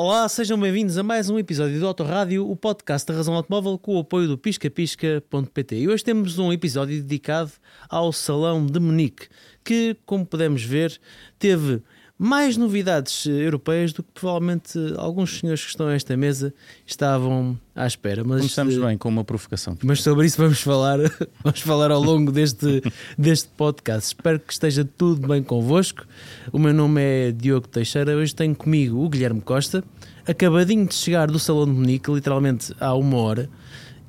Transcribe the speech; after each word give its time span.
Olá, 0.00 0.28
sejam 0.28 0.56
bem-vindos 0.56 0.96
a 0.96 1.02
mais 1.02 1.28
um 1.28 1.40
episódio 1.40 1.80
do 1.80 1.84
Autorádio, 1.84 2.48
o 2.48 2.54
podcast 2.54 3.04
da 3.04 3.14
Razão 3.14 3.34
Automóvel 3.34 3.76
com 3.76 3.96
o 3.96 3.98
apoio 3.98 4.28
do 4.28 4.38
piscapisca.pt. 4.38 5.74
E 5.74 5.88
hoje 5.88 6.04
temos 6.04 6.38
um 6.38 6.52
episódio 6.52 7.02
dedicado 7.02 7.50
ao 7.90 8.12
Salão 8.12 8.64
de 8.64 8.78
Munique, 8.78 9.26
que, 9.64 9.96
como 10.06 10.24
podemos 10.24 10.62
ver, 10.62 11.00
teve 11.36 11.82
mais 12.18 12.56
novidades 12.56 13.26
europeias 13.26 13.92
do 13.92 14.02
que 14.02 14.10
provavelmente 14.12 14.76
alguns 14.96 15.38
senhores 15.38 15.62
que 15.62 15.70
estão 15.70 15.86
a 15.86 15.94
esta 15.94 16.16
mesa 16.16 16.52
estavam 16.84 17.56
à 17.76 17.86
espera. 17.86 18.24
Mas, 18.24 18.40
Começamos 18.40 18.76
eh, 18.76 18.80
bem 18.80 18.98
com 18.98 19.08
uma 19.08 19.22
provocação. 19.22 19.78
Mas 19.84 20.02
sobre 20.02 20.26
isso 20.26 20.36
vamos 20.36 20.60
falar, 20.60 20.98
vamos 21.44 21.60
falar 21.60 21.92
ao 21.92 22.02
longo 22.02 22.32
deste, 22.32 22.82
deste 23.16 23.48
podcast. 23.56 24.08
Espero 24.08 24.40
que 24.40 24.52
esteja 24.52 24.84
tudo 24.84 25.28
bem 25.28 25.42
convosco. 25.44 26.04
O 26.52 26.58
meu 26.58 26.74
nome 26.74 27.00
é 27.00 27.30
Diogo 27.30 27.68
Teixeira. 27.68 28.16
Hoje 28.16 28.34
tenho 28.34 28.56
comigo 28.56 28.98
o 29.04 29.08
Guilherme 29.08 29.40
Costa, 29.40 29.84
acabadinho 30.26 30.86
de 30.86 30.94
chegar 30.94 31.30
do 31.30 31.38
Salão 31.38 31.66
de 31.66 31.72
Munique, 31.72 32.10
literalmente 32.10 32.74
há 32.80 32.94
uma 32.94 33.18
hora 33.18 33.48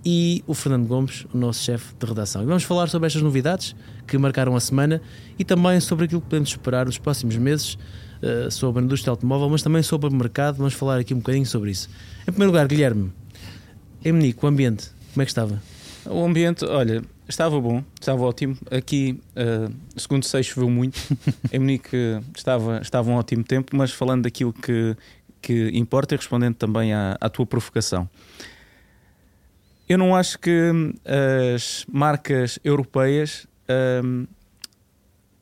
e 0.04 0.44
o 0.48 0.54
Fernando 0.54 0.88
Gomes, 0.88 1.26
o 1.34 1.38
nosso 1.38 1.64
chefe 1.64 1.94
de 2.00 2.05
redação. 2.05 2.41
E 2.41 2.46
vamos 2.46 2.64
falar 2.64 2.88
sobre 2.88 3.08
estas 3.08 3.22
novidades 3.22 3.76
que 4.09 4.18
marcaram 4.18 4.55
a 4.55 4.59
semana 4.59 5.02
e 5.38 5.45
também 5.45 5.80
sobre 5.80 6.05
aquilo 6.05 6.22
que 6.22 6.27
podemos 6.27 6.50
esperar 6.50 6.86
nos 6.86 6.98
próximos 6.98 7.38
meses 7.38 7.77
uh, 8.22 8.50
sobre 8.50 8.81
a 8.81 8.86
indústria 8.86 9.12
automóvel, 9.12 9.50
mas 9.50 9.62
também 9.62 9.84
sobre 9.84 10.09
o 10.09 10.13
mercado. 10.13 10.58
Vamos 10.58 10.73
falar 10.73 11.00
aqui 11.00 11.13
um 11.13 11.17
bocadinho 11.17 11.45
sobre 11.45 11.72
isso. 11.72 11.90
Em 12.22 12.31
primeiro 12.31 12.52
lugar, 12.52 12.67
Guilherme, 12.67 13.12
em 14.03 14.12
Munique, 14.12 14.44
o 14.44 14.48
ambiente, 14.48 14.90
como 15.14 15.22
é 15.22 15.26
que 15.26 15.31
estava? 15.31 15.62
O 16.05 16.26
ambiente, 16.26 16.66
olha, 16.66 17.03
estava 17.27 17.59
bom, 17.62 17.84
estava 18.00 18.23
ótimo. 18.23 18.58
Aqui, 18.72 19.20
uh, 19.36 19.73
segundo 19.95 20.26
sei, 20.26 20.41
choveu 20.44 20.70
muito. 20.70 21.00
em 21.52 21.59
Munique 21.59 22.20
estava, 22.36 22.80
estava 22.81 23.09
um 23.09 23.14
ótimo 23.14 23.44
tempo, 23.44 23.76
mas 23.76 23.91
falando 23.91 24.23
daquilo 24.23 24.53
que, 24.53 24.95
que 25.41 25.70
importa 25.73 26.16
e 26.16 26.17
respondendo 26.17 26.55
também 26.55 26.94
à, 26.94 27.17
à 27.20 27.30
tua 27.30 27.45
provocação. 27.45 28.09
Eu 29.89 29.97
não 29.97 30.16
acho 30.16 30.38
que 30.38 30.72
hum, 30.72 30.94
as 31.56 31.84
marcas 31.91 32.59
europeias 32.64 33.47
um, 34.03 34.28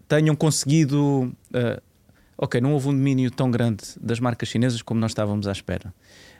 tenham 0.08 0.36
conseguido. 0.36 1.34
Uh, 1.50 1.82
ok, 2.38 2.62
não 2.62 2.74
houve 2.74 2.90
um 2.90 2.94
domínio 2.94 3.32
tão 3.32 3.50
grande 3.50 3.84
das 4.00 4.20
marcas 4.20 4.50
chinesas 4.50 4.82
como 4.82 5.00
nós 5.00 5.12
estávamos 5.12 5.48
à 5.48 5.52
espera. 5.52 5.94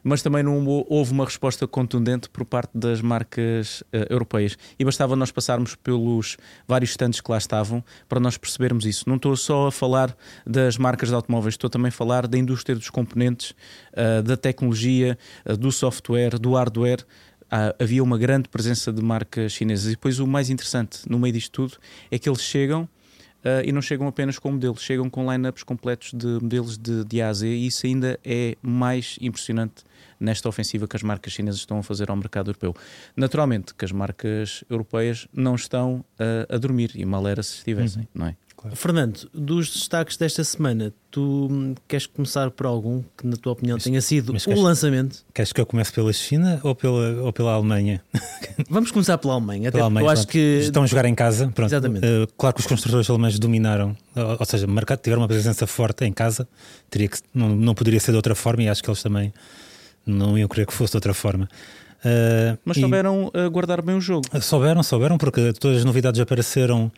Mas 0.04 0.22
também 0.22 0.44
não 0.44 0.64
houve 0.88 1.12
uma 1.12 1.26
resposta 1.26 1.68
contundente 1.68 2.30
por 2.30 2.46
parte 2.46 2.70
das 2.76 3.02
marcas 3.02 3.82
uh, 3.82 4.06
europeias. 4.10 4.58
E 4.78 4.86
bastava 4.86 5.16
nós 5.16 5.32
passarmos 5.32 5.76
pelos 5.76 6.38
vários 6.68 6.92
stands 6.92 7.20
que 7.20 7.32
lá 7.32 7.38
estavam 7.38 7.84
para 8.08 8.20
nós 8.20 8.38
percebermos 8.38 8.86
isso. 8.86 9.10
Não 9.10 9.16
estou 9.16 9.36
só 9.36 9.68
a 9.68 9.72
falar 9.72 10.16
das 10.46 10.78
marcas 10.78 11.10
de 11.10 11.16
automóveis, 11.16 11.54
estou 11.54 11.70
também 11.70 11.90
a 11.90 11.92
falar 11.92 12.28
da 12.28 12.38
indústria 12.38 12.76
dos 12.76 12.90
componentes, 12.90 13.52
uh, 13.94 14.22
da 14.22 14.38
tecnologia, 14.38 15.18
do 15.60 15.72
software, 15.72 16.38
do 16.38 16.54
hardware 16.54 17.04
havia 17.80 18.04
uma 18.04 18.18
grande 18.18 18.50
presença 18.50 18.92
de 18.92 19.02
marcas 19.02 19.54
chinesas. 19.54 19.88
E 19.88 19.90
depois 19.92 20.20
o 20.20 20.28
mais 20.28 20.50
interessante 20.50 21.10
no 21.10 21.18
meio 21.20 21.34
disto 21.34 21.52
tudo 21.52 21.78
é 22.12 22.20
que 22.20 22.28
eles 22.30 22.42
chegam 22.42 22.88
Uh, 23.38 23.62
e 23.64 23.72
não 23.72 23.82
chegam 23.82 24.08
apenas 24.08 24.40
com 24.40 24.52
modelos, 24.52 24.82
chegam 24.82 25.10
com 25.10 25.32
lineups 25.32 25.64
completos 25.64 26.12
de 26.12 26.28
modelos 26.42 26.78
de, 26.78 27.06
de 27.06 27.22
A 27.22 27.30
a 27.30 27.34
Z, 27.34 27.48
e 27.48 27.68
isso 27.68 27.86
ainda 27.86 28.20
é 28.26 28.58
mais 28.62 29.16
impressionante 29.22 29.84
nesta 30.20 30.50
ofensiva 30.50 30.88
que 30.88 30.96
as 30.96 31.04
marcas 31.04 31.32
chinesas 31.34 31.62
estão 31.62 31.78
a 31.78 31.84
fazer 31.84 32.10
ao 32.10 32.16
mercado 32.16 32.50
europeu. 32.50 32.76
Naturalmente 33.16 33.76
que 33.76 33.86
as 33.86 33.92
marcas 33.92 34.64
europeias 34.70 35.28
não 35.32 35.54
estão 35.54 36.04
uh, 36.20 36.54
a 36.54 36.58
dormir, 36.58 36.92
e 36.96 37.06
mal 37.06 37.26
era 37.28 37.44
se 37.44 37.58
estivessem, 37.58 38.02
uhum. 38.02 38.08
não 38.16 38.28
é? 38.28 38.36
Claro. 38.68 38.76
Fernando, 38.76 39.30
dos 39.34 39.72
destaques 39.74 40.18
desta 40.18 40.44
semana, 40.44 40.94
tu 41.10 41.76
queres 41.88 42.06
começar 42.06 42.52
por 42.52 42.66
algum 42.66 43.02
que, 43.18 43.26
na 43.26 43.36
tua 43.38 43.54
opinião, 43.54 43.76
mas, 43.76 43.84
tenha 43.84 44.02
sido 44.02 44.34
o 44.34 44.40
queres, 44.40 44.62
lançamento? 44.62 45.26
Queres 45.34 45.54
que 45.54 45.62
eu 45.62 45.66
comece 45.66 45.92
pela 45.92 46.12
China 46.12 46.60
ou 46.64 46.76
pela, 46.76 47.22
ou 47.22 47.34
pela 47.34 47.54
Alemanha? 47.54 48.02
Vamos 48.70 48.92
começar 48.92 49.18
pela 49.18 49.34
Alemanha. 49.34 49.72
Pela 49.72 49.86
Alemanha, 49.86 50.06
eu 50.06 50.10
acho 50.10 50.28
que 50.28 50.60
estão 50.62 50.84
a 50.84 50.88
jogar 50.88 51.06
em 51.06 51.16
casa. 51.16 51.52
Pronto. 51.54 51.70
Exatamente. 51.70 52.06
Uh, 52.06 52.28
claro 52.38 52.56
que 52.56 52.62
os 52.62 52.68
construtores 52.68 53.10
alemães 53.10 53.40
dominaram, 53.40 53.96
ou, 54.16 54.38
ou 54.40 54.46
seja, 54.46 54.68
mercado, 54.68 55.00
tiveram 55.00 55.22
uma 55.22 55.28
presença 55.28 55.66
forte 55.66 56.06
em 56.06 56.12
casa. 56.12 56.48
Teria 56.90 57.08
que, 57.08 57.20
não, 57.34 57.50
não 57.56 57.74
poderia 57.74 58.00
ser 58.00 58.12
de 58.12 58.18
outra 58.18 58.36
forma 58.36 58.64
e 58.64 58.70
acho 58.70 58.84
que 58.84 58.90
eles 58.90 59.02
também 59.02 59.34
não 60.06 60.38
iam 60.38 60.48
querer 60.48 60.66
que 60.66 60.74
fosse 60.74 60.92
de 60.92 60.98
outra 60.98 61.14
forma. 61.14 61.50
Uh, 61.98 62.58
Mas 62.64 62.78
souberam 62.78 63.32
e, 63.34 63.40
uh, 63.40 63.50
guardar 63.50 63.82
bem 63.82 63.96
o 63.96 64.02
jogo. 64.02 64.28
Souberam, 64.40 64.84
souberam, 64.84 65.18
porque 65.18 65.52
todas 65.54 65.80
as 65.80 65.86
novidades 65.86 66.22
apareceram 66.22 66.92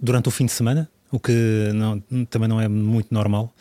durante 0.00 0.28
o 0.28 0.30
fim 0.30 0.46
de 0.46 0.52
semana 0.52 0.88
o 1.12 1.20
que 1.20 1.70
não, 1.74 2.00
também 2.26 2.48
não 2.48 2.60
é 2.60 2.66
muito 2.66 3.12
normal. 3.12 3.54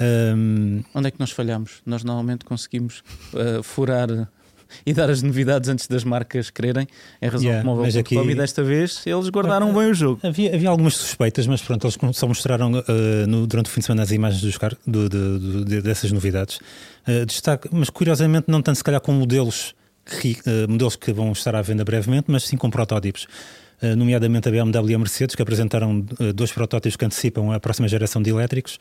Um... 0.00 0.82
Onde 0.94 1.08
é 1.08 1.10
que 1.10 1.20
nós 1.20 1.30
falhamos? 1.30 1.80
Nós 1.86 2.02
normalmente 2.02 2.44
conseguimos 2.44 3.02
uh, 3.32 3.62
furar 3.62 4.08
e 4.84 4.92
dar 4.92 5.08
as 5.08 5.22
novidades 5.22 5.68
antes 5.68 5.86
das 5.86 6.02
marcas 6.02 6.50
quererem, 6.50 6.88
em 7.20 7.28
razão 7.28 7.46
yeah, 7.46 7.64
móvel 7.64 8.00
aqui... 8.00 8.16
e 8.16 8.34
desta 8.34 8.64
vez 8.64 9.02
eles 9.06 9.28
guardaram 9.28 9.70
uh, 9.70 9.74
bem 9.74 9.90
o 9.90 9.94
jogo. 9.94 10.20
Havia, 10.22 10.54
havia 10.54 10.68
algumas 10.68 10.96
suspeitas, 10.96 11.46
mas 11.46 11.62
pronto, 11.62 11.86
eles 11.86 11.96
só 12.16 12.26
mostraram 12.26 12.72
uh, 12.72 13.26
no, 13.28 13.46
durante 13.46 13.66
o 13.66 13.70
fim 13.70 13.80
de 13.80 13.86
semana 13.86 14.02
as 14.02 14.10
imagens 14.10 14.42
dos 14.42 14.58
car 14.58 14.76
do, 14.86 15.08
do, 15.08 15.38
do, 15.38 15.64
de, 15.64 15.82
dessas 15.82 16.10
novidades. 16.10 16.58
Uh, 17.06 17.24
destaque, 17.26 17.68
mas 17.70 17.90
curiosamente 17.90 18.46
não 18.48 18.60
tanto 18.60 18.76
se 18.76 18.84
calhar 18.84 19.00
com 19.00 19.12
modelos 19.12 19.74
que, 20.04 20.36
modelos 20.68 20.96
que 20.96 21.12
vão 21.12 21.30
estar 21.30 21.54
à 21.54 21.62
venda 21.62 21.84
brevemente, 21.84 22.24
mas 22.28 22.42
sim 22.44 22.56
com 22.56 22.68
protótipos. 22.68 23.28
Eh, 23.82 23.96
nomeadamente 23.96 24.48
a 24.48 24.52
BMW 24.52 24.92
e 24.92 24.94
a 24.94 24.98
Mercedes, 24.98 25.34
que 25.34 25.42
apresentaram 25.42 26.06
eh, 26.20 26.32
dois 26.32 26.52
protótipos 26.52 26.96
que 26.96 27.04
antecipam 27.04 27.52
a 27.52 27.58
próxima 27.58 27.88
geração 27.88 28.22
de 28.22 28.30
elétricos, 28.30 28.78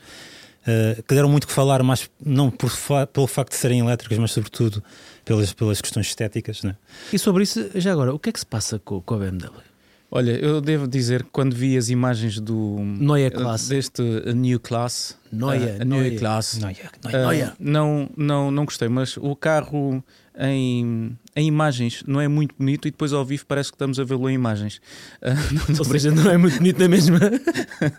eh, 0.66 1.02
que 1.08 1.16
deram 1.16 1.28
muito 1.28 1.48
que 1.48 1.54
falar, 1.54 1.82
mas 1.82 2.08
não 2.24 2.52
por, 2.52 2.72
pelo 3.12 3.26
facto 3.26 3.50
de 3.50 3.58
serem 3.58 3.80
elétricos, 3.80 4.20
mas 4.20 4.32
sobretudo 4.32 4.84
pelas, 5.26 5.52
pelas 5.54 5.82
questões 5.82 6.06
estéticas. 6.06 6.62
Né? 6.62 6.76
E 7.12 7.18
sobre 7.18 7.42
isso, 7.42 7.68
já 7.74 7.92
agora, 7.92 8.14
o 8.14 8.20
que 8.20 8.30
é 8.30 8.32
que 8.32 8.40
se 8.40 8.46
passa 8.46 8.78
com, 8.78 9.02
com 9.02 9.16
a 9.16 9.18
BMW? 9.18 9.71
Olha, 10.14 10.32
eu 10.32 10.60
devo 10.60 10.90
dizer 10.90 11.24
que 11.24 11.30
quando 11.32 11.56
vi 11.56 11.78
as 11.78 11.90
imagens 11.90 12.38
do 12.38 12.80
Neue 12.80 13.32
Class 13.32 13.70
deste 13.70 14.02
New 14.36 14.60
Class, 14.60 15.18
Neue, 15.32 15.80
uh, 15.82 15.86
Neue 15.86 16.18
Class, 16.18 16.60
Neue, 16.60 16.76
Neue. 17.06 17.44
Uh, 17.44 17.54
não, 17.58 18.10
não, 18.18 18.52
não 18.52 18.66
gostei, 18.66 18.90
mas 18.90 19.16
o 19.16 19.34
carro 19.38 20.04
em, 20.38 21.18
em 21.34 21.48
imagens 21.48 22.04
não 22.06 22.20
é 22.20 22.28
muito 22.28 22.54
bonito 22.58 22.90
e 22.90 22.92
depois 22.92 23.14
ao 23.14 23.24
vivo 23.24 23.46
parece 23.46 23.70
que 23.72 23.76
estamos 23.76 24.02
a 24.02 24.04
vê-lo 24.04 24.30
em 24.30 24.34
imagens. 24.34 24.82
Uh, 25.22 25.80
Ou 25.80 25.86
seja, 25.86 26.12
não 26.12 26.32
é 26.32 26.38
muito 26.38 26.58
bonito 26.58 26.80
na 26.80 26.88
mesma. 26.88 27.20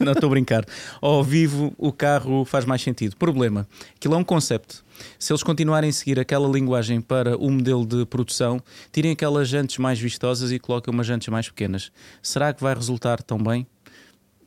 não 0.01 0.13
estou 0.13 0.27
a 0.29 0.31
brincar. 0.31 0.67
Ao 1.01 1.23
vivo 1.23 1.73
o 1.79 1.93
carro 1.93 2.45
faz 2.45 2.65
mais 2.65 2.83
sentido. 2.83 3.17
Problema: 3.17 3.67
aquilo 3.97 4.15
é 4.15 4.17
um 4.17 4.25
conceito. 4.25 4.85
Se 5.19 5.33
eles 5.33 5.43
continuarem 5.43 5.91
a 5.91 5.93
seguir 5.93 6.19
aquela 6.19 6.49
linguagem 6.49 7.01
para 7.01 7.37
o 7.37 7.51
modelo 7.51 7.87
de 7.87 8.05
produção, 8.07 8.63
tirem 8.93 9.13
aquelas 9.13 9.49
jantes 9.49 9.79
mais 9.79 9.99
vistosas 9.99 10.53
e 10.53 10.59
coloquem 10.59 10.93
umas 10.93 11.07
jantes 11.07 11.29
mais 11.29 11.49
pequenas. 11.49 11.91
Será 12.23 12.53
que 12.53 12.63
vai 12.63 12.75
resultar 12.75 13.23
tão 13.23 13.39
bem? 13.39 13.67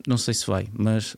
Não 0.06 0.16
sei 0.16 0.34
se 0.34 0.46
vai, 0.46 0.68
mas 0.72 1.16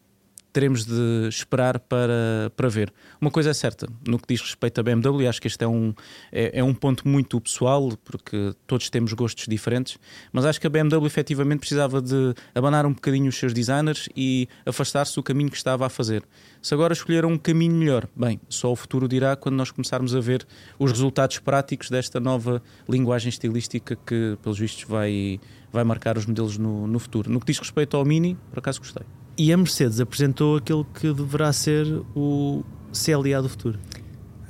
teremos 0.58 0.84
de 0.84 1.28
esperar 1.28 1.78
para, 1.78 2.50
para 2.56 2.68
ver. 2.68 2.92
Uma 3.20 3.30
coisa 3.30 3.50
é 3.50 3.54
certa, 3.54 3.86
no 4.04 4.18
que 4.18 4.24
diz 4.26 4.40
respeito 4.40 4.80
à 4.80 4.82
BMW, 4.82 5.28
acho 5.28 5.40
que 5.40 5.46
este 5.46 5.62
é 5.62 5.68
um, 5.68 5.94
é, 6.32 6.58
é, 6.58 6.64
um 6.64 6.74
ponto 6.74 7.06
muito 7.06 7.40
pessoal, 7.40 7.92
porque 8.04 8.52
todos 8.66 8.90
temos 8.90 9.12
gostos 9.12 9.46
diferentes, 9.46 9.98
mas 10.32 10.44
acho 10.44 10.60
que 10.60 10.66
a 10.66 10.70
BMW 10.70 11.06
efetivamente 11.06 11.60
precisava 11.60 12.02
de 12.02 12.34
abanar 12.56 12.86
um 12.86 12.92
bocadinho 12.92 13.28
os 13.28 13.36
seus 13.36 13.52
designers 13.52 14.08
e 14.16 14.48
afastar-se 14.66 15.14
do 15.14 15.22
caminho 15.22 15.48
que 15.48 15.56
estava 15.56 15.86
a 15.86 15.88
fazer. 15.88 16.24
Se 16.60 16.74
agora 16.74 16.92
escolheram 16.92 17.30
um 17.30 17.38
caminho 17.38 17.76
melhor, 17.76 18.08
bem, 18.16 18.40
só 18.48 18.72
o 18.72 18.74
futuro 18.74 19.06
dirá 19.06 19.36
quando 19.36 19.54
nós 19.54 19.70
começarmos 19.70 20.12
a 20.12 20.18
ver 20.18 20.44
os 20.76 20.90
resultados 20.90 21.38
práticos 21.38 21.88
desta 21.88 22.18
nova 22.18 22.60
linguagem 22.88 23.28
estilística 23.28 23.94
que, 23.94 24.36
pelos 24.42 24.58
vistos, 24.58 24.82
vai, 24.82 25.38
vai 25.70 25.84
marcar 25.84 26.18
os 26.18 26.26
modelos 26.26 26.58
no, 26.58 26.88
no 26.88 26.98
futuro. 26.98 27.30
No 27.30 27.38
que 27.38 27.46
diz 27.46 27.60
respeito 27.60 27.96
ao 27.96 28.04
Mini, 28.04 28.36
por 28.50 28.58
acaso 28.58 28.80
gostei. 28.80 29.06
E 29.38 29.52
a 29.52 29.56
Mercedes 29.56 30.00
apresentou 30.00 30.56
aquilo 30.56 30.84
que 30.84 31.12
deverá 31.12 31.52
ser 31.52 31.86
o 32.16 32.64
CLA 32.92 33.40
do 33.40 33.48
futuro. 33.48 33.78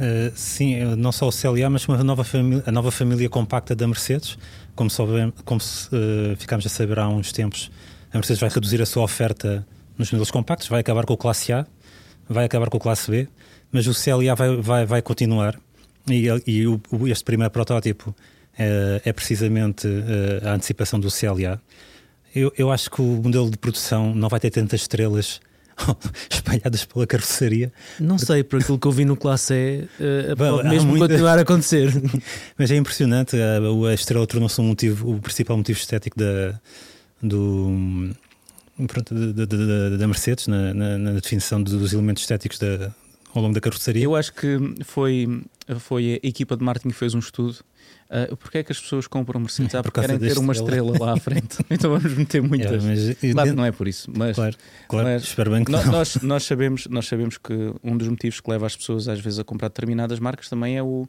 Uh, 0.00 0.32
sim, 0.34 0.76
eh, 0.76 0.96
não 0.96 1.12
só 1.12 1.28
o 1.28 1.30
CLA, 1.30 1.68
mas 1.68 1.86
uma 1.86 2.02
nova 2.02 2.24
a 2.64 2.72
nova 2.72 2.90
família 2.90 3.28
compacta 3.28 3.76
da 3.76 3.86
Mercedes. 3.86 4.38
Como, 4.74 4.88
como 5.44 5.60
uh, 5.60 6.36
ficámos 6.36 6.64
a 6.64 6.70
saber 6.70 6.98
há 7.00 7.08
uns 7.08 7.32
tempos, 7.32 7.70
a 8.12 8.16
Mercedes 8.16 8.40
vai 8.40 8.48
reduzir 8.48 8.80
a 8.80 8.86
sua 8.86 9.02
oferta 9.02 9.66
nos 9.98 10.10
modelos 10.10 10.30
compactos, 10.30 10.68
vai 10.68 10.80
acabar 10.80 11.04
com 11.04 11.12
o 11.12 11.16
Classe 11.18 11.52
A, 11.52 11.66
vai 12.26 12.46
acabar 12.46 12.70
com 12.70 12.78
o 12.78 12.80
Classe 12.80 13.10
B, 13.10 13.28
mas 13.70 13.86
o 13.86 13.92
CLA 13.92 14.34
vai, 14.34 14.56
vai, 14.56 14.86
vai 14.86 15.02
continuar. 15.02 15.58
E, 16.08 16.28
e 16.46 16.66
o, 16.66 16.80
este 17.08 17.24
primeiro 17.24 17.50
protótipo 17.50 18.14
é 18.56 19.12
precisamente 19.12 19.86
a 20.42 20.54
antecipação 20.54 20.98
do 20.98 21.08
CLA. 21.10 21.60
Eu, 22.38 22.52
eu 22.56 22.70
acho 22.70 22.90
que 22.90 23.00
o 23.00 23.04
modelo 23.04 23.50
de 23.50 23.58
produção 23.58 24.14
não 24.14 24.28
vai 24.28 24.38
ter 24.38 24.50
tantas 24.50 24.82
estrelas 24.82 25.40
espalhadas 26.30 26.84
pela 26.84 27.06
carroceria. 27.06 27.72
Não 27.98 28.18
sei, 28.18 28.44
por 28.44 28.60
aquilo 28.60 28.78
que 28.78 28.86
eu 28.86 28.92
vi 28.92 29.04
no 29.04 29.16
Classe 29.16 29.54
E, 29.54 30.32
uh, 30.32 30.36
pode 30.36 30.68
mesmo 30.68 30.90
muita... 30.90 31.08
continuar 31.08 31.38
a 31.38 31.42
acontecer. 31.42 31.90
Mas 32.56 32.70
é 32.70 32.76
impressionante, 32.76 33.36
a, 33.36 33.88
a 33.88 33.94
estrela 33.94 34.26
tornou-se 34.26 34.60
um 34.60 34.64
motivo, 34.64 35.14
o 35.16 35.20
principal 35.20 35.56
motivo 35.56 35.78
estético 35.78 36.18
da, 36.18 36.60
do, 37.22 38.14
pronto, 38.86 39.14
da, 39.14 39.44
da, 39.44 39.96
da 39.96 40.06
Mercedes, 40.06 40.46
na, 40.46 40.72
na, 40.72 40.98
na, 40.98 41.12
definição 41.12 41.62
dos 41.62 41.92
elementos 41.92 42.22
estéticos 42.22 42.58
da, 42.58 42.94
ao 43.34 43.42
longo 43.42 43.54
da 43.54 43.60
carroceria? 43.60 44.04
Eu 44.04 44.14
acho 44.14 44.32
que 44.32 44.58
foi, 44.84 45.42
foi 45.80 46.20
a 46.22 46.26
equipa 46.26 46.56
de 46.56 46.64
marketing 46.64 46.90
que 46.90 46.94
fez 46.94 47.14
um 47.14 47.18
estudo. 47.18 47.56
Uh, 48.10 48.34
porque 48.38 48.58
é 48.58 48.62
que 48.62 48.72
as 48.72 48.80
pessoas 48.80 49.06
compram 49.06 49.38
Mercedes? 49.38 49.74
Ah, 49.74 49.82
porque 49.82 50.00
querem 50.00 50.18
ter 50.18 50.38
uma 50.38 50.54
estrela 50.54 50.96
lá 50.98 51.12
à 51.12 51.16
frente. 51.18 51.58
então 51.68 51.90
vamos 51.90 52.10
meter 52.14 52.40
muitas. 52.40 52.82
É, 53.22 53.32
claro 53.32 53.50
que 53.50 53.56
não 53.56 53.64
é 53.66 53.70
por 53.70 53.86
isso. 53.86 54.10
Mas, 54.16 54.34
claro, 54.34 54.56
claro 54.88 55.08
mas 55.08 55.22
espero 55.24 55.50
bem 55.50 55.62
que 55.62 55.70
nós, 55.70 55.84
nós, 55.84 56.16
nós, 56.22 56.44
sabemos, 56.44 56.86
nós 56.86 57.06
sabemos 57.06 57.36
que 57.36 57.52
um 57.84 57.98
dos 57.98 58.08
motivos 58.08 58.40
que 58.40 58.50
leva 58.50 58.66
as 58.66 58.74
pessoas 58.74 59.08
às 59.08 59.20
vezes 59.20 59.38
a 59.38 59.44
comprar 59.44 59.68
determinadas 59.68 60.18
marcas 60.18 60.48
também 60.48 60.78
é 60.78 60.82
o, 60.82 61.02
uh, 61.02 61.08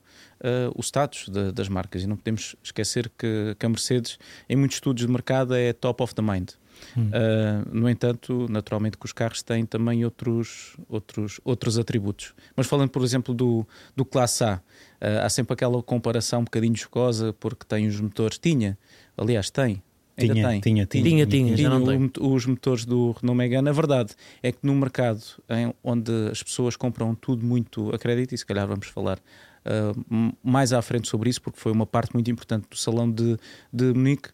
o 0.75 0.81
status 0.81 1.29
de, 1.29 1.53
das 1.53 1.69
marcas. 1.69 2.03
E 2.03 2.07
não 2.07 2.17
podemos 2.17 2.57
esquecer 2.61 3.09
que, 3.17 3.55
que 3.57 3.65
a 3.65 3.69
Mercedes, 3.69 4.19
em 4.49 4.57
muitos 4.57 4.75
estudos 4.75 5.05
de 5.05 5.09
mercado, 5.09 5.55
é 5.55 5.71
top 5.71 6.03
of 6.03 6.13
the 6.13 6.21
mind. 6.21 6.49
Hum. 6.97 7.09
Uh, 7.09 7.75
no 7.75 7.89
entanto, 7.89 8.47
naturalmente 8.49 8.97
que 8.97 9.05
os 9.05 9.13
carros 9.13 9.41
têm 9.41 9.65
também 9.65 10.03
outros, 10.03 10.75
outros, 10.87 11.39
outros 11.43 11.77
atributos. 11.77 12.33
Mas 12.55 12.67
falando, 12.67 12.89
por 12.89 13.03
exemplo, 13.03 13.33
do, 13.33 13.67
do 13.95 14.05
Classe 14.05 14.43
A, 14.43 14.55
uh, 14.55 15.25
há 15.25 15.29
sempre 15.29 15.53
aquela 15.53 15.81
comparação 15.83 16.41
um 16.41 16.43
bocadinho 16.45 16.75
jocosa 16.75 17.33
porque 17.39 17.65
tem 17.65 17.87
os 17.87 17.99
motores. 17.99 18.37
Tinha, 18.37 18.77
aliás, 19.17 19.49
tem. 19.49 19.81
Ainda 20.21 20.33
tinha, 20.33 20.49
tem. 20.49 20.61
Tinha, 20.61 20.85
tinha, 20.85 21.25
tinha, 21.25 21.25
tinha, 21.27 21.57
já 21.57 21.69
não 21.69 21.85
tem. 21.85 22.11
os 22.19 22.45
motores 22.45 22.85
do 22.85 23.11
Renault 23.11 23.37
Megane. 23.37 23.69
A 23.69 23.71
verdade 23.71 24.13
é 24.43 24.51
que 24.51 24.59
no 24.63 24.75
mercado 24.75 25.21
em, 25.49 25.73
onde 25.83 26.11
as 26.29 26.43
pessoas 26.43 26.75
compram 26.75 27.15
tudo 27.15 27.45
muito 27.45 27.93
a 27.93 27.97
crédito, 27.97 28.35
e 28.35 28.37
se 28.37 28.45
calhar 28.45 28.67
vamos 28.67 28.87
falar 28.87 29.19
uh, 29.65 30.35
mais 30.43 30.73
à 30.73 30.81
frente 30.81 31.07
sobre 31.07 31.29
isso, 31.29 31.41
porque 31.41 31.59
foi 31.59 31.71
uma 31.71 31.85
parte 31.85 32.13
muito 32.13 32.29
importante 32.29 32.67
do 32.69 32.77
salão 32.77 33.09
de, 33.09 33.37
de 33.71 33.93
Munique, 33.93 34.29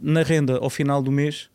na 0.00 0.22
renda 0.22 0.56
ao 0.56 0.70
final 0.70 1.02
do 1.02 1.12
mês 1.12 1.50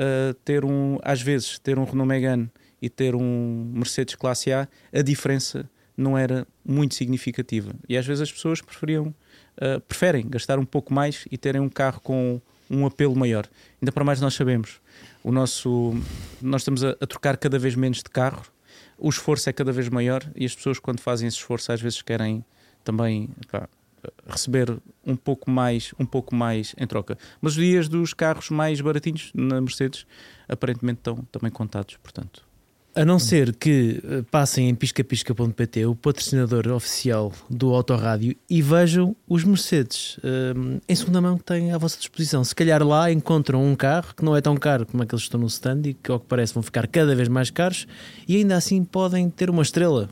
uh, 0.00 0.34
ter 0.44 0.64
um, 0.64 0.98
às 1.02 1.20
vezes 1.20 1.58
ter 1.58 1.78
um 1.78 1.84
Renault 1.84 2.08
Megane 2.08 2.50
e 2.80 2.88
ter 2.88 3.14
um 3.14 3.70
Mercedes 3.74 4.14
Classe 4.14 4.52
A, 4.52 4.66
a 4.92 5.02
diferença 5.02 5.68
não 5.96 6.16
era 6.16 6.46
muito 6.64 6.94
significativa. 6.94 7.72
E 7.88 7.96
às 7.96 8.06
vezes 8.06 8.22
as 8.22 8.32
pessoas 8.32 8.62
preferiam, 8.62 9.14
uh, 9.58 9.80
preferem 9.86 10.26
gastar 10.28 10.58
um 10.58 10.64
pouco 10.64 10.94
mais 10.94 11.26
e 11.30 11.36
terem 11.36 11.60
um 11.60 11.68
carro 11.68 12.00
com 12.00 12.40
um 12.70 12.86
apelo 12.86 13.14
maior. 13.14 13.46
Ainda 13.80 13.92
para 13.92 14.04
mais 14.04 14.20
nós 14.20 14.34
sabemos, 14.34 14.80
o 15.22 15.30
nosso, 15.30 15.94
nós 16.40 16.62
estamos 16.62 16.82
a, 16.84 16.96
a 17.00 17.06
trocar 17.06 17.36
cada 17.36 17.58
vez 17.58 17.74
menos 17.74 17.98
de 17.98 18.04
carro, 18.04 18.44
o 19.00 19.08
esforço 19.08 19.48
é 19.48 19.52
cada 19.52 19.72
vez 19.72 19.88
maior 19.88 20.22
e 20.36 20.44
as 20.44 20.54
pessoas 20.54 20.78
quando 20.78 21.00
fazem 21.00 21.26
esse 21.26 21.38
esforço 21.38 21.72
às 21.72 21.80
vezes 21.80 22.02
querem 22.02 22.44
também 22.84 23.28
pá, 23.50 23.68
receber 24.26 24.78
um 25.04 25.16
pouco 25.16 25.50
mais, 25.50 25.94
um 25.98 26.06
pouco 26.06 26.34
mais 26.34 26.74
em 26.78 26.86
troca. 26.86 27.18
Mas 27.40 27.56
os 27.56 27.62
dias 27.62 27.88
dos 27.88 28.14
carros 28.14 28.50
mais 28.50 28.80
baratinhos 28.80 29.30
na 29.34 29.60
Mercedes 29.60 30.06
aparentemente 30.48 30.98
estão 30.98 31.16
também 31.32 31.50
contados, 31.50 31.96
portanto. 31.96 32.49
A 32.94 33.04
não 33.04 33.20
ser 33.20 33.54
que 33.54 34.00
eh, 34.02 34.22
passem 34.32 34.68
em 34.68 34.74
piscapisca.pt, 34.74 35.86
o 35.86 35.94
patrocinador 35.94 36.66
oficial 36.68 37.32
do 37.48 37.72
Autorádio, 37.72 38.34
e 38.48 38.60
vejam 38.60 39.14
os 39.28 39.44
Mercedes 39.44 40.18
um, 40.24 40.76
eh, 40.76 40.80
em 40.88 40.94
segunda 40.96 41.20
mão 41.20 41.38
que 41.38 41.44
têm 41.44 41.70
à 41.72 41.78
vossa 41.78 41.96
disposição. 41.96 42.42
Se 42.42 42.54
calhar 42.54 42.82
lá 42.82 43.12
encontram 43.12 43.64
um 43.64 43.76
carro 43.76 44.12
que 44.16 44.24
não 44.24 44.36
é 44.36 44.40
tão 44.40 44.56
caro 44.56 44.84
como 44.86 45.04
aqueles 45.04 45.22
que 45.22 45.28
estão 45.28 45.40
no 45.40 45.46
stand 45.46 45.82
e 45.84 45.94
que, 45.94 46.10
ao 46.10 46.18
que 46.18 46.26
parece, 46.26 46.52
vão 46.52 46.64
ficar 46.64 46.88
cada 46.88 47.14
vez 47.14 47.28
mais 47.28 47.48
caros 47.48 47.86
e 48.26 48.36
ainda 48.36 48.56
assim 48.56 48.82
podem 48.82 49.30
ter 49.30 49.50
uma 49.50 49.62
estrela 49.62 50.08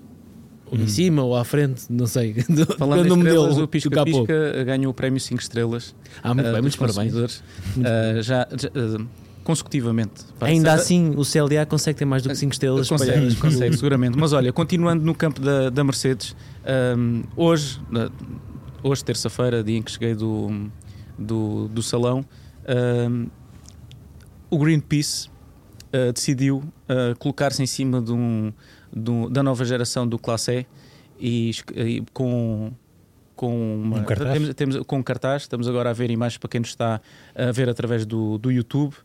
ou 0.71 0.79
em 0.79 0.83
hum. 0.83 0.89
cima 0.89 1.23
ou 1.23 1.35
à 1.35 1.45
frente, 1.45 1.85
não 1.91 2.07
sei. 2.07 2.35
Falando 2.79 3.07
em 3.07 3.19
estrelas, 3.19 3.59
o 3.59 3.67
Pisca 3.67 4.05
Pisca 4.05 4.65
ganhou 4.65 4.91
o 4.93 4.95
prémio 4.95 5.19
5 5.19 5.41
estrelas. 5.41 5.95
Ah, 6.23 6.35
muito 6.35 6.47
uh, 6.47 6.53
bem, 6.53 6.61
muitos 6.61 6.77
parabéns. 6.77 7.15
Uh, 7.15 8.23
já, 8.23 8.47
já 8.53 8.69
uh, 8.69 9.09
consecutivamente. 9.49 10.27
Ainda 10.43 10.75
assim, 10.75 11.15
o 11.17 11.23
CLA 11.25 11.65
consegue 11.65 11.99
ter 11.99 12.05
mais 12.05 12.23
do 12.23 12.29
que 12.29 12.35
5 12.35 12.53
estrelas. 12.53 12.87
Consegue, 12.87 13.35
consegue 13.37 13.73
seguramente. 13.79 14.19
Mas 14.19 14.35
olha, 14.35 14.53
continuando 14.53 15.03
no 15.03 15.15
campo 15.15 15.41
da, 15.41 15.71
da 15.71 15.83
Mercedes, 15.83 16.37
um, 16.99 17.23
hoje, 17.35 17.81
hoje 18.83 19.03
terça-feira, 19.03 19.65
dia 19.65 19.79
em 19.79 19.83
que 19.83 19.91
cheguei 19.91 20.15
do, 20.15 20.69
do, 21.19 21.67
do 21.69 21.83
salão, 21.83 22.23
um, 23.09 23.27
o 24.51 24.59
Greenpeace 24.59 25.31
decidiu 26.15 26.63
colocar-se 27.19 27.63
em 27.63 27.67
cima 27.67 28.03
de 28.03 28.13
um 28.13 28.53
do, 28.93 29.31
da 29.31 29.43
nova 29.43 29.65
geração 29.65 30.07
do 30.07 30.19
Classe 30.19 30.67
E, 31.19 31.53
e 31.75 32.03
com 32.13 32.71
com 33.39 33.81
uma, 33.81 33.99
um 33.99 34.05
cartaz? 34.05 34.33
Temos, 34.33 34.55
temos, 34.55 34.79
com 34.85 34.99
um 34.99 35.03
cartaz, 35.03 35.43
estamos 35.43 35.69
agora 35.69 35.91
a 35.91 35.93
ver 35.93 36.11
imagens 36.11 36.39
para 36.39 36.49
quem 36.49 36.61
nos 36.61 36.71
está 36.71 37.01
a 37.37 37.53
ver 37.53 37.69
através 37.69 38.05
do, 38.05 38.37
do 38.37 38.51
YouTube. 38.51 38.97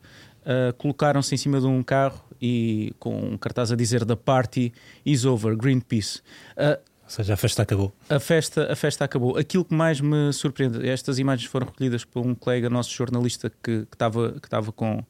Uh, 0.44 0.74
colocaram-se 0.78 1.34
em 1.34 1.38
cima 1.38 1.60
de 1.60 1.66
um 1.66 1.82
carro 1.82 2.22
e 2.42 2.94
com 3.00 3.18
um 3.18 3.38
cartaz 3.38 3.72
a 3.72 3.76
dizer 3.76 4.06
The 4.06 4.16
Party 4.16 4.74
is 5.06 5.24
over, 5.24 5.56
Greenpeace. 5.56 6.20
Uh, 6.58 6.78
Ou 7.04 7.10
seja, 7.10 7.34
a 7.34 7.38
festa 7.38 7.64
acabou. 7.64 7.94
A 8.10 8.20
festa, 8.20 8.72
a 8.72 8.76
festa 8.76 9.06
acabou. 9.06 9.38
Aquilo 9.38 9.64
que 9.64 9.74
mais 9.74 10.02
me 10.02 10.34
surpreende, 10.34 10.88
estas 10.88 11.18
imagens 11.18 11.50
foram 11.50 11.68
recolhidas 11.68 12.04
por 12.04 12.26
um 12.26 12.36
colega 12.36 12.70
nosso 12.70 12.94
jornalista 12.94 13.50
que 13.64 13.88
estava 13.92 14.34
que 14.34 14.48
estava 14.48 14.74
com, 14.74 15.06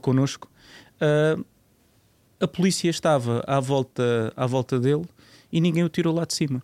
connosco. 0.00 0.50
Uh, 0.94 1.44
a 2.40 2.48
polícia 2.48 2.88
estava 2.88 3.42
à 3.46 3.60
volta, 3.60 4.32
à 4.36 4.46
volta 4.46 4.80
dele 4.80 5.04
e 5.52 5.60
ninguém 5.60 5.84
o 5.84 5.88
tirou 5.88 6.14
lá 6.14 6.24
de 6.24 6.34
cima. 6.34 6.62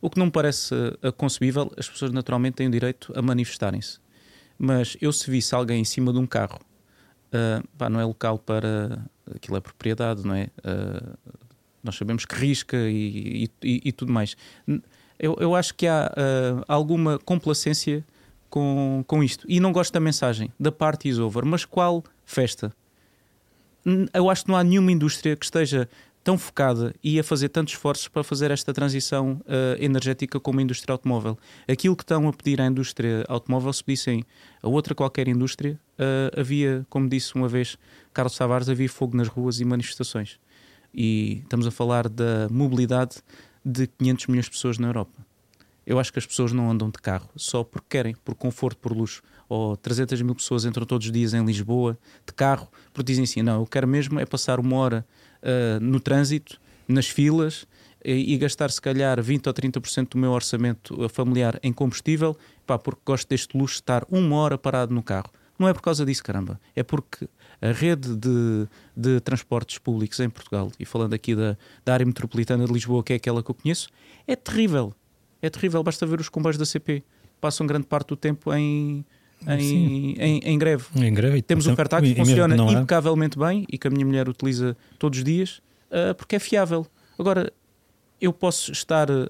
O 0.00 0.08
que 0.08 0.18
não 0.18 0.26
me 0.26 0.32
parece 0.32 0.74
concebível, 1.16 1.72
as 1.76 1.88
pessoas 1.88 2.12
naturalmente 2.12 2.54
têm 2.54 2.68
o 2.68 2.70
direito 2.70 3.12
a 3.16 3.22
manifestarem-se. 3.22 3.98
Mas 4.58 4.96
eu 5.00 5.12
se 5.12 5.30
visse 5.30 5.54
alguém 5.54 5.80
em 5.80 5.84
cima 5.84 6.12
de 6.12 6.18
um 6.18 6.26
carro, 6.26 6.60
uh, 7.34 7.66
pá, 7.76 7.90
não 7.90 8.00
é 8.00 8.04
local 8.04 8.38
para. 8.38 9.04
aquilo 9.34 9.56
é 9.56 9.60
propriedade, 9.60 10.26
não 10.26 10.34
é? 10.34 10.48
Uh, 10.58 11.18
nós 11.82 11.96
sabemos 11.96 12.24
que 12.24 12.34
risca 12.34 12.76
e, 12.76 13.50
e, 13.62 13.82
e, 13.84 13.92
tudo 13.92 14.12
mais. 14.12 14.36
Eu, 15.18 15.36
eu 15.38 15.54
acho 15.54 15.74
que 15.74 15.86
há 15.86 16.10
uh, 16.10 16.64
alguma 16.66 17.18
complacência 17.18 18.04
com, 18.48 19.04
com 19.06 19.22
isto. 19.22 19.44
E 19.48 19.60
não 19.60 19.70
gosto 19.70 19.92
da 19.92 20.00
mensagem, 20.00 20.50
da 20.58 20.72
party 20.72 21.10
is 21.10 21.18
over. 21.18 21.44
Mas 21.44 21.64
qual 21.64 22.02
festa? 22.24 22.72
eu 24.14 24.30
acho 24.30 24.44
que 24.44 24.50
não 24.50 24.56
há 24.56 24.64
nenhuma 24.64 24.90
indústria 24.90 25.36
que 25.36 25.44
esteja 25.44 25.88
tão 26.24 26.38
focada 26.38 26.94
e 27.04 27.20
a 27.20 27.22
fazer 27.22 27.50
tantos 27.50 27.74
esforços 27.74 28.08
para 28.08 28.24
fazer 28.24 28.50
esta 28.50 28.72
transição 28.72 29.42
uh, 29.42 29.76
energética 29.78 30.40
como 30.40 30.58
a 30.58 30.62
indústria 30.62 30.94
automóvel. 30.94 31.38
Aquilo 31.68 31.94
que 31.94 32.02
estão 32.02 32.26
a 32.26 32.32
pedir 32.32 32.62
à 32.62 32.66
indústria 32.66 33.24
automóvel, 33.28 33.70
se 33.74 33.84
pedissem 33.84 34.24
a 34.62 34.68
outra 34.68 34.94
qualquer 34.94 35.28
indústria, 35.28 35.78
uh, 35.98 36.40
havia, 36.40 36.86
como 36.88 37.06
disse 37.08 37.34
uma 37.34 37.46
vez 37.46 37.76
Carlos 38.14 38.36
Tavares, 38.36 38.70
havia 38.70 38.88
fogo 38.88 39.14
nas 39.14 39.28
ruas 39.28 39.60
e 39.60 39.64
manifestações. 39.66 40.40
E 40.94 41.40
estamos 41.42 41.66
a 41.66 41.70
falar 41.70 42.08
da 42.08 42.48
mobilidade 42.50 43.16
de 43.62 43.86
500 43.86 44.26
milhões 44.28 44.44
de 44.46 44.50
pessoas 44.52 44.78
na 44.78 44.88
Europa. 44.88 45.24
Eu 45.86 45.98
acho 45.98 46.10
que 46.10 46.18
as 46.18 46.26
pessoas 46.26 46.52
não 46.52 46.70
andam 46.70 46.88
de 46.88 46.98
carro 46.98 47.28
só 47.36 47.62
porque 47.62 47.86
querem, 47.90 48.14
por 48.24 48.34
conforto, 48.34 48.78
por 48.78 48.92
luxo. 48.92 49.22
Ou 49.46 49.76
300 49.76 50.22
mil 50.22 50.34
pessoas 50.34 50.64
entram 50.64 50.86
todos 50.86 51.06
os 51.06 51.12
dias 51.12 51.34
em 51.34 51.44
Lisboa 51.44 51.98
de 52.26 52.32
carro 52.32 52.68
porque 52.92 53.12
dizem 53.12 53.24
assim: 53.24 53.42
não, 53.42 53.60
eu 53.60 53.66
quero 53.66 53.86
mesmo 53.86 54.18
é 54.18 54.24
passar 54.24 54.58
uma 54.58 54.76
hora 54.76 55.06
uh, 55.44 55.80
no 55.80 56.00
trânsito, 56.00 56.60
nas 56.88 57.06
filas 57.06 57.66
e, 58.04 58.34
e, 58.34 58.36
gastar 58.38 58.70
se 58.70 58.80
calhar 58.80 59.22
20 59.22 59.46
ou 59.46 59.54
30% 59.54 60.08
do 60.10 60.18
meu 60.18 60.32
orçamento 60.32 61.08
familiar 61.08 61.58
em 61.62 61.72
combustível, 61.72 62.36
pá, 62.66 62.78
porque 62.78 63.00
gosto 63.04 63.28
deste 63.28 63.56
luxo 63.56 63.76
de 63.76 63.82
estar 63.82 64.04
uma 64.10 64.36
hora 64.36 64.58
parado 64.58 64.92
no 64.92 65.02
carro. 65.02 65.30
Não 65.58 65.68
é 65.68 65.72
por 65.72 65.80
causa 65.80 66.04
disso, 66.04 66.22
caramba. 66.22 66.60
É 66.74 66.82
porque 66.82 67.28
a 67.62 67.70
rede 67.70 68.14
de, 68.16 68.68
de 68.94 69.20
transportes 69.20 69.78
públicos 69.78 70.18
em 70.20 70.28
Portugal, 70.28 70.70
e 70.78 70.84
falando 70.84 71.14
aqui 71.14 71.34
da, 71.34 71.56
da 71.84 71.94
área 71.94 72.04
metropolitana 72.04 72.66
de 72.66 72.72
Lisboa, 72.72 73.02
que 73.02 73.12
é 73.12 73.16
aquela 73.16 73.42
que 73.42 73.50
eu 73.50 73.54
conheço, 73.54 73.88
é 74.26 74.36
terrível 74.36 74.94
é 75.46 75.50
terrível. 75.50 75.82
Basta 75.82 76.06
ver 76.06 76.20
os 76.20 76.28
comboios 76.28 76.56
da 76.56 76.64
CP. 76.64 77.02
Passam 77.40 77.66
grande 77.66 77.86
parte 77.86 78.08
do 78.08 78.16
tempo 78.16 78.52
em, 78.54 79.04
em, 79.46 80.14
em, 80.18 80.38
em, 80.44 80.58
greve. 80.58 80.84
Em 80.96 81.12
greve. 81.12 81.42
Temos 81.42 81.66
o 81.66 81.74
Fertag 81.74 82.06
que 82.06 82.14
funciona 82.14 82.56
impecavelmente 82.56 83.38
bem 83.38 83.66
e 83.70 83.78
que 83.78 83.86
a 83.86 83.90
minha 83.90 84.04
mulher 84.04 84.28
utiliza 84.28 84.76
todos 84.98 85.18
os 85.18 85.24
dias 85.24 85.60
uh, 85.90 86.14
porque 86.14 86.36
é 86.36 86.38
fiável. 86.38 86.86
Agora, 87.18 87.52
eu 88.20 88.32
posso 88.32 88.72
estar 88.72 89.10
uh, 89.10 89.24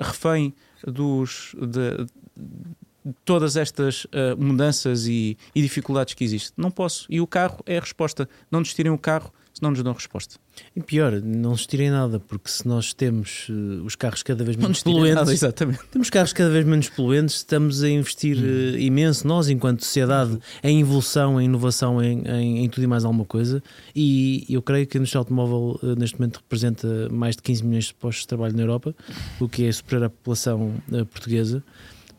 refém 0.00 0.54
dos, 0.86 1.54
de, 1.58 2.04
de 2.04 3.14
todas 3.24 3.56
estas 3.56 4.04
uh, 4.06 4.36
mudanças 4.38 5.06
e, 5.06 5.36
e, 5.54 5.62
dificuldades 5.62 6.14
que 6.14 6.24
existem. 6.24 6.52
Não 6.56 6.70
posso. 6.70 7.06
E 7.08 7.20
o 7.20 7.26
carro 7.26 7.58
é 7.66 7.78
a 7.78 7.80
resposta. 7.80 8.28
Não 8.50 8.60
nos 8.60 8.74
tirem 8.74 8.92
o 8.92 8.98
carro 8.98 9.32
se 9.60 9.62
não 9.62 9.70
nos 9.70 9.82
dão 9.82 9.92
resposta. 9.92 10.36
E 10.74 10.80
pior, 10.80 11.12
não 11.20 11.50
nos 11.50 11.66
tirem 11.66 11.90
nada, 11.90 12.18
porque 12.18 12.50
se 12.50 12.66
nós 12.66 12.94
temos 12.94 13.46
uh, 13.50 13.84
os 13.84 13.94
carros 13.94 14.22
cada 14.22 14.42
vez 14.42 14.56
menos 14.56 14.82
poluentes, 14.82 15.14
nada, 15.14 15.32
exatamente. 15.32 15.80
temos 15.90 16.08
carros 16.08 16.32
cada 16.32 16.48
vez 16.48 16.64
menos 16.64 16.88
poluentes, 16.88 17.36
estamos 17.36 17.82
a 17.82 17.88
investir 17.88 18.38
uh, 18.38 18.78
imenso, 18.78 19.26
nós, 19.26 19.48
enquanto 19.50 19.84
sociedade, 19.84 20.38
em 20.62 20.80
evolução, 20.80 21.38
em 21.40 21.44
inovação, 21.44 22.02
em, 22.02 22.26
em, 22.26 22.64
em, 22.64 22.68
tudo 22.68 22.84
e 22.84 22.86
mais 22.86 23.04
alguma 23.04 23.26
coisa. 23.26 23.62
E 23.94 24.46
eu 24.48 24.62
creio 24.62 24.86
que 24.86 24.96
a 24.96 24.98
indústria 24.98 25.18
automóvel 25.18 25.78
uh, 25.82 25.94
neste 25.98 26.18
momento 26.18 26.38
representa 26.38 27.08
mais 27.10 27.36
de 27.36 27.42
15 27.42 27.64
milhões 27.64 27.84
de 27.84 27.94
postos 27.94 28.22
de 28.22 28.28
trabalho 28.28 28.56
na 28.56 28.62
Europa, 28.62 28.94
o 29.38 29.48
que 29.48 29.66
é 29.66 29.72
superar 29.72 30.04
a 30.04 30.10
população 30.10 30.74
portuguesa. 31.12 31.62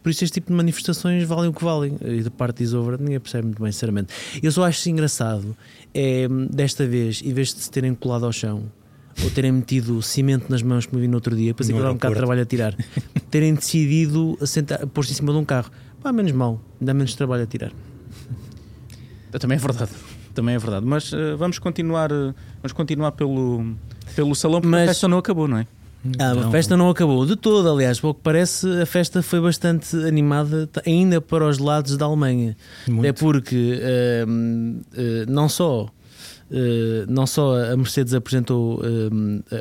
Por 0.01 0.09
isso, 0.09 0.23
este 0.23 0.35
tipo 0.35 0.47
de 0.47 0.53
manifestações 0.57 1.23
valem 1.25 1.49
o 1.49 1.53
que 1.53 1.63
valem. 1.63 1.95
E 2.01 2.21
da 2.21 2.31
parte 2.31 2.65
de 2.65 2.75
over, 2.75 2.99
ninguém 2.99 3.19
percebe 3.19 3.45
muito 3.45 3.61
bem, 3.61 3.71
sinceramente. 3.71 4.13
Eu 4.41 4.51
só 4.51 4.63
acho 4.63 4.89
engraçado 4.89 5.55
é, 5.93 6.27
desta 6.49 6.87
vez, 6.87 7.21
em 7.23 7.33
vez 7.33 7.53
de 7.53 7.61
se 7.61 7.69
terem 7.69 7.93
colado 7.93 8.25
ao 8.25 8.31
chão, 8.31 8.63
ou 9.23 9.29
terem 9.29 9.51
metido 9.51 10.01
cimento 10.01 10.49
nas 10.49 10.63
mãos, 10.63 10.85
como 10.85 10.97
eu 10.97 11.01
vi 11.01 11.07
no 11.07 11.15
outro 11.15 11.35
dia, 11.35 11.47
depois 11.51 11.69
aquilo 11.69 11.83
dá 11.83 11.91
um 11.91 11.93
bocado 11.93 12.13
de 12.13 12.19
trabalho 12.19 12.41
a 12.41 12.45
tirar, 12.45 12.75
terem 13.29 13.53
decidido 13.53 14.37
pôr-se 14.93 15.11
em 15.11 15.15
cima 15.15 15.31
de 15.31 15.37
um 15.37 15.45
carro. 15.45 15.69
Pá, 16.01 16.11
menos 16.11 16.31
mal, 16.31 16.59
dá 16.79 16.93
menos 16.93 17.13
trabalho 17.13 17.43
a 17.43 17.45
tirar. 17.45 17.71
Também 19.39 19.55
é 19.57 19.59
verdade. 19.59 19.91
Também 20.33 20.55
é 20.55 20.57
verdade. 20.57 20.85
Mas 20.85 21.13
eh, 21.13 21.35
vamos 21.35 21.59
continuar, 21.59 22.11
eh, 22.11 22.33
vamos 22.61 22.73
continuar 22.73 23.11
pelo, 23.11 23.75
pelo 24.15 24.33
salão 24.33 24.61
porque 24.61 24.71
Mas- 24.71 24.83
a 24.89 24.93
festa 24.93 25.07
não 25.07 25.17
acabou, 25.17 25.47
não 25.47 25.57
é? 25.57 25.67
Ah, 26.17 26.33
Não. 26.33 26.47
a 26.47 26.51
festa 26.51 26.75
não 26.75 26.89
acabou 26.89 27.25
de 27.25 27.35
todo, 27.35 27.69
aliás, 27.69 27.99
pelo 27.99 28.13
que 28.13 28.21
parece, 28.21 28.67
a 28.81 28.85
festa 28.85 29.21
foi 29.21 29.39
bastante 29.39 29.95
animada 29.95 30.69
ainda 30.85 31.21
para 31.21 31.47
os 31.47 31.59
lados 31.59 31.95
da 31.95 32.05
Alemanha. 32.05 32.57
Muito. 32.87 33.05
É 33.05 33.13
porque 33.13 33.79
hum, 34.27 34.81
eh, 34.95 35.25
não 35.27 35.47
só 35.47 35.89
eh, 36.51 37.05
não 37.07 37.25
só 37.25 37.55
a 37.71 37.77
Mercedes 37.77 38.13
apresentou, 38.13 38.81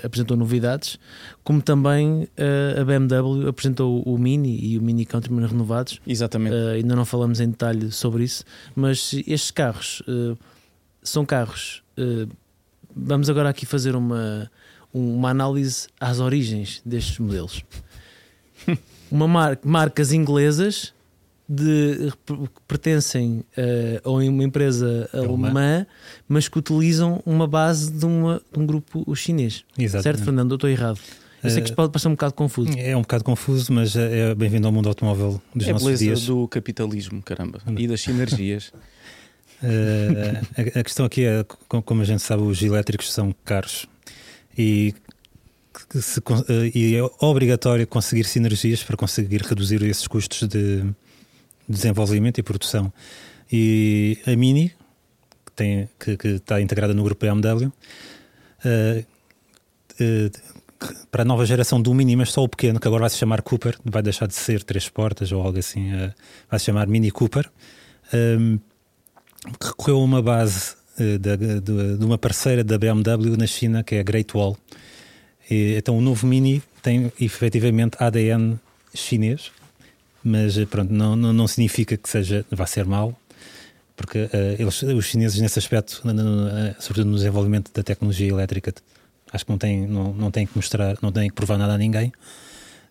apresentou 0.03 0.37
novidades, 0.37 0.99
como 1.45 1.63
também 1.63 2.29
eh, 2.37 2.77
a 2.81 2.85
BMW 2.85 3.49
apresentou 3.49 4.03
o 4.03 4.19
Mini 4.19 4.59
e 4.61 4.79
o 4.79 4.83
Mini 4.83 5.07
Countryman 5.07 5.47
renovados. 5.47 6.01
Exatamente. 6.07 6.55
Uh, 6.55 6.69
ainda 6.75 6.97
não 6.97 7.05
falamos 7.05 7.41
em 7.41 7.49
detalhe 7.49 7.93
sobre 7.93 8.25
isso, 8.25 8.45
mas 8.75 9.13
estes 9.27 9.51
carros 9.51 10.03
uh, 10.09 10.37
são 11.03 11.25
carros. 11.25 11.83
uh, 11.97 12.29
vamos 12.95 13.31
agora 13.31 13.49
aqui 13.49 13.65
fazer 13.65 13.95
uma, 13.95 14.51
uma 14.93 15.31
análise 15.31 15.87
às 16.01 16.19
origens 16.21 16.81
destes 16.85 17.19
modelos. 17.19 17.65
uma 19.11 19.27
mar- 19.29 19.59
marcas 19.65 20.13
inglesas 20.13 20.93
de, 21.49 22.13
que 22.27 22.35
pertencem 22.69 23.45
uh, 23.59 24.09
a 24.09 24.11
uma 24.11 24.45
empresa 24.45 25.09
Alemã. 25.13 25.47
alemã, 25.49 25.87
mas 26.29 26.47
que 26.49 26.59
utilizam 26.59 27.21
uma 27.27 27.47
base 27.47 27.91
de, 27.91 28.05
uma- 28.07 28.41
de 28.53 28.59
um 28.59 28.67
grupo 28.67 29.15
chinês. 29.17 29.65
Exatamente. 29.77 30.03
Certo, 30.03 30.25
Fernando? 30.25 30.53
Eu 30.53 30.57
estou 30.57 30.71
errado. 30.71 31.01
Eu 31.43 31.49
sei 31.51 31.61
que 31.63 31.69
isto 31.69 31.73
Uh, 31.73 31.77
pode 31.77 31.91
parecer 31.93 32.09
um 32.09 32.13
bocado 32.13 32.35
confuso. 32.35 32.71
É 32.79 32.95
um 32.97 33.01
bocado 33.01 33.25
confuso, 33.25 33.73
mas 33.73 33.97
é 33.97 34.31
é 34.31 34.35
bem-vindo 34.35 34.67
ao 34.67 34.73
mundo 34.73 34.89
automóvel 34.89 35.41
dos 35.55 35.67
É 35.67 35.71
a 35.71 35.73
nossos 35.73 35.87
beleza 35.87 36.05
dias. 36.05 36.27
do 36.27 36.47
capitalismo, 36.47 37.23
caramba. 37.23 37.61
E 37.77 37.87
das 37.89 38.01
sinergias. 38.03 38.73
Eh, 39.63 40.41
a, 40.77 40.81
a 40.81 40.83
questão 40.83 41.05
aqui 41.05 41.23
é, 41.25 41.45
co- 41.45 41.83
como 41.83 42.01
a 42.01 42.05
gente 42.07 42.23
sabe, 42.23 42.43
os 42.43 42.63
elétricos 42.63 43.13
são 43.13 43.35
caros 43.45 43.85
e, 44.57 44.95
se 46.01 46.21
eh, 46.21 46.71
e 46.75 46.97
é 46.97 47.03
obrigatório 47.21 47.87
conseguir 47.87 48.25
sinergias 48.25 48.83
para 48.83 48.97
conseguir 48.97 49.43
reduzir 49.43 49.83
esses 49.83 50.07
custos 50.07 50.49
de 50.49 50.85
desenvolvimento 51.69 52.39
e 52.39 52.43
produção. 52.43 52.93
E 53.53 54.19
a 54.27 54.35
Mini, 54.37 54.73
que, 55.47 55.53
tem, 55.55 55.89
que, 55.99 56.17
que 56.17 56.29
está 56.29 56.61
integrada 56.61 56.95
no 56.95 57.03
grupo 57.03 57.25
BMW, 57.27 57.73
eh, 58.65 59.05
eh, 60.01 60.31
para 61.11 61.23
a 61.23 61.25
nova 61.25 61.45
geração 61.45 61.81
do 61.81 61.93
Mini, 61.93 62.17
mas 62.17 62.33
só 62.33 62.43
o 62.43 62.49
pequeno, 62.49 62.81
que 62.81 62.89
agora 62.89 63.03
vai 63.03 63.11
se 63.11 63.19
chamar 63.19 63.43
Cooper, 63.43 63.77
vai 63.85 64.03
deixar 64.03 64.27
de 64.27 64.35
ser 64.35 64.63
três 64.63 64.89
portas 64.89 65.31
ou 65.31 65.43
algo 65.43 65.59
assim, 65.59 65.93
eh, 65.93 66.15
vai 66.49 66.59
se 66.59 66.67
chamar 66.67 66.87
Mini 66.87 67.11
Cooper. 67.11 67.51
ehm, 68.13 68.59
recorreu 69.63 69.97
a 69.97 70.05
uma 70.05 70.23
base 70.23 70.77
eh, 70.99 71.19
da- 71.19 71.37
de, 71.37 71.61
de 71.99 72.05
uma 72.05 72.19
parceira 72.19 72.63
da 72.65 72.77
BMW 72.79 73.37
na 73.37 73.47
China, 73.47 73.83
que 73.83 73.95
é 73.97 74.01
a 74.01 74.03
Great 74.03 74.37
Wall. 74.37 74.57
E, 75.51 75.75
então 75.77 75.97
o 75.97 76.01
novo 76.01 76.27
Mini 76.27 76.63
tem 76.83 77.13
efetivamente 77.21 77.97
ADN 77.99 78.59
chinês, 78.95 79.51
mas 80.23 80.57
eh, 80.59 80.67
pronto, 80.67 80.93
não, 80.93 81.17
não, 81.17 81.33
não 81.33 81.47
significa 81.49 81.97
que 81.97 82.09
seja, 82.09 82.45
vá 82.51 82.67
ser 82.67 82.85
mau, 82.85 83.19
porque 83.97 84.29
eh, 84.33 84.57
eles, 84.59 84.83
os 84.83 85.05
chineses 85.07 85.41
nesse 85.41 85.59
aspecto, 85.59 86.01
no- 86.05 86.13
no- 86.13 86.49
eh, 86.49 86.75
sobretudo 86.79 87.11
no 87.11 87.17
desenvolvimento 87.17 87.71
da 87.75 87.83
tecnologia 87.83 88.29
elétrica, 88.29 88.73
acho 89.33 89.45
que 89.45 89.51
não 89.51 89.59
têm, 89.59 89.87
não, 89.87 90.13
não 90.13 90.31
têm 90.31 90.47
que 90.47 90.53
mostrar, 90.57 90.97
não 91.03 91.13
têm 91.13 91.29
que 91.29 91.35
provar 91.35 91.57
nada 91.59 91.75
a 91.75 91.79
ninguém. 91.79 92.13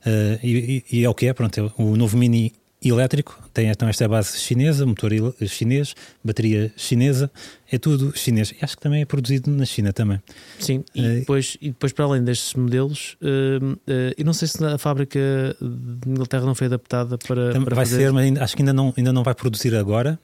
Eh, 0.05 0.39
e, 0.43 0.83
e- 0.91 0.99
e 0.99 1.03
é 1.03 1.09
o 1.09 1.13
que 1.13 1.27
é, 1.27 1.33
pronto, 1.33 1.59
é 1.59 1.81
o 1.81 1.95
novo 1.97 2.17
Mini 2.17 2.53
elétrico 2.87 3.37
tem 3.53 3.67
então 3.67 3.89
esta 3.89 4.07
base 4.07 4.37
chinesa, 4.37 4.85
motor 4.85 5.11
chinês, 5.47 5.93
bateria 6.23 6.71
chinesa, 6.77 7.29
é 7.69 7.77
tudo 7.77 8.15
chinês. 8.17 8.51
E 8.51 8.57
acho 8.63 8.77
que 8.77 8.81
também 8.81 9.01
é 9.01 9.05
produzido 9.05 9.51
na 9.51 9.65
China 9.65 9.91
também. 9.91 10.21
Sim, 10.59 10.85
e 10.95 11.05
Eh, 11.05 11.19
depois, 11.19 11.57
e 11.59 11.69
depois 11.71 11.91
para 11.91 12.05
além 12.05 12.23
destes 12.23 12.53
modelos, 12.53 13.17
hum, 13.21 13.75
eh, 13.85 14.13
eu 14.17 14.23
não 14.23 14.31
sei 14.31 14.47
se 14.47 14.63
a 14.63 14.77
fábrica 14.77 15.19
de 15.59 16.09
Inglaterra 16.09 16.45
não 16.45 16.55
foi 16.55 16.67
adaptada 16.67 17.17
para, 17.17 17.51
para 17.51 17.75
vai 17.75 17.85
fazer 17.85 17.97
ser, 17.97 18.13
mas 18.13 18.23
ainda- 18.23 18.43
acho 18.45 18.55
que 18.55 18.61
ainda 18.61 18.71
não, 18.71 18.93
ainda 18.95 19.11
não 19.11 19.23
vai 19.23 19.35
produzir 19.35 19.75
agora. 19.75 20.17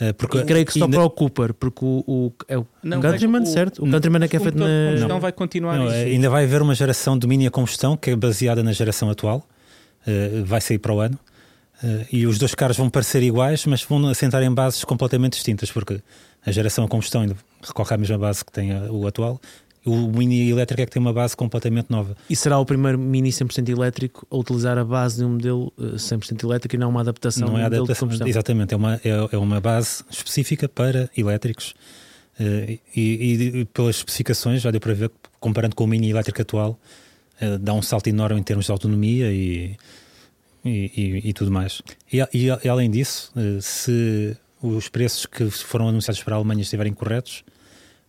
eh, 0.00 0.12
porque 0.14 0.38
E 0.38 0.44
creio 0.44 0.66
que 0.66 0.72
só 0.76 0.86
ainda- 0.86 0.96
para 0.96 1.06
o 1.06 1.10
Cooper, 1.10 1.52
porque 1.54 1.84
o, 1.84 2.02
o, 2.08 2.32
é 2.48 2.56
o 2.58 2.66
Countryman, 2.82 3.42
vai- 3.42 3.48
o- 3.50 3.52
certo? 3.52 3.84
O 3.84 3.88
Countryman 3.90 4.24
é 4.24 4.26
que 4.28 4.36
é 4.36 4.40
feito 4.40 4.58
na. 4.58 4.64
combustão 4.86 5.08
Não. 5.08 5.20
vai 5.20 5.30
continuar 5.32 5.76
Não, 5.78 5.86
ainda 5.88 6.30
vai 6.30 6.44
haver 6.44 6.62
uma 6.62 6.74
geração 6.74 7.16
de 7.16 7.26
mini 7.28 7.46
a 7.46 7.50
combustão 7.50 7.96
que 7.96 8.10
é 8.10 8.16
baseada 8.16 8.62
na 8.62 8.72
geração 8.72 9.08
atual, 9.10 9.46
vai 10.46 10.60
sair 10.60 10.78
para 10.78 10.92
o 10.94 10.98
ano. 10.98 11.16
Eh, 11.82 12.06
e 12.12 12.26
os 12.26 12.38
dois 12.38 12.54
carros 12.54 12.76
vão 12.76 12.88
parecer 12.88 13.22
iguais, 13.22 13.66
mas 13.66 13.82
vão 13.82 14.06
assentar 14.08 14.42
em 14.42 14.52
bases 14.52 14.84
completamente 14.84 15.34
distintas, 15.34 15.70
porque 15.70 16.00
a 16.44 16.50
geração 16.52 16.84
a 16.84 16.88
combustão 16.88 17.22
ainda 17.22 17.36
recorre 17.62 17.94
à 17.94 17.98
mesma 17.98 18.18
base 18.18 18.44
que 18.44 18.52
tem 18.52 18.72
o 18.88 19.06
atual. 19.06 19.40
O 19.84 19.96
mini 20.12 20.48
elétrico 20.48 20.80
é 20.80 20.86
que 20.86 20.92
tem 20.92 21.00
uma 21.00 21.12
base 21.12 21.36
completamente 21.36 21.90
nova. 21.90 22.16
E 22.30 22.36
será 22.36 22.56
o 22.56 22.64
primeiro 22.64 22.96
Mini 22.96 23.30
100% 23.30 23.68
elétrico 23.68 24.24
a 24.30 24.36
utilizar 24.36 24.78
a 24.78 24.84
base 24.84 25.16
de 25.16 25.24
um 25.24 25.30
modelo 25.30 25.72
eh, 25.76 25.96
100% 25.96 26.44
elétrico 26.44 26.76
e 26.76 26.78
não 26.78 26.88
uma 26.88 27.00
adaptação 27.00 27.48
não 27.48 27.58
é 27.58 27.62
um 27.62 27.64
modelo 27.64 27.70
de 27.70 27.90
adaptação, 27.90 28.06
combustão. 28.06 28.28
exatamente, 28.28 28.74
é 28.74 28.76
uma, 28.76 28.94
é, 29.04 29.08
é 29.32 29.36
uma 29.38 29.60
base 29.60 30.04
específica 30.08 30.68
para 30.68 31.10
elétricos. 31.16 31.74
Eh, 32.38 32.78
e, 32.94 33.00
e- 33.60 33.64
pelas 33.66 33.96
especificações, 33.96 34.62
já 34.62 34.70
deu 34.70 34.80
para 34.80 34.94
ver, 34.94 35.10
comparando 35.40 35.74
com 35.74 35.82
o 35.82 35.86
mini 35.88 36.10
elétrico 36.10 36.40
atual, 36.40 36.78
eh, 37.40 37.58
dá 37.58 37.74
um 37.74 37.82
salto 37.82 38.06
enorme 38.06 38.38
em 38.38 38.42
termos 38.44 38.66
de 38.66 38.70
autonomia 38.70 39.32
e, 39.32 39.76
e, 40.64 40.90
e- 40.96 41.28
e 41.30 41.32
tudo 41.32 41.50
mais. 41.50 41.82
E, 42.12 42.20
a- 42.20 42.28
e 42.32 42.50
a- 42.50 42.60
além 42.70 42.90
disso, 42.90 43.32
eh, 43.36 43.58
se 43.60 44.36
os 44.62 44.88
preços 44.88 45.26
que 45.26 45.50
foram 45.50 45.88
anunciados 45.88 46.22
para 46.22 46.34
a 46.34 46.38
Alemanha 46.38 46.62
estiverem 46.62 46.92
corretos, 46.92 47.42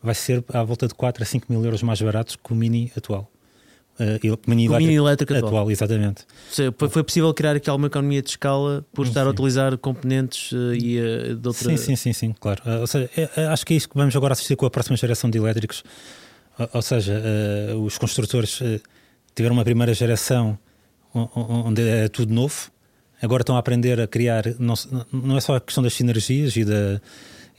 vai 0.01 0.13
ser 0.15 0.43
à 0.53 0.63
volta 0.63 0.87
de 0.87 0.93
4 0.93 1.23
a 1.23 1.25
5 1.25 1.47
mil 1.51 1.63
euros 1.63 1.81
mais 1.81 2.01
baratos 2.01 2.35
que 2.35 2.53
o 2.53 2.55
mini 2.55 2.91
atual. 2.95 3.29
Eh, 3.99 4.19
e 4.23 4.31
o 4.31 4.39
mini 4.47 4.67
O 4.69 4.75
Mini 4.77 4.95
elétrico 4.95 5.33
atual. 5.33 5.49
atual. 5.49 5.71
exatamente. 5.71 6.25
Seja, 6.51 6.73
foi, 6.77 7.03
possível 7.03 7.31
criar 7.33 7.55
aqui 7.55 7.69
alguma 7.69 7.87
economia 7.87 8.21
de 8.23 8.29
escala 8.31 8.83
por 8.91 9.05
estar 9.05 9.21
a 9.21 9.25
Sim. 9.25 9.29
utilizar 9.31 9.77
componentes 9.77 10.51
eh, 10.51 10.75
e 10.77 10.97
eh, 10.97 11.35
de 11.35 11.47
outra. 11.47 11.69
Sim, 11.69 11.77
sim, 11.77 11.95
sim, 11.95 12.11
sim, 12.13 12.35
claro. 12.39 12.61
Uh, 12.65 12.81
ou 12.81 12.87
seja, 12.87 13.09
é- 13.15 13.45
acho 13.47 13.63
que 13.65 13.73
é 13.73 13.77
isso 13.77 13.87
que 13.87 13.95
vamos 13.95 14.15
agora 14.15 14.33
assistir 14.33 14.55
com 14.55 14.65
a 14.65 14.69
próxima 14.71 14.97
geração 14.97 15.29
de 15.29 15.37
elétricos. 15.37 15.83
Ou, 16.73 16.81
seja, 16.83 17.19
uh, 17.73 17.83
os 17.83 17.97
construtores 17.97 18.61
uh, 18.61 18.79
tiveram 19.35 19.55
uma 19.55 19.63
primeira 19.63 19.93
geração 19.93 20.57
onde 21.13 21.81
é 21.81 22.07
tudo 22.07 22.33
novo, 22.33 22.71
agora 23.21 23.41
estão 23.41 23.55
a 23.55 23.59
aprender 23.59 23.99
a 23.99 24.07
criar. 24.07 24.43
Não, 24.59 24.73
não 25.11 25.37
é 25.37 25.41
só 25.41 25.55
a 25.55 25.61
questão 25.61 25.83
das 25.83 25.93
sinergias 25.93 26.55
e, 26.55 26.65
da, 26.65 27.01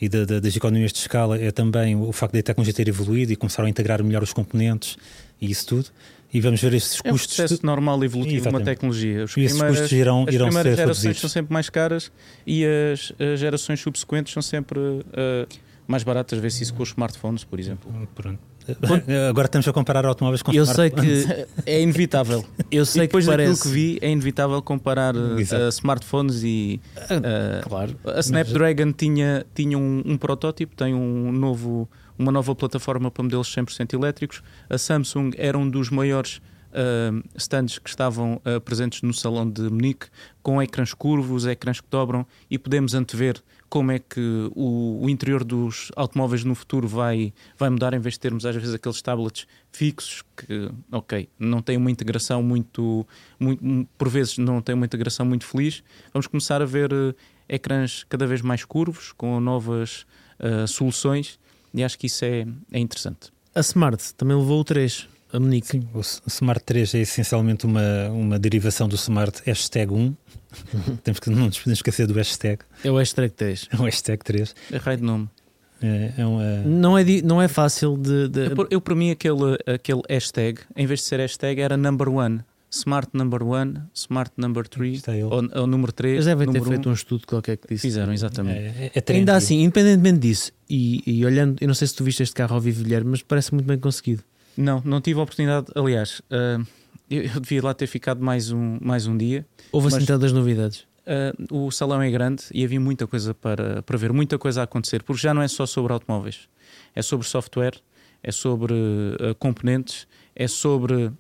e 0.01 0.09
da- 0.09 0.25
da- 0.25 0.41
das 0.41 0.57
economias 0.57 0.93
de 0.93 0.99
escala, 0.99 1.39
é 1.39 1.51
também 1.51 1.95
o 1.97 2.11
facto 2.13 2.35
da 2.35 2.43
tecnologia 2.43 2.75
ter 2.75 2.89
evoluído 2.89 3.33
e 3.33 3.37
começaram 3.37 3.67
a 3.67 3.71
integrar 3.71 4.03
melhor 4.03 4.23
os 4.23 4.33
componentes 4.33 4.97
e 5.41 5.51
isso 5.51 5.67
tudo. 5.67 5.89
E 6.33 6.41
vamos 6.41 6.61
ver 6.61 6.75
estes 6.75 7.01
É 7.05 7.09
um 7.11 7.13
custos. 7.13 7.37
processo 7.37 7.65
normal 7.65 8.03
e 8.03 8.07
evolutivo 8.07 8.43
de 8.43 8.49
uma 8.49 8.61
tecnologia. 8.61 9.23
Os 9.23 9.37
E 9.37 9.43
esses 9.43 9.63
custos 9.63 9.93
irão, 9.93 10.25
as 10.29 10.35
irão 10.35 10.47
primeiras 10.49 10.73
ser 10.73 10.77
gerações 10.77 10.97
reduzidos. 11.05 11.21
são 11.21 11.31
sempre 11.31 11.53
mais 11.53 11.71
caras 11.71 12.11
e 12.45 12.65
as, 12.67 13.13
as 13.21 13.39
gerações 13.39 13.79
subsequentes 13.81 14.33
são 14.33 14.43
sempre 14.43 14.81
eh, 15.13 15.47
mais 15.87 16.03
baratas. 16.03 16.41
Vê-se 16.41 16.65
isso 16.65 16.75
com 16.75 16.83
os 16.83 16.89
smartphones, 16.89 17.45
por 17.45 17.61
exemplo. 17.61 17.89
Pronto. 18.17 18.41
Agora 19.29 19.47
estamos 19.47 19.67
a 19.69 19.73
comparar 19.73 20.05
automóveis 20.07 20.43
com 20.43 20.53
Eu 20.53 20.67
sei 20.67 20.91
que 20.91 21.25
É 21.67 21.81
inevitável. 21.81 22.45
eu 22.71 22.85
sei 22.87 23.03
que 23.03 23.07
depois 23.09 23.27
daquilo 23.27 23.45
parece. 23.47 23.63
que 23.63 23.69
vi, 23.69 23.99
é 24.01 24.11
inevitável 24.11 24.61
comparar 24.63 25.15
eh, 25.17 25.69
smartphones 25.69 26.43
e. 26.43 26.81
eh, 27.11 27.61
Claro. 27.63 27.97
a 28.05 28.21
Snapdragon 28.21 28.93
tinha, 28.93 29.45
tinha 29.55 29.79
um, 29.79 30.03
um 30.05 30.17
protótipo, 30.17 30.75
tem 30.75 30.95
um 30.95 31.33
novo, 31.33 31.89
uma 32.19 32.33
nova 32.33 32.55
plataforma 32.55 33.11
para 33.11 33.23
modelos 33.23 33.55
100% 33.55 33.93
elétricos. 33.95 34.43
A 34.69 34.79
Samsung 34.79 35.33
era 35.37 35.59
um 35.59 35.69
dos 35.69 35.91
maiores 35.91 36.41
uh, 36.71 37.23
stands 37.37 37.79
que 37.79 37.89
estavam 37.89 38.41
uh, 38.47 38.61
presentes 38.61 39.03
no 39.03 39.13
salão 39.13 39.49
de 39.49 39.63
Munique, 39.63 40.07
com 40.43 40.61
ecrãs 40.63 40.93
curvos, 40.95 41.47
ecrãs 41.47 41.81
que 41.81 41.87
dobram, 41.91 42.27
e 42.51 42.59
podemos 42.59 42.95
antever 42.95 43.37
como 43.75 43.91
é 43.91 43.99
que 43.99 44.21
o, 44.55 45.01
o 45.03 45.11
interior 45.11 45.43
dos 45.43 45.91
automóveis 45.97 46.45
no 46.45 46.55
futuro 46.55 46.87
vai, 46.87 47.35
vai 47.59 47.69
mudar, 47.69 47.93
em 47.93 47.99
vez 47.99 48.15
de 48.15 48.21
termos 48.21 48.47
às 48.47 48.55
vezes 48.55 48.73
aqueles 48.73 49.03
tablets 49.03 49.49
fixos 49.73 50.23
que, 50.37 50.71
ok, 50.93 51.29
não 51.37 51.61
têm 51.61 51.77
uma 51.77 51.91
integração 51.91 52.41
muito, 52.41 53.05
muito 53.37 53.89
por 53.99 54.09
vezes 54.09 54.39
não 54.39 54.63
têm 54.63 54.77
uma 54.77 54.87
integração 54.87 55.27
muito 55.27 55.45
feliz. 55.45 55.83
Vamos 56.13 56.29
começar 56.29 56.63
a 56.63 56.65
ver 56.65 56.93
uh, 56.93 57.13
ecrãs 57.49 58.07
cada 58.09 58.29
vez 58.29 58.43
mais 58.43 58.65
curvos, 58.65 59.11
com 59.11 59.41
novas 59.41 60.07
uh, 60.39 60.69
soluções, 60.69 61.37
e 61.75 61.83
acho 61.83 61.99
que 61.99 62.07
isso 62.07 62.25
é, 62.25 62.47
é 62.71 62.79
interessante. 62.79 63.33
A 63.57 63.61
Smart 63.61 64.15
também 64.15 64.37
levou 64.37 64.61
o 64.61 64.65
3, 64.65 65.09
a 65.33 65.41
Monique. 65.41 65.67
Sim, 65.67 65.89
o 65.93 66.01
Smart 66.29 66.65
3 66.65 66.95
é 66.95 66.99
essencialmente 67.01 67.67
uma, 67.67 68.09
uma 68.11 68.39
derivação 68.39 68.87
do 68.87 68.95
Smart 68.95 69.43
hashtag 69.45 69.93
1. 69.93 70.15
Temos 71.03 71.21
que 71.21 71.31
não 71.31 71.47
nos 71.47 71.59
podemos 71.59 71.79
esquecer 71.79 72.07
do 72.07 72.15
hashtag, 72.15 72.63
É 72.83 72.91
o 72.91 72.97
hashtag 72.97 73.33
3. 73.33 73.69
o 73.79 73.83
hashtag 73.83 74.25
3. 74.25 74.55
É 74.73 74.77
raio 74.77 74.99
de 74.99 75.05
nome. 75.05 75.29
É, 75.83 76.15
é 76.19 76.27
um, 76.27 76.41
é... 76.41 76.63
Não, 76.65 76.97
é, 76.97 77.05
não 77.23 77.43
é 77.43 77.49
fácil 77.49 77.97
de. 77.97 78.29
de... 78.29 78.47
Eu, 78.47 78.69
eu, 78.71 78.81
para 78.81 78.95
mim, 78.95 79.11
aquele, 79.11 79.59
aquele 79.67 80.03
hashtag, 80.09 80.61
em 80.75 80.87
vez 80.87 81.01
de 81.01 81.07
ser 81.07 81.19
hashtag, 81.21 81.61
era 81.61 81.77
number 81.77 82.09
one. 82.09 82.41
Smart 82.71 83.09
number 83.13 83.41
one, 83.41 83.83
smart 83.95 84.33
number 84.37 84.67
three, 84.67 85.01
ou, 85.31 85.61
ou 85.61 85.67
número 85.67 85.93
3. 85.93 86.15
Eles 86.15 86.25
devem 86.25 86.51
ter 86.51 86.61
um. 86.61 86.65
feito 86.65 86.91
um 86.91 86.93
estudo 86.93 87.25
qualquer 87.25 87.57
que 87.57 87.69
disse. 87.69 87.83
Fizeram, 87.83 88.13
exatamente. 88.13 88.59
É, 88.59 88.91
é 88.93 89.13
Ainda 89.13 89.37
assim, 89.37 89.63
independentemente 89.63 90.19
disso, 90.19 90.51
e, 90.69 91.01
e, 91.07 91.25
olhando, 91.25 91.57
eu 91.61 91.69
não 91.69 91.75
sei 91.75 91.87
se 91.87 91.95
tu 91.95 92.03
viste 92.03 92.25
este 92.25 92.35
carro 92.35 92.53
ao 92.53 92.61
vivo, 92.61 92.83
Guilherme, 92.83 93.13
mas 93.13 93.23
parece 93.23 93.55
muito 93.55 93.67
bem 93.67 93.79
conseguido. 93.79 94.25
Não, 94.57 94.83
não 94.85 95.01
tive 95.01 95.21
a 95.21 95.23
oportunidade. 95.23 95.69
Aliás, 95.73 96.21
uh, 96.31 96.67
eu, 97.11 97.23
eu, 97.23 97.41
devia 97.41 97.63
lá 97.63 97.75
ter 97.75 97.87
ficado 97.87 98.23
mais 98.23 98.51
um, 98.51 98.79
mais 98.81 99.07
um 99.07 99.17
dia. 99.17 99.47
Houve 99.73 99.89
assim 99.89 100.05
tantas 100.05 100.33
novidades. 100.33 100.87
Uh, 101.05 101.67
o 101.67 101.71
salão 101.71 102.01
é 102.01 102.11
grande 102.11 102.45
e 102.53 102.65
havia 102.65 102.81
muita 102.81 103.07
coisa 103.07 103.35
para, 103.35 103.83
para 103.83 103.99
ver, 103.99 104.13
muita 104.13 104.39
coisa 104.39 104.63
a 104.63 104.65
acontecer, 104.65 105.03
porque 105.03 105.21
já 105.21 105.35
não 105.35 105.43
é 105.43 105.49
só 105.49 105.67
sobre 105.67 105.93
automóveis, 105.93 106.49
é 106.95 107.03
sobre 107.03 107.27
software, 107.27 107.75
é 108.23 108.33
sobre 108.33 108.73
uh, 108.73 109.35
componentes, 109.39 110.07
é 110.35 110.49
sobre 110.49 111.07
uh, 111.07 111.13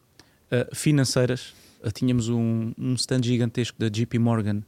financeiras. 0.72 1.52
tínhamos 1.92 2.30
um, 2.30 2.72
um 2.78 2.94
stand 2.94 3.24
gigantesco 3.24 3.78
da 3.78 3.90
JP 3.90 4.18
Morgan 4.18 4.62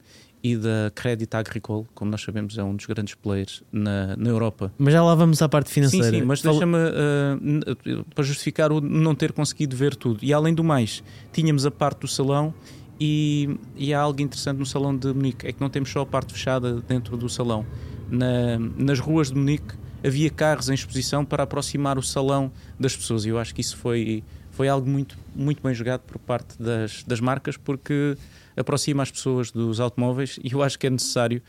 e 0.46 0.56
da 0.56 0.92
Crédit 0.94 1.34
Agricole, 1.34 1.86
como 1.92 2.10
nós 2.10 2.22
sabemos, 2.22 2.56
é 2.56 2.62
um 2.62 2.76
dos 2.76 2.86
grandes 2.86 3.14
players 3.14 3.64
na, 3.72 4.16
na 4.16 4.28
Europa. 4.28 4.72
Mas 4.78 4.92
já 4.92 5.02
lá 5.02 5.14
vamos 5.14 5.42
à 5.42 5.48
parte 5.48 5.70
financeira. 5.70 6.10
Sim, 6.10 6.20
sim 6.20 6.24
mas 6.24 6.40
Fala... 6.40 6.52
deixa-me 6.52 6.78
uh, 6.78 8.04
para 8.14 8.22
justificar 8.22 8.70
o 8.70 8.80
não 8.80 9.14
ter 9.14 9.32
conseguido 9.32 9.76
ver 9.76 9.96
tudo. 9.96 10.20
E 10.22 10.32
além 10.32 10.54
do 10.54 10.62
mais, 10.62 11.02
tínhamos 11.32 11.66
a 11.66 11.70
parte 11.70 12.00
do 12.00 12.08
salão 12.08 12.54
e, 13.00 13.58
e, 13.76 13.92
há 13.92 14.00
algo 14.00 14.22
interessante 14.22 14.58
no 14.58 14.64
Salão 14.64 14.96
de 14.96 15.08
Munique: 15.12 15.46
é 15.46 15.52
que 15.52 15.60
não 15.60 15.68
temos 15.68 15.90
só 15.90 16.00
a 16.00 16.06
parte 16.06 16.32
fechada 16.32 16.80
dentro 16.80 17.16
do 17.16 17.28
salão. 17.28 17.66
Na, 18.08 18.58
nas 18.76 19.00
ruas 19.00 19.30
de 19.30 19.36
Munique 19.36 19.74
havia 20.04 20.30
carros 20.30 20.68
em 20.68 20.74
exposição 20.74 21.24
para 21.24 21.42
aproximar 21.42 21.98
o 21.98 22.02
salão 22.02 22.52
das 22.78 22.96
pessoas, 22.96 23.24
e 23.24 23.30
eu 23.30 23.38
acho 23.38 23.52
que 23.52 23.60
isso 23.60 23.76
foi, 23.76 24.22
foi 24.52 24.68
algo 24.68 24.88
muito, 24.88 25.18
muito 25.34 25.60
bem 25.60 25.74
jogado 25.74 26.02
por 26.02 26.18
parte 26.18 26.54
das, 26.62 27.02
das 27.02 27.20
marcas, 27.20 27.56
porque 27.56 28.16
aproxima 28.56 29.02
as 29.02 29.10
pessoas 29.10 29.50
dos 29.50 29.80
automóveis, 29.80 30.38
e 30.42 30.52
eu 30.52 30.62
acho 30.62 30.78
que 30.78 30.86
é 30.86 30.90
necessário. 30.90 31.42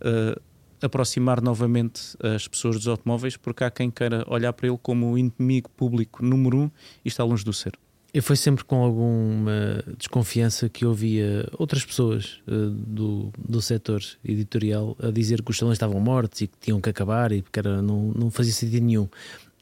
Uh, 0.00 0.40
aproximar 0.84 1.40
novamente 1.40 2.16
as 2.20 2.48
pessoas 2.48 2.74
dos 2.74 2.88
automóveis, 2.88 3.36
porque 3.36 3.62
há 3.62 3.70
quem 3.70 3.88
queira 3.88 4.24
olhar 4.28 4.52
para 4.52 4.66
ele 4.66 4.78
como 4.82 5.12
o 5.12 5.16
inimigo 5.16 5.70
público 5.70 6.24
número 6.24 6.58
um 6.58 6.70
e 7.04 7.08
está 7.08 7.22
longe 7.22 7.44
do 7.44 7.52
ser. 7.52 7.72
Eu 8.14 8.22
foi 8.22 8.36
sempre 8.36 8.62
com 8.62 8.82
alguma 8.82 9.82
desconfiança 9.96 10.68
que 10.68 10.84
ouvia 10.84 11.48
outras 11.56 11.82
pessoas 11.82 12.42
uh, 12.46 12.68
do, 12.68 13.32
do 13.38 13.62
setor 13.62 14.02
editorial 14.22 14.94
a 15.02 15.10
dizer 15.10 15.40
que 15.40 15.50
os 15.50 15.56
salões 15.56 15.76
estavam 15.76 15.98
mortos 15.98 16.42
e 16.42 16.46
que 16.46 16.58
tinham 16.60 16.78
que 16.78 16.90
acabar 16.90 17.32
e 17.32 17.40
que 17.40 17.58
era, 17.58 17.80
não, 17.80 18.12
não 18.14 18.30
fazia 18.30 18.52
sentido 18.52 18.84
nenhum. 18.84 19.08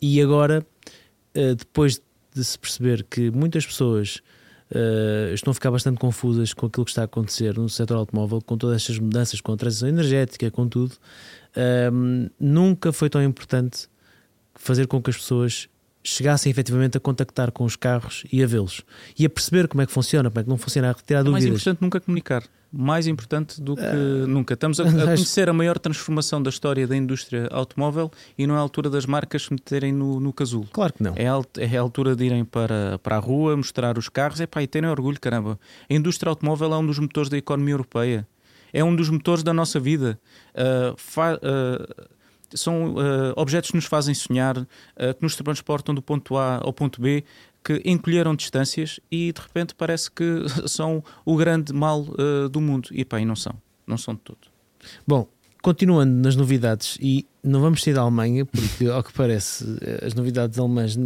E 0.02 0.20
agora, 0.20 0.66
uh, 1.36 1.54
depois 1.54 2.02
de 2.34 2.44
se 2.44 2.58
perceber 2.58 3.04
que 3.04 3.30
muitas 3.30 3.64
pessoas 3.64 4.20
uh, 4.70 5.34
estão 5.34 5.50
a 5.50 5.54
ficar 5.54 5.70
bastante 5.70 5.98
confusas 5.98 6.52
com 6.52 6.66
aquilo 6.66 6.84
que 6.84 6.90
está 6.90 7.02
a 7.02 7.04
acontecer 7.04 7.56
no 7.56 7.68
setor 7.68 7.96
automóvel, 7.96 8.40
com 8.40 8.56
todas 8.56 8.76
estas 8.76 8.98
mudanças, 8.98 9.40
com 9.40 9.52
a 9.52 9.56
transição 9.56 9.88
energética, 9.88 10.50
com 10.50 10.68
tudo, 10.68 10.94
nunca 12.38 12.92
foi 12.92 13.10
tão 13.10 13.22
importante 13.22 13.88
fazer 14.54 14.86
com 14.86 15.02
que 15.02 15.10
as 15.10 15.16
pessoas 15.16 15.68
chegassem 16.02 16.50
efetivamente 16.50 16.96
a 16.96 17.00
contactar 17.00 17.50
com 17.52 17.64
os 17.64 17.76
carros 17.76 18.24
e 18.32 18.42
a 18.42 18.46
vê-los 18.46 18.82
e 19.18 19.26
a 19.26 19.30
perceber 19.30 19.68
como 19.68 19.82
é 19.82 19.86
que 19.86 19.92
funciona, 19.92 20.30
como 20.30 20.40
é 20.40 20.42
que 20.44 20.48
não 20.48 20.56
funciona, 20.56 20.90
a 20.90 20.92
retirar 20.92 21.20
é 21.20 21.24
dúvidas. 21.24 21.44
Mais 21.44 21.60
importante 21.60 21.82
nunca 21.82 22.00
comunicar. 22.00 22.42
Mais 22.72 23.06
importante 23.06 23.60
do 23.60 23.74
que 23.74 23.82
uh, 23.82 24.26
nunca. 24.28 24.54
Estamos 24.54 24.78
a, 24.78 24.84
a, 24.88 25.04
conhecer 25.04 25.48
a 25.48 25.52
maior 25.52 25.78
transformação 25.78 26.40
da 26.42 26.50
história 26.50 26.86
da 26.86 26.96
indústria 26.96 27.48
automóvel 27.50 28.10
e 28.38 28.46
não 28.46 28.54
é 28.54 28.58
a 28.58 28.60
altura 28.60 28.88
das 28.88 29.06
marcas 29.06 29.42
se 29.42 29.52
meterem 29.52 29.92
no, 29.92 30.20
no 30.20 30.32
casulo. 30.32 30.68
Claro 30.72 30.92
que 30.92 31.02
não. 31.02 31.14
É 31.16 31.28
a, 31.28 31.42
é 31.58 31.76
a 31.76 31.80
altura 31.80 32.14
de 32.14 32.24
irem 32.24 32.44
para, 32.44 32.98
para 33.02 33.16
a 33.16 33.18
rua, 33.18 33.56
mostrar 33.56 33.98
os 33.98 34.08
carros 34.08 34.40
epá, 34.40 34.62
e 34.62 34.66
terem 34.66 34.88
orgulho, 34.88 35.18
caramba. 35.20 35.58
A 35.88 35.94
indústria 35.94 36.30
automóvel 36.30 36.72
é 36.72 36.78
um 36.78 36.86
dos 36.86 36.98
motores 36.98 37.28
da 37.28 37.36
economia 37.36 37.74
europeia. 37.74 38.26
É 38.72 38.84
um 38.84 38.94
dos 38.94 39.10
motores 39.10 39.42
da 39.42 39.52
nossa 39.52 39.80
vida. 39.80 40.20
Uh, 40.54 40.94
fa, 40.96 41.34
uh, 41.34 42.08
são 42.54 42.94
uh, 42.94 43.32
objetos 43.36 43.70
que 43.70 43.76
nos 43.76 43.84
fazem 43.84 44.14
sonhar, 44.14 44.56
uh, 44.58 44.66
que 45.16 45.22
nos 45.22 45.36
transportam 45.36 45.94
do 45.94 46.02
ponto 46.02 46.36
A 46.36 46.60
ao 46.62 46.72
ponto 46.72 47.00
B, 47.00 47.24
que 47.62 47.82
encolheram 47.84 48.34
distâncias 48.34 49.00
e 49.10 49.32
de 49.32 49.40
repente 49.40 49.74
parece 49.74 50.10
que 50.10 50.44
são 50.66 51.02
o 51.24 51.36
grande 51.36 51.72
mal 51.72 52.02
uh, 52.02 52.48
do 52.48 52.60
mundo. 52.60 52.88
E 52.92 53.04
pá, 53.04 53.20
e 53.20 53.24
não 53.24 53.36
são, 53.36 53.54
não 53.86 53.98
são 53.98 54.14
de 54.14 54.20
todo. 54.20 54.38
Bom, 55.06 55.28
continuando 55.62 56.12
nas 56.12 56.36
novidades, 56.36 56.96
e 57.00 57.26
não 57.42 57.60
vamos 57.60 57.82
sair 57.82 57.94
da 57.94 58.00
Alemanha, 58.00 58.46
porque 58.46 58.86
ao 58.88 59.02
que 59.02 59.12
parece 59.12 59.64
as 60.02 60.14
novidades 60.14 60.58
alemãs 60.58 60.96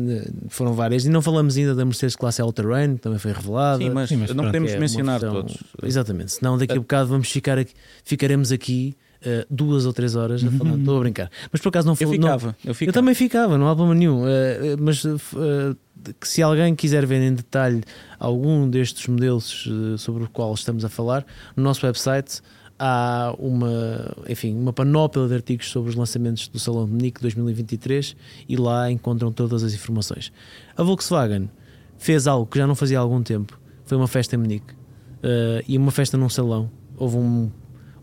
foram 0.48 0.72
várias, 0.74 1.04
e 1.04 1.08
não 1.08 1.20
falamos 1.20 1.56
ainda 1.56 1.74
da 1.74 1.84
Mercedes 1.84 2.16
classe 2.16 2.40
All-Terrain, 2.40 2.96
que 2.96 3.02
também 3.02 3.18
foi 3.18 3.32
revelada. 3.32 3.82
Sim, 3.82 3.90
mas, 3.90 4.08
Sim, 4.08 4.16
mas 4.16 4.34
não 4.34 4.44
podemos 4.44 4.72
é 4.72 4.78
mencionar 4.78 5.20
todos. 5.20 5.56
Exatamente, 5.82 6.32
senão 6.32 6.56
daqui 6.56 6.74
a 6.74 6.80
bocado 6.80 7.08
vamos 7.08 7.30
ficar 7.30 7.58
aqui, 7.58 7.74
ficaremos 8.04 8.52
aqui 8.52 8.96
uh, 9.26 9.46
duas 9.50 9.87
ou 9.87 9.92
três 9.92 10.16
horas 10.16 10.44
a 10.44 10.50
falar. 10.50 10.72
Uhum. 10.72 10.78
Estou 10.78 10.96
a 10.96 11.00
brincar. 11.00 11.30
Mas 11.50 11.60
por 11.60 11.68
acaso 11.68 11.87
não 11.87 11.96
foi. 11.96 12.06
Eu 12.06 12.10
ficava, 12.10 12.46
não, 12.46 12.54
eu 12.64 12.74
ficava. 12.74 12.88
Eu 12.88 12.92
também 12.92 13.14
ficava, 13.14 13.58
não 13.58 13.68
há 13.68 13.74
problema 13.74 13.98
nenhum. 13.98 14.22
Uh, 14.22 14.76
mas 14.78 15.04
uh, 15.04 15.76
que 16.20 16.28
se 16.28 16.42
alguém 16.42 16.74
quiser 16.74 17.06
ver 17.06 17.22
em 17.22 17.34
detalhe 17.34 17.82
algum 18.18 18.68
destes 18.68 19.06
modelos 19.08 19.68
sobre 19.98 20.24
o 20.24 20.28
qual 20.28 20.52
estamos 20.52 20.84
a 20.84 20.88
falar, 20.88 21.24
no 21.56 21.62
nosso 21.62 21.87
website 21.87 22.42
há 22.78 23.34
uma, 23.38 24.14
enfim, 24.28 24.54
uma 24.54 24.72
panóplia 24.72 25.26
de 25.28 25.34
artigos 25.34 25.70
sobre 25.70 25.90
os 25.90 25.96
lançamentos 25.96 26.48
do 26.48 26.58
Salão 26.58 26.84
de 26.84 26.92
Munique 26.92 27.20
2023 27.20 28.16
e 28.48 28.56
lá 28.56 28.90
encontram 28.90 29.32
todas 29.32 29.62
as 29.62 29.72
informações. 29.72 30.32
A 30.76 30.82
Volkswagen 30.82 31.48
fez 31.96 32.26
algo 32.26 32.46
que 32.46 32.58
já 32.58 32.66
não 32.66 32.74
fazia 32.74 32.98
há 32.98 33.00
algum 33.00 33.22
tempo, 33.22 33.58
foi 33.84 33.96
uma 33.96 34.08
festa 34.08 34.34
em 34.34 34.38
Munique 34.38 34.72
uh, 34.72 35.64
e 35.66 35.78
uma 35.78 35.90
festa 35.90 36.16
num 36.16 36.28
salão. 36.28 36.70
Houve 36.96 37.16
um 37.16 37.50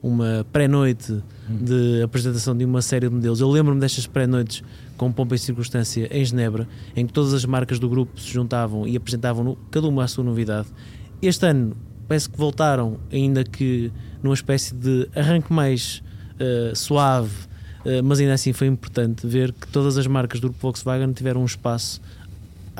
uma 0.01 0.45
pré-noite 0.51 1.21
de 1.47 2.01
apresentação 2.01 2.55
de 2.55 2.65
uma 2.65 2.81
série 2.81 3.07
de 3.07 3.13
modelos. 3.13 3.39
Eu 3.39 3.49
lembro-me 3.49 3.79
destas 3.79 4.07
pré-noites 4.07 4.63
com 4.97 5.11
pompa 5.11 5.35
e 5.35 5.39
circunstância 5.39 6.07
em 6.11 6.23
Genebra, 6.23 6.67
em 6.95 7.05
que 7.05 7.13
todas 7.13 7.33
as 7.33 7.45
marcas 7.45 7.79
do 7.79 7.87
grupo 7.89 8.19
se 8.19 8.31
juntavam 8.31 8.87
e 8.87 8.95
apresentavam 8.95 9.57
cada 9.69 9.87
uma 9.87 10.03
a 10.03 10.07
sua 10.07 10.23
novidade. 10.23 10.67
Este 11.21 11.45
ano 11.45 11.75
parece 12.07 12.29
que 12.29 12.37
voltaram, 12.37 12.99
ainda 13.11 13.43
que 13.43 13.91
numa 14.21 14.33
espécie 14.33 14.73
de 14.73 15.07
arranque 15.15 15.53
mais 15.53 16.03
uh, 16.35 16.75
suave, 16.75 17.31
uh, 17.85 18.03
mas 18.03 18.19
ainda 18.19 18.33
assim 18.33 18.53
foi 18.53 18.67
importante 18.67 19.25
ver 19.25 19.53
que 19.53 19.67
todas 19.67 19.97
as 19.97 20.07
marcas 20.07 20.39
do 20.39 20.47
grupo 20.47 20.61
Volkswagen 20.61 21.13
tiveram 21.13 21.41
um 21.41 21.45
espaço 21.45 22.01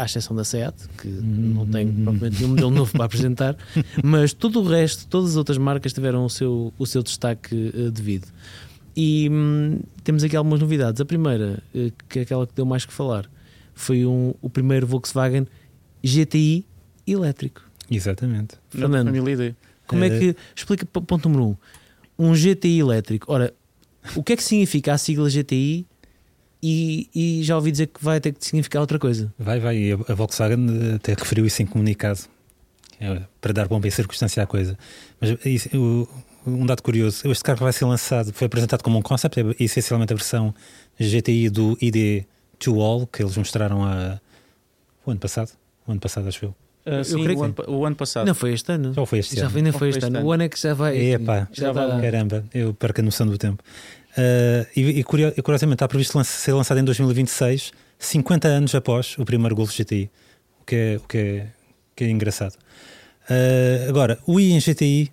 à 0.02 0.06
exceção 0.06 0.36
da 0.36 0.44
SEAT, 0.44 0.76
que 0.98 1.08
uhum. 1.08 1.54
não 1.56 1.68
tem 1.68 1.88
propriamente 1.92 2.38
nenhum 2.38 2.50
modelo 2.50 2.72
novo 2.72 2.92
para 2.92 3.06
apresentar, 3.06 3.58
mas 4.04 4.34
todo 4.34 4.62
o 4.62 4.68
resto, 4.68 5.08
todas 5.08 5.32
as 5.32 5.36
outras 5.36 5.58
marcas 5.58 5.94
tiveram 5.94 6.26
o 6.26 6.30
seu, 6.30 6.74
o 6.78 6.86
seu 6.86 7.04
destaque 7.04 7.56
uh, 7.56 7.92
devido. 7.92 8.28
E 8.96 9.30
hum, 9.32 9.80
temos 10.04 10.24
aqui 10.24 10.36
algumas 10.36 10.60
novidades. 10.60 11.00
A 11.00 11.06
primeira, 11.06 11.64
uh, 11.74 11.92
que 12.10 12.20
é 12.20 12.22
aquela 12.24 12.46
que 12.46 12.54
deu 12.54 12.66
mais 12.66 12.86
que 12.86 12.94
falar, 12.94 13.30
foi 13.74 14.06
um, 14.06 14.34
o 14.42 14.50
primeiro 14.50 14.86
Volkswagen 14.86 15.48
GTI 16.04 16.66
elétrico. 17.08 17.62
Exatamente. 17.90 18.56
Fernando, 18.70 19.08
família 19.08 19.56
como 19.92 20.06
é 20.06 20.10
que. 20.10 20.30
Eh, 20.30 20.36
explica, 20.56 20.86
ponto 20.86 21.28
número 21.28 21.58
um. 22.18 22.30
Um 22.30 22.34
GTI 22.34 22.80
elétrico. 22.80 23.32
Ora, 23.32 23.54
o 24.16 24.24
que 24.24 24.34
é 24.34 24.38
que 24.38 24.44
significa 24.44 24.94
a 24.94 24.98
sigla 24.98 25.30
GTI 25.30 25.86
e, 26.62 27.10
e, 27.14 27.44
já 27.44 27.56
ouvi 27.56 27.72
dizer 27.72 27.88
que 27.88 28.04
vai 28.04 28.20
ter 28.20 28.34
que 28.34 28.46
significar 28.46 28.82
outra 28.82 29.00
coisa. 29.00 29.34
Vai, 29.38 29.60
vai. 29.60 29.92
A 29.92 30.14
Volkswagen 30.14 30.96
até 30.96 31.14
referiu 31.14 31.46
isso 31.46 31.62
em 31.62 31.66
comunicado 31.66 32.20
é, 33.00 33.22
para 33.40 33.52
dar 33.52 33.68
bomba 33.68 33.88
e 33.88 33.92
circunstância 33.92 34.44
à 34.44 34.46
coisa. 34.46 34.78
Mas 35.20 35.36
isso, 35.44 35.70
um 36.46 36.66
dado 36.66 36.84
curioso: 36.84 37.30
este 37.30 37.44
carro 37.44 37.60
vai 37.60 37.74
ser 37.74 37.86
lançado, 37.86 38.32
foi 38.34 38.46
apresentado 38.46 38.84
como 38.84 38.98
um 38.98 39.02
concept, 39.02 39.40
é 39.40 39.64
essencialmente 39.64 40.14
a 40.14 40.16
versão 40.16 40.54
GTI 41.00 41.50
do 41.50 41.78
ID 41.82 42.26
to 42.60 42.80
All 42.80 43.08
que 43.08 43.24
eles 43.24 43.36
mostraram 43.36 43.84
a, 43.84 44.20
o 45.06 45.12
ano 45.12 45.20
passado. 45.20 45.52
O 45.88 45.92
ano 45.92 46.00
passado, 46.00 46.28
acho 46.28 46.46
eu. 46.46 46.56
Uh, 46.86 47.04
sim, 47.04 47.16
o 47.16 47.44
ano, 47.44 47.56
o, 47.68 47.86
ano, 47.86 47.96
passado. 47.96 48.26
Não 48.26 48.34
foi 48.34 48.54
este 48.54 48.72
ano. 48.72 48.94
Já 48.94 49.06
foi 49.06 49.20
este 49.20 49.36
já 49.36 49.44
ano. 49.44 49.52
Foi, 49.52 49.62
nem 49.62 49.72
foi 49.72 49.90
este, 49.90 50.04
ano. 50.04 50.18
ano. 50.18 50.28
O 50.28 50.32
ano 50.32 50.44
é 50.44 50.50
que 50.50 50.60
já 50.60 50.74
vai. 50.74 50.98
Epá, 50.98 51.48
já, 51.52 51.68
já 51.68 51.72
vai. 51.72 52.02
Caramba, 52.02 52.44
eu 52.54 52.74
perco 52.74 53.02
a 53.02 53.04
noção 53.04 53.28
do 53.28 53.38
tempo. 53.38 53.64
Uh, 54.12 54.68
e, 54.76 55.00
e, 55.00 55.04
curiosamente 55.04 55.76
está 55.76 55.88
previsto 55.88 56.22
ser 56.26 56.52
lançado 56.54 56.80
em 56.80 56.84
2026, 56.84 57.72
50 57.98 58.48
anos 58.48 58.76
após 58.76 59.18
o 59.18 59.24
primeiro 59.24 59.56
Golf 59.56 59.72
GTI, 59.74 60.10
o 60.60 60.66
que 60.66 60.76
é, 60.76 60.96
o 60.98 61.08
que 61.08 61.18
é, 61.18 61.48
que 61.96 62.04
é 62.04 62.10
engraçado. 62.10 62.56
Uh, 63.30 63.90
agora, 63.90 64.20
o 64.28 64.40
I 64.40 64.52
em 64.52 64.60
GTI 64.60 65.12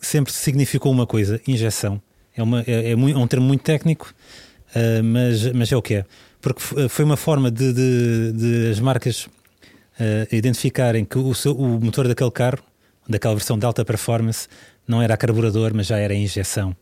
sempre 0.00 0.32
significou 0.32 0.90
uma 0.90 1.06
coisa: 1.06 1.40
injeção. 1.46 2.02
É, 2.36 2.42
uma, 2.42 2.62
é, 2.62 2.90
é, 2.90 2.92
é 2.92 2.96
um 2.96 3.26
termo 3.28 3.46
muito 3.46 3.62
técnico, 3.62 4.12
uh, 4.74 5.04
mas, 5.04 5.52
mas 5.52 5.70
é 5.70 5.76
o 5.76 5.82
que 5.82 5.94
é. 5.94 6.04
Porque 6.40 6.88
foi 6.88 7.04
uma 7.04 7.16
forma 7.16 7.48
de, 7.48 7.72
de, 7.72 8.32
de 8.32 8.70
as 8.72 8.80
marcas 8.80 9.28
identificarem 10.32 11.04
que 11.04 11.16
o, 11.16 11.32
seu, 11.32 11.56
o 11.56 11.80
motor 11.80 12.08
daquele 12.08 12.32
carro, 12.32 12.58
daquela 13.08 13.34
versão 13.36 13.56
de 13.56 13.64
alta 13.64 13.84
performance, 13.84 14.48
não 14.88 15.00
era 15.00 15.16
carburador, 15.16 15.72
mas 15.72 15.86
já 15.86 15.98
era 15.98 16.12
injeção 16.12 16.74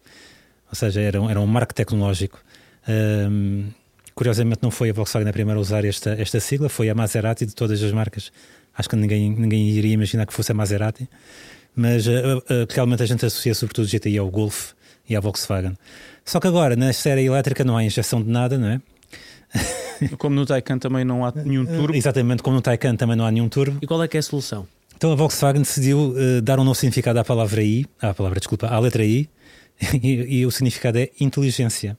ou 0.71 0.75
seja, 0.75 1.01
era 1.01 1.21
um, 1.21 1.29
era 1.29 1.41
um 1.41 1.47
marco 1.47 1.75
tecnológico. 1.75 2.41
Um, 2.89 3.69
Curiosamente, 4.21 4.59
não 4.63 4.71
foi 4.71 4.91
a 4.91 4.93
Volkswagen 4.93 5.31
a 5.31 5.33
primeira 5.33 5.59
a 5.59 5.63
usar 5.63 5.83
esta, 5.83 6.11
esta 6.11 6.41
sigla, 6.41 6.69
foi 6.69 6.91
a 6.91 6.95
Maserati 6.95 7.47
de 7.47 7.55
todas 7.55 7.83
as 7.83 7.91
marcas. 7.91 8.31
Acho 8.77 8.87
que 8.87 8.95
ninguém, 8.95 9.31
ninguém 9.31 9.71
iria 9.71 9.95
imaginar 9.95 10.27
que 10.27 10.35
fosse 10.35 10.53
a 10.53 10.55
Maserati, 10.55 11.09
mas 11.75 12.07
uh, 12.07 12.11
uh, 12.11 12.43
realmente 12.69 13.03
a 13.03 13.07
gente 13.07 13.25
associa 13.25 13.55
sobretudo 13.55 13.87
o 13.87 13.89
GTI 13.89 14.19
ao 14.19 14.29
Golf 14.31 14.73
e 15.09 15.17
à 15.17 15.21
Volkswagen. 15.21 15.75
Só 16.23 16.39
que 16.39 16.47
agora, 16.47 16.77
na 16.77 16.93
série 16.93 17.25
elétrica, 17.25 17.65
não 17.65 17.79
há 17.79 17.85
injeção 17.85 18.23
de 18.23 18.29
nada, 18.29 18.59
não 18.59 18.69
é? 18.69 18.81
Como 20.19 20.35
no 20.35 20.45
Taycan 20.45 20.79
também 20.79 21.03
não 21.03 21.25
há 21.25 21.33
nenhum 21.35 21.65
turbo. 21.65 21.95
Exatamente, 21.95 22.43
como 22.43 22.57
no 22.57 22.63
Taycan 22.63 22.97
também 22.97 23.17
não 23.17 23.27
há 23.27 23.31
nenhum 23.31 23.49
turbo. 23.49 23.79
E 23.83 23.87
qual 23.87 24.03
é 24.03 24.09
que 24.09 24.17
é 24.17 24.21
a 24.21 24.23
solução? 24.23 24.67
Então 24.97 25.13
a 25.13 25.15
Volkswagen 25.15 25.63
decidiu 25.63 26.15
uh, 26.15 26.43
dar 26.43 26.59
um 26.59 26.65
novo 26.65 26.75
significado 26.75 27.19
à 27.19 27.25
palavra 27.25 27.63
I, 27.63 27.87
à 28.01 28.13
palavra, 28.13 28.39
desculpa, 28.39 28.67
à 28.67 28.79
letra 28.79 29.05
I, 29.05 29.29
e, 30.03 30.41
e 30.41 30.47
o 30.47 30.51
significado 30.51 30.99
é 30.99 31.11
inteligência. 31.21 31.97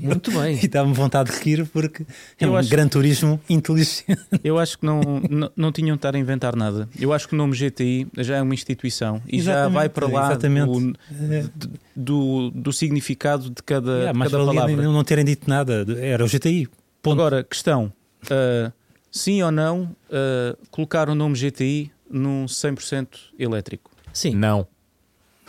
Muito 0.00 0.30
bem. 0.30 0.56
E 0.62 0.68
dá-me 0.68 0.92
vontade 0.94 1.32
de 1.32 1.38
rir 1.42 1.66
porque 1.66 2.04
é 2.38 2.44
Eu 2.44 2.52
um 2.52 2.56
acho- 2.56 2.68
gran 2.70 2.86
turismo 2.86 3.40
inteligente. 3.50 4.04
Eu 4.44 4.56
acho 4.56 4.78
que 4.78 4.86
não, 4.86 5.00
não, 5.28 5.50
não 5.56 5.72
tinham 5.72 5.96
de 5.96 5.98
estar 5.98 6.14
a 6.14 6.18
inventar 6.18 6.54
nada. 6.54 6.88
Eu 6.98 7.12
acho 7.12 7.26
que 7.26 7.34
o 7.34 7.36
nome 7.36 7.56
GTI 7.56 8.06
já 8.18 8.36
é 8.36 8.42
uma 8.42 8.54
instituição 8.54 9.20
e 9.26 9.40
já 9.40 9.52
Exatamente, 9.52 9.74
vai 9.74 9.88
para 9.88 10.06
lá 10.06 10.26
exatamente. 10.30 10.66
do, 10.70 11.70
do, 11.96 12.50
do 12.52 12.72
significado 12.72 13.50
de 13.50 13.62
cada, 13.64 13.90
Yeah, 13.98 14.18
cada 14.30 14.44
palavra. 14.46 14.76
não, 14.76 14.92
não 14.92 15.02
terem 15.02 15.24
dito 15.24 15.50
nada, 15.50 15.84
era 15.98 16.24
o 16.24 16.28
GTI. 16.28 16.68
Ponto. 17.02 17.14
Agora, 17.20 17.42
questão: 17.42 17.92
uh, 18.26 18.72
sim 19.10 19.42
ou 19.42 19.50
não 19.50 19.84
uh, 20.08 20.56
colocar 20.70 21.08
o 21.08 21.16
nome 21.16 21.34
GTI 21.36 21.90
num 22.08 22.44
100% 22.46 23.08
elétrico? 23.40 23.90
Sim. 24.12 24.36
Não. 24.36 24.68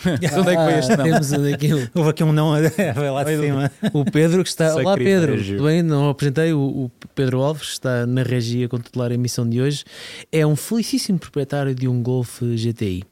De 0.03 0.39
onde 0.39 0.49
é 0.49 0.55
que 0.55 0.63
foi 0.63 0.79
este 0.79 0.91
Ah, 0.93 0.97
não? 0.97 1.03
Temos 1.05 1.29
daquilo. 1.29 1.89
Houve 1.93 2.09
aqui 2.09 2.23
um 2.23 2.31
não 2.33 2.51
vai 2.51 3.11
lá 3.11 3.23
de 3.23 3.37
cima. 3.37 3.71
O 3.93 4.05
Pedro 4.05 4.43
que 4.43 4.49
está. 4.49 4.75
Olá 4.81 4.95
Pedro, 4.97 5.43
tudo 5.43 5.63
bem? 5.63 5.83
Não 5.83 6.09
apresentei 6.09 6.53
o, 6.53 6.59
o 6.59 6.91
Pedro 7.13 7.41
Alves, 7.41 7.67
que 7.67 7.73
está 7.73 8.05
na 8.05 8.23
regia 8.23 8.65
a 8.65 8.69
controlar 8.69 9.11
a 9.11 9.13
emissão 9.13 9.47
de 9.47 9.61
hoje. 9.61 9.83
É 10.31 10.45
um 10.45 10.55
felicíssimo 10.55 11.19
proprietário 11.19 11.75
de 11.75 11.87
um 11.87 12.01
Golf 12.01 12.41
GTI. 12.41 13.03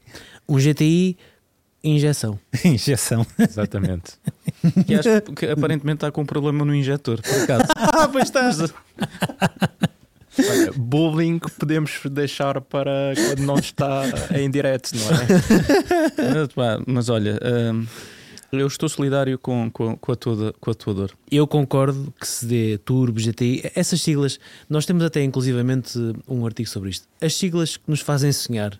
Um 0.47 0.58
GTI 0.58 1.17
injeção. 1.84 2.39
Injeção. 2.65 3.25
Exatamente. 3.38 4.13
Que 4.86 4.95
acho 4.95 5.21
que 5.34 5.45
aparentemente 5.45 5.97
está 5.97 6.12
com 6.12 6.21
um 6.21 6.25
problema 6.25 6.65
no 6.65 6.75
injetor, 6.75 7.21
por 7.21 7.41
acaso. 7.41 7.63
Ah, 7.75 8.08
pois 8.08 8.25
está. 8.25 8.52
Olha, 10.49 10.71
bullying 10.75 11.39
podemos 11.58 11.99
deixar 12.12 12.62
para 12.62 13.13
quando 13.15 13.45
não 13.45 13.56
está 13.56 14.04
em 14.38 14.49
direto, 14.49 14.91
não 14.95 15.08
é? 15.12 16.84
Mas 16.88 17.10
olha, 17.10 17.39
um, 17.73 17.86
eu 18.52 18.67
estou 18.67 18.89
solidário 18.89 19.38
com, 19.38 19.69
com, 19.69 19.95
com, 19.95 20.12
a 20.12 20.15
tua, 20.15 20.54
com 20.60 20.71
a 20.71 20.73
tua 20.73 20.93
dor. 20.93 21.12
Eu 21.32 21.45
concordo 21.47 22.13
que 22.19 22.28
se 22.28 22.45
dê 22.45 22.78
Turbo, 22.80 23.19
GTI, 23.19 23.71
essas 23.75 24.02
siglas, 24.02 24.39
nós 24.69 24.86
temos 24.86 25.04
até 25.04 25.23
inclusivamente 25.23 25.97
um 26.28 26.45
artigo 26.45 26.67
sobre 26.67 26.89
isto. 26.89 27.08
As 27.21 27.36
siglas 27.36 27.78
que 27.78 27.84
nos 27.88 28.02
fazem 28.02 28.32
sonhar, 28.32 28.80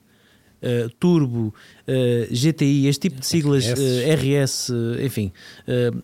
eh, 0.62 0.88
Turbo, 1.00 1.54
eh, 1.88 2.28
GTI, 2.32 2.88
este 2.88 3.10
tipo 3.10 3.20
de 3.20 3.26
siglas, 3.26 3.66
RS. 3.66 3.80
eh, 3.82 4.14
RS, 4.16 4.72
enfim, 5.06 5.32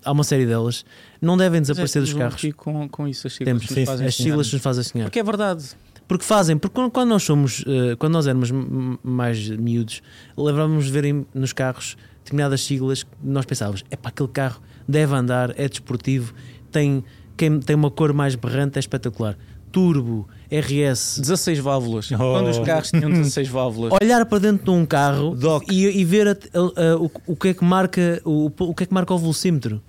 há 0.03 0.11
uma 0.11 0.23
série 0.23 0.45
delas, 0.45 0.85
não 1.21 1.35
devem 1.37 1.61
desaparecer 1.61 2.01
dos 2.01 2.13
é, 2.13 2.17
carros. 2.17 2.41
Com, 2.55 2.87
com 2.89 3.07
isso, 3.07 3.27
as 3.27 3.33
siglas 3.33 3.47
Temos, 3.61 3.69
nos 3.77 3.87
fazem 3.89 4.07
as 4.07 4.15
siglas 4.15 4.53
nos 4.53 4.61
fazem 4.61 4.83
sonhar. 4.83 5.05
Porque 5.07 5.19
é 5.19 5.23
verdade. 5.23 5.65
Porque 6.07 6.23
fazem, 6.23 6.55
porque 6.57 6.79
quando- 6.91 7.09
nós 7.09 7.23
somos, 7.23 7.63
quando 7.97 8.13
nós 8.13 8.27
éramos 8.27 8.49
mais 9.03 9.49
miúdos, 9.49 10.01
levávamos 10.37 10.85
de 10.85 10.91
ver 10.91 11.05
em- 11.05 11.25
nos 11.33 11.51
carros 11.51 11.97
determinadas 12.23 12.61
siglas 12.61 13.03
que 13.03 13.09
nós 13.23 13.45
pensávamos, 13.45 13.83
é 13.89 13.95
para 13.95 14.09
aquele 14.09 14.29
carro 14.29 14.61
deve 14.87 15.15
andar, 15.15 15.53
é 15.59 15.67
desportivo, 15.67 16.33
tem, 16.71 17.03
tem 17.65 17.75
uma 17.75 17.89
cor 17.89 18.13
mais 18.13 18.35
berrante, 18.35 18.77
é 18.77 18.79
espetacular. 18.79 19.35
Turbo, 19.71 20.27
RS. 20.49 21.19
16 21.19 21.59
válvulas. 21.59 22.09
Oh. 22.11 22.17
Quando 22.17 22.49
os 22.49 22.59
carros 22.59 22.89
tinham 22.91 23.09
16 23.11 23.49
válvulas. 23.49 23.91
Olhar 24.01 24.25
para 24.25 24.39
dentro 24.39 24.63
de 24.63 24.69
um 24.71 24.85
carro 24.85 25.37
e, 25.69 25.85
e 25.99 26.05
ver 26.05 26.27
a- 26.29 26.31
a- 26.31 26.91
a- 26.93 26.97
o, 26.97 27.11
o 27.27 27.35
que 27.35 27.49
é 27.49 27.53
que 27.53 27.63
marca 27.63 28.21
o, 28.23 28.49
o 28.59 28.73
que 28.73 28.83
é 28.83 28.85
que 28.85 28.93
marca 28.93 29.13
o 29.13 29.17
velocímetro. 29.17 29.81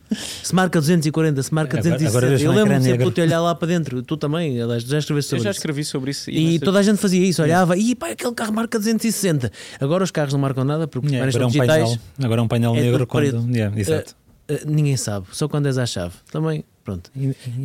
Se 0.42 0.54
marca 0.54 0.80
240, 0.80 1.42
se 1.42 1.54
marca 1.54 1.78
Agora- 1.78 1.90
260. 1.98 2.08
agora 2.18 2.30
vejo 2.30 2.44
Eu 2.46 2.50
lembro 2.52 2.72
ecrã 2.72 2.80
sempre 2.84 3.10
de 3.10 3.20
olhar 3.20 3.40
lá 3.40 3.54
para 3.54 3.68
dentro. 3.68 4.02
Tu 4.02 4.16
também, 4.16 4.60
aliás, 4.60 4.82
já 4.82 4.98
escreveste 4.98 5.32
Eu 5.34 5.38
sobre 5.38 5.44
já 5.44 5.50
isso. 5.50 5.58
escrevi 5.58 5.84
sobre 5.84 6.10
isso. 6.10 6.30
E 6.30 6.52
nessa- 6.54 6.64
toda 6.64 6.78
a 6.78 6.82
gente 6.82 6.98
fazia 6.98 7.24
isso, 7.24 7.42
olhava 7.42 7.76
e 7.76 7.94
pá, 7.94 8.08
aquele 8.10 8.32
carro 8.34 8.52
marca 8.52 8.78
260. 8.78 9.52
Agora 9.80 10.02
os 10.02 10.10
carros 10.10 10.32
não 10.32 10.40
marcam 10.40 10.64
nada 10.64 10.88
porque 10.88 11.06
Yeah, 11.08 11.26
yeah, 11.26 11.38
agora, 11.38 11.44
é 11.44 11.46
um 11.46 11.50
digitais. 11.50 11.98
painel, 11.98 12.24
agora 12.24 12.40
é 12.40 12.44
um 12.44 12.48
painel 12.48 12.74
É 12.74 12.80
negro 12.80 13.06
quando. 13.06 13.48
Yeah, 13.54 13.78
exato. 13.80 14.16
eh, 14.48 14.62
ninguém 14.66 14.96
sabe, 14.96 15.26
só 15.32 15.46
quando 15.48 15.66
és 15.66 15.78
à 15.78 15.86
chave. 15.86 16.14
Também, 16.32 16.64
pronto. 16.84 17.10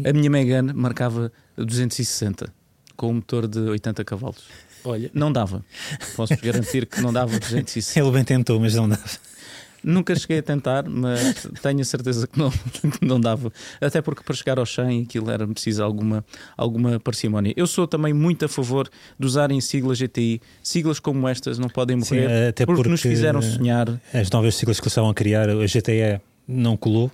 A 0.07 0.13
minha 0.13 0.29
Megane 0.29 0.73
marcava 0.73 1.31
260 1.65 2.53
com 2.95 3.09
um 3.09 3.13
motor 3.15 3.47
de 3.47 3.59
80 3.59 4.03
cavalos. 4.03 4.43
Olha, 4.83 5.09
Não 5.13 5.31
dava. 5.31 5.63
Posso 6.15 6.35
garantir 6.41 6.85
que 6.87 7.01
não 7.01 7.13
dava 7.13 7.37
260. 7.39 7.99
Ele 7.99 8.11
bem 8.11 8.23
tentou, 8.23 8.59
mas 8.59 8.73
não 8.75 8.89
dá. 8.89 8.99
Nunca 9.83 10.13
cheguei 10.15 10.37
a 10.39 10.43
tentar, 10.43 10.87
mas 10.87 11.47
tenho 11.61 11.81
a 11.81 11.83
certeza 11.83 12.27
que 12.27 12.37
não, 12.37 12.51
que 12.99 13.03
não 13.03 13.19
dava. 13.19 13.51
Até 13.79 13.99
porque 14.01 14.23
para 14.23 14.35
chegar 14.35 14.59
ao 14.59 14.65
100 14.65 15.03
aquilo 15.03 15.31
era 15.31 15.47
preciso 15.47 15.83
alguma, 15.83 16.23
alguma 16.55 16.99
parcimónia. 16.99 17.51
Eu 17.57 17.65
sou 17.65 17.87
também 17.87 18.13
muito 18.13 18.45
a 18.45 18.47
favor 18.47 18.87
de 19.19 19.25
usarem 19.25 19.59
siglas 19.59 19.97
GTI. 19.97 20.39
Siglas 20.61 20.99
como 20.99 21.27
estas 21.27 21.57
não 21.57 21.67
podem 21.69 21.99
Sim, 22.01 22.15
morrer 22.21 22.49
até 22.49 22.63
porque, 22.65 22.87
nos 22.89 23.01
porque- 23.01 23.15
fizeram 23.15 23.41
sonhar. 23.41 23.99
As 24.13 24.29
novas 24.29 24.53
siglas 24.55 24.79
que 24.79 24.87
estavam 24.87 25.09
a 25.09 25.13
criar, 25.15 25.49
a 25.49 25.65
GTE 25.65 26.21
não 26.47 26.77
colou. 26.77 27.11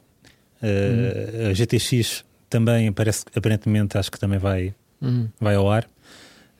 Uh, 0.61 1.49
A 1.51 1.53
GTX 1.53 2.25
também 2.49 2.91
parece 2.91 3.25
aparentemente 3.35 3.97
acho 3.97 4.11
que 4.11 4.19
também 4.19 4.39
vai, 4.39 4.73
hum, 5.01 5.27
vai 5.39 5.55
ao 5.55 5.69
ar. 5.69 5.85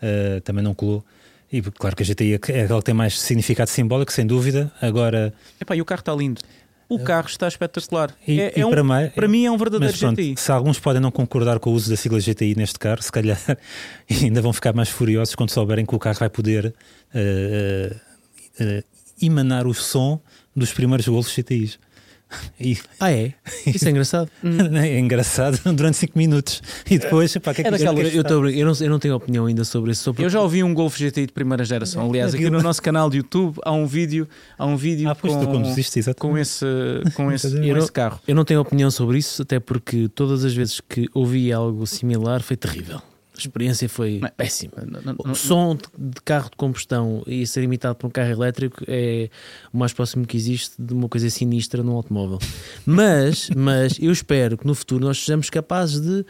Uh, 0.02 0.40
também 0.42 0.64
não 0.64 0.74
colou. 0.74 1.04
E 1.52 1.62
claro 1.62 1.96
que 1.96 2.04
a 2.04 2.06
GTI 2.06 2.34
é 2.34 2.36
aquela 2.64 2.80
que 2.80 2.86
tem 2.86 2.94
mais 2.94 3.20
significado 3.20 3.70
simbólico, 3.70 4.12
sem 4.12 4.26
dúvida. 4.28 4.72
Agora, 4.82 5.34
Epá, 5.60 5.76
e 5.76 5.82
o 5.82 5.86
carro 5.86 6.02
está 6.02 6.14
lindo. 6.14 6.42
O 6.90 7.00
carro 7.00 7.28
está 7.28 7.48
espetacular. 7.50 8.16
e, 8.26 8.40
é, 8.40 8.54
e 8.56 8.62
é 8.62 8.66
um- 8.66 8.70
para, 8.70 8.82
mim, 8.84 9.10
para 9.14 9.28
mim 9.28 9.46
é 9.46 9.52
um 9.52 9.58
verdadeiro 9.58 9.98
pronto, 9.98 10.16
GTI. 10.22 10.36
se 10.38 10.52
alguns 10.52 10.80
podem 10.80 11.02
não 11.02 11.12
concordar 11.12 11.60
com 11.60 11.70
o 11.72 11.74
uso 11.74 11.90
da 11.90 11.98
sigla 11.98 12.20
GTI 12.20 12.56
neste 12.56 12.80
carro, 12.80 13.02
se 13.02 13.12
calhar 13.12 13.38
ainda 14.10 14.42
vão 14.42 14.54
ficar 14.54 14.74
mais 14.74 14.88
furiosos 14.90 15.36
quando 15.36 15.50
souberem 15.50 15.86
que 15.86 15.94
o 15.96 16.00
carro 16.00 16.18
vai 16.20 16.30
poder 16.30 16.74
eh, 17.14 17.94
eh, 18.60 18.64
eh, 18.80 18.84
emanar 19.22 19.68
o 19.68 19.74
som 19.74 20.22
dos 20.56 20.72
primeiros 20.72 21.08
golos 21.08 21.30
GTIs. 21.34 21.78
E 22.60 22.78
Ah, 23.00 23.12
é? 23.12 23.34
Isso 23.66 23.88
é 23.88 23.92
engraçado. 23.92 24.30
é 24.44 25.00
engraçado 25.00 25.60
durante 25.74 25.98
5 25.98 26.18
minutos. 26.18 26.62
E 26.90 26.98
depois, 26.98 27.36
pá, 27.38 27.54
que 27.54 27.62
é 27.62 27.64
que 27.64 27.68
É 27.68 27.68
Eu, 27.68 27.72
daquelas- 27.72 28.14
eu, 28.14 28.42
brin- 28.42 28.58
eu 28.58 28.66
não, 28.66 28.74
eu 28.82 28.90
não 28.90 29.00
tenho 29.00 29.16
opinião 29.16 29.46
ainda 29.46 29.64
sobre 29.64 29.92
isso. 29.92 30.04
Sobre 30.04 30.24
Eu 30.26 30.30
já 30.30 30.42
ouvi 30.42 30.64
um 30.64 30.74
Golf 30.74 30.98
GTI 30.98 31.28
de 31.28 31.34
primeira 31.34 31.64
geração. 31.64 32.08
Aliás, 32.10 32.34
aqui 32.34 32.50
no 32.50 32.62
nosso 32.62 32.82
canal 32.82 33.10
de 33.10 33.18
YouTube 33.18 33.58
há 33.64 33.72
um 33.72 33.86
vídeo, 33.86 34.28
há 34.58 34.66
um 34.66 34.76
vídeo 34.76 35.10
Ah, 35.10 35.16
pois 35.16 35.34
com, 35.34 35.46
com 35.46 36.38
esse, 36.38 37.02
com 37.16 37.32
esse, 37.32 37.50
com 37.60 37.78
esse 37.78 37.92
carro. 37.92 38.20
Eu 38.28 38.36
não 38.36 38.44
tenho 38.44 38.60
opinião 38.60 38.90
sobre 38.92 39.18
isso, 39.20 39.42
até 39.44 39.60
porque 39.60 40.10
todas 40.14 40.44
as 40.44 40.54
vezes 40.54 40.82
que 40.82 41.08
ouvi 41.14 41.52
algo 41.54 41.86
similar 41.88 42.42
foi 42.42 42.58
terrível. 42.58 43.02
A 43.38 43.40
experiência 43.40 43.88
foi 43.88 44.20
Não 44.20 44.30
péssima. 44.36 44.74
Não- 44.86 45.02
não- 45.02 45.32
O 45.32 45.36
som 45.36 45.76
de- 45.76 46.22
carro 46.26 46.50
de 46.50 46.56
combustão 46.58 47.24
e 47.28 47.46
ser 47.46 47.64
imitado 47.64 47.96
por 47.96 48.08
um 48.08 48.10
carro 48.10 48.32
elétrico 48.32 48.84
é 48.88 49.30
o 49.72 49.78
mais 49.78 49.94
próximo 49.94 50.26
que 50.26 50.36
existe 50.36 50.74
de 50.80 50.94
uma 50.94 51.08
coisa 51.08 51.30
sinistra 51.30 51.84
num 51.84 51.94
automóvel. 51.94 52.40
Mas, 52.86 53.50
mas 53.56 53.98
eu 54.00 54.12
espero 54.12 54.58
que 54.58 54.66
no 54.66 54.74
futuro 54.74 55.06
nós 55.06 55.20
sejamos 55.20 55.50
capazes 55.50 56.02
de 56.02 56.26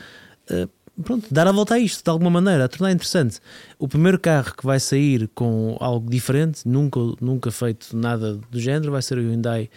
eh, 0.50 0.67
pronto, 1.04 1.28
dar 1.32 1.48
a 1.48 1.52
volta 1.52 1.76
a 1.76 1.80
isto 1.80 2.04
de 2.04 2.10
alguma 2.10 2.30
maneira, 2.30 2.65
a 2.65 2.67
tornar 2.67 2.91
interessante. 2.91 3.39
O 3.80 3.88
primeiro 3.88 4.20
carro 4.20 4.54
que 4.56 4.65
vai 4.65 4.80
sair 4.80 5.30
com 5.36 5.78
algo 5.80 6.10
diferente, 6.10 6.67
nunca, 6.67 7.00
nunca 7.22 7.52
feito 7.52 7.96
nada 7.96 8.39
do 8.52 8.60
género, 8.60 8.91
vai 8.91 9.02
ser 9.02 9.17
o 9.17 9.22
Hyundai 9.22 9.70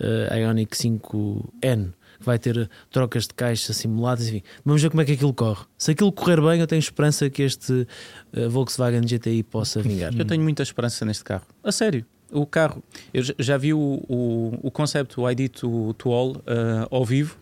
eh, 0.00 0.40
Ioniq 0.40 0.74
5N. 0.76 1.92
Vai 2.24 2.38
ter 2.38 2.68
trocas 2.90 3.26
de 3.26 3.34
caixa 3.34 3.72
simuladas, 3.72 4.28
enfim. 4.28 4.42
Vamos 4.64 4.80
ver 4.82 4.90
como 4.90 5.00
é 5.02 5.04
que 5.04 5.12
aquilo 5.12 5.34
corre. 5.34 5.64
Se 5.76 5.90
aquilo 5.90 6.12
correr 6.12 6.40
bem, 6.40 6.60
eu 6.60 6.66
tenho 6.66 6.78
esperança 6.80 7.28
que 7.28 7.42
este 7.42 7.86
eh, 8.32 8.48
Volkswagen 8.48 9.02
GTI 9.02 9.42
possa 9.42 9.82
vingar. 9.82 10.12
Eu 10.16 10.24
tenho 10.24 10.42
muita 10.42 10.62
esperança 10.62 11.04
neste 11.04 11.24
carro. 11.24 11.44
A 11.62 11.72
sério. 11.72 12.04
O 12.30 12.46
carro, 12.46 12.82
eu 13.12 13.22
já- 13.38 13.58
vi 13.58 13.74
o, 13.74 14.02
o, 14.08 14.58
o 14.62 14.70
conceito 14.70 15.20
o 15.20 15.30
ID 15.30 15.50
to, 15.50 15.92
to 15.98 16.10
All 16.10 16.30
uh, 16.36 16.42
ao 16.90 17.04
vivo 17.04 17.36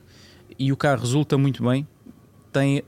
e 0.58 0.72
o 0.72 0.76
carro 0.76 1.00
resulta 1.02 1.38
muito 1.38 1.62
bem. 1.62 1.86
Tem 2.52 2.82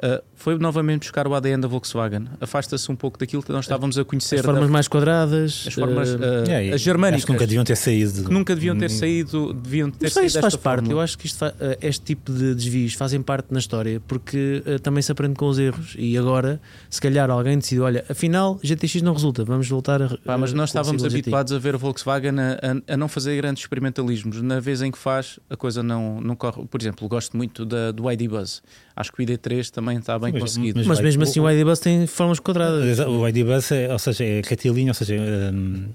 Uh, 0.00 0.22
foi 0.36 0.56
novamente 0.58 1.00
buscar 1.00 1.26
o 1.26 1.34
ADN 1.34 1.60
da 1.60 1.66
Volkswagen. 1.66 2.26
Afasta-se 2.40 2.90
um 2.92 2.94
pouco 2.94 3.18
daquilo 3.18 3.42
que 3.42 3.50
nós 3.50 3.64
estávamos 3.64 3.98
a 3.98 4.04
conhecer. 4.04 4.36
As 4.36 4.44
formas 4.44 4.62
da- 4.66 4.68
mais 4.72 4.86
quadradas, 4.86 5.64
as 5.66 5.74
formas, 5.74 6.10
uh, 6.14 6.18
É, 6.48 6.72
as 6.72 6.80
germânicas. 6.80 7.18
Acho 7.18 7.26
que 7.26 7.32
nunca 7.32 7.46
deviam 7.46 7.64
ter 7.64 7.76
saído. 7.76 8.24
que 8.24 8.32
nunca 8.32 8.54
deviam 8.54 8.78
ter 8.78 8.86
Hum, 8.86 8.88
saído. 8.90 9.52
Deviam 9.54 9.90
ter 9.90 10.08
saído 10.10 10.26
isto 10.28 10.40
faz 10.40 10.54
parte. 10.54 10.88
Eu 10.90 11.00
acho 11.00 11.18
que 11.18 11.26
isto 11.26 11.38
fa- 11.38 11.52
este 11.82 12.04
tipo 12.04 12.32
de 12.32 12.54
desvios 12.54 12.94
fazem 12.94 13.20
parte 13.20 13.48
na 13.52 13.58
história 13.58 14.00
porque 14.06 14.62
eh, 14.64 14.78
também 14.78 15.02
se 15.02 15.10
aprende 15.10 15.34
com 15.34 15.46
os 15.48 15.58
erros. 15.58 15.96
E 15.98 16.16
agora, 16.16 16.60
se 16.88 17.00
calhar, 17.00 17.28
alguém 17.30 17.58
decide: 17.58 17.80
olha, 17.80 18.04
afinal, 18.08 18.60
GTX 18.62 19.02
não 19.02 19.12
resulta, 19.14 19.44
vamos 19.44 19.68
voltar 19.68 20.00
a. 20.00 20.08
Pá, 20.24 20.38
mas 20.38 20.52
nós 20.52 20.68
estávamos 20.70 21.04
habituados 21.04 21.52
a 21.52 21.58
ver 21.58 21.74
a 21.74 21.78
Volkswagen 21.78 22.38
a, 22.38 22.52
a- 22.52 22.94
a 22.94 22.96
não 22.96 23.08
fazer 23.08 23.34
grandes 23.36 23.64
experimentalismos. 23.64 24.40
Na 24.42 24.60
vez 24.60 24.80
em 24.80 24.92
que 24.92 24.98
faz, 24.98 25.40
a 25.50 25.56
coisa 25.56 25.82
não, 25.82 26.20
não 26.20 26.36
corre. 26.36 26.64
Por 26.66 26.80
exemplo, 26.80 27.08
gosto 27.08 27.36
muito 27.36 27.64
da, 27.64 27.90
do 27.90 28.08
ID 28.10 28.28
Buzz. 28.28 28.62
Acho 28.94 29.12
que 29.12 29.22
o 29.22 29.26
ID3 29.26 29.70
também 29.70 29.87
está 29.96 30.18
bem 30.18 30.32
Mas- 30.32 30.42
conseguido. 30.42 30.78
mas- 30.78 30.86
Mas 30.86 31.00
mesmo 31.00 31.22
o- 31.22 31.24
assim, 31.24 31.40
o 31.40 31.50
ID 31.50 31.64
Bus 31.64 31.78
tem 31.78 32.06
formas 32.06 32.38
quadradas. 32.38 32.98
O 33.00 33.26
ID 33.26 33.44
Bus 33.44 33.72
é, 33.72 33.90
ou 33.92 33.98
seja, 33.98 34.24
é 34.24 34.42
retilíneo, 34.44 34.90
ou 34.90 34.94
seja, 34.94 35.14
hum, 35.54 35.86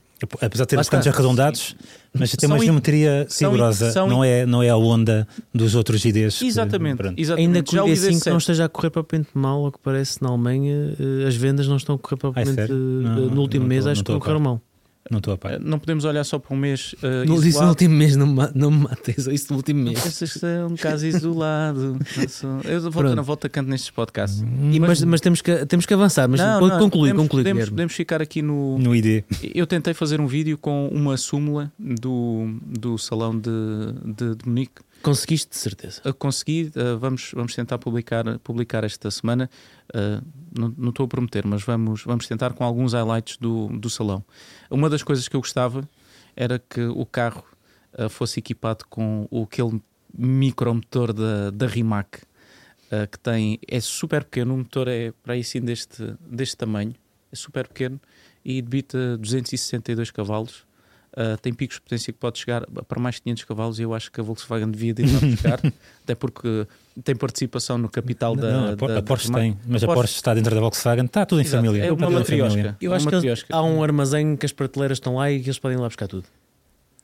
apesar 0.41 0.63
de 0.63 0.67
ter 0.69 0.79
os 0.79 0.89
cantos 0.89 1.07
arredondados, 1.07 1.75
mas 2.13 2.31
tem 2.31 2.47
São 2.47 2.55
uma 2.57 2.63
geometria 2.63 3.27
rigorosa, 3.39 3.91
são 3.91 4.07
não, 4.07 4.23
é, 4.23 4.45
não 4.45 4.63
é 4.63 4.69
a 4.69 4.77
onda 4.77 5.27
dos 5.53 5.75
outros 5.75 6.03
IDs. 6.05 6.39
que- 6.39 6.45
Exatamente, 6.47 6.97
pronto. 6.97 7.19
exatamente. 7.19 7.45
Ainda 7.47 7.61
que 7.63 7.77
o 7.77 7.83
o 7.83 7.87
ID5 7.87 8.09
ID7 8.17 8.29
não 8.31 8.37
esteja 8.37 8.65
a 8.65 8.69
correr 8.69 8.89
propriamente 8.89 9.29
mal, 9.33 9.65
ao 9.65 9.71
que 9.71 9.79
parece 9.83 10.21
na 10.21 10.29
Alemanha, 10.29 10.95
eh, 10.99 11.27
as 11.27 11.35
vendas 11.35 11.67
não 11.67 11.75
estão 11.77 11.95
a 11.95 11.97
correr 11.99 12.17
propriamente. 12.17 12.55
sério? 12.55 12.75
eh, 12.75 13.03
Não, 13.03 13.15
no 13.29 13.41
último 13.41 13.63
não 13.63 13.69
mês, 13.69 13.79
estou- 13.79 13.91
acho 13.91 13.99
não 13.99 14.05
que 14.05 14.11
não 14.11 14.19
correram 14.19 14.39
mal. 14.39 14.61
Não 15.11 15.17
estou 15.17 15.33
a 15.33 15.37
par. 15.37 15.53
Eh, 15.53 15.59
Não 15.59 15.77
podemos 15.79 16.05
olhar 16.05 16.23
só 16.23 16.39
para 16.39 16.55
um 16.55 16.57
mês 16.57 16.93
uh, 17.03 17.27
Não 17.27 17.39
disse 17.39 17.59
no 17.61 17.67
último 17.67 17.93
mês, 17.93 18.15
não, 18.15 18.25
não 18.55 18.71
me 18.71 18.83
mates, 18.83 19.27
isso 19.27 19.47
no 19.51 19.57
último 19.57 19.83
mês. 19.83 19.99
Que 20.39 20.45
é 20.45 20.65
um 20.65 20.75
caso 20.77 21.05
isolado. 21.05 21.99
Não 22.43 22.61
Eu 22.63 22.81
volto 22.81 22.93
Pronto. 22.93 23.15
na 23.15 23.21
volta 23.21 23.49
canto 23.49 23.69
nestes 23.69 23.89
podcasts. 23.89 24.41
E- 24.71 24.79
mas, 24.79 25.03
mas 25.03 25.19
temos, 25.19 25.41
que, 25.41 25.65
temos 25.65 25.85
que 25.85 25.93
avançar, 25.93 26.27
mas 26.29 26.39
Não, 26.39 26.61
não, 26.61 26.79
concluir, 26.79 27.09
podemos, 27.11 27.21
concluir, 27.23 27.43
podemos, 27.43 27.69
podemos 27.69 27.93
ficar 27.93 28.21
aqui 28.21 28.41
no. 28.41 28.77
No 28.79 28.95
ID. 28.95 29.23
Eu 29.53 29.67
tentei 29.67 29.93
fazer 29.93 30.21
um 30.21 30.27
vídeo 30.27 30.57
com 30.57 30.87
uma 30.87 31.17
súmula 31.17 31.71
do, 31.77 32.55
do 32.65 32.97
salão 32.97 33.37
de, 33.37 33.49
de, 34.05 34.35
de 34.35 34.47
Munique. 34.47 34.81
Conseguiste, 35.03 35.49
de 35.49 35.57
certeza. 35.57 36.01
Consegui, 36.13 36.71
uh, 36.77 36.97
vamos, 36.97 37.31
vamos 37.35 37.53
tentar 37.53 37.77
publicar, 37.77 38.39
publicar 38.39 38.85
esta 38.85 39.11
semana. 39.11 39.49
Uh, 39.93 40.25
não, 40.57 40.73
não 40.77 40.89
estou 40.91 41.05
a 41.05 41.07
prometer, 41.09 41.45
mas 41.45 41.61
vamos, 41.61 42.05
vamos 42.05 42.25
tentar 42.25 42.53
com 42.53 42.63
alguns 42.63 42.93
highlights 42.93 43.35
do, 43.35 43.67
do 43.67 43.89
salão. 43.89 44.23
Uma 44.71 44.89
das 44.89 45.03
coisas 45.03 45.27
que 45.27 45.35
eu 45.35 45.41
gostava 45.41 45.87
era 46.37 46.57
que 46.57 46.79
o 46.81 47.05
carro 47.05 47.43
uh, 47.99 48.07
fosse 48.07 48.39
equipado 48.39 48.85
com 48.89 49.27
o, 49.29 49.43
aquele 49.43 49.81
micromotor 50.17 51.11
da, 51.11 51.49
da 51.49 51.67
Rimac, 51.67 52.21
que 53.11 53.17
tem, 53.17 53.59
é 53.67 53.79
super 53.79 54.23
pequeno, 54.23 54.53
o 54.53 54.57
motor 54.59 54.87
é 54.87 55.11
para 55.23 55.33
aí 55.33 55.39
assim 55.39 55.59
deste, 55.59 56.15
deste 56.19 56.55
tamanho, 56.55 56.93
é 57.31 57.35
super 57.35 57.67
pequeno 57.67 57.99
e 58.45 58.61
debita 58.61 59.17
262 59.17 60.11
cavalos. 60.11 60.63
Uh, 61.15 61.37
tem 61.39 61.53
picos 61.53 61.75
de 61.77 61.81
potência 61.83 62.11
que 62.11 62.17
pode 62.17 62.39
chegar 62.39 62.65
para 62.87 62.99
mais 62.99 63.15
de 63.15 63.21
500 63.21 63.43
cavalos 63.43 63.77
e 63.79 63.83
eu 63.83 63.93
acho 63.93 64.11
que 64.11 64.19
a 64.19 64.23
Volkswagen 64.23 64.71
devia 64.71 64.95
de 64.95 65.03
ir 65.03 65.13
lá 65.13 65.19
buscar, 65.19 65.59
até 66.03 66.15
porque 66.15 66.65
tem 67.03 67.15
participação 67.15 67.77
no 67.77 67.87
capital 67.87 68.35
da, 68.35 68.51
não, 68.51 68.67
a, 68.69 68.75
da, 68.75 68.97
a 68.97 69.01
Porsche 69.03 69.29
da 69.31 69.37
tem, 69.37 69.55
mas 69.67 69.83
a 69.83 69.85
Porsche- 69.85 69.99
Porsche 70.01 70.15
está 70.15 70.33
dentro 70.33 70.55
da 70.55 70.59
Volkswagen, 70.61 71.05
está 71.05 71.23
tudo 71.23 71.39
em 71.41 71.45
Exato, 71.45 71.63
família. 71.63 71.85
É 71.85 71.91
uma 71.91 72.09
matriosca. 72.09 72.49
família. 72.49 72.77
Eu 72.81 72.93
É 72.93 72.95
acho 72.95 73.05
uma 73.09 73.21
que 73.21 73.27
eles- 73.27 73.45
há 73.51 73.61
um 73.61 73.83
armazém 73.83 74.35
que 74.35 74.45
as 74.47 74.51
prateleiras 74.51 74.95
estão 74.97 75.17
lá 75.17 75.29
e 75.31 75.39
que 75.39 75.45
eles 75.49 75.59
podem 75.59 75.77
ir 75.77 75.81
lá 75.81 75.87
buscar 75.87 76.07
tudo. 76.07 76.25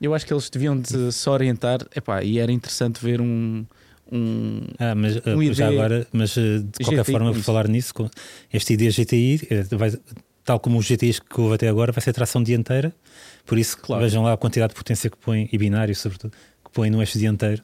Eu 0.02 0.16
acho 0.16 0.26
que 0.26 0.34
eles 0.34 0.50
deviam 0.50 0.80
de 0.80 1.12
se 1.12 1.30
orientar. 1.30 1.80
Epá, 1.96 2.24
e 2.24 2.40
era 2.40 2.52
interessante 2.52 3.04
ver 3.04 3.22
um. 3.22 3.64
um 4.12 4.62
Ah, 4.80 4.96
mas 4.96 5.18
ah, 5.18 5.36
Um 5.36 5.54
já 5.54 5.68
ID 5.70 5.78
agora, 5.78 6.08
mas 6.12 6.36
ah, 6.36 6.42
de 6.42 6.84
qualquer 6.84 7.04
GTI 7.04 7.12
forma, 7.12 7.30
por 7.30 7.36
isso. 7.38 7.46
falar 7.46 7.68
nisso, 7.68 7.94
com 7.94 8.10
este 8.52 8.74
ID 8.74 8.90
GTI, 8.92 9.48
eh, 9.52 9.64
vai- 9.76 9.92
tal 10.50 10.60
como 10.60 10.80
os 10.80 10.86
GTIs 10.88 11.20
que 11.20 11.40
houve 11.40 11.54
até 11.54 11.68
agora, 11.70 11.92
vai 11.92 12.02
ser 12.02 12.12
tração 12.12 12.42
dianteira. 12.42 12.92
Por 13.46 13.60
isso, 13.60 13.78
Claro. 13.78 14.02
vejam 14.02 14.24
lá 14.24 14.34
a 14.34 14.38
quantidade 14.38 14.74
de 14.74 14.76
potência 14.80 15.08
que 15.08 15.16
põe, 15.18 15.48
e 15.54 15.58
binário, 15.60 15.96
sobretudo, 15.96 16.32
que 16.66 16.72
põe 16.74 16.90
no 16.90 17.00
eixo 17.00 17.20
dianteiro. 17.20 17.62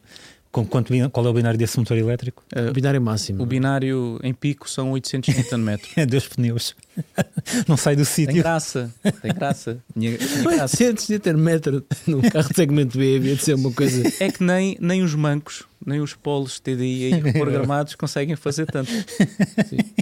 Com 0.52 0.64
quanto, 0.68 0.94
qual 1.12 1.26
é 1.26 1.30
o 1.30 1.34
binário 1.34 1.58
desse 1.58 1.80
motor 1.80 1.98
elétrico? 1.98 2.44
uh, 2.56 2.70
O 2.70 2.74
binário 2.74 3.02
máximo. 3.02 3.42
o 3.42 3.46
binário 3.46 4.20
em 4.24 4.34
pico 4.36 4.70
são 4.70 4.92
800 4.92 5.34
Nm. 5.52 5.80
É 5.98 6.06
dois 6.06 6.28
pneus. 6.28 6.76
Não 7.68 7.78
sai 7.78 7.96
do 7.96 8.00
tem 8.04 8.06
sítio. 8.06 8.36
graça, 8.44 8.92
tem 9.22 9.34
graça. 9.34 9.78
Tinha- 9.94 10.18
tinha 10.18 10.44
graça. 10.44 10.84
800 10.84 11.10
Nm 11.10 11.84
num 12.08 12.22
carro 12.22 12.50
de 12.50 12.56
segmento 12.56 12.98
B 12.98 13.18
havia 13.18 13.36
de 13.36 13.42
ser 13.44 13.56
uma 13.56 13.72
coisa. 13.72 14.02
É 14.20 14.32
que 14.32 14.44
nem, 14.44 14.78
nem 14.80 15.04
os 15.04 15.14
mancos, 15.14 15.64
nem 15.86 16.00
os 16.02 16.14
polos 16.14 16.60
TDI 16.60 17.14
aí 17.14 17.34
programados 17.34 17.96
conseguem 17.96 18.36
fazer 18.36 18.66
tanto. 18.66 18.92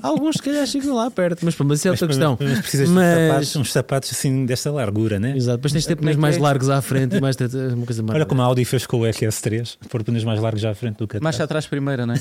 Alguns, 0.02 0.36
se 0.38 0.44
calhar, 0.44 0.66
chegam 0.68 0.96
lá 0.96 1.10
perto, 1.12 1.44
mas, 1.44 1.56
mas 1.58 1.80
isso 1.80 1.88
é 1.88 1.92
outra 1.92 2.08
Mas- 2.08 2.16
questão. 2.18 2.38
Mas 2.40 2.60
precisas 2.60 2.90
Mas- 2.90 3.18
de 3.18 3.28
sapatos, 3.28 3.56
uns 3.56 3.72
sapatos 3.72 4.12
assim 4.12 4.46
desta 4.46 4.72
largura, 4.72 5.20
né? 5.20 5.36
Exato, 5.36 5.58
depois 5.58 5.74
tens 5.74 5.82
de 5.82 5.88
ter 5.88 5.94
é 5.94 5.96
pneus 5.98 6.18
mais 6.18 6.38
é? 6.38 6.40
largos 6.40 6.70
à 6.70 6.82
frente 6.82 7.16
e 7.16 7.22
mais 7.22 7.36
uma 7.74 7.86
coisa 7.86 8.04
mais. 8.04 8.16
Olha 8.16 8.26
como 8.26 8.42
a 8.42 8.46
Audi 8.46 8.64
fez 8.66 8.86
com 8.86 9.00
o 9.00 9.04
RS3, 9.04 9.78
pôr 9.90 10.04
pneus 10.04 10.24
mais 10.24 10.40
largos 10.40 10.64
à 10.66 10.74
frente 10.74 10.98
do 10.98 11.08
que 11.08 11.20
Mais 11.20 11.40
atrás. 11.40 11.66
primeiro, 11.68 12.06
não 12.06 12.14
é? 12.14 12.18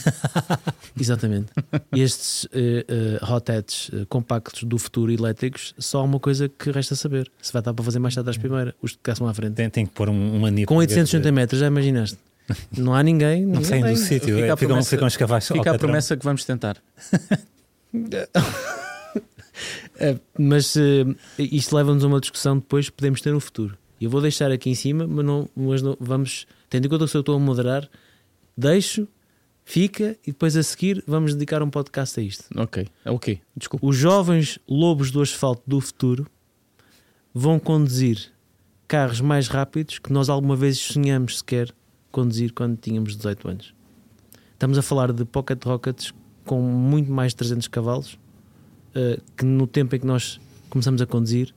Exatamente. 0.98 1.46
E 1.94 2.00
estes 2.00 2.46
eh, 2.52 2.84
eh, 2.88 3.24
hot 3.32 3.50
hatches 3.50 3.90
eh, 3.92 4.04
compactos 4.08 4.61
do 4.64 4.78
futuro 4.78 5.10
elétricos, 5.12 5.74
só 5.78 6.00
há 6.00 6.02
uma 6.02 6.18
coisa 6.20 6.48
que 6.48 6.70
resta 6.70 6.94
saber: 6.96 7.30
se 7.40 7.52
vai 7.52 7.60
estar 7.60 7.72
para 7.74 7.84
fazer 7.84 7.98
mais 7.98 8.16
atrás 8.16 8.36
primeiro, 8.36 8.72
os 8.82 8.92
que 8.92 8.98
caçam 9.02 9.26
à 9.28 9.34
frente. 9.34 9.54
Tem, 9.54 9.68
tem 9.70 9.86
que 9.86 9.92
pôr 9.92 10.08
um, 10.08 10.36
uma 10.36 10.50
nipo 10.50 10.68
Com 10.68 10.76
800 10.76 11.10
de- 11.10 11.16
centímetros, 11.16 11.60
já 11.60 11.66
imaginaste? 11.66 12.18
Não 12.76 12.94
há 12.94 13.02
ninguém. 13.02 13.42
Não 13.42 13.60
ninguém 13.60 13.64
saem 13.64 13.82
do 13.84 13.96
sítio, 13.96 14.34
Fica 14.34 14.46
é, 14.46 14.50
a 14.50 14.56
promessa- 14.56 14.90
ficam 14.90 15.08
Fica 15.40 15.70
a 15.70 15.78
promessa 15.78 16.16
que 16.16 16.24
vamos 16.24 16.44
tentar. 16.44 16.76
Eh, 19.98 20.16
mas 20.38 20.76
eh, 20.76 21.04
isto 21.38 21.74
leva-nos 21.76 22.04
a 22.04 22.06
uma 22.06 22.20
discussão 22.20 22.56
depois 22.56 22.90
podemos 22.90 23.20
ter 23.20 23.32
no 23.32 23.40
futuro. 23.40 23.76
Eu 24.00 24.10
vou 24.10 24.20
deixar 24.20 24.50
aqui 24.50 24.68
em 24.70 24.74
cima, 24.74 25.06
mas 25.06 25.24
não, 25.24 25.48
mas 25.54 25.82
não 25.82 25.96
vamos. 26.00 26.46
Tendo 26.68 26.86
em 26.86 26.88
conta 26.88 27.06
que 27.06 27.16
eu 27.16 27.20
estou 27.20 27.36
a 27.36 27.38
moderar, 27.38 27.88
deixo, 28.56 29.06
fica 29.72 30.18
e 30.22 30.32
depois 30.32 30.54
a 30.54 30.62
seguir 30.62 31.02
vamos 31.06 31.32
dedicar 31.32 31.62
um 31.62 31.70
podcast 31.70 32.20
a 32.20 32.22
isto. 32.22 32.44
Ok, 32.54 32.86
ok, 33.06 33.40
desculpa. 33.56 33.86
Os 33.86 33.96
jovens 33.96 34.58
lobos 34.68 35.10
do 35.10 35.22
asfalto 35.22 35.62
do 35.66 35.80
futuro 35.80 36.26
vão 37.32 37.58
conduzir 37.58 38.30
carros 38.86 39.22
mais 39.22 39.48
rápidos 39.48 39.98
que 39.98 40.12
nós 40.12 40.28
alguma 40.28 40.54
vez 40.54 40.76
sonhamos 40.76 41.38
sequer 41.38 41.74
conduzir 42.10 42.52
quando 42.52 42.76
tínhamos 42.76 43.16
18 43.16 43.48
anos. 43.48 43.74
Estamos 44.52 44.76
a 44.76 44.82
falar 44.82 45.10
de 45.10 45.24
pocket 45.24 45.64
rockets 45.64 46.12
com 46.44 46.60
muito 46.60 47.10
mais 47.10 47.32
de 47.32 47.36
300 47.36 47.66
cavalos 47.68 48.18
eh, 48.94 49.18
que 49.34 49.46
no 49.46 49.66
tempo 49.66 49.96
em 49.96 50.00
que 50.00 50.06
nós 50.06 50.38
começamos 50.68 51.00
a 51.00 51.06
conduzir 51.06 51.54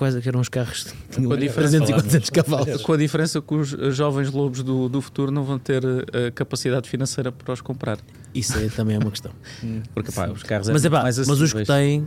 quais 0.00 0.16
é 0.16 0.20
que 0.22 0.28
eram 0.28 0.40
os 0.40 0.48
carros 0.48 0.84
que 0.84 0.92
tinham 1.16 1.28
Com 1.28 1.34
a 1.34 1.36
diferença- 1.36 1.78
300 1.78 1.90
e 1.90 1.92
400 1.92 2.30
cavalos. 2.30 2.82
Com 2.82 2.92
a 2.94 2.96
diferença 2.96 3.42
que 3.42 3.54
os 3.54 3.68
jovens 3.94 4.30
lobos 4.30 4.62
do, 4.62 4.88
do 4.88 5.00
futuro 5.02 5.30
não 5.30 5.44
vão 5.44 5.58
ter 5.58 5.82
eh, 5.84 6.30
capacidade 6.30 6.88
financeira 6.88 7.30
para 7.30 7.52
os 7.52 7.60
comprar. 7.60 7.98
Isso 8.34 8.58
é, 8.58 8.68
também 8.68 8.96
é 8.96 8.98
uma 8.98 9.10
questão. 9.10 9.32
Porque 9.94 10.10
pá, 10.10 10.28
os 10.30 10.42
carros 10.42 10.68
Mas, 10.70 10.84
é 10.84 10.88
pá, 10.88 11.02
mais 11.02 11.18
mas 11.18 11.40
os 11.40 11.52
que 11.52 11.64
têm 11.64 12.06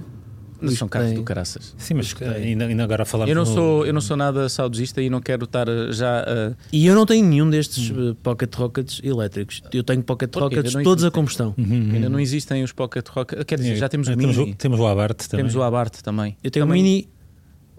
os 0.62 0.78
são 0.78 0.88
carros 0.88 1.12
do 1.12 1.24
caraças. 1.24 1.76
Sim, 1.78 1.96
mas 1.96 2.16
ainda, 2.22 2.66
ainda 2.66 2.84
agora 2.86 3.04
falamos 3.04 3.30
Eu 3.30 3.36
não, 3.36 3.44
no- 3.44 3.54
sou, 3.54 3.86
eu 3.86 3.92
não 3.94 4.00
sou 4.00 4.16
nada 4.16 4.48
saudosista 4.48 5.02
e 5.02 5.10
não 5.10 5.20
quero 5.20 5.44
estar 5.44 5.68
eh, 5.68 5.92
já 5.92 6.22
a. 6.22 6.54
E 6.72 6.88
eu 6.88 6.96
não 6.96 7.06
tenho 7.06 7.26
nenhum 7.28 7.50
destes 7.50 7.92
eh, 7.92 8.16
pocket 8.24 8.56
rockets 8.56 9.02
elétricos. 9.04 9.62
Eu 9.74 9.84
tenho 9.84 10.02
pocket 10.02 10.32
Porque 10.32 10.56
rockets 10.56 10.82
todos 10.84 11.04
a 11.04 11.12
combustão. 11.12 11.54
Uhum. 11.58 11.92
Ainda 11.94 12.08
não 12.10 12.20
existem 12.20 12.64
os 12.64 12.72
Pocket 12.72 13.06
Rocket. 13.10 13.44
Quer 13.46 13.58
dizer, 13.60 13.76
já 13.76 13.90
temos 13.90 14.08
o 14.08 14.14
Ah, 14.14 14.16
Mini, 14.16 14.34
temos, 14.34 14.50
o- 14.52 14.56
temos 14.56 14.80
o 14.80 14.88
Abarth 14.88 15.28
também. 15.28 15.44
temos 15.44 15.56
o 15.56 15.62
Abarth 15.62 16.02
também. 16.02 16.38
Eu 16.42 16.50
tenho 16.50 16.66
Também 16.66 16.82
um 16.82 16.84
mini 16.86 17.10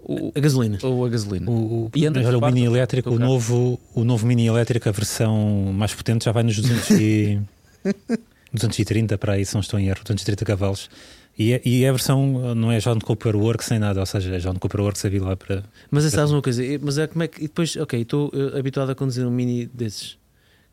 o, 0.05 0.31
a 0.35 0.39
gasolina. 0.39 0.77
ou 0.83 1.05
a 1.05 1.09
gasolina. 1.09 1.49
O, 1.49 1.85
o, 1.85 1.91
E 1.95 2.07
olha, 2.07 2.37
o 2.37 2.41
mini 2.45 2.65
elétrico, 2.65 3.09
o 3.09 3.19
novo, 3.19 3.79
o 3.93 4.03
novo 4.03 4.25
mini 4.25 4.45
elétrico, 4.47 4.87
a 4.87 4.91
versão 4.91 5.73
mais 5.73 5.93
potente, 5.93 6.25
já 6.25 6.31
vai 6.31 6.43
nos 6.43 6.55
200 6.57 6.89
e, 6.91 7.41
230 8.53 9.17
para 9.17 9.33
aí, 9.33 9.45
se 9.45 9.53
não 9.53 9.61
estou 9.61 9.79
em 9.79 9.87
erro, 9.87 9.99
230 10.03 10.45
cavalos. 10.45 10.89
E, 11.37 11.51
é- 11.53 11.61
e 11.65 11.85
a 11.85 11.91
versão 11.91 12.55
não 12.55 12.71
é 12.71 12.77
John 12.79 12.97
Cooper 12.99 13.35
Works 13.35 13.69
nem 13.69 13.79
nada, 13.79 13.99
ou 13.99 14.05
seja, 14.05 14.33
é 14.35 14.39
John 14.39 14.55
Cooper 14.55 14.79
Works 14.81 15.03
a 15.03 15.09
vir 15.09 15.21
lá 15.21 15.35
para. 15.35 15.63
Mas 15.91 16.05
é 16.05 16.09
sabes 16.09 16.31
uma 16.31 16.41
coisa, 16.41 16.61
mas 16.81 16.97
é 16.97 17.07
como 17.07 17.23
é 17.23 17.27
que. 17.27 17.39
E 17.39 17.47
depois, 17.47 17.75
ok, 17.75 18.01
estou 18.01 18.31
eh, 18.33 18.57
habituado 18.57 18.91
a 18.91 18.95
conduzir 18.95 19.25
um 19.27 19.31
mini 19.31 19.65
desses. 19.65 20.17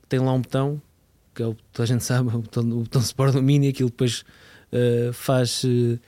Tem 0.08 0.20
lá 0.20 0.32
um 0.32 0.40
botão, 0.40 0.80
que 1.34 1.42
é 1.42 1.46
o 1.46 1.56
toda 1.72 1.82
a 1.82 1.86
gente 1.86 2.04
sabe, 2.04 2.28
o 2.28 2.38
botão, 2.38 2.62
o 2.70 2.84
botão 2.84 3.02
do 3.32 3.42
mini, 3.42 3.68
aquilo 3.68 3.90
depois 3.90 4.24
eh, 4.70 5.10
faz. 5.12 5.64
eh, 5.64 5.98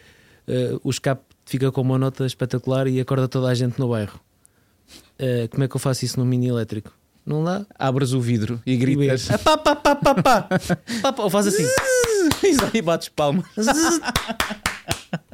eh, 0.46 0.78
o 0.84 0.90
escape 0.90 1.22
fica 1.44 1.70
com 1.72 1.80
uma 1.80 1.98
nota 1.98 2.26
espetacular 2.26 2.86
e 2.86 3.00
acorda 3.00 3.28
toda 3.28 3.48
a 3.48 3.54
gente 3.54 3.78
no 3.78 3.88
bairro. 3.88 4.18
Eh, 5.18 5.48
como 5.50 5.64
é 5.64 5.68
que 5.68 5.76
eu 5.76 5.80
faço 5.80 6.04
isso 6.04 6.18
num 6.18 6.26
mini 6.26 6.48
elétrico? 6.48 6.92
Não 7.24 7.42
dá? 7.42 7.64
Abres 7.78 8.12
o 8.12 8.20
vidro 8.20 8.60
e 8.66 8.72
E 8.72 8.76
gritas. 8.76 9.30
"Ah, 9.30 9.38
pá, 9.38 9.56
pá, 9.56 9.74
pá, 9.76 9.94
pá, 9.96 10.14
pá. 10.14 10.42
Pá, 11.02 11.12
pá, 11.12 11.22
Ou 11.22 11.30
faz 11.30 11.46
assim. 11.46 11.64
e 12.74 12.82
bates 12.82 13.08
palmas. 13.08 13.46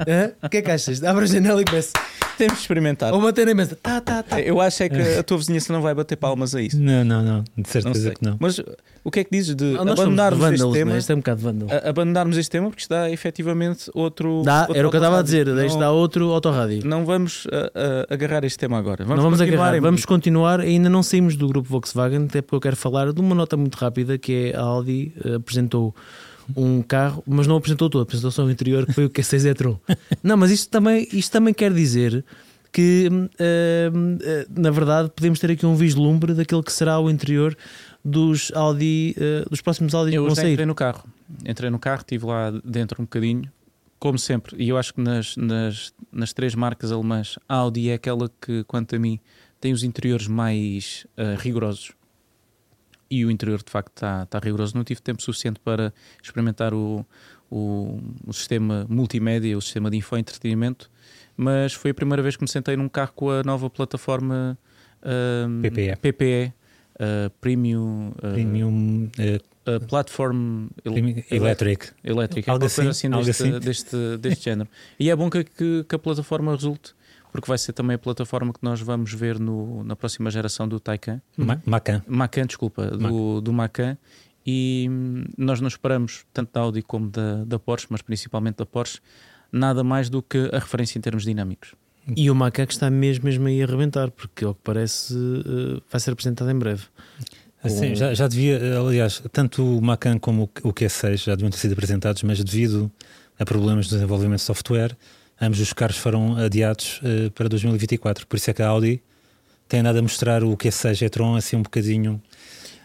Hã? 0.07 0.33
O 0.43 0.49
que 0.49 0.59
é 0.59 0.63
que 0.63 0.71
achas? 0.71 1.03
Abre 1.03 1.25
a 1.25 1.27
janela 1.27 1.61
e 1.61 1.65
começa. 1.65 1.93
Temos 2.37 2.55
de 2.57 2.61
experimentar. 2.63 3.13
Ou 3.13 3.21
bater 3.21 3.47
na 3.47 3.55
mesa. 3.55 3.77
Tá, 3.83 4.01
tá, 4.01 4.23
tá. 4.23 4.41
Eu 4.41 4.61
acho 4.61 4.83
é 4.83 4.89
que 4.89 5.01
a 5.19 5.23
tua 5.23 5.37
vizinhança 5.39 5.73
não 5.73 5.83
vai 5.83 5.95
bater 5.95 6.17
palmas 6.17 6.55
a 6.55 6.63
isso. 6.63 6.79
Não, 6.81 7.05
não, 7.05 7.23
não. 7.23 7.43
De 7.43 7.51
Não 7.59 7.65
certeza 7.65 8.01
sei. 8.07 8.15
que 8.15 8.25
não. 8.25 8.37
Mas 8.41 8.59
o 9.05 9.11
que 9.11 9.21
é 9.21 9.25
que 9.25 9.31
dizes 9.31 9.55
de 9.55 9.77
somos 9.77 9.93
abandonarmos 9.93 10.41
este 10.45 10.51
vândalos, 10.53 10.75
tema? 10.75 10.93
né? 10.93 10.99
Isto 10.99 11.11
é 11.11 11.15
um 11.15 11.19
bocado 11.19 11.41
vândalo. 11.43 11.71
Abandonarmos 11.85 12.37
este 12.39 12.51
tema 12.51 12.69
porque 12.69 12.81
isto 12.83 12.91
dá 12.91 13.11
efetivamente 13.11 13.91
outro. 13.95 14.43
Dá, 14.45 14.61
outro 14.63 14.77
era 14.79 14.89
o 14.89 14.91
que 14.91 14.97
eu 14.97 15.01
estava 15.01 15.19
a 15.19 15.23
dizer. 15.23 15.47
Não- 15.47 15.79
dar 15.79 15.91
outro 15.93 16.31
autorrádio. 16.33 16.81
Não 16.87 17.05
vamos 17.05 17.47
a- 17.53 18.11
a- 18.11 18.15
agarrar 18.15 18.45
este 18.45 18.59
tema 18.59 18.79
agora. 18.79 19.05
Vamos 19.05 19.17
não 19.17 19.25
vamos 19.25 19.39
continuar 19.41 19.63
agarrar, 19.65 19.77
em- 19.79 19.81
vamos 19.81 20.05
continuar. 20.07 20.61
Ainda 20.61 20.89
não 20.89 21.03
saímos 21.03 21.37
do 21.37 21.47
grupo 21.49 21.69
Volkswagen, 21.69 22.25
até 22.25 22.41
porque 22.43 22.57
eu 22.57 22.61
quero 22.61 22.77
falar 22.77 23.13
de 23.13 23.21
uma 23.21 23.35
nota 23.35 23.57
muito 23.57 23.75
rápida 23.77 24.17
que 24.17 24.53
é 24.55 24.57
a 24.57 24.61
Audi 24.63 25.13
eh, 25.25 25.35
apresentou 25.35 25.95
um 26.57 26.83
carro, 26.83 27.23
mas 27.27 27.47
não 27.47 27.57
apresentou 27.57 27.89
todo, 27.91 28.03
apresentou 28.03 28.31
só 28.31 28.45
o 28.45 28.51
interior, 28.51 28.87
que 28.87 28.93
foi 28.93 29.05
o 29.05 29.11
Q6 29.11 29.45
e-tron. 29.51 29.79
não, 30.23 30.37
mas 30.37 30.51
isto 30.51 30.69
também, 30.71 31.07
isto 31.13 31.31
também 31.33 31.53
quer 31.55 31.73
dizer 31.73 32.25
que, 32.73 33.09
hum, 33.11 33.29
eh, 33.39 34.47
na 34.57 34.71
verdade, 34.71 35.11
podemos 35.15 35.39
ter 35.41 35.51
aqui 35.51 35.67
um 35.67 35.75
vislumbre 35.75 36.35
daquilo 36.35 36.63
que 36.63 36.73
será 36.73 36.99
o 37.01 37.11
interior 37.11 37.57
dos 38.05 38.53
Audi, 38.55 39.15
eh, 39.19 39.45
dos 39.51 39.61
próximos 39.61 39.95
Audi 39.95 40.13
que 40.13 40.19
Eu 40.19 40.23
vão 40.25 40.35
já 40.35 40.43
sair. 40.43 40.53
entrei 40.53 40.67
no 40.67 40.75
carro. 40.75 41.05
Entrei 41.45 41.71
no 41.71 41.79
carro, 41.79 42.01
estive 42.01 42.27
lá 42.27 42.51
dentro 42.65 43.01
um 43.03 43.05
bocadinho, 43.05 43.51
como 43.99 44.19
sempre. 44.19 44.57
E 44.63 44.69
eu 44.69 44.77
acho 44.79 44.95
que 44.95 45.01
nas, 45.01 45.37
nas, 45.37 45.93
nas 46.13 46.33
três 46.33 46.55
marcas 46.55 46.93
alemãs, 46.93 47.39
a 47.49 47.57
Audi 47.57 47.91
é 47.91 47.95
aquela 47.95 48.31
que, 48.41 48.65
quanto 48.65 48.95
a 48.95 48.99
mim, 48.99 49.19
tem 49.61 49.73
os 49.73 49.83
interiores 49.83 50.27
mais 50.27 51.07
rigorosos. 51.39 51.93
E 53.11 53.25
o 53.25 53.31
interior, 53.31 53.63
de 53.63 53.71
facto, 53.71 53.91
está 53.97 54.23
está 54.23 54.39
rigoroso. 54.39 54.77
Não 54.77 54.85
tive 54.85 55.01
tempo 55.03 55.21
suficiente 55.23 55.59
para 55.61 55.93
experimentar 56.23 56.73
o, 56.73 57.05
o, 57.51 58.01
o 58.27 58.33
sistema 58.33 58.87
multimédia, 58.89 59.57
o 59.59 59.61
sistema 59.61 59.91
de 59.91 59.97
infoentretenimento, 59.97 60.89
mas 61.37 61.73
foi 61.73 61.91
a 61.91 61.95
primeira 61.95 62.23
vez 62.23 62.37
que 62.37 62.43
me 62.43 62.49
sentei 62.49 62.77
num 62.77 62.89
carro 62.89 63.13
com 63.15 63.31
a 63.31 63.43
nova 63.43 63.69
plataforma 63.69 64.57
ah, 65.03 65.47
PPE. 65.63 65.97
PPE, 66.01 66.53
ah, 67.01 67.31
Premium, 67.41 68.13
ah, 68.19 68.33
Premium 68.33 69.11
a 69.67 69.81
Platform 69.87 70.69
el- 70.85 70.93
premium 70.93 71.23
electric. 71.31 71.91
elétrica, 72.03 72.51
Algo 72.53 72.65
assim, 72.67 72.89
assim, 72.89 73.09
algo 73.09 73.25
deste, 73.27 73.43
assim. 73.43 73.59
Deste, 73.59 74.17
deste 74.19 74.45
género. 74.45 74.69
E 74.99 75.11
é 75.11 75.17
bom 75.17 75.29
que, 75.29 75.45
que, 75.45 75.85
que 75.89 75.95
a 75.95 75.99
plataforma 75.99 76.55
resulte, 76.55 76.95
porque 77.33 77.49
vai 77.49 77.59
ser 77.59 77.73
também 77.73 77.95
a 77.95 77.99
plataforma 77.99 78.53
que 78.53 78.61
nós 78.63 78.81
vamos 78.81 79.13
ver 79.13 79.39
no, 79.39 79.83
na 79.85 79.95
próxima 79.97 80.31
geração 80.31 80.69
do 80.69 80.79
Taycan. 80.81 81.21
Ma- 81.37 81.61
Macan. 81.65 82.03
Macan, 82.07 82.47
desculpa, 82.47 82.87
do, 82.87 83.41
do 83.41 83.53
Macan. 83.53 83.97
E 84.47 84.87
hum, 84.91 85.25
nós 85.37 85.61
não 85.61 85.69
esperamos, 85.69 86.25
tanto 86.33 86.53
da 86.53 86.61
Audi 86.61 86.83
como 86.83 87.09
da, 87.11 87.45
da 87.45 87.59
Porsche, 87.59 87.87
mas 87.91 88.03
principalmente 88.03 88.57
da 88.57 88.67
Porsche, 88.67 88.99
nada 89.53 89.85
mais 89.85 90.09
do 90.09 90.23
que 90.23 90.49
a 90.53 90.59
referência 90.59 90.99
em 90.99 91.03
termos 91.03 91.25
dinâmicos. 91.25 91.75
E 92.17 92.31
o 92.31 92.35
Macaco 92.35 92.73
está 92.73 92.91
mesmo, 92.91 93.27
mesmo 93.27 93.47
aí 93.47 93.61
a 93.63 93.67
arrebentar, 93.67 94.11
porque 94.11 94.45
ao 94.45 94.55
que 94.55 94.61
parece 94.65 95.15
eh, 95.15 95.81
vai 95.91 96.01
ser 96.01 96.11
apresentado 96.13 96.51
em 96.51 96.59
breve. 96.59 96.85
Assim, 97.63 97.95
já, 97.95 98.15
já 98.15 98.27
devia, 98.27 98.59
aliás, 98.81 99.23
tanto 99.31 99.63
o 99.63 99.83
Macan 99.83 100.19
como 100.19 100.45
o 100.65 100.69
o 100.69 100.73
Q6 100.73 101.19
já 101.25 101.35
deviam 101.35 101.51
ter 101.51 101.59
sido 101.59 101.73
apresentados, 101.73 102.23
mas 102.23 102.43
devido 102.43 102.91
a 103.39 103.45
problemas 103.45 103.85
de 103.87 103.93
desenvolvimento 103.93 104.39
de 104.39 104.45
software, 104.47 104.97
ambos 105.41 105.61
os 105.61 105.73
carros 105.73 105.97
foram 105.97 106.37
adiados 106.37 107.01
eh, 107.03 107.31
para 107.31 107.49
2024. 107.49 108.27
Por 108.27 108.37
isso 108.37 108.51
é 108.51 108.55
que 108.55 108.63
a 108.63 108.69
Audi 108.69 109.03
tem 109.69 109.81
andado 109.81 109.99
a 109.99 110.03
mostrar 110.03 110.43
o 110.45 110.57
Q6 110.57 111.03
e-tron 111.03 111.37
assim 111.37 111.57
um 111.57 111.63
bocadinho. 111.63 112.21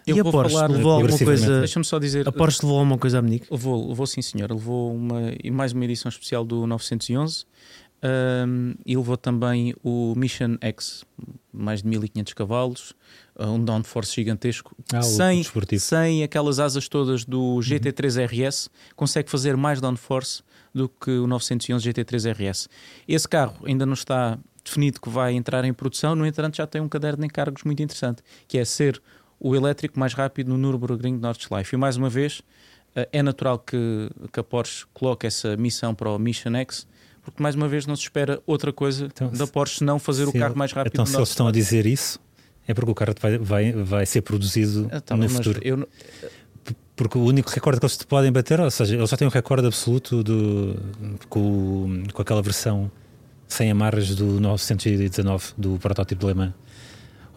Eu 0.08 0.18
e 0.18 0.20
a 0.20 0.24
vou 0.24 0.32
Porsche 0.32 0.54
falar- 0.56 0.70
levou 0.70 0.92
alguma 0.92 1.18
coisa? 1.18 1.60
Deixa-me 1.60 1.84
só 1.86 1.98
dizer. 1.98 2.28
A 2.28 2.32
Porsche 2.32 2.60
levou 2.64 2.78
alguma 2.80 2.98
coisa 2.98 3.18
à 3.20 3.22
Monique? 3.22 3.48
Levou, 3.50 3.90
levou 3.90 4.06
sim, 4.06 4.22
senhor. 4.22 4.52
Levou 4.52 4.96
uma, 4.96 5.34
e 5.44 5.50
mais 5.50 5.74
uma 5.74 5.84
edição 5.84 6.10
especial 6.10 6.46
do 6.46 6.68
911 6.68 7.46
um, 8.04 8.76
e 8.86 8.96
levou 8.96 9.18
também 9.18 9.74
o 9.84 10.14
Mission 10.16 10.58
X, 10.62 11.04
mais 11.52 11.82
de 11.82 11.88
1500 11.88 12.34
cavalos, 12.34 12.94
uh, 13.40 13.48
um 13.48 13.64
downforce 13.64 14.14
gigantesco, 14.14 14.76
Ah, 14.94 15.02
sem, 15.02 15.44
sem 15.80 16.24
aquelas 16.24 16.60
asas 16.60 16.88
todas 16.88 17.26
do 17.26 17.60
GT3 17.62 18.26
RS, 18.28 18.70
consegue 18.96 19.30
fazer 19.32 19.58
mais 19.58 19.82
downforce 19.82 20.44
do 20.76 20.90
que 20.90 21.10
o 21.10 21.26
911 21.26 21.90
GT3 21.90 22.34
RS. 22.34 22.68
Esse 23.08 23.28
carro 23.28 23.56
ainda 23.66 23.86
não 23.86 23.94
está 23.94 24.38
definido 24.64 25.00
que 25.00 25.10
vai 25.10 25.34
entrar 25.34 25.64
em 25.64 25.74
produção, 25.74 26.16
no 26.16 26.26
entanto 26.26 26.58
já 26.58 26.68
tem 26.68 26.82
um 26.82 26.90
caderno 26.90 27.20
de 27.22 27.26
encargos 27.28 27.64
muito 27.64 27.82
interessante, 27.82 28.22
que 28.48 28.58
é 28.58 28.66
ser 28.66 29.02
o 29.40 29.56
elétrico 29.56 29.98
mais 29.98 30.14
rápido 30.14 30.50
no 30.50 30.58
Nürburgring 30.58 31.18
Nordschleife. 31.18 31.76
E 31.76 31.78
mais 31.78 31.96
uma 31.96 32.10
vez, 32.10 32.42
eh, 32.96 33.08
é 33.14 33.24
natural 33.24 33.58
que, 33.60 34.10
que 34.34 34.40
a 34.40 34.44
Porsche 34.44 34.86
coloque 34.94 35.26
essa 35.26 35.56
missão 35.56 35.96
para 35.96 36.10
o 36.10 36.20
Mission 36.20 36.54
X, 36.56 36.86
porque 37.22 37.42
mais 37.42 37.56
uma 37.56 37.68
vez 37.70 37.86
não 37.86 37.96
se 37.96 38.04
espera 38.04 38.42
outra 38.46 38.74
coisa 38.74 39.06
Então, 39.06 39.30
da 39.32 39.48
Porsche 39.48 39.78
senão 39.80 39.98
fazer 39.98 40.28
o 40.28 40.34
carro 40.34 40.58
mais 40.58 40.74
rápido 40.74 40.94
Então, 40.94 41.06
se 41.06 41.16
eles 41.16 41.30
estão 41.30 41.48
a 41.48 41.52
dizer 41.52 41.86
isso, 41.86 42.20
é 42.68 42.74
porque 42.74 42.92
o 42.92 42.96
carro 42.96 43.14
vai, 43.22 43.38
vai, 43.38 43.72
vai 43.72 44.06
ser 44.06 44.22
produzido 44.22 44.90
Ah, 44.92 45.00
tá 45.00 45.16
no 45.16 45.30
futuro. 45.30 45.60
eu 45.64 45.78
não- 45.78 45.88
Porque 46.96 47.18
o 47.18 47.24
único 47.24 47.50
recorde 47.50 47.80
que 47.80 47.86
eles 47.86 47.98
te 47.98 48.06
podem 48.08 48.32
bater, 48.32 48.60
ou 48.62 48.72
seja, 48.72 48.96
eles 48.96 49.10
já 49.10 49.18
têm 49.18 49.28
um 49.28 49.32
recorde 49.32 49.68
absoluto 49.68 50.24
do, 50.24 50.76
com, 51.28 52.04
com 52.14 52.22
aquela 52.22 52.42
versão 52.42 52.90
sem 53.48 53.70
amarras 53.70 54.16
do 54.16 54.40
919 54.40 55.48
do 55.58 55.78
protótipo 55.78 56.22
de 56.22 56.28
Le 56.28 56.34
Mans. 56.34 56.54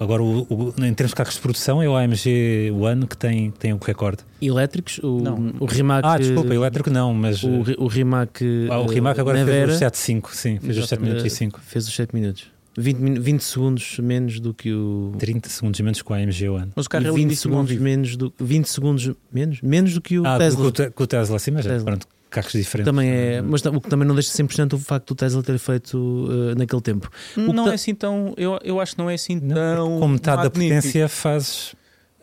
Agora, 0.01 0.23
o, 0.23 0.43
o- 0.49 0.75
em 0.85 0.95
termos 0.95 1.11
de 1.11 1.17
carros 1.17 1.35
de 1.35 1.41
produção, 1.41 1.83
é 1.83 1.88
o 1.88 1.97
AMG 1.97 2.71
One 2.73 3.05
que 3.05 3.17
tem, 3.17 3.51
tem 3.51 3.73
o 3.73 3.79
recorde. 3.79 4.19
Elétricos? 4.41 4.99
O, 5.03 5.19
Não. 5.21 5.53
o 5.59 5.67
Rimac. 5.67 6.07
Ah, 6.07 6.17
desculpa, 6.19 6.55
elétrico 6.55 6.88
não, 6.88 7.12
mas 7.12 7.43
O, 7.43 7.49
o 7.79 7.87
Rimac. 7.88 8.41
ah, 8.71 8.79
o 8.79 8.87
Rimac 8.87 9.19
agora 9.21 9.38
Nevera, 9.45 9.77
fez 9.77 9.93
os 9.93 9.99
7.5, 9.99 10.29
sim, 10.35 10.59
fez 10.61 10.79
os 10.79 10.88
7 10.88 11.01
Exatamente. 11.01 11.03
minutos 11.09 11.33
e 11.33 11.37
5. 11.37 11.61
Fez 11.67 11.88
os 11.88 11.95
7 11.97 12.14
minutos. 12.14 12.47
20, 12.79 12.99
minu- 12.99 13.21
20 13.23 13.41
segundos 13.43 13.99
menos 13.99 14.41
do 14.41 14.55
que 14.55 14.73
o. 14.73 15.12
30 15.19 15.49
segundos 15.49 15.81
menos 15.81 16.01
com 16.03 16.12
o 16.12 16.17
AMG 16.17 16.49
One. 16.49 16.71
Mas 16.77 16.87
o 16.87 16.88
e 16.88 16.91
carro 16.91 17.07
é 17.07 17.11
20 17.11 17.19
lindíssimo 17.19 17.57
ao 17.57 17.67
segundos 17.67 17.83
menos 17.83 18.17
do 18.17 18.33
20 18.38 18.67
segundos 18.67 19.11
menos 19.33 19.61
menos 19.62 19.95
do 19.95 20.01
que 20.01 20.19
o 20.19 20.27
ah, 20.27 20.38
Tesla 20.38 20.73
Com, 20.73 20.83
o 21.03 21.05
o 21.05 21.07
Tesla, 21.07 21.38
sim, 21.38 21.51
mas 21.51 21.67
é, 21.67 21.71
Tesla. 21.71 21.85
pronto, 21.85 22.07
carros 22.31 22.53
diferentes. 22.53 22.91
também 22.91 23.11
é 23.11 23.43
mas 23.43 23.64
o 23.64 23.81
que 23.81 23.88
também 23.88 24.07
não 24.07 24.14
deixa 24.14 24.31
100% 24.33 24.75
o 24.75 24.79
facto 24.79 25.09
do 25.09 25.14
Tesla 25.14 25.43
ter 25.43 25.59
feito 25.59 26.29
eh, 26.31 26.55
naquele 26.55 26.83
tempo 26.83 27.11
O 27.37 27.47
que 27.47 27.53
Não 27.53 27.69
é 27.69 27.75
assim 27.75 27.95
tão. 27.95 28.35
Eu, 28.37 28.59
eu 28.62 28.81
acho 28.81 28.93
que 28.93 28.99
não 28.99 29.11
é 29.11 29.14
assim 29.14 29.41
Não, 29.41 29.55
tão. 29.55 30.01
com 30.01 30.09
metade 30.09 30.43
da 30.43 30.51
potência 30.51 31.09
fazes 31.09 31.75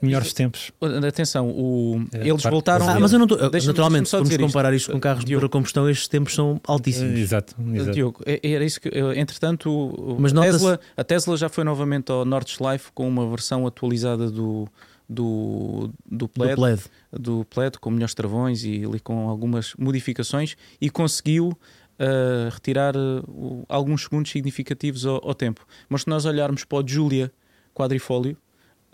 melhores 0.06 0.34
tempos. 0.34 0.72
Atenção, 1.08 1.50
o, 1.50 2.06
É, 2.13 2.28
eles 2.28 2.44
voltaram. 2.44 2.88
ah, 2.89 3.00
mas 3.00 3.12
eu 3.13 3.20
não 3.20 3.26
estou 3.26 3.50
Deixa-me- 3.50 3.68
naturalmente 3.74 4.10
só 4.10 4.18
vamos 4.18 4.30
dizer 4.30 4.41
isto. 4.41 4.48
comparar 4.52 4.74
isto 4.74 4.91
com 4.91 5.00
carros 5.00 5.22
de 5.22 5.28
Diogo. 5.28 5.41
pura 5.41 5.50
combustão 5.52 5.89
estes 5.89 6.08
tempos 6.08 6.34
são 6.34 6.60
altíssimos 6.68 7.18
Exato, 7.20 7.56
exato. 7.74 7.91
Diogo, 7.91 8.22
é- 8.26 8.39
era 8.44 8.63
isso 8.65 8.80
que. 8.80 8.89
eu- 8.91 9.13
Entretanto, 9.13 10.18
Mas 10.20 10.32
Tesla, 10.32 10.80
a 10.96 11.04
Tesla 11.04 11.36
já 11.38 11.50
foi 11.50 11.63
novamente 11.63 12.12
ao 12.12 12.24
Nordschleife 12.26 12.91
com 12.94 13.08
uma 13.08 13.30
versão 13.30 13.65
atualizada 13.68 14.30
do, 14.32 14.68
do, 15.08 15.89
do 16.06 16.26
do 16.26 16.28
Plaid, 16.30 16.82
do 17.12 17.46
Plaid, 17.46 17.78
com 17.80 17.89
melhores 17.91 18.13
travões 18.13 18.63
e 18.63 18.84
ali 18.86 19.00
com 19.00 19.30
algumas 19.30 19.74
modificações 19.78 20.56
e 20.82 20.89
conseguiu 20.89 21.58
ah, 21.98 22.50
retirar 22.52 22.96
o- 22.98 23.63
alguns 23.70 24.04
segundos 24.04 24.30
significativos 24.32 25.06
ao, 25.06 25.26
ao 25.26 25.34
tempo. 25.34 25.65
Mas 25.88 26.02
se 26.02 26.10
nós 26.10 26.26
olharmos 26.26 26.63
para 26.65 26.84
o 26.84 26.88
Giulia 26.88 27.32
quadrifólio, 27.74 28.38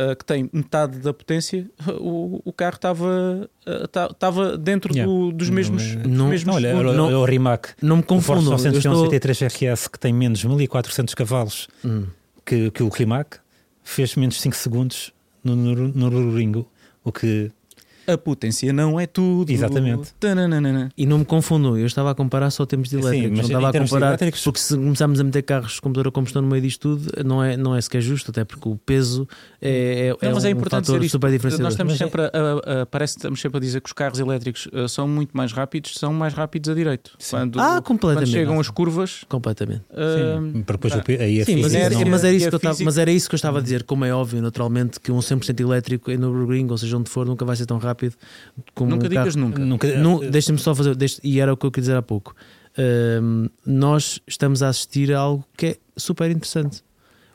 ah, 0.10 0.16
que 0.16 0.26
tem 0.26 0.50
metade 0.52 1.00
da 1.00 1.14
potência, 1.14 1.70
o, 2.00 2.42
o 2.46 2.52
carro 2.54 2.76
estava 2.76 3.50
ta- 3.92 4.10
estava 4.12 4.58
dentro 4.58 4.94
Yeah. 4.94 5.12
do- 5.12 5.32
dos 5.32 5.50
Não 5.50 5.56
mesmos, 5.56 5.84
é- 5.84 5.96
dos 5.98 6.12
Não- 6.18 6.28
mesmos 6.30 6.48
Não, 6.48 6.54
olha, 6.80 6.94
não- 6.94 7.22
o 7.22 7.26
Rimac. 7.26 7.70
não 7.82 7.98
me 7.98 8.04
O 8.04 8.06
confundam 8.06 8.44
eu 8.46 8.50
911 8.52 8.88
estou... 8.88 9.12
GT3 9.12 9.48
RS 9.48 9.88
que 9.88 10.00
tem 10.00 10.14
menos 10.14 10.44
1400 10.44 11.14
cavalos 11.14 11.68
Hum. 11.86 12.06
que, 12.46 12.72
que 12.72 12.84
o 12.84 12.90
Rimac 12.90 13.38
fez 13.84 14.16
menos 14.16 14.40
5 14.42 14.56
segundos 14.56 15.12
no, 15.44 15.56
no, 15.56 15.76
no 15.76 16.10
Nürburgring, 16.10 16.66
o 17.04 17.12
que 17.12 17.52
A 18.08 18.18
potência 18.18 18.74
não 18.74 19.00
é 19.00 19.06
tudo. 19.06 19.52
Exatamente. 19.52 20.14
Tananana. 20.20 20.90
E 20.98 21.06
não 21.06 21.20
me 21.20 21.26
confundam, 21.26 21.78
eu 21.78 21.86
estava 21.86 22.12
a 22.12 22.16
comparar 22.16 22.50
só 22.50 22.66
tempos 22.66 22.90
de 22.90 22.96
Sim, 22.98 23.02
elétricos, 23.04 23.30
mas 23.30 23.38
não 23.38 23.44
em 23.44 23.48
estava 23.48 23.70
a 23.70 23.72
termos 23.72 23.90
de 23.90 23.94
comparar, 23.96 24.12
elétricos- 24.12 24.44
porque 24.44 24.60
se 24.60 24.76
começarmos 24.76 25.20
a 25.20 25.24
meter 25.24 25.42
carros 25.44 25.80
com 25.80 25.90
motor 25.90 26.08
a 26.08 26.12
combustão 26.12 26.42
no 26.42 26.48
meio 26.48 26.62
disto 26.62 26.98
tudo, 26.98 27.24
não 27.24 27.44
é, 27.44 27.56
não 27.56 27.76
é 27.76 27.82
sequer 27.82 28.02
justo, 28.02 28.32
até 28.32 28.44
porque 28.44 28.68
o 28.68 28.76
peso 28.76 29.28
é, 29.62 30.16
é, 30.22 30.26
Não, 30.28 30.34
mas 30.34 30.44
um 30.44 30.48
é 30.48 30.50
importante 30.52 30.88
fator 30.88 31.04
super 31.10 31.28
Nós 31.28 31.34
diferenciador. 31.34 31.72
estamos 31.72 31.94
Mas 31.94 32.02
é- 32.02 32.04
sempre 32.06 32.22
a, 32.22 32.26
a- 32.28 32.82
a- 32.82 32.86
parece 32.86 33.14
que 33.14 33.20
estamos 33.20 33.40
sempre 33.40 33.58
a 33.58 33.62
dizer 33.62 33.82
que 33.82 33.88
os 33.90 33.94
carros 33.94 34.20
elétricos 34.20 34.68
uh, 34.68 34.90
são 34.90 35.08
muito 35.08 35.36
mais 35.38 35.52
rápidos, 35.52 35.94
são 35.96 36.12
mais 36.14 36.34
rápidos 36.34 36.70
a 36.70 36.74
direito. 36.74 37.12
Sim. 37.20 37.36
Quando, 37.38 37.60
Ah, 37.60 37.68
quando 37.76 37.84
completamente. 37.84 38.32
chegam 38.32 38.60
as 38.60 38.70
curvas, 38.70 39.24
Completamente. 39.30 39.82
uh, 39.92 40.42
sim, 40.54 40.64
depois 40.68 40.94
aí 40.94 41.42
a 41.42 41.46
Sim, 41.46 41.62
mas, 41.62 41.74
era, 41.76 41.94
não- 41.94 42.06
mas, 42.10 42.24
era 42.24 42.34
isso 42.36 42.50
que 42.50 42.56
eu 42.56 42.58
estava, 42.58 42.78
mas 42.84 42.98
era 42.98 43.12
isso 43.12 43.30
que 43.30 43.36
eu 43.36 43.38
estava 43.38 43.60
a 43.60 43.62
dizer, 43.62 43.84
como 43.84 44.04
é 44.06 44.14
óbvio, 44.14 44.42
naturalmente, 44.42 45.00
que 45.00 45.12
um 45.12 45.20
100% 45.20 45.60
elétrico 45.62 46.10
em 46.10 46.18
Nürburgring, 46.18 46.68
ou 46.72 46.78
seja, 46.78 46.98
onde 46.98 47.10
for, 47.10 47.26
nunca 47.28 47.46
vai 47.46 47.56
ser 47.56 47.66
tão 47.68 47.78
rápido 47.78 47.91
como 48.74 48.92
nunca 48.92 49.06
um 49.06 49.10
digas 49.10 49.36
carro. 49.36 49.48
nunca. 49.48 49.60
nunca, 49.66 49.96
Não, 49.98 50.20
Deixa-me 50.20 50.58
só 50.60 50.74
fazer, 50.76 50.96
deixa- 50.96 51.20
e 51.24 51.40
era 51.40 51.54
o 51.54 51.58
que 51.58 51.66
eu 51.66 51.72
queria 51.72 51.84
dizer 51.84 51.96
há 51.98 52.02
pouco. 52.02 52.36
Ahm, 52.78 53.48
nós 53.66 54.20
estamos 54.28 54.64
a 54.64 54.70
assistir 54.70 55.14
a 55.14 55.20
algo 55.20 55.46
que 55.58 55.66
é 55.66 55.78
super 55.98 56.30
interessante: 56.32 56.84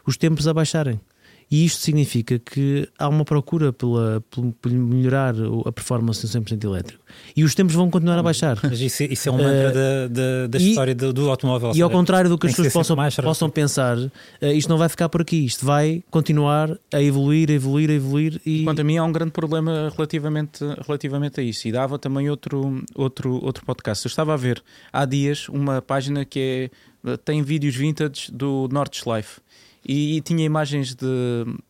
os 0.06 0.16
tempos 0.16 0.46
a 0.48 0.54
baixarem. 0.54 1.00
E 1.50 1.64
isto 1.64 1.80
significa 1.80 2.38
que 2.38 2.88
há 2.98 3.08
uma 3.08 3.24
procura 3.24 3.72
pela, 3.72 4.22
por 4.30 4.70
melhorar 4.70 5.34
a 5.64 5.70
performance 5.70 6.20
do 6.20 6.28
100% 6.28 6.64
elétrico. 6.64 7.04
E 7.36 7.44
os 7.44 7.54
tempos 7.54 7.74
vão 7.74 7.88
continuar 7.88 8.18
a 8.18 8.22
baixar. 8.22 8.58
Mas 8.62 8.80
isso, 8.80 9.04
isso 9.04 9.28
é 9.28 9.32
um 9.32 9.36
mantra 9.36 9.72
da, 9.72 10.08
da, 10.08 10.46
da 10.48 10.58
e- 10.58 10.70
história 10.70 10.94
do, 10.94 11.12
do 11.12 11.30
automóvel. 11.30 11.72
E 11.74 11.80
ao 11.80 11.88
contrário 11.88 12.28
do 12.28 12.36
que 12.36 12.48
as 12.48 12.54
pessoas 12.54 12.72
possam, 12.72 12.96
possam 13.22 13.48
pensar, 13.48 13.96
eh, 14.40 14.52
isto 14.54 14.68
não 14.68 14.76
vai 14.76 14.88
ficar 14.88 15.08
por 15.08 15.20
aqui, 15.20 15.44
isto 15.44 15.64
vai 15.64 16.02
continuar 16.10 16.76
a 16.92 17.00
evoluir, 17.00 17.48
a 17.50 17.54
evoluir, 17.54 17.90
a 17.90 17.94
evoluir 17.94 18.40
e 18.44 18.64
Quanto 18.64 18.80
a 18.80 18.84
mim, 18.84 18.96
há 18.96 19.04
um 19.04 19.12
grande 19.12 19.30
problema 19.30 19.92
relativamente, 19.94 20.64
relativamente 20.84 21.40
a 21.40 21.42
isso. 21.42 21.68
E 21.68 21.72
dava 21.72 21.98
também 21.98 22.28
outro, 22.28 22.82
outro, 22.94 23.44
outro 23.44 23.64
podcast. 23.64 24.04
Eu 24.04 24.08
estava 24.08 24.34
a 24.34 24.36
ver 24.36 24.62
há 24.92 25.04
dias 25.04 25.48
uma 25.48 25.80
página 25.80 26.24
que 26.24 26.70
é, 27.04 27.16
tem 27.18 27.42
vídeos 27.42 27.76
vintage 27.76 28.32
do 28.32 28.68
Nordschleife. 28.72 29.40
E, 29.88 30.20
tinha 30.22 30.44
imagens 30.44 30.96
de, 30.96 31.06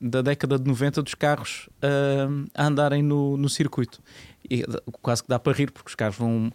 da 0.00 0.22
década 0.22 0.58
de 0.58 0.66
90 0.66 1.02
dos 1.02 1.14
carros 1.14 1.68
ah, 1.82 2.28
a 2.54 2.66
andarem 2.66 3.02
no, 3.02 3.36
no 3.36 3.48
circuito. 3.48 4.00
E 4.48 4.64
quase 5.02 5.22
que 5.22 5.28
dá 5.28 5.38
para 5.38 5.52
rir, 5.52 5.70
porque 5.70 5.90
os 5.90 5.94
carros 5.94 6.16
vão. 6.16 6.50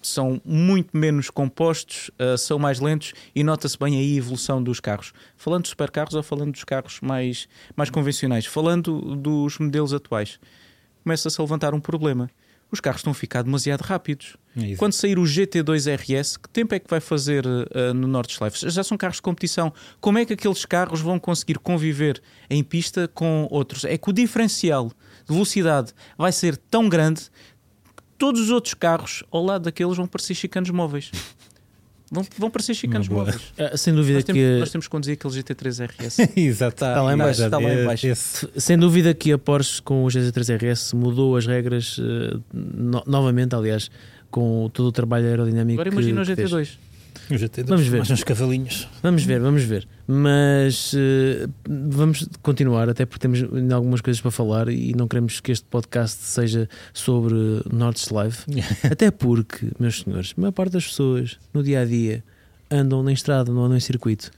são 0.00 0.40
muito 0.44 0.96
menos 0.96 1.30
compostos, 1.30 2.12
ah, 2.16 2.36
são 2.36 2.60
mais 2.60 2.78
lentos 2.78 3.12
e 3.34 3.42
nota-se 3.42 3.76
bem 3.76 3.96
aí 3.96 4.14
a 4.14 4.18
evolução 4.18 4.62
dos 4.62 4.78
carros. 4.78 5.12
Falando 5.36 5.64
de 5.64 5.70
supercarros 5.70 6.14
ou 6.14 6.22
falando 6.22 6.52
dos 6.52 6.62
carros 6.62 7.00
mais, 7.02 7.48
mais 7.74 7.90
convencionais, 7.90 8.46
falando 8.46 9.16
dos 9.16 9.58
modelos 9.58 9.92
atuais, 9.92 10.38
começa-se 11.02 11.40
a 11.40 11.42
levantar 11.42 11.74
um 11.74 11.80
problema. 11.80 12.30
Os 12.70 12.80
carros 12.80 13.00
estão 13.00 13.12
a 13.12 13.14
ficar 13.14 13.42
demasiado 13.42 13.82
rápidos. 13.82 14.36
É. 14.56 14.74
Quando 14.76 14.92
sair 14.92 15.18
o 15.18 15.22
GT2 15.22 15.86
RS, 15.96 16.36
que 16.36 16.48
tempo 16.48 16.74
é 16.74 16.78
que 16.78 16.88
vai 16.88 17.00
fazer 17.00 17.44
ah, 17.46 17.94
no 17.94 18.06
Nordschleife? 18.06 18.68
Já 18.70 18.82
são 18.82 18.96
carros 18.96 19.16
de 19.16 19.22
competição. 19.22 19.72
Como 20.00 20.18
é 20.18 20.24
que 20.24 20.32
aqueles 20.32 20.64
carros 20.64 21.00
vão 21.00 21.18
conseguir 21.18 21.58
conviver 21.58 22.22
em 22.48 22.62
pista 22.62 23.08
com 23.08 23.46
outros? 23.50 23.84
É 23.84 23.96
que 23.96 24.10
o 24.10 24.12
diferencial 24.12 24.88
de 25.26 25.32
velocidade 25.32 25.92
vai 26.18 26.32
ser 26.32 26.56
tão 26.56 26.88
grande 26.88 27.22
que 27.96 28.02
todos 28.18 28.40
os 28.40 28.50
outros 28.50 28.74
carros 28.74 29.22
ao 29.30 29.44
lado 29.44 29.64
daqueles 29.64 29.96
vão 29.96 30.06
parecer 30.06 30.34
chicanos 30.34 30.70
móveis. 30.70 31.10
Vão, 32.14 32.26
vão 32.38 32.50
parecer 32.50 32.74
chicanos 32.74 33.08
móveis. 33.08 33.52
eh, 33.58 33.76
sem 33.76 33.94
dúvida 33.94 34.14
Nós 34.14 34.24
temos, 34.24 34.40
que 34.40 34.58
nós 34.60 34.70
temos 34.70 34.86
que 34.86 34.90
conduzir 34.90 35.14
aquele 35.14 35.34
GT3 35.34 35.86
RS. 35.86 36.18
Exato. 36.36 36.74
Está 36.84 37.02
lá 37.02 37.12
em 37.12 37.16
baixo, 37.16 37.42
está 37.44 37.58
lá 37.58 37.74
em 37.74 37.84
baixo. 37.84 38.06
Esse- 38.06 38.48
sem 38.56 38.78
dúvida 38.78 39.12
que 39.12 39.32
a 39.32 39.38
Porsche 39.38 39.82
com 39.82 40.04
o 40.04 40.08
GT3 40.08 40.56
RS 40.56 40.92
mudou 40.94 41.36
as 41.36 41.46
regras 41.46 41.96
eh, 42.00 42.36
no- 42.52 43.02
novamente, 43.06 43.54
aliás, 43.54 43.90
com 44.30 44.68
todo 44.72 44.86
o 44.86 44.92
trabalho 44.92 45.26
aerodinâmico. 45.26 45.80
Agora 45.80 45.88
imagina 45.94 46.22
o 46.22 46.24
que 46.24 46.34
fez. 46.36 46.78
GT2. 47.30 47.34
o 47.34 47.34
GT2, 47.34 47.68
Vamos 47.68 47.86
ver. 47.86 47.98
Mais 47.98 48.10
uns 48.10 48.24
cavalinhos. 48.24 48.88
Vamos 49.02 49.24
ver, 49.24 49.40
vamos 49.40 49.62
ver. 49.62 49.88
Mas 50.06 50.94
eh, 50.96 51.46
vamos 51.68 52.28
continuar, 52.42 52.88
até 52.88 53.06
porque 53.06 53.20
temos 53.20 53.42
ainda 53.52 53.74
algumas 53.74 54.00
coisas 54.00 54.20
para 54.20 54.30
falar 54.30 54.68
e 54.68 54.92
não 54.94 55.08
queremos 55.08 55.40
que 55.40 55.52
este 55.52 55.66
podcast 55.66 56.22
seja 56.22 56.68
sobre 56.92 57.34
Nordschleife. 57.72 58.44
até 58.90 59.10
porque, 59.10 59.70
meus 59.78 60.00
senhores, 60.00 60.34
a 60.36 60.40
maior 60.40 60.52
parte 60.52 60.72
das 60.72 60.86
pessoas 60.86 61.38
no 61.52 61.62
dia 61.62 61.80
a 61.80 61.84
dia 61.84 62.24
andam 62.70 63.02
na 63.02 63.12
estrada, 63.12 63.52
não 63.52 63.64
andam 63.64 63.76
em 63.76 63.80
circuito. 63.80 64.30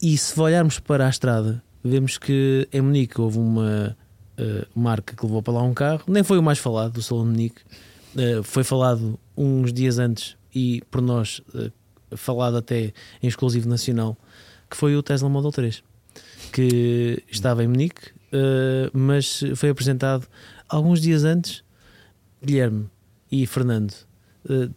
E 0.00 0.16
se 0.18 0.38
olharmos 0.40 0.78
para 0.78 1.06
a 1.06 1.10
estrada, 1.10 1.62
vemos 1.82 2.18
que 2.18 2.68
em 2.72 2.80
Munique 2.80 3.20
houve 3.20 3.38
uma 3.38 3.96
eh, 4.36 4.66
marca 4.74 5.14
que 5.14 5.24
levou 5.24 5.42
para 5.42 5.54
lá 5.54 5.62
um 5.62 5.74
carro, 5.74 6.02
nem 6.08 6.22
foi 6.22 6.38
o 6.38 6.42
mais 6.42 6.58
falado 6.58 6.92
do 6.92 7.02
Salão 7.02 7.24
de 7.24 7.30
Munique, 7.30 7.60
Eh, 8.16 8.42
foi 8.44 8.62
falado 8.62 9.18
uns 9.36 9.72
dias 9.72 9.98
antes 9.98 10.36
e 10.54 10.80
por 10.88 11.02
nós 11.02 11.42
falado 12.16 12.56
até 12.56 12.92
em 13.22 13.26
exclusivo 13.26 13.68
nacional, 13.68 14.16
que 14.70 14.76
foi 14.76 14.96
o 14.96 15.02
Tesla 15.02 15.28
Model 15.28 15.52
3, 15.52 15.82
que 16.52 17.22
estava 17.30 17.62
em 17.64 17.68
Munique, 17.68 18.12
eh, 18.32 18.90
mas 18.92 19.42
foi 19.54 19.70
apresentado 19.70 20.26
alguns 20.68 21.00
dias 21.00 21.24
antes. 21.24 21.62
Guilherme 22.42 22.90
e 23.30 23.46
Fernando, 23.46 23.94
eh, 24.48 24.68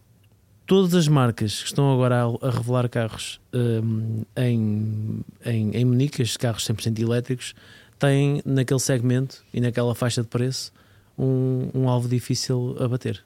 todas 0.66 0.94
as 0.94 1.08
marcas 1.08 1.62
que 1.62 1.68
estão 1.68 1.92
agora 1.92 2.24
a, 2.24 2.48
a 2.48 2.52
revelar 2.52 2.88
carros 2.88 3.42
eh, 3.54 4.44
em, 4.48 5.24
em, 5.46 5.72
em 5.72 5.86
Munique, 5.86 6.22
estes 6.22 6.38
carros 6.38 6.64
100% 6.68 7.00
elétricos, 7.00 7.56
têm 7.98 8.42
naquele 8.46 8.80
segmento 8.80 9.44
e 9.54 9.60
naquela 9.60 9.96
faixa 9.96 10.22
de 10.22 10.28
preço 10.28 10.72
um, 11.18 11.70
um 11.74 11.90
alvo 11.90 12.08
difícil 12.08 12.76
a 12.80 12.88
bater. 12.88 13.24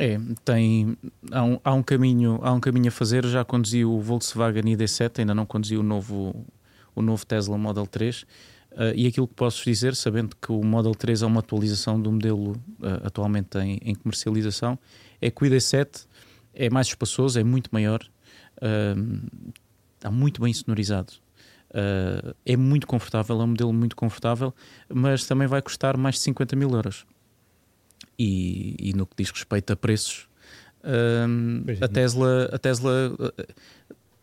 É, 0.00 0.16
tem, 0.44 0.96
há, 1.32 1.42
um, 1.42 1.58
há, 1.64 1.74
um 1.74 1.82
caminho, 1.82 2.38
há 2.42 2.52
um 2.52 2.60
caminho 2.60 2.86
a 2.86 2.90
fazer. 2.92 3.26
Já 3.26 3.44
conduzi 3.44 3.84
o 3.84 4.00
Volkswagen 4.00 4.62
ID7, 4.62 5.18
ainda 5.18 5.34
não 5.34 5.44
conduzi 5.44 5.76
o 5.76 5.82
novo, 5.82 6.46
o 6.94 7.02
novo 7.02 7.26
Tesla 7.26 7.58
Model 7.58 7.84
3. 7.84 8.22
Uh, 8.22 8.26
e 8.94 9.08
aquilo 9.08 9.26
que 9.26 9.34
posso 9.34 9.64
dizer, 9.64 9.96
sabendo 9.96 10.36
que 10.40 10.52
o 10.52 10.62
Model 10.62 10.94
3 10.94 11.22
é 11.22 11.26
uma 11.26 11.40
atualização 11.40 12.00
do 12.00 12.12
modelo 12.12 12.52
uh, 12.52 13.02
atualmente 13.02 13.58
em, 13.58 13.80
em, 13.82 13.92
comercialização, 13.92 14.78
é 15.20 15.32
que 15.32 15.42
o 15.42 15.46
ID7 15.46 16.06
é 16.54 16.70
mais 16.70 16.86
espaçoso, 16.86 17.40
é 17.40 17.42
muito 17.42 17.68
maior, 17.72 18.00
uh, 18.62 19.52
está 19.96 20.12
muito 20.12 20.40
bem 20.40 20.52
sonorizado. 20.54 21.12
É 22.46 22.56
muito 22.56 22.86
confortável, 22.86 23.38
é 23.40 23.44
um 23.44 23.48
modelo 23.48 23.72
muito 23.74 23.94
confortável, 23.94 24.54
mas 24.88 25.26
também 25.26 25.46
vai 25.46 25.60
custar 25.60 25.98
mais 25.98 26.14
de 26.14 26.22
50 26.22 26.56
mil 26.56 26.70
euros. 26.70 27.04
E, 28.18 28.74
e 28.80 28.92
no 28.94 29.06
que 29.06 29.14
diz 29.16 29.30
respeito 29.30 29.72
a 29.72 29.76
preços, 29.76 30.28
um, 30.84 31.64
é. 31.66 31.84
a 31.84 31.88
Tesla, 31.88 32.50
a 32.52 32.58
Tesla 32.58 33.12
uh, 33.12 33.54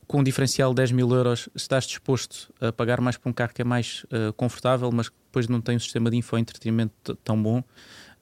com 0.08 0.20
um 0.20 0.24
diferencial 0.24 0.72
de 0.72 0.78
10 0.78 0.92
mil 0.92 1.10
euros, 1.12 1.50
estás 1.56 1.86
disposto 1.86 2.54
a 2.62 2.72
pagar 2.72 3.02
mais 3.02 3.18
por 3.18 3.30
um 3.30 3.34
carro 3.34 3.54
que 3.54 3.62
é 3.62 3.66
mais 3.66 4.06
uh, 4.06 4.32
confortável, 4.34 4.92
mas 4.92 5.10
que 5.10 5.16
depois 5.26 5.48
não 5.48 5.62
tem 5.62 5.76
um 5.76 5.80
sistema 5.80 6.10
de 6.10 6.18
infoentretenimento 6.18 7.16
tão 7.24 7.42
bom. 7.42 7.64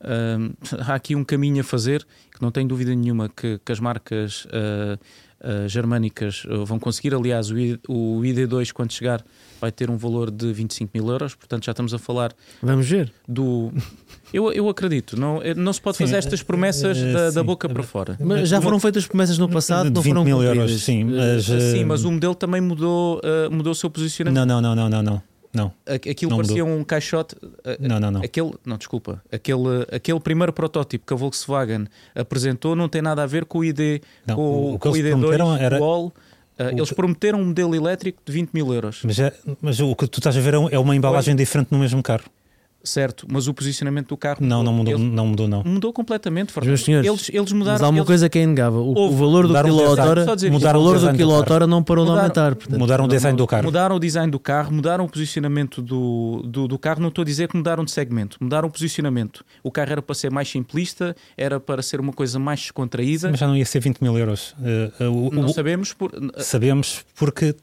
Um, 0.01 0.53
há 0.85 0.95
aqui 0.95 1.15
um 1.15 1.23
caminho 1.23 1.61
a 1.61 1.63
fazer 1.63 2.05
que 2.31 2.41
não 2.41 2.51
tenho 2.51 2.67
dúvida 2.67 2.93
nenhuma 2.93 3.29
que, 3.29 3.59
que 3.63 3.71
as 3.71 3.79
marcas 3.79 4.45
uh, 4.45 4.99
uh, 5.43 5.67
germânicas 5.67 6.43
uh, 6.45 6.65
vão 6.65 6.79
conseguir. 6.79 7.13
Aliás, 7.13 7.49
o, 7.51 7.57
I- 7.57 7.79
o 7.87 8.21
ID2, 8.21 8.71
quando 8.71 8.91
chegar, 8.91 9.23
vai 9.61 9.71
ter 9.71 9.89
um 9.89 9.97
valor 9.97 10.31
de 10.31 10.51
25 10.51 10.91
mil 10.93 11.07
euros. 11.09 11.35
Portanto, 11.35 11.65
já 11.65 11.71
estamos 11.71 11.93
a 11.93 11.97
falar 11.99 12.33
Vamos 12.61 12.87
ver. 12.87 13.11
do. 13.27 13.71
Eu, 14.33 14.51
eu 14.51 14.67
acredito, 14.67 15.15
não, 15.19 15.39
não 15.55 15.71
se 15.71 15.79
pode 15.79 15.97
Sim, 15.97 16.05
fazer 16.05 16.17
estas 16.17 16.41
promessas 16.41 16.97
eh, 16.97 17.13
da, 17.13 17.29
da 17.31 17.43
boca 17.43 17.69
para 17.69 17.83
fora. 17.83 18.17
Mas 18.19 18.49
já 18.49 18.59
foram 18.59 18.79
feitas 18.79 19.05
promessas 19.05 19.37
no 19.37 19.47
passado, 19.47 19.89
de 19.89 19.93
não 19.93 20.01
20 20.01 20.11
foram 20.11 20.25
mil 20.25 20.37
cumpridas. 20.37 20.57
euros, 20.69 20.83
sim. 20.83 21.03
Mas, 21.03 21.45
Sim, 21.45 21.81
eh, 21.81 21.85
mas 21.85 22.03
o 22.03 22.11
modelo 22.11 22.33
também 22.33 22.59
mudou, 22.59 23.19
uh, 23.19 23.51
mudou 23.53 23.73
o 23.73 23.75
seu 23.75 23.89
posicionamento. 23.91 24.47
Não, 24.47 24.59
não, 24.59 24.75
não, 24.75 24.89
não, 24.89 24.89
não, 24.89 25.03
não. 25.03 25.21
Não, 25.53 25.71
Aquilo 25.85 26.31
Não 26.31 26.37
parecia 26.37 26.65
um 26.65 26.83
caixote. 26.83 27.35
uh, 27.35 27.49
não, 27.79 27.99
não. 27.99 28.09
não. 28.11 28.21
Aquele, 28.23 28.51
não, 28.65 28.75
desculpa, 28.77 29.21
aquele, 29.31 29.85
aquele 29.91 30.19
primeiro 30.19 30.51
protótipo 30.51 31.05
que 31.05 31.13
a 31.13 31.15
Volkswagen 31.17 31.85
apresentou 32.15 32.75
não 32.75 32.89
tem 32.89 33.01
nada 33.01 33.21
a 33.21 33.25
ver 33.27 33.45
com 33.45 33.59
o 33.59 33.63
ID, 33.65 34.01
Não, 34.25 34.35
com, 34.35 34.73
o- 34.73 34.79
que 34.79 34.87
o 34.87 34.95
eles 34.95 35.05
ID2, 35.05 35.09
prometeram 35.19 35.55
era-. 35.55 35.79
Uh, 35.81 36.11
o 36.57 36.69
eles 36.71 36.89
que- 36.89 36.95
prometeram 36.95 37.39
um 37.39 37.45
modelo 37.45 37.75
elétrico 37.75 38.19
de 38.25 38.31
20 38.33 38.51
mil 38.51 38.73
euros, 38.73 39.01
Mas, 39.03 39.19
é, 39.19 39.31
mas 39.61 39.79
o 39.79 39.95
que 39.95 40.07
tu 40.07 40.19
estás 40.19 40.35
a 40.37 40.39
ver 40.39 40.53
é 40.55 40.57
é 40.71 40.79
uma 40.79 40.95
embalagem 40.95 41.35
diferente 41.35 41.67
no 41.71 41.77
mesmo 41.79 42.01
carro. 42.01 42.25
Certo? 42.83 43.25
Mas 43.31 43.47
o 43.47 43.53
posicionamento 43.53 44.09
do 44.09 44.17
carro 44.17 44.39
Não, 44.41 44.61
não 44.61 44.73
mudou, 44.73 44.93
Eles- 44.93 45.05
não 45.11 45.27
mudou, 45.27 45.47
não. 45.47 45.63
mudou 45.63 45.93
completamente. 45.93 46.53
Meus 46.63 46.83
senhores, 46.83 47.07
eles, 47.07 47.29
eles 47.33 47.51
mudaram. 47.51 47.73
Mas 47.79 47.81
há 47.83 47.89
uma 47.89 47.97
eles- 47.99 48.07
coisa 48.07 48.29
que 48.29 48.37
é 48.39 48.43
inegável: 48.43 48.81
o, 48.81 48.91
o 49.07 49.11
valor 49.11 49.47
do 49.47 49.53
quilowatt-hora 49.53 50.35
dizer 50.35 50.51
o 50.53 50.59
valor 50.59 50.99
do 50.99 51.13
quilowatt-hora 51.13 51.65
não 51.67 51.81
parou 51.83 52.03
de 52.05 52.11
Mudaram- 52.11 52.23
aumentar. 52.29 52.55
portanto, 52.55 52.79
Mudaram 52.79 53.05
o 53.05 53.07
design 53.07 53.37
do 53.37 53.47
carro. 53.47 53.63
Mudaram 53.63 53.95
o 53.95 53.99
design 53.99 54.31
do 54.31 54.39
carro, 54.39 54.71
mudaram 54.73 55.05
o 55.05 55.09
posicionamento 55.09 55.81
do, 55.81 56.41
do, 56.45 56.67
do 56.67 56.77
carro. 56.77 57.01
Não 57.01 57.09
estou 57.09 57.21
a 57.21 57.25
dizer 57.25 57.47
que 57.47 57.55
mudaram 57.55 57.85
de 57.85 57.91
segmento, 57.91 58.37
mudaram 58.41 58.67
o 58.67 58.71
posicionamento. 58.71 59.45
O 59.63 59.71
carro 59.71 59.91
era 59.91 60.01
para 60.01 60.15
ser 60.15 60.29
mais 60.31 60.49
simplista, 60.49 61.15
era 61.37 61.59
para 61.59 61.81
ser 61.81 61.99
uma 61.99 62.11
coisa 62.13 62.37
mais 62.37 62.59
descontraída. 62.59 63.29
Mas 63.31 63.39
já 63.39 63.47
não 63.47 63.55
ia 63.55 63.65
ser 63.65 63.79
20 63.79 63.99
mil 64.01 64.17
euros. 64.17 64.53
Eh, 64.63 64.91
eh, 64.99 65.07
o- 65.07 65.29
não 65.31 65.45
o- 65.45 65.49
sabemos 65.53 65.93
por. 65.93 66.11
Sabemos 66.37 67.03
porque 67.15 67.55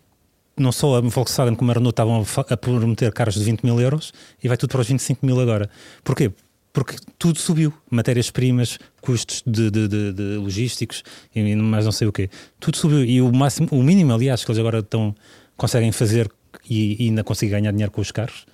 não 0.56 0.72
só 0.72 0.96
a 0.96 1.00
Volkswagen 1.00 1.54
como 1.54 1.70
a 1.70 1.74
Renault 1.74 1.92
estavam 1.92 2.24
a 2.50 2.56
prometer 2.56 3.12
carros 3.12 3.34
de 3.34 3.44
20 3.44 3.62
mil 3.62 3.80
euros 3.80 4.12
e 4.42 4.48
vai 4.48 4.56
tudo 4.56 4.70
para 4.70 4.80
os 4.82 4.88
25 4.88 5.24
mil 5.24 5.40
agora. 5.40 5.70
Porquê? 6.04 6.30
Porque 6.72 6.96
tudo 7.18 7.38
subiu. 7.38 7.72
Matérias-primas, 7.90 8.78
custos 9.00 9.42
de, 9.46 9.70
de- 9.70 9.88
de- 9.88 10.12
de 10.12 10.22
logísticos 10.36 11.02
e 11.34 11.56
mais 11.56 11.84
não 11.84 11.92
sei 11.92 12.06
o 12.06 12.12
quê. 12.12 12.28
Tudo 12.60 12.76
subiu. 12.76 13.04
E 13.04 13.20
o, 13.20 13.32
máximo, 13.32 13.68
o 13.72 13.82
mínimo, 13.82 14.12
aliás, 14.12 14.44
que 14.44 14.50
eles 14.50 14.58
agora 14.58 14.78
estão, 14.80 15.14
conseguem 15.56 15.90
fazer 15.92 16.30
e, 16.68 17.02
e 17.04 17.08
ainda 17.08 17.24
conseguem 17.24 17.52
ganhar 17.60 17.70
dinheiro 17.72 17.90
com 17.90 18.00
os 18.00 18.10
carros 18.12 18.46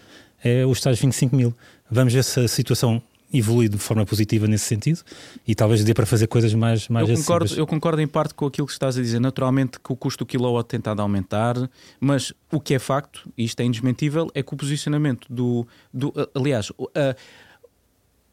é 0.44 0.64
os 0.64 0.80
tais 0.80 0.98
25 1.00 1.34
mil. 1.34 1.54
Vamos 1.90 2.12
ver 2.12 2.22
se 2.22 2.38
a 2.40 2.46
situação 2.48 3.02
evolui 3.32 3.68
de 3.68 3.78
forma 3.78 4.04
positiva 4.06 4.46
nesse 4.46 4.64
sentido 4.64 5.00
e 5.46 5.54
talvez 5.54 5.82
dê 5.84 5.92
para 5.92 6.06
fazer 6.06 6.26
coisas 6.26 6.54
mais, 6.54 6.88
mais 6.88 7.08
Eu 7.08 7.16
concordo, 7.16 7.44
acessíveis. 7.44 7.58
eu 7.58 7.66
concordo 7.66 8.00
em 8.00 8.06
parte 8.06 8.34
com 8.34 8.46
aquilo 8.46 8.66
que 8.66 8.72
estás 8.72 8.96
a 8.96 9.02
dizer. 9.02 9.20
Naturalmente 9.20 9.78
que 9.80 9.92
o 9.92 9.96
custo 9.96 10.24
do 10.24 10.26
kilowatt 10.26 10.68
tem 10.68 10.78
estado 10.78 11.00
a 11.00 11.02
aumentar, 11.02 11.56
mas 12.00 12.32
o 12.52 12.60
que 12.60 12.74
é 12.74 12.78
facto, 12.78 13.28
e 13.36 13.44
isto 13.44 13.60
é 13.60 13.64
indesmentível, 13.64 14.30
é 14.34 14.42
que 14.42 14.54
o 14.54 14.56
posicionamento 14.56 15.26
do. 15.30 15.66
do 15.92 16.12
aliás, 16.34 16.70
a, 16.94 17.16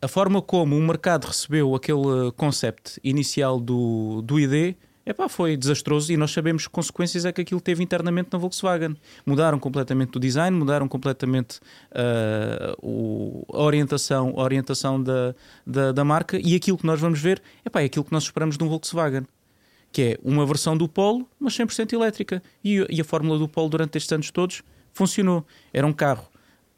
a 0.06 0.08
forma 0.08 0.41
como 0.41 0.78
o 0.78 0.82
mercado 0.82 1.26
recebeu 1.26 1.74
aquele 1.76 2.32
concept 2.36 3.00
inicial 3.04 3.60
do, 3.60 4.22
do 4.22 4.39
ID 4.39 4.76
Epá, 5.06 5.28
foi 5.28 5.58
desastroso 5.58 6.14
e 6.14 6.18
nós 6.18 6.32
sabemos 6.32 6.66
que 6.66 6.72
consequências 6.72 7.26
é 7.26 7.34
que 7.34 7.41
aquilo 7.41 7.60
teve 7.60 7.84
internamente 7.84 8.30
na 8.32 8.39
Volkswagen. 8.39 8.95
Mudaram 9.26 9.60
completamente 9.60 10.16
o 10.16 10.20
design, 10.20 10.58
mudaram 10.58 10.88
completamente 10.88 11.60
uh, 11.91 12.74
o, 12.82 13.45
a 13.54 13.62
orientação, 13.64 14.34
a 14.38 14.41
orientação 14.41 15.01
da, 15.01 15.36
da, 15.68 15.91
da, 15.91 16.06
marca 16.06 16.39
e 16.41 16.56
aquilo 16.56 16.78
que 16.78 16.86
nós 16.86 17.01
vamos 17.01 17.20
ver 17.20 17.41
epá, 17.66 17.82
é 17.82 17.86
aquilo 17.86 18.06
que 18.06 18.14
nós 18.14 18.24
esperamos 18.24 18.58
de 18.58 18.64
um 18.64 18.70
Volkswagen, 18.70 19.28
que 19.91 20.01
é 20.01 20.18
uma 20.24 20.45
versão 20.45 20.78
do 20.78 20.88
Polo, 20.88 21.28
mas 21.38 21.54
100% 21.54 21.91
elétrica. 21.91 22.41
E, 22.64 22.86
e 22.89 23.01
a 23.01 23.04
fórmula 23.04 23.38
do 23.38 23.47
Polo 23.47 23.70
durante 23.70 23.97
estes 23.97 24.12
anos 24.14 24.32
todos 24.32 24.64
funcionou. 24.93 25.45
Era 25.74 25.86
um 25.86 25.93
carro 25.93 26.30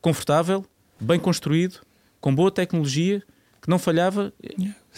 confortável, 0.01 0.65
bem 0.99 1.19
construído, 1.19 1.79
com 2.19 2.33
boa 2.33 2.49
tecnologia, 2.49 3.21
que 3.61 3.69
não 3.69 3.77
falhava. 3.77 4.33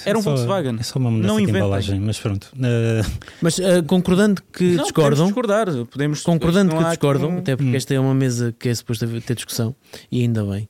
Era 0.05 0.17
um 0.17 0.21
só, 0.21 0.31
Volkswagen. 0.35 0.77
É 0.79 0.83
só 0.83 0.99
uma 0.99 1.09
mudança 1.11 1.27
não 1.27 1.37
de 1.37 1.43
inventem. 1.43 1.61
embalagem, 1.61 1.99
mas 1.99 2.19
pronto. 2.19 2.51
Uh, 2.55 3.11
Mas 3.41 3.57
uh, 3.57 3.83
concordando 3.87 4.41
que 4.53 4.75
Não, 4.75 4.83
discordam, 4.83 5.31
podemos 5.31 5.57
discordar. 5.67 5.85
Podemos, 5.87 6.21
concordando 6.21 6.75
que 6.75 6.83
discordam, 6.83 7.29
um- 7.31 7.37
até 7.39 7.55
porque 7.55 7.71
Hum. 7.71 7.75
esta 7.75 7.93
é 7.93 7.99
uma 7.99 8.13
mesa 8.13 8.53
que 8.59 8.69
é 8.69 8.75
suposta 8.75 9.07
ter 9.25 9.35
discussão, 9.35 9.75
e 10.11 10.21
ainda 10.21 10.43
bem, 10.45 10.69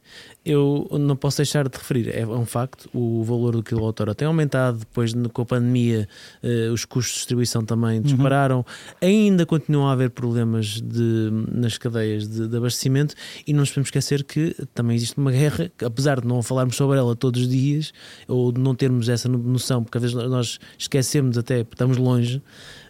eu 0.50 0.88
não 1.00 1.16
posso 1.16 1.38
deixar 1.38 1.68
de 1.68 1.78
referir, 1.78 2.10
é 2.16 2.26
um 2.26 2.46
facto, 2.46 2.90
o 2.94 3.24
valor 3.24 3.52
do 3.54 3.62
quilowatts-hora 3.64 4.16
tem 4.16 4.28
aumentado, 4.28 4.80
depois 4.80 5.14
com 5.34 5.42
a 5.42 5.46
pandemia 5.46 6.08
eh, 6.42 6.70
os 6.72 6.86
custos 6.86 7.14
de 7.14 7.18
distribuição 7.20 7.64
também 7.66 8.02
dispararam, 8.02 8.66
ainda 9.02 9.46
continuam 9.46 9.88
a 9.88 9.92
haver 9.94 10.10
problemas 10.12 10.82
de, 10.82 11.30
nas 11.52 11.78
cadeias 11.78 12.28
de, 12.28 12.48
de 12.48 12.58
abastecimento, 12.58 13.14
e 13.46 13.54
não 13.54 13.60
nos 13.62 13.70
podemos 13.70 13.88
esquecer 13.88 14.24
que 14.24 14.56
também 14.74 14.96
existe 14.96 15.18
uma 15.18 15.32
guerra, 15.32 15.72
que, 15.78 15.84
apesar 15.86 16.22
de 16.22 16.28
não 16.28 16.42
falarmos 16.42 16.76
sobre 16.76 16.98
ela 16.98 17.16
todos 17.16 17.42
os 17.42 17.48
dias, 17.50 17.92
ou 18.28 18.52
de 18.52 18.60
não 18.60 18.74
termos 18.76 19.10
essa 19.10 19.28
no- 19.28 19.38
noção, 19.38 19.84
porque 19.84 19.98
às 19.98 20.02
vezes 20.04 20.16
nós 20.30 20.60
esquecemos 20.78 21.38
até, 21.38 21.62
estamos 21.62 21.98
longe, 21.98 22.42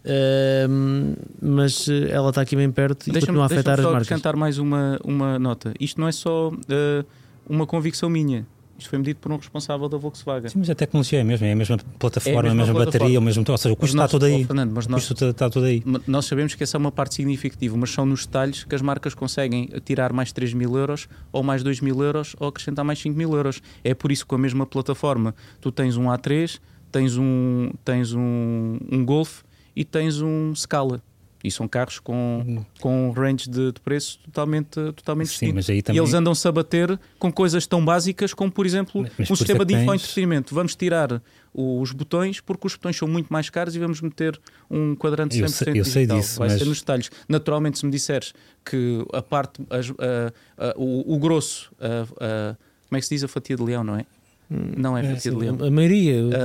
eh, 0.05 0.67
mas 1.41 1.87
eh, 1.89 2.09
ela 2.11 2.29
está 2.29 2.41
aqui 2.41 2.55
bem 2.55 2.71
perto 2.71 3.07
e 3.07 3.11
Deixa-me 3.11 3.27
continua 3.37 3.45
a 3.45 3.47
deixa-me 3.47 3.59
afetar 3.59 3.79
as 3.79 3.83
só 3.85 3.91
marcas. 3.91 4.07
acrescentar 4.07 4.35
mais 4.35 4.57
uma, 4.57 4.99
uma 5.03 5.39
nota. 5.39 5.73
Isto 5.79 5.99
não 5.99 6.07
é 6.07 6.11
só 6.11 6.51
eh, 6.69 7.03
uma 7.49 7.65
convicção 7.65 8.09
minha. 8.09 8.45
Isto 8.79 8.91
foi 8.91 8.99
medido 8.99 9.19
por 9.19 9.31
um 9.31 9.37
responsável 9.37 9.89
da 9.89 9.97
Volkswagen. 9.97 10.49
sim, 10.51 10.59
mas 10.59 10.69
a 10.69 10.75
tecnologia 10.75 11.17
é 11.17 11.21
a 11.23 11.25
mesma, 11.25 11.47
é 11.47 11.51
a 11.51 11.55
mesma 11.55 11.79
plataforma, 11.97 12.37
É 12.37 12.39
a 12.41 12.43
mesma 12.43 12.51
a 12.51 12.53
mesma 12.57 12.73
plataforma. 12.75 12.99
bateria, 12.99 13.19
o 13.19 13.21
mesmo. 13.23 13.43
Ou 13.47 13.57
seja, 13.57 13.73
o 13.73 13.75
custo 13.75 13.95
está 13.95 14.03
nós- 14.03 14.11
todo 14.11 14.25
aí. 14.25 14.43
oh, 14.43 14.45
Fernando, 14.45 14.71
mas 14.71 14.85
O 14.85 14.91
nós, 14.91 14.99
custo 15.07 15.13
está, 15.15 15.29
está 15.31 15.49
todo 15.49 15.65
aí. 15.65 15.83
Nós 16.05 16.25
sabemos 16.27 16.53
que 16.53 16.61
essa 16.63 16.77
é 16.77 16.79
uma 16.79 16.91
parte 16.91 17.15
significativa, 17.15 17.75
mas 17.75 17.89
são 17.89 18.05
nos 18.05 18.27
detalhes 18.27 18.63
que 18.65 18.75
as 18.75 18.81
marcas 18.83 19.15
conseguem 19.15 19.67
tirar 19.83 20.13
mais 20.13 20.31
3 20.31 20.53
mil 20.53 20.77
euros, 20.77 21.09
ou 21.31 21.41
mais 21.41 21.63
2 21.63 21.81
mil 21.81 22.03
euros, 22.03 22.35
ou 22.39 22.49
acrescentar 22.49 22.85
mais 22.85 22.99
5 22.99 23.17
mil 23.17 23.33
euros. 23.35 23.63
É 23.83 23.95
por 23.95 24.11
isso 24.11 24.23
que 24.23 24.29
com 24.29 24.35
a 24.35 24.39
mesma 24.39 24.63
plataforma 24.67 25.33
tu 25.59 25.71
tens 25.71 25.97
um 25.97 26.03
A3, 26.03 26.59
tens 26.91 27.17
um, 27.17 27.71
tens 27.83 28.13
um, 28.13 28.77
um 28.91 29.03
Golf 29.03 29.41
e 29.75 29.83
tens 29.83 30.21
um 30.21 30.53
Scala. 30.53 31.01
E 31.43 31.51
são 31.51 31.67
carros 31.67 31.99
com, 31.99 32.65
com 32.81 33.09
um 33.09 33.11
range 33.11 33.47
de, 33.49 33.71
de 33.71 33.79
preço 33.79 34.17
totalmente, 34.25 34.69
totalmente 34.93 35.27
Sim, 35.29 35.53
distinto. 35.53 35.71
aí 35.71 35.77
E 35.77 35.81
também. 35.81 36.01
eles 36.01 36.13
andam-se 36.13 36.47
a 36.47 36.51
bater 36.51 36.99
com 37.19 37.31
coisas 37.31 37.65
tão 37.67 37.83
básicas 37.85 38.33
como, 38.33 38.51
por 38.51 38.65
exemplo, 38.65 39.01
Mas- 39.03 39.11
mas 39.19 39.31
um 39.31 39.35
sistema 39.35 39.63
de 39.63 39.73
tens- 39.73 39.83
infoentretenimento. 39.83 40.55
Vamos 40.55 40.75
tirar 40.75 41.21
os 41.53 41.91
botões 41.91 42.39
porque 42.41 42.67
os 42.67 42.73
botões 42.75 42.97
são 42.97 43.07
muito 43.07 43.31
mais 43.31 43.49
caros 43.49 43.75
e 43.75 43.79
vamos 43.79 44.01
meter 44.01 44.39
um 44.69 44.95
quadrante 44.95 45.35
100% 45.37 45.41
Eu 45.43 45.47
sei- 45.49 45.79
eu 45.81 45.85
sei 45.85 45.93
digital. 46.03 46.19
disso, 46.19 46.39
Vai 46.39 46.49
mas- 46.49 46.59
ser 46.59 46.65
nos 46.65 46.79
detalhes. 46.79 47.11
Naturalmente, 47.29 47.79
se 47.79 47.85
me 47.85 47.91
disseres 47.91 48.33
que 48.65 49.05
a 49.13 49.21
parte, 49.21 49.61
as- 49.69 49.91
a- 49.91 50.33
a- 50.69 50.73
o, 50.75 51.15
o 51.15 51.19
grosso, 51.19 51.71
como 51.77 52.97
é 52.97 52.99
que 52.99 53.05
se 53.05 53.15
diz 53.15 53.23
a 53.23 53.27
fatia 53.27 53.55
de 53.55 53.63
leão, 53.63 53.83
não 53.83 53.95
é? 53.95 54.05
Não 54.49 54.97
é 54.97 55.05
É, 55.13 55.15
sim, 55.19 55.31
leão. 55.31 55.57
A 55.61 55.69
maioria, 55.69 56.23
o- 56.23 56.29
Ah, 56.33 56.37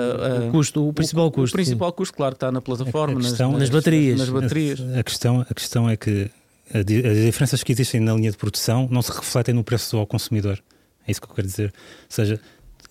ah, 0.44 0.48
o 0.48 0.50
custo, 0.50 0.88
o 0.88 0.92
principal 0.92 1.26
o, 1.26 1.30
custo. 1.30 1.55
O 1.55 1.57
principal 1.57 1.92
custo, 1.92 2.14
claro, 2.16 2.34
está 2.34 2.50
na 2.50 2.61
plataforma, 2.61 3.14
A 3.14 3.18
nas, 3.18 3.28
questão- 3.28 3.53
Nas 3.57 3.70
baterias. 3.70 4.18
Nas 4.18 4.28
baterias. 4.28 4.80
A 4.96 5.03
questão, 5.05 5.40
a 5.48 5.55
questão 5.55 5.88
é 5.88 5.96
que 5.96 6.30
a 6.74 6.78
as 6.78 6.84
diferenças 6.84 7.62
que 7.62 7.70
existem 7.70 8.00
na 8.00 8.14
linha 8.14 8.30
de 8.30 8.36
produção 8.36 8.88
não 8.90 9.03
se 9.03 9.12
refletem 9.12 9.55
no 9.55 9.62
preço 9.62 9.96
ao 9.96 10.07
consumidor. 10.07 10.59
É 11.07 11.11
isso 11.12 11.20
que 11.20 11.28
eu 11.30 11.34
quero 11.34 11.46
dizer. 11.46 11.66
Ou 11.66 12.07
seja, 12.09 12.40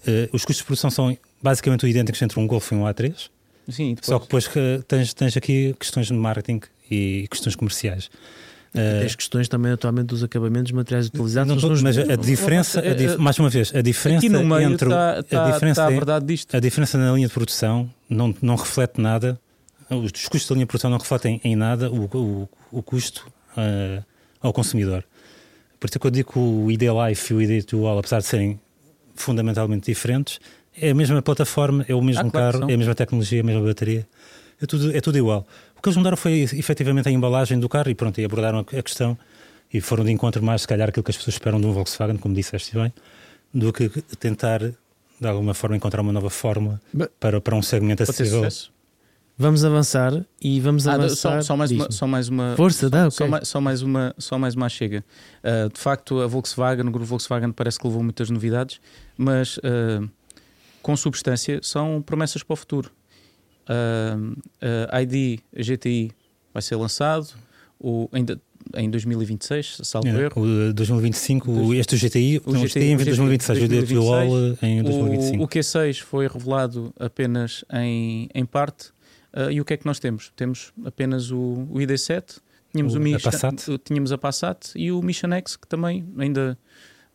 eh, 0.08 0.30
os 0.32 0.44
custos 0.46 0.58
de 0.58 0.64
produção 0.64 0.90
são 0.92 1.18
basicamente 1.42 1.86
idênticos 1.88 2.22
entre 2.22 2.40
um 2.40 2.46
Golf 2.48 2.72
e 2.72 2.76
um 2.76 2.84
A3, 2.86 3.30
Sim, 3.70 3.96
depois, 3.96 4.06
só 4.06 4.18
que 4.20 4.26
depois 4.26 4.48
que 4.48 4.84
tens, 4.88 5.14
tens 5.14 5.36
aqui 5.36 5.76
questões 5.80 6.08
de 6.08 6.14
marketing 6.14 6.62
e 6.90 7.28
questões 7.30 7.56
comerciais. 7.56 8.10
Eh, 8.74 9.04
As 9.06 9.16
questões 9.16 9.50
também 9.50 9.72
atualmente 9.74 10.08
dos 10.08 10.24
acabamentos 10.24 10.72
materiais 10.72 11.08
utilizados. 11.08 11.62
não 11.62 11.70
nos- 11.70 11.82
mas 11.82 11.98
a 11.98 12.16
diferença, 12.16 12.80
a 12.80 12.94
dif- 12.94 13.14
eh, 13.16 13.18
mais 13.18 13.38
uma 13.38 13.50
vez, 13.50 13.74
a 13.76 13.82
diferença 13.82 14.30
meio 14.30 14.62
entre 14.72 14.88
o- 14.88 14.92
está, 15.20 15.48
a 15.48 15.52
diferença 15.52 15.86
a 15.86 15.92
é- 15.92 15.94
verdade 15.94 16.26
disto. 16.26 16.56
a 16.56 16.60
diferença 16.60 16.98
na 16.98 17.12
linha 17.12 17.28
de 17.28 17.34
produção 17.34 17.90
não, 18.10 18.34
não 18.42 18.56
reflete 18.56 19.02
nada, 19.02 19.38
os, 19.90 20.06
os 20.16 20.28
custos 20.30 20.48
da 20.48 20.54
linha 20.56 20.66
de 20.66 20.70
produção 20.70 20.90
não 20.90 20.98
refletem 20.98 21.42
em 21.44 21.54
nada 21.54 21.92
o, 21.92 22.06
o, 22.18 22.50
o 22.72 22.82
custo 22.82 23.28
eh, 23.58 24.02
ao 24.42 24.54
consumidor. 24.54 25.04
Por 25.78 25.88
isso 25.90 25.98
é 25.98 26.00
que 26.00 26.08
eu 26.08 26.12
digo 26.12 26.32
que 26.32 26.40
o 26.40 26.72
ID 26.72 26.84
Life 27.10 27.34
e 27.34 27.36
o 27.36 27.42
ID 27.42 27.66
Dual, 27.70 28.00
apesar 28.00 28.20
de 28.20 28.26
serem 28.26 28.58
fundamentalmente 29.16 29.86
diferentes, 29.92 30.40
é 30.80 30.92
a 30.92 30.96
mesma 30.96 31.22
plataforma, 31.22 31.84
é 31.90 31.94
o 31.94 32.02
mesmo 32.02 32.26
Ah, 32.26 32.32
claro 32.32 32.60
carro, 32.60 32.72
é 32.72 32.74
a 32.74 32.78
mesma 32.78 32.96
tecnologia, 32.96 33.42
a 33.42 33.44
mesma 33.44 33.62
bateria, 33.62 34.08
é 34.62 34.66
tudo, 34.66 34.96
é 34.96 35.02
tudo 35.02 35.18
igual. 35.18 35.46
O 35.82 35.84
que 35.84 35.90
eles 35.90 35.98
mudaram 35.98 36.16
foi 36.16 36.42
efetivamente 36.42 37.10
a 37.10 37.12
embalagem 37.12 37.60
do 37.60 37.68
carro 37.68 37.90
e 37.90 37.96
pronto, 37.96 38.22
e 38.22 38.24
abordaram 38.24 38.60
a 38.60 38.64
questão 38.84 39.18
e 39.74 39.82
foram 39.82 40.04
de 40.06 40.12
encontro 40.12 40.44
mais, 40.44 40.62
se 40.62 40.68
calhar, 40.68 40.88
aquilo 40.90 41.04
que 41.04 41.10
as 41.10 41.18
pessoas 41.18 41.34
esperam 41.34 41.60
de 41.60 41.66
um 41.66 41.72
Volkswagen, 41.74 42.18
como 42.18 42.36
disseste 42.36 42.76
bem, 42.76 42.94
do 43.52 43.74
que 43.74 43.90
tentar, 44.20 44.60
de 44.60 45.28
alguma 45.28 45.56
forma, 45.56 45.76
encontrar 45.76 46.02
uma 46.02 46.14
nova 46.14 46.30
fórmula 46.30 46.80
Ba- 46.94 47.10
para, 47.20 47.42
para 47.42 47.56
um 47.56 47.64
segmento 47.64 48.04
acessível. 48.04 48.48
Vamos 49.36 49.66
avançar 49.66 50.24
e 50.40 50.60
vamos 50.60 50.86
Ah, 50.88 50.94
avançar. 50.94 51.42
só, 51.42 51.48
só 51.48 51.58
mais 51.58 51.72
uma, 51.72 51.92
só 51.92 52.06
mais 52.06 52.30
uma 52.30 52.54
Força, 52.56 52.88
dá, 52.88 53.10
só, 53.10 53.24
ok. 53.24 53.32
mais, 53.32 53.48
só 53.48 53.60
mais 53.60 53.82
uma 53.82 54.14
só 54.20 54.38
mais 54.38 54.54
uma 54.54 54.70
chega. 54.70 55.04
Ah, 55.44 55.68
de 55.74 55.80
facto, 55.80 56.20
a 56.22 56.28
Volkswagen, 56.28 56.86
o 56.88 56.92
grupo 56.92 57.08
Volkswagen 57.08 57.52
parece 57.52 57.80
que 57.80 57.88
levou 57.88 58.04
muitas 58.04 58.30
novidades, 58.30 58.80
mas 59.18 59.60
ah, 59.64 60.08
com 60.84 60.96
substância 60.96 61.60
são 61.64 62.04
promessas 62.04 62.44
para 62.44 62.54
o 62.54 62.56
futuro. 62.56 62.92
Ah, 63.68 64.18
a 64.92 65.02
ID 65.02 65.40
GTI 65.56 66.12
vai 66.54 66.62
ser 66.62 66.76
lançado 66.76 67.28
o, 67.80 68.10
ainda 68.12 68.40
em 68.76 68.90
2026, 68.90 69.78
salvo 69.84 70.08
É, 70.08 70.26
erro. 70.26 70.42
o 70.70 70.74
2025, 70.74 71.52
o- 71.52 71.74
este 71.74 71.98
GTI, 71.98 72.42
O 72.46 72.52
não, 72.54 72.62
o 72.62 72.68
GTI, 72.68 72.84
em 72.84 72.96
o 72.96 73.00
GTI 73.00 73.06
2026, 73.06 73.64
o 73.92 73.94
Dual 73.96 74.26
em 74.62 74.82
O, 74.82 74.84
2025. 74.84 75.44
o 75.44 75.48
Q6 75.48 76.00
foi 76.02 76.28
revelado 76.28 76.94
apenas 77.00 77.66
em, 77.74 78.30
em 78.34 78.46
parte. 78.46 78.90
Ah, 79.34 79.52
e 79.52 79.60
o 79.60 79.66
que 79.66 79.74
é 79.74 79.78
que 79.78 79.86
nós 79.86 80.00
temos? 80.00 80.32
Temos 80.36 80.72
apenas 80.86 81.32
o, 81.32 81.40
o 81.72 81.80
ID7, 81.80 82.38
tínhamos 82.72 82.94
O- 82.96 83.00
o, 83.00 83.16
a 83.16 83.20
Passat. 83.20 83.64
tínhamos 83.84 84.12
a 84.12 84.18
Passat 84.18 84.72
e 84.76 84.92
o 84.92 85.02
Mission 85.02 85.32
X, 85.34 85.56
que 85.56 85.68
também 85.68 86.06
ainda 86.18 86.58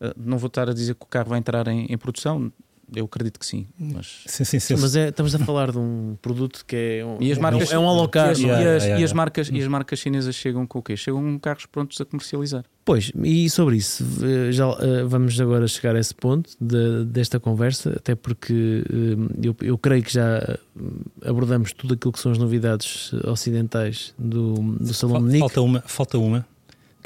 ah, 0.01 0.13
não 0.17 0.37
vou 0.37 0.47
estar 0.47 0.69
a 0.69 0.73
dizer 0.73 0.95
que 0.95 1.03
o 1.03 1.07
carro 1.07 1.29
vai 1.29 1.39
entrar 1.39 1.67
em, 1.69 1.85
em 1.89 1.97
produção. 1.97 2.51
Eu 2.95 3.03
acredito 3.05 3.37
que 3.39 3.45
sim, 3.45 3.67
mas 3.77 4.23
Sim, 4.25 4.43
sim, 4.45 4.59
sim. 4.59 4.75
Mas 4.79 4.95
é, 4.95 5.09
estamos 5.09 5.35
a 5.35 5.39
falar 5.39 5.71
de 5.71 5.77
um 5.77 6.15
produto 6.21 6.63
que 6.65 6.75
é 7.01 7.05
um, 7.05 7.17
E 7.21 7.31
as 7.31 7.37
marcas- 7.37 7.71
é 7.71 7.77
um 7.77 7.83
e 7.83 7.87
alocar. 7.87 8.29
as, 8.29 8.39
Yeah, 8.39 8.63
e 8.63 8.67
as- 8.67 8.83
yeah, 8.83 8.85
e 8.85 8.87
yeah. 8.89 9.05
as 9.05 9.13
marcas 9.13 9.49
e 9.51 9.59
as 9.61 9.67
marcas 9.67 9.99
chinesas 9.99 10.35
chegam 10.35 10.65
com 10.65 10.79
o 10.79 10.81
quê? 10.81 10.95
Chegam 10.95 11.21
com 11.21 11.39
carros 11.39 11.65
prontos 11.65 11.99
a 11.99 12.05
comercializar. 12.05 12.63
Pois, 12.85 13.11
e 13.21 13.49
sobre 13.49 13.75
isso, 13.75 14.05
eh, 14.23 14.51
já 14.53 14.65
eh, 14.79 15.03
vamos 15.03 15.37
agora 15.41 15.67
chegar 15.67 15.95
a 15.95 15.99
esse 15.99 16.15
ponto 16.15 16.49
de- 16.61 17.03
desta 17.05 17.37
conversa, 17.39 17.93
até 17.97 18.15
porque 18.15 18.83
eh, 18.89 19.45
eu, 19.47 19.55
eu 19.61 19.77
creio 19.77 20.01
que 20.01 20.13
já 20.13 20.57
abordamos 21.25 21.73
tudo 21.73 21.93
aquilo 21.95 22.13
que 22.13 22.19
são 22.19 22.31
as 22.31 22.37
novidades 22.37 23.11
ocidentais 23.25 24.13
do, 24.17 24.53
do 24.79 24.93
Salão 24.93 25.15
Fal- 25.15 25.21
Munique. 25.23 25.39
falta 25.39 25.61
uma, 25.61 25.81
falta 25.81 26.17
uma 26.17 26.45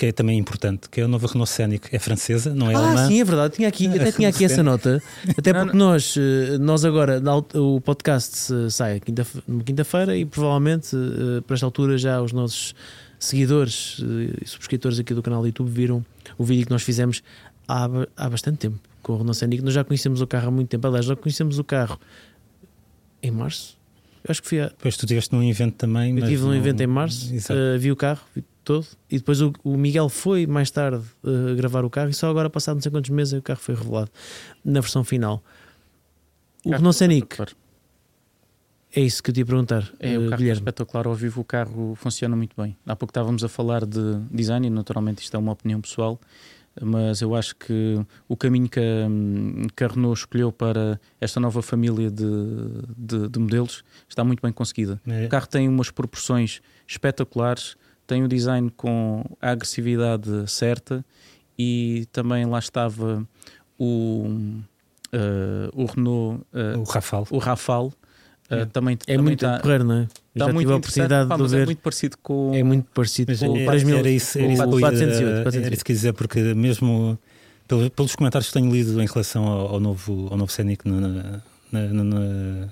que 0.01 0.07
é 0.07 0.11
também 0.11 0.35
importante, 0.39 0.89
que 0.89 0.99
é 0.99 1.03
a 1.03 1.07
nova 1.07 1.27
Renault 1.27 1.47
Scenic, 1.51 1.95
é 1.95 1.99
francesa, 1.99 2.55
não 2.55 2.71
é 2.71 2.73
Ah, 2.73 2.79
alemã. 2.79 3.07
sim, 3.07 3.21
é 3.21 3.23
verdade. 3.23 3.53
Tinha 3.53 3.67
aqui, 3.67 3.85
até 3.85 4.11
tinha 4.11 4.29
aqui 4.29 4.43
essa 4.43 4.63
nota. 4.63 4.99
Até 5.37 5.53
porque 5.53 5.77
nós, 5.77 6.15
eh, 6.17 6.57
nós 6.57 6.83
agora, 6.83 7.21
o 7.53 7.79
podcast 7.79 8.47
sai 8.71 8.99
quinta, 8.99 9.27
numa 9.47 9.61
quinta-feira 9.63 10.17
e 10.17 10.25
provavelmente 10.25 10.95
eh, 10.95 11.41
para 11.41 11.53
esta 11.53 11.67
altura 11.67 11.99
já 11.99 12.19
os 12.19 12.31
nossos 12.33 12.73
seguidores 13.19 14.01
eh, 14.01 14.39
e 14.43 14.47
subscritores 14.47 14.97
aqui 14.97 15.13
do 15.13 15.21
canal 15.21 15.41
do 15.41 15.47
YouTube 15.49 15.69
viram 15.69 16.03
o 16.35 16.43
vídeo 16.43 16.65
que 16.65 16.71
nós 16.71 16.81
fizemos 16.81 17.21
há, 17.67 17.87
há 18.17 18.27
bastante 18.27 18.57
tempo 18.57 18.79
com 19.03 19.13
o 19.13 19.17
Renault 19.17 19.37
Scenic. 19.37 19.61
Nós 19.63 19.75
já 19.75 19.83
conhecemos 19.83 20.19
o 20.19 20.25
carro 20.25 20.47
há 20.47 20.51
muito 20.51 20.67
tempo. 20.69 20.87
Aliás, 20.87 21.05
já 21.05 21.15
conhecemos 21.15 21.59
o 21.59 21.63
carro 21.63 21.99
em 23.21 23.29
março. 23.29 23.77
Eu 24.23 24.31
acho 24.31 24.41
que 24.41 24.47
fui 24.49 24.59
a, 24.61 24.67
Depois 24.69 24.97
tu 24.97 25.05
estiveste 25.05 25.31
num 25.33 25.43
evento 25.43 25.75
também. 25.75 26.09
eu 26.09 26.15
mas 26.15 26.23
estive 26.23 26.41
num 26.43 26.55
evento 26.55 26.81
em 26.81 26.87
março, 26.87 27.31
eh, 27.49 27.77
vi 27.77 27.91
o 27.91 27.95
carro 27.95 28.21
vi 28.35 28.43
todo 28.63 28.85
e 29.09 29.17
depois 29.17 29.41
o, 29.41 29.53
o 29.63 29.77
Miguel 29.77 30.07
foi 30.09 30.45
mais 30.47 30.69
tarde 30.71 31.03
eh, 31.25 31.55
gravar 31.55 31.83
o 31.85 31.89
carro 31.89 32.09
e 32.09 32.13
só 32.13 32.29
agora, 32.29 32.49
passado 32.49 32.75
não 32.75 32.81
sei 32.81 32.91
quantos 32.91 33.09
meses, 33.09 33.33
o 33.33 33.41
carro 33.41 33.59
foi 33.59 33.75
revelado 33.75 34.11
na 34.63 34.79
versão 34.79 35.03
final. 35.03 35.43
O 36.63 36.69
Carro 36.69 36.77
Renault 36.77 36.97
Scenic, 36.97 37.37
é 38.93 38.99
isso 39.01 39.23
que 39.23 39.29
eu 39.29 39.33
te 39.33 39.39
ia 39.39 39.45
perguntar, 39.45 39.91
É, 39.99 40.13
eh, 40.13 40.17
o 40.17 40.21
carro 40.23 40.33
é 40.33 40.37
Guilherme. 40.37 40.59
espetacular 40.59 41.07
ao 41.07 41.15
vivo, 41.15 41.41
o 41.41 41.45
carro 41.45 41.95
funciona 41.95 42.35
muito 42.35 42.55
bem. 42.61 42.75
Há 42.85 42.95
pouco 42.95 43.11
estávamos 43.11 43.43
a 43.43 43.49
falar 43.49 43.85
de 43.85 44.19
design 44.29 44.67
e 44.67 44.69
naturalmente 44.69 45.23
isto 45.23 45.35
é 45.35 45.39
uma 45.39 45.51
opinião 45.53 45.79
pessoal. 45.81 46.19
mas 46.81 47.21
eu 47.21 47.35
acho 47.35 47.53
que 47.57 47.99
o 48.29 48.37
caminho 48.37 48.69
que 48.69 48.79
a, 48.79 49.07
que 49.75 49.83
a 49.83 49.87
Renault 49.87 50.19
escolheu 50.21 50.53
para 50.53 50.97
esta 51.19 51.37
nova 51.37 51.61
família 51.61 52.09
de, 52.09 52.23
de, 52.97 53.27
de 53.27 53.39
modelos 53.39 53.83
está 54.07 54.23
muito 54.23 54.41
bem 54.41 54.53
conseguida. 54.53 55.01
É. 55.05 55.25
O 55.25 55.29
carro 55.29 55.47
tem 55.47 55.67
umas 55.67 55.91
proporções 55.91 56.61
espetaculares, 56.87 57.75
tem 58.07 58.23
o 58.23 58.27
design 58.27 58.69
com 58.75 59.23
a 59.41 59.51
agressividade 59.51 60.29
certa 60.49 61.03
e 61.57 62.05
também 62.11 62.45
lá 62.45 62.59
estava 62.59 63.25
o, 63.79 64.25
uh, 65.13 65.81
o 65.81 65.85
Renault, 65.85 66.43
uh, 66.53 66.79
O 66.79 66.83
Rafale. 66.83 67.25
o 67.29 67.37
Rafale. 67.37 67.87
uh, 67.87 67.93
É. 68.49 68.65
também, 68.65 68.95
É 69.07 69.13
também 69.15 69.21
muito 69.23 69.45
está, 69.45 69.59
porreiro, 69.59 69.83
não 69.85 69.95
é? 69.95 70.01
está 70.03 70.45
Já 70.45 70.45
muito 70.47 70.59
tive 70.59 70.73
a 70.73 70.75
oportunidade 70.75 71.29
Pá, 71.29 71.35
de 71.35 71.41
mas 71.41 71.51
ver. 71.51 71.61
é 71.61 71.65
muito 71.65 71.81
parecido 71.81 72.17
com 72.21 72.51
É 72.53 72.63
muito 72.63 72.85
parecido 72.93 73.37
com 73.37 73.45
o 73.53 73.57
é- 73.57 73.65
3000. 73.65 73.97
era 73.97 74.09
isso, 74.09 74.37
era 74.39 74.47
o 74.47 74.51
isso 74.51 74.63
que 74.63 74.67
eu 74.69 74.79
ia- 74.79 74.79
408, 74.79 75.23
Era 75.25 75.43
408. 75.43 75.73
isso 75.73 75.85
que 75.85 75.93
dizer, 75.93 76.13
porque 76.13 76.41
mesmo 76.53 77.17
pelo- 77.67 77.89
pelos 77.89 78.15
comentários 78.15 78.47
que 78.49 78.53
tenho 78.53 78.71
lido 78.71 79.01
em 79.01 79.05
relação 79.05 79.45
ao, 79.47 79.73
ao 79.75 79.79
novo, 79.79 80.27
ao 80.29 80.37
novo 80.37 80.51
Scenic 80.51 80.87
na- 80.87 80.99
na- 80.99 81.41
na- 81.71 82.03
na- 82.03 82.67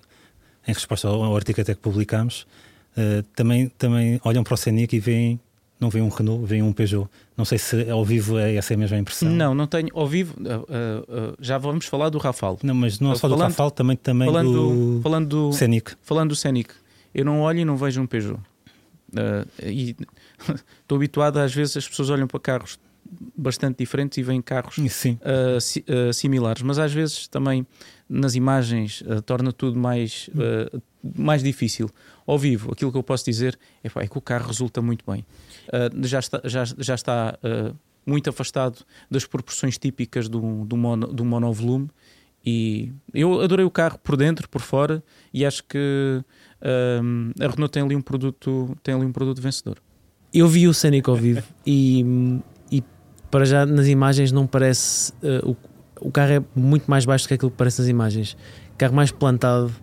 em 0.68 0.74
resposta 0.74 1.08
ao, 1.08 1.24
ao 1.24 1.36
artigo 1.36 1.62
até 1.62 1.74
que 1.74 1.80
publicámos, 1.80 2.46
eh, 3.00 3.24
também, 3.36 3.70
também 3.78 4.20
olham 4.26 4.44
para 4.44 4.54
o 4.54 4.58
Scenic 4.58 4.96
e 4.96 5.00
veem, 5.00 5.40
não 5.80 5.90
veem 5.90 6.04
um 6.04 6.10
Renault, 6.10 6.46
veem 6.46 6.62
um 6.62 6.74
Peugeot. 6.74 7.08
Não 7.38 7.46
sei 7.46 7.58
se 7.58 7.90
ao 7.90 8.04
vivo 8.04 8.38
é 8.38 8.56
essa 8.56 8.74
a 8.74 8.78
mesma 8.78 8.98
impressão. 8.98 9.30
Não, 9.30 9.56
não 9.56 9.66
tenho. 9.66 9.88
Ao 9.94 10.06
vivo, 10.06 10.36
uh, 10.40 10.44
uh, 10.44 11.30
uh, 11.32 11.36
já 11.40 11.58
vamos 11.58 11.86
falar 11.86 12.10
do 12.10 12.18
Rafale. 12.18 12.58
Não, 12.64 12.76
mas 12.76 13.00
não 13.00 13.16
só 13.16 13.28
do 13.28 13.36
Falando- 13.36 13.50
Rafale, 13.52 13.72
também, 13.72 13.96
também 13.96 14.28
Falando, 14.28 14.52
do 14.98 15.02
falando, 15.02 15.28
do, 15.28 15.54
Scenic. 15.54 15.94
falando 16.02 16.30
do 16.30 16.36
Scenic, 16.36 16.72
eu 17.16 17.24
não 17.24 17.42
olho 17.42 17.60
e 17.60 17.66
não 17.66 17.78
vejo 17.78 18.02
um 18.02 18.06
Peugeot. 18.08 18.40
Uh, 19.14 19.48
e 19.66 19.96
estou 20.82 20.96
habituado, 20.98 21.38
às 21.38 21.54
vezes, 21.54 21.78
as 21.78 21.88
pessoas 21.88 22.10
olham 22.10 22.28
para 22.28 22.40
carros 22.40 22.78
bastante 23.36 23.78
diferentes 23.80 24.18
e 24.20 24.22
veem 24.24 24.40
carros 24.42 24.78
uh, 24.78 25.60
si- 25.60 25.84
uh, 25.90 26.14
similares, 26.14 26.62
mas 26.62 26.78
às 26.78 26.94
vezes 26.94 27.28
também 27.28 27.66
nas 28.08 28.36
imagens 28.36 29.02
uh, 29.02 29.20
torna 29.24 29.52
tudo 29.52 29.80
mais, 29.80 30.30
uh, 30.36 30.80
mais 31.18 31.42
difícil. 31.42 31.90
Ao 32.30 32.38
vivo, 32.38 32.72
aquilo 32.72 32.92
que 32.92 32.98
eu 32.98 33.02
posso 33.02 33.26
dizer 33.26 33.58
é, 33.84 33.90
pá, 33.90 34.04
é 34.04 34.08
que 34.08 34.16
o 34.16 34.22
carro 34.22 34.46
resulta 34.46 34.84
muito 34.84 35.04
bem. 35.10 35.26
Uh, 35.68 36.06
já 36.08 36.20
está, 36.20 36.40
já, 36.44 36.64
já 36.64 36.94
está 36.94 37.40
uh, 37.44 37.76
muito 38.06 38.30
afastado 38.30 38.86
das 39.10 39.26
proporções 39.26 39.80
típicas 39.80 40.30
do, 40.30 40.64
do, 40.64 40.78
mono, 40.78 41.08
do 41.08 41.26
monovolume 41.26 41.90
e 42.46 42.92
eu 43.16 43.42
adorei 43.42 43.66
o 43.66 43.72
carro 43.72 43.98
por 43.98 44.16
dentro, 44.16 44.48
por 44.48 44.62
fora 44.62 45.04
e 45.34 45.44
acho 45.44 45.64
que 45.64 46.24
um, 47.04 47.32
a 47.40 47.48
Renault 47.48 47.72
tem 47.72 47.82
ali 47.82 47.96
um 47.96 48.02
produto, 48.02 48.78
tem 48.84 48.94
ali 48.94 49.08
um 49.08 49.12
produto 49.12 49.42
vencedor. 49.42 49.80
Eu 50.32 50.48
vi 50.48 50.68
o 50.68 50.74
Scenic 50.74 51.10
ao 51.10 51.16
vivo 51.16 51.42
e, 51.66 52.06
e 52.72 52.84
para 53.32 53.44
já 53.44 53.66
nas 53.66 53.88
imagens 53.88 54.32
não 54.32 54.46
parece. 54.46 55.14
eh, 55.24 55.42
o, 55.44 55.56
o 56.00 56.12
carro 56.12 56.34
é 56.34 56.44
muito 56.56 56.90
mais 56.90 57.06
baixo 57.06 57.26
do 57.26 57.30
que 57.30 57.34
aquilo 57.34 57.50
que 57.50 57.58
parece 57.58 57.82
nas 57.82 57.90
imagens. 57.90 58.38
Carro 58.78 58.94
mais 58.94 59.12
plantado, 59.12 59.74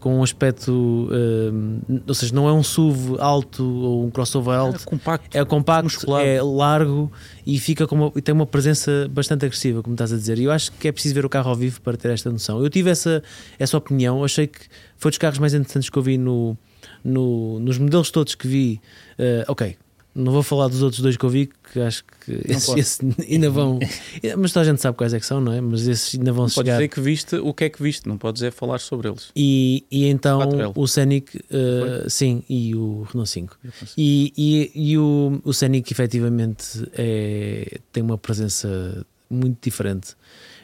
com 0.00 0.18
um 0.18 0.22
aspecto. 0.22 1.08
eh, 1.10 2.00
ou 2.06 2.14
seja, 2.14 2.34
não 2.34 2.48
é 2.48 2.52
um 2.52 2.62
SUV 2.62 3.16
alto 3.18 3.64
ou 3.64 4.04
um 4.06 4.10
crossover 4.10 4.54
alto. 4.58 4.84
compacto. 4.84 5.36
É 5.36 5.44
compacto, 5.44 6.16
é 6.16 6.40
largo 6.42 7.10
e 7.46 7.58
fica 7.58 7.86
com 7.86 7.94
uma, 7.94 8.12
e 8.16 8.22
tem 8.22 8.34
uma 8.34 8.46
presença 8.46 9.08
bastante 9.10 9.44
agressiva, 9.44 9.82
como 9.82 9.94
estás 9.94 10.12
a 10.12 10.16
dizer. 10.16 10.38
E 10.38 10.44
eu 10.44 10.50
acho 10.52 10.70
que 10.72 10.88
é 10.88 10.92
preciso 10.92 11.14
ver 11.14 11.24
o 11.24 11.28
carro 11.28 11.50
ao 11.50 11.56
vivo 11.56 11.80
para 11.80 11.96
ter 11.96 12.10
esta 12.10 12.30
noção. 12.30 12.62
Eu 12.62 12.70
tive 12.70 12.90
essa, 12.90 13.22
essa 13.58 13.76
opinião, 13.76 14.22
achei 14.24 14.46
que 14.46 14.60
foi 14.96 15.10
dos 15.10 15.18
carros 15.18 15.38
mais 15.38 15.54
interessantes 15.54 15.90
que 15.90 15.98
eu 15.98 16.02
vi 16.02 16.16
no, 16.18 16.56
no- 17.04 17.58
nos 17.60 17.78
modelos 17.78 18.10
todos 18.10 18.34
que 18.34 18.46
vi. 18.46 18.80
Eh, 19.18 19.44
ok, 19.48 19.76
não 20.18 20.32
vou 20.32 20.42
falar 20.42 20.68
dos 20.68 20.82
outros 20.82 21.00
dois 21.00 21.16
que 21.16 21.24
eu 21.24 21.30
vi, 21.30 21.48
que 21.72 21.80
acho 21.80 22.04
que 22.04 22.32
esses, 22.44 22.66
pode. 22.66 22.80
esses 22.80 22.98
ainda 23.30 23.48
vão. 23.50 23.78
Mas 24.36 24.52
toda 24.52 24.64
a 24.66 24.68
gente 24.70 24.80
sabe 24.82 24.96
quais 24.96 25.14
é 25.14 25.20
que 25.20 25.24
são, 25.26 25.40
não 25.40 25.52
é? 25.52 25.60
Mas 25.60 25.86
esses 25.86 26.14
ainda 26.18 26.32
vão 26.32 26.44
Não 26.44 26.48
chegar. 26.48 26.74
dizer 26.74 26.88
que 26.88 27.00
viste 27.00 27.36
o 27.36 27.54
que 27.54 27.64
é 27.64 27.68
que 27.70 27.82
viste, 27.82 28.08
não 28.08 28.18
podes 28.18 28.42
é 28.42 28.50
falar 28.50 28.78
sobre 28.80 29.08
eles. 29.08 29.30
E, 29.36 29.84
e 29.90 30.06
então 30.06 30.40
4L. 30.40 30.72
o 30.74 30.86
Scenic, 30.88 31.38
eh, 31.50 32.06
sim, 32.08 32.42
e 32.48 32.74
o 32.74 33.02
Renault 33.02 33.30
5. 33.30 33.58
E, 33.96 34.32
e, 34.36 34.70
e 34.92 34.98
o, 34.98 35.40
o 35.44 35.52
Scenic 35.52 35.92
efetivamente 35.92 36.88
é, 36.92 37.78
tem 37.92 38.02
uma 38.02 38.18
presença 38.18 39.06
muito 39.30 39.58
diferente 39.62 40.16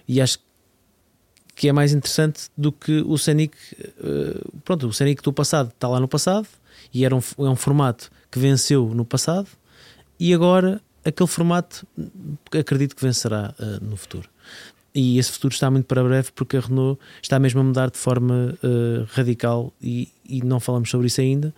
e 0.08 0.20
acho 0.20 0.38
que 1.54 1.68
é 1.68 1.72
mais 1.72 1.92
interessante 1.92 2.48
do 2.56 2.72
que 2.72 3.02
o 3.06 3.16
Scenic. 3.16 3.56
eh, 3.78 4.40
pronto, 4.64 4.88
o 4.88 4.92
Scenic 4.92 5.22
do 5.22 5.32
passado 5.32 5.68
está 5.68 5.86
lá 5.86 6.00
no 6.00 6.08
passado 6.08 6.48
e 6.92 7.04
era 7.04 7.14
um, 7.14 7.20
é 7.38 7.42
um 7.48 7.54
formato 7.56 8.10
que 8.34 8.38
venceu 8.40 8.90
no 8.94 9.04
passado 9.04 9.46
e 10.18 10.34
agora 10.34 10.80
aquele 11.04 11.28
formato 11.28 11.86
acredito 12.58 12.96
que 12.96 13.02
vencerá 13.04 13.54
eh, 13.58 13.78
no 13.80 13.96
futuro. 13.96 14.28
E 14.94 15.18
esse 15.18 15.30
futuro 15.32 15.52
está 15.54 15.70
muito 15.70 15.86
para 15.86 16.02
breve 16.02 16.30
porque 16.34 16.56
a 16.56 16.60
Renault 16.60 17.00
está 17.22 17.38
mesmo 17.38 17.60
a 17.60 17.64
mudar 17.64 17.90
de 17.90 17.98
forma 17.98 18.56
eh, 18.62 19.04
radical 19.12 19.72
e, 19.82 20.08
e 20.28 20.42
não 20.42 20.58
falamos 20.60 20.90
sobre 20.90 21.06
isso 21.08 21.20
ainda. 21.20 21.54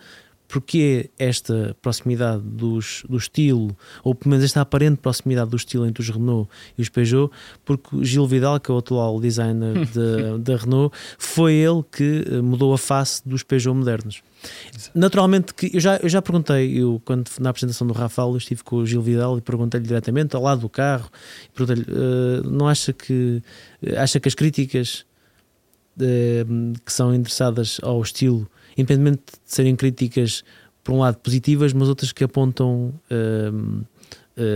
Porque 0.49 1.09
esta 1.19 1.75
proximidade 1.81 2.41
dos, 2.41 3.03
do 3.09 3.17
estilo, 3.17 3.75
ou 4.01 4.15
pelo 4.15 4.29
menos 4.31 4.45
esta 4.45 4.61
aparente 4.61 4.95
proximidade 5.01 5.49
do 5.51 5.57
estilo 5.57 5.85
entre 5.85 6.01
os 6.01 6.09
Renault 6.09 6.49
e 6.77 6.81
os 6.81 6.87
Peugeot, 6.87 7.29
porque 7.65 8.01
Gil 8.05 8.25
Vidal, 8.25 8.57
que 8.59 8.71
é 8.71 8.73
o 8.73 8.77
atual 8.77 9.19
designer 9.19 9.73
da- 9.93 10.37
da 10.37 10.55
Renault, 10.55 10.95
foi 11.17 11.53
ele 11.53 11.83
que 11.91 12.23
eh, 12.31 12.41
mudou 12.41 12.73
a 12.73 12.77
face 12.77 13.21
dos 13.27 13.43
Peugeot 13.43 13.75
modernos. 13.75 14.21
Naturalmente 14.93 15.53
que 15.53 15.71
eu 15.73 15.79
já, 15.79 15.97
eu 15.97 16.09
já 16.09 16.21
perguntei, 16.21 16.77
eu 16.81 17.01
quando 17.03 17.29
na 17.39 17.49
apresentação 17.49 17.85
do 17.87 17.93
Rafael 17.93 18.29
eu 18.29 18.37
estive 18.37 18.63
com 18.63 18.77
o 18.77 18.85
Gil 18.85 19.01
Vidal 19.01 19.37
e 19.37 19.41
perguntei-lhe 19.41 19.85
diretamente 19.87 20.35
ao 20.35 20.41
lado 20.41 20.61
do 20.61 20.69
carro, 20.69 21.09
perguntei-lhe, 21.53 21.85
"Eh, 21.89 22.41
não 22.47 22.67
acha 22.67 22.93
que 22.93 23.41
acha 23.97 24.19
que 24.19 24.27
as 24.27 24.35
críticas 24.35 25.05
eh, 25.99 26.45
que 26.85 26.93
são 26.93 27.13
endereçadas 27.13 27.79
ao 27.81 27.99
estilo, 28.01 28.47
independentemente 28.77 29.23
de 29.43 29.51
serem 29.51 29.75
críticas 29.75 30.43
por 30.83 30.93
um 30.93 30.99
lado 30.99 31.17
positivas, 31.17 31.73
mas 31.73 31.89
outras 31.89 32.11
que 32.11 32.23
apontam 32.23 32.93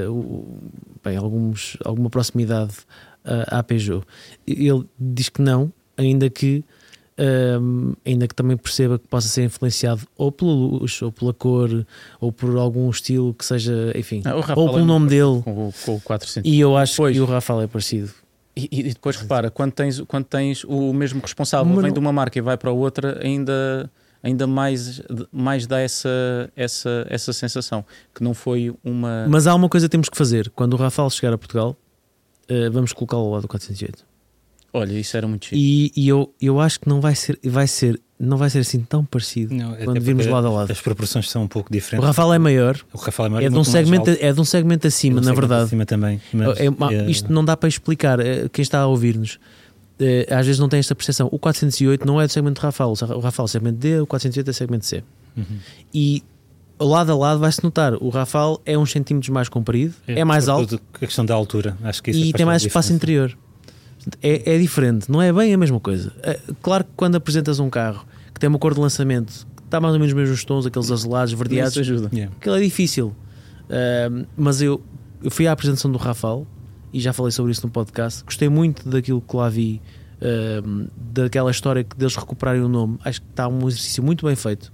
o- 0.09 0.59
bem, 1.03 1.17
alguns, 1.17 1.75
alguma 1.84 2.09
proximidade 2.09 2.73
à 3.25 3.61
Peugeot. 3.63 4.05
Ele 4.45 4.86
diz 4.99 5.29
que 5.29 5.41
não, 5.41 5.71
ainda 5.97 6.29
que 6.29 6.63
um, 7.20 7.93
ainda 8.05 8.28
que 8.28 8.34
também 8.36 8.57
perceba 8.57 8.97
que 8.97 9.07
possa 9.07 9.28
ser 9.28 9.43
influenciado 9.43 10.01
ou 10.18 10.32
pela 10.32 10.51
luz, 10.51 11.01
ou 11.01 11.12
pela 11.12 11.34
cor, 11.34 11.86
ou 12.20 12.32
por 12.32 12.55
algum 12.57 12.89
estilo 12.89 13.34
que 13.34 13.45
seja, 13.45 13.91
enfim, 13.95 14.22
Ah, 14.26 14.36
ou 14.36 14.41
é 14.41 14.74
pelo 14.74 14.86
nome 14.86 15.09
dele. 15.09 15.41
Com, 15.43 15.68
o- 15.70 15.74
com 15.86 15.95
o 15.95 16.01
400. 16.01 16.49
E 16.51 16.59
eu 16.59 16.76
acho 16.78 16.95
Pois. 16.97 17.16
que 17.16 17.22
o 17.22 17.26
Rafael 17.26 17.62
é 17.62 17.68
parecido. 17.68 18.09
E, 18.55 18.68
e 18.72 18.84
depois 18.93 19.16
repara, 19.16 19.49
quando 19.49 19.72
tens, 19.72 20.01
quando 20.01 20.26
tens 20.26 20.64
o 20.66 20.91
mesmo 20.93 21.22
responsável 21.22 21.72
Mas 21.74 21.84
vem 21.84 21.93
de 21.93 21.99
uma 21.99 22.12
marca 22.12 22.38
e 22.38 22.41
vai 22.41 22.57
para 22.57 22.70
outra, 22.72 23.20
ainda, 23.24 23.89
ainda 24.22 24.45
mais, 24.45 25.01
mais 25.32 25.66
dá 25.66 25.80
essa, 25.80 26.09
essa, 26.55 27.05
essa 27.09 27.32
sensação 27.32 27.86
que 28.14 28.22
não 28.24 28.34
foi 28.34 28.74
uma. 28.84 29.26
Mas 29.30 29.47
há 29.47 29.55
uma 29.55 29.70
coisa 29.70 29.88
que 29.88 29.91
temos 29.91 30.09
que 30.09 30.18
fazer: 30.18 30.49
quando 30.49 30.74
o 30.74 30.76
Rafael 30.76 31.09
chegar 31.09 31.32
a 31.34 31.38
Portugal, 31.38 31.78
eh, 32.49 32.70
vamos 32.70 32.91
colocá-lo 32.91 33.24
ao 33.24 33.32
lado 33.32 33.41
do 33.43 33.47
408. 33.47 34.05
Olha, 34.74 34.93
isso 34.93 35.17
era 35.17 35.28
muito 35.28 35.45
chique. 35.47 35.57
E, 35.57 35.91
e 35.95 36.07
eu, 36.07 36.34
eu 36.41 36.59
acho 36.59 36.80
que 36.80 36.88
não 36.88 37.01
vai 37.01 37.13
ser, 37.13 37.38
vai 37.43 37.67
ser, 37.67 37.99
não 38.17 38.38
vai 38.38 38.49
ser 38.49 38.59
assim 38.59 38.80
tão 38.80 39.03
parecido 39.03 39.53
Não, 39.53 39.76
quando 39.76 39.99
virmos 39.99 40.26
lado 40.26 40.47
a 40.47 40.49
lado. 40.49 40.72
As 40.72 40.80
proporções 40.80 41.30
são 41.30 41.43
um 41.43 41.47
pouco 41.47 41.69
O 41.69 41.74
diferentes. 41.74 42.07
Rafael 42.07 42.34
é 42.34 42.39
maior, 42.39 42.80
O 42.93 42.97
Rafael 42.97 43.28
é, 43.28 43.30
maior, 43.30 43.45
é 43.47 43.49
de, 43.49 43.57
um 43.57 43.63
segmento, 43.65 44.09
é 44.09 44.32
de 44.32 44.39
um 44.39 44.45
segmento 44.45 44.88
acima, 44.88 45.19
É 45.19 45.22
de 45.22 45.28
um 45.28 45.30
na 45.30 45.36
segmento 45.36 45.41
verdade. 45.47 45.65
acima 45.65 45.86
também. 45.86 46.22
mas, 46.32 46.57
É 46.59 46.65
eh, 46.67 47.09
isto 47.11 47.32
não 47.34 47.43
dá 47.43 47.57
para 47.57 47.67
explicar. 47.67 48.19
eh, 48.22 48.47
Quem 48.51 48.63
está 48.63 48.80
a 48.80 48.88
ouvir-nos 48.88 49.39
eh, 49.99 50.26
às 50.30 50.45
vezes 50.45 50.57
não 50.59 50.69
tem 50.69 50.80
esta 50.80 50.95
percepção. 50.95 51.28
O 51.32 51.38
408 51.38 52.07
não 52.07 52.22
é 52.22 52.26
do 52.26 52.32
segmento 52.32 52.59
de 52.61 52.65
Rafael. 52.65 52.91
O 52.91 53.19
Rafael 53.19 53.45
é 53.45 53.47
segmento 53.49 53.78
D, 53.78 53.99
o 53.99 54.07
408 54.07 54.49
é 54.49 54.53
segmento 54.53 54.86
C. 54.86 55.03
uhum. 55.36 55.43
E 55.93 56.24
lado 56.80 57.11
a 57.11 57.15
lado 57.15 57.39
vai-se 57.41 57.61
notar. 57.63 57.93
O 57.95 58.07
Rafael 58.09 58.59
é 58.65 58.78
uns 58.78 58.89
centímetros 58.91 59.30
mais 59.30 59.49
comprido, 59.49 59.93
é, 60.07 60.24
mais 60.24 60.47
alto 60.49 60.80
A 60.93 60.99
questão 60.99 61.26
da 61.26 61.34
altura, 61.36 61.78
acho 61.84 62.01
que 62.01 62.09
isso 62.11 62.19
e 62.22 62.32
tem 62.34 62.45
mais 62.45 62.63
espaço 62.65 62.88
diferença. 62.93 62.93
interior. 63.28 63.38
É, 64.22 64.56
é 64.56 64.58
diferente, 64.58 65.12
não 65.12 65.22
é 65.22 65.32
bem 65.32 65.54
a 65.54 65.58
mesma 65.58 65.80
coisa. 65.80 66.12
É, 66.24 66.39
Claro 66.62 66.84
que 66.84 66.91
quando 66.95 67.16
apresentas 67.16 67.60
um 67.60 67.70
carro 67.70 68.06
que 68.34 68.39
tem 68.39 68.47
uma 68.49 68.58
cor 68.60 68.74
de 68.74 68.80
lançamento 68.80 69.45
que 69.56 69.62
está 69.64 69.80
mais 69.80 69.93
ou 69.93 69.99
menos 69.99 70.14
nos 70.14 70.22
mesmos 70.22 70.43
tons, 70.43 70.66
aqueles 70.66 70.91
azulados, 70.91 71.34
verdeados, 71.34 71.74
Isso 71.74 71.80
ajuda. 71.82 72.10
Yeah. 72.14 72.36
aquilo 72.39 72.56
é 72.56 72.62
difícil. 72.62 73.16
Ahm, 73.70 74.26
mas 74.36 74.62
eu, 74.62 74.82
eu 75.24 75.32
fui 75.32 75.47
à 75.47 75.52
apresentação 75.52 75.91
do 75.91 75.97
Rafael 75.97 76.45
e 76.93 76.99
já 76.99 77.14
falei 77.14 77.32
sobre 77.32 77.52
isso 77.52 77.66
no 77.66 77.72
podcast. 77.72 78.24
Gostei 78.24 78.49
muito 78.49 78.88
daquilo 78.89 79.22
que 79.22 79.36
lá 79.36 79.47
vi, 79.49 79.82
ahm, 80.22 80.88
daquela 80.97 81.52
história 81.52 81.84
que 81.84 81.95
deles 81.95 82.16
recuperarem 82.16 82.62
o 82.62 82.68
nome. 82.68 82.97
Acho 83.06 83.22
que 83.22 83.28
está 83.30 83.47
um 83.47 83.68
exercício 83.68 84.04
muito 84.04 84.26
bem 84.26 84.36
feito. 84.36 84.74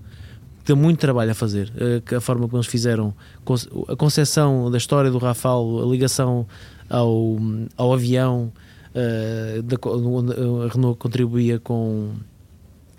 Tem 0.66 0.76
muito 0.76 1.00
trabalho 1.00 1.32
a 1.32 1.34
fazer. 1.34 1.72
Que 2.06 2.16
a 2.16 2.20
forma 2.20 2.46
como 2.48 2.58
eles 2.58 2.68
fizeram, 2.68 3.14
a 3.88 3.96
concepção 3.96 4.70
da 4.70 4.78
história 4.78 5.10
do 5.10 5.18
Rafael, 5.18 5.82
a 5.82 5.86
ligação 5.90 6.46
ao, 6.90 7.38
ao 7.78 7.94
avião, 7.94 8.52
ah, 8.98 9.62
da 9.62 9.78
onde 9.90 10.34
a 10.34 10.74
Renault 10.74 10.98
contribuía 10.98 11.60
com 11.60 12.14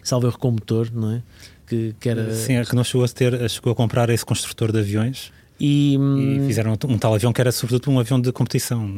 salve 0.03 0.31
com 0.33 0.53
motor, 0.53 0.91
não 0.93 1.13
é? 1.13 1.23
Que, 1.67 1.95
que 1.99 2.09
era 2.09 2.33
Sim, 2.35 2.57
a 2.57 2.63
Renault 2.63 2.89
chegou 2.89 3.05
a, 3.05 3.09
ter, 3.09 3.51
chegou 3.51 3.73
a 3.73 3.75
comprar 3.75 4.09
esse 4.09 4.25
construtor 4.25 4.73
de 4.73 4.79
aviões 4.79 5.33
E, 5.61 5.97
E 5.97 6.47
fizeram 6.47 6.79
um 6.89 6.99
tal 6.99 7.15
avião 7.15 7.33
que 7.33 7.41
era 7.41 7.51
sobretudo 7.51 7.93
um 7.93 7.99
avião 7.99 8.21
de 8.21 8.31
competição. 8.33 8.89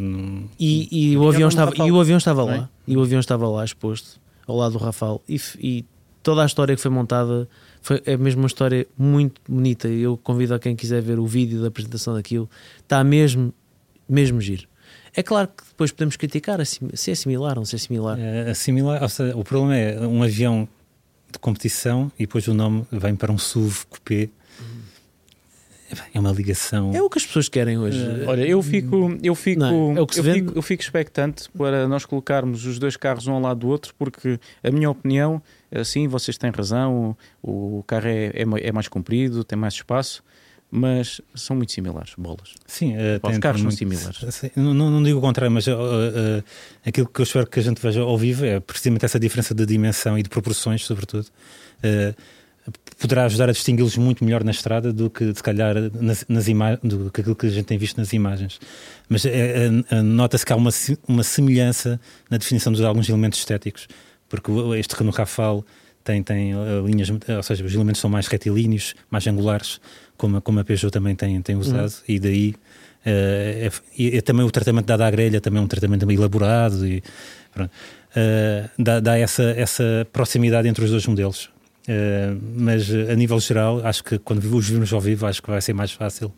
e, 0.59 1.13
e 1.13 1.17
o 1.17 1.27
avião 1.27 1.47
um 1.47 1.49
estava, 1.49 1.71
Rafale, 1.71 1.89
e 1.89 1.93
o 1.93 2.01
avião 2.01 2.19
estava 2.19 2.43
não 2.45 2.53
é? 2.53 2.59
lá. 2.59 2.71
E 2.87 2.97
o 2.97 3.03
avião 3.03 3.19
estava 3.19 3.49
lá 3.49 3.65
exposto 3.65 4.21
ao 4.47 4.57
lado 4.57 4.73
do 4.73 4.79
Rafale. 4.79 5.19
E, 5.29 5.41
e 5.59 5.85
toda 6.23 6.43
a 6.43 6.47
história 6.47 6.77
que 6.77 6.83
foi 6.83 6.91
montada 6.91 7.49
foi, 7.81 8.03
é 8.05 8.17
mesmo 8.17 8.43
uma 8.43 8.47
história 8.47 8.87
muito 8.97 9.41
bonita. 9.49 9.89
E 9.89 10.03
Eu 10.03 10.17
convido 10.17 10.55
a 10.55 10.59
quem 10.59 10.77
quiser 10.77 11.01
ver 11.01 11.19
o 11.19 11.27
vídeo 11.27 11.63
da 11.63 11.69
apresentação 11.69 12.15
daquilo. 12.15 12.49
Está 12.79 13.03
mesmo, 13.03 13.53
mesmo 14.09 14.41
giro. 14.41 14.70
É 15.15 15.23
claro 15.23 15.49
que 15.49 15.65
depois 15.69 15.91
podemos 15.91 16.17
criticar 16.17 16.61
assim, 16.61 16.89
se 16.95 17.11
é 17.11 17.15
similar 17.15 17.53
ou 17.53 17.57
não 17.57 17.65
se 17.65 17.77
é 17.77 17.79
similar. 17.79 18.19
É, 18.19 18.55
similar, 18.55 19.03
ou 19.03 19.09
seja, 19.09 19.37
o 19.37 19.45
problema 19.45 19.77
é 19.77 20.01
um 20.07 20.23
avião 20.23 20.69
de 21.31 21.39
competição 21.39 22.11
e 22.19 22.27
depois 22.27 22.47
o 22.49 22.55
nome 22.55 22.87
vem 22.91 23.15
para 23.15 23.33
um 23.33 23.39
SUV 23.39 23.87
coupé. 23.89 24.29
É 26.15 26.21
uma 26.21 26.31
ligação. 26.31 26.93
É 26.95 27.03
o 27.03 27.11
que 27.11 27.19
as 27.19 27.27
pessoas 27.27 27.49
querem 27.49 27.77
hoje. 27.77 27.99
Olha, 28.25 28.47
eu 28.47 28.63
fico, 28.63 29.19
eu 29.23 29.35
fico, 29.35 29.59
Não, 29.59 29.93
é 29.93 30.13
se 30.13 30.21
eu, 30.21 30.25
fico 30.25 30.53
eu 30.55 30.63
fico 30.63 30.83
expectante 30.83 31.51
para 31.51 31.89
nós 31.89 32.05
colocarmos 32.05 32.65
os 32.65 32.79
dois 32.79 32.97
carros 32.97 33.27
um 33.27 33.33
ao 33.33 33.41
lado 33.41 33.61
do 33.61 33.69
outro, 33.69 33.93
porque 33.99 34.39
a 34.63 34.71
minha 34.71 34.89
opinião, 34.89 35.43
assim, 35.73 36.07
vocês 36.07 36.39
têm 36.39 36.51
razão, 36.51 37.17
o, 37.43 37.79
o 37.79 37.85
carro 37.89 38.07
é, 38.07 38.27
é, 38.27 38.45
é 38.69 38.73
mais 38.73 38.87
comprido, 38.87 39.43
tem 39.43 39.59
mais 39.59 39.75
espaço, 39.75 40.23
mas 40.71 41.21
são 41.35 41.57
muito 41.57 41.73
similares, 41.73 42.13
bolas. 42.17 42.55
Sim, 42.67 42.95
eh, 42.97 43.19
Pá, 43.19 43.31
os 43.31 43.39
carros 43.39 43.61
tem 43.61 43.71
são 43.71 43.87
muito- 43.87 43.97
similares. 43.99 44.35
Sim, 44.35 44.51
Não, 44.57 44.73
não, 44.75 45.03
digo 45.03 45.19
o 45.19 45.23
contrário, 45.23 45.53
mas 45.53 45.67
uh, 45.67 45.73
uh, 45.73 46.45
aquilo 46.87 47.09
que 47.09 47.21
eu 47.21 47.25
espero 47.25 47.47
que 47.47 47.59
a 47.59 47.63
gente 47.63 47.81
veja 47.83 48.01
ao 48.03 48.17
vivo 48.17 48.45
é 48.45 48.61
precisamente 48.61 49.05
essa 49.05 49.19
diferença 49.19 49.55
de 49.55 49.67
dimensão 49.67 50.19
e 50.19 50.23
de 50.23 50.29
proporções, 50.29 50.85
sobretudo. 50.85 51.27
Uh, 51.83 52.15
poderá 52.99 53.25
ajudar 53.25 53.49
a 53.49 53.53
distingui-los 53.53 53.97
muito 53.97 54.25
melhor 54.25 54.45
na 54.45 54.51
estrada 54.51 54.93
do 54.93 55.09
que, 55.09 55.35
se 55.35 55.43
calhar, 55.43 55.75
nas, 56.01 56.25
nas 56.29 56.45
do 56.83 57.11
que 57.11 57.21
aquilo 57.21 57.35
que 57.35 57.47
a 57.47 57.51
gente 57.51 57.65
tem 57.65 57.79
visto 57.79 57.97
nas 57.99 58.13
imagens. 58.13 58.61
Mas 59.09 59.25
eh, 59.25 59.69
eh, 59.91 60.03
nota-se 60.03 60.45
que 60.45 60.53
há 60.53 60.57
uma, 60.57 60.71
uma 61.09 61.23
semelhança 61.23 62.01
na 62.29 62.37
definição 62.37 62.73
de 62.73 62.85
alguns 62.85 63.09
elementos 63.09 63.39
estéticos, 63.39 63.89
porque 64.29 64.51
este 64.79 64.95
Renault 64.95 65.17
Rafale 65.19 65.65
tem, 66.05 66.23
tem 66.23 66.53
eh, 66.53 66.57
linhas, 66.85 67.09
ou 67.11 67.43
seja, 67.43 67.65
os 67.65 67.75
elementos 67.75 68.01
são 68.01 68.11
mais 68.11 68.27
retilíneos, 68.27 68.95
mais 69.11 69.27
angulares, 69.27 69.81
como, 70.21 70.37
a- 70.39 70.41
como 70.41 70.61
a 70.61 70.65
Peugeot 70.65 70.91
também 70.93 71.15
tem, 71.17 71.41
tem 71.43 71.57
usado, 71.57 71.93
e 72.07 72.19
daí 72.21 72.55
eh, 73.05 73.69
é, 73.69 73.71
e 74.03 74.17
é 74.19 74.21
também 74.21 74.45
o 74.45 74.51
tratamento 74.51 74.87
dado 74.87 75.03
à 75.03 75.11
grelha 75.11 75.41
também 75.41 75.61
é 75.61 75.65
um 75.65 75.69
tratamento 75.75 76.09
elaborado 76.11 76.87
e 76.87 77.03
pronto. 77.55 77.71
Eh, 78.15 78.69
dá, 78.79 79.01
dá 79.01 79.17
essa, 79.19 79.43
essa 79.67 80.07
proximidade 80.13 80.69
entre 80.69 80.85
os 80.85 80.91
dois 80.91 81.07
modelos. 81.07 81.49
Eh, 81.89 82.35
mas 82.57 82.91
a 83.13 83.15
nível 83.17 83.41
geral, 83.41 83.81
acho 83.85 84.03
que 84.05 84.19
quando 84.19 84.45
os 84.55 84.69
vimos 84.69 84.93
ao 84.93 85.01
vivo, 85.01 85.27
acho 85.27 85.41
que 85.43 85.51
vai 85.51 85.61
ser 85.63 85.73
mais 85.73 85.93
fácil 85.93 86.31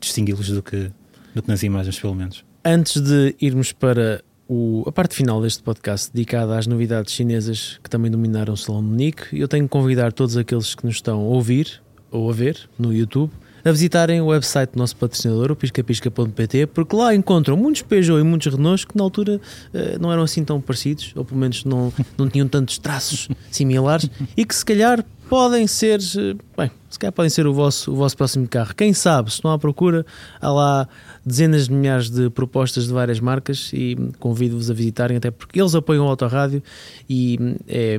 distingui-los 0.00 0.48
do 0.50 0.62
que, 0.62 0.90
do 1.34 1.42
que 1.42 1.48
nas 1.48 1.62
imagens, 1.62 1.98
pelo 1.98 2.14
menos. 2.14 2.44
Antes 2.64 3.00
de 3.00 3.34
irmos 3.40 3.72
para 3.72 4.22
o- 4.48 4.84
a 4.86 4.92
parte 4.92 5.14
final 5.14 5.40
deste 5.42 5.62
podcast 5.62 6.10
dedicada 6.12 6.56
às 6.58 6.66
novidades 6.66 7.12
chinesas 7.14 7.78
que 7.82 7.90
também 7.90 8.10
dominaram 8.10 8.54
o 8.54 8.56
Salão 8.56 8.82
de 8.82 8.88
Munique, 8.88 9.38
eu 9.38 9.46
tenho 9.48 9.64
que 9.64 9.70
convidar 9.70 10.12
todos 10.12 10.36
aqueles 10.36 10.74
que 10.74 10.84
nos 10.86 10.96
estão 10.96 11.18
a 11.20 11.24
ouvir 11.24 11.80
ou 12.10 12.30
a 12.30 12.32
ver 12.32 12.68
no 12.78 12.92
YouTube 12.92 13.32
a 13.64 13.72
visitarem 13.72 14.20
o 14.20 14.26
website 14.26 14.72
do 14.72 14.78
nosso 14.78 14.96
patrocinador, 14.96 15.52
o 15.52 15.56
piscapisca.pt, 15.56 16.66
porque 16.68 16.94
lá 16.94 17.14
encontram 17.14 17.56
muitos 17.56 17.82
Peugeot 17.82 18.20
e 18.20 18.22
muitos 18.22 18.52
Renaults 18.52 18.84
que 18.84 18.96
na 18.96 19.02
altura 19.02 19.40
eh, 19.74 19.98
não 20.00 20.12
eram 20.12 20.22
assim 20.22 20.44
tão 20.44 20.60
parecidos, 20.60 21.12
ou 21.14 21.24
pelo 21.24 21.40
menos 21.40 21.64
não, 21.64 21.92
não 22.16 22.28
tinham 22.28 22.48
tantos 22.48 22.78
traços 22.78 23.28
similares, 23.50 24.08
e 24.36 24.44
que 24.44 24.54
se 24.54 24.64
calhar 24.64 25.04
podem 25.28 25.66
ser, 25.66 26.00
eh, 26.00 26.34
bem, 26.56 26.70
se 26.88 26.98
calhar 26.98 27.12
podem 27.12 27.28
ser 27.28 27.46
o 27.46 27.52
vosso, 27.52 27.92
o 27.92 27.96
vosso 27.96 28.16
próximo 28.16 28.48
carro. 28.48 28.74
Quem 28.74 28.92
sabe, 28.92 29.30
se 29.30 29.36
estão 29.36 29.50
à 29.50 29.58
procura, 29.58 30.06
há 30.40 30.50
lá 30.50 30.88
dezenas 31.24 31.68
de 31.68 31.74
milhares 31.74 32.08
de 32.08 32.30
propostas 32.30 32.86
de 32.86 32.92
várias 32.92 33.20
marcas 33.20 33.70
e 33.74 33.96
convido-vos 34.18 34.70
a 34.70 34.74
visitarem, 34.74 35.16
até 35.16 35.30
porque 35.30 35.60
eles 35.60 35.74
apoiam 35.74 36.06
o 36.06 36.08
Autorádio 36.08 36.62
e 37.10 37.38
é, 37.66 37.98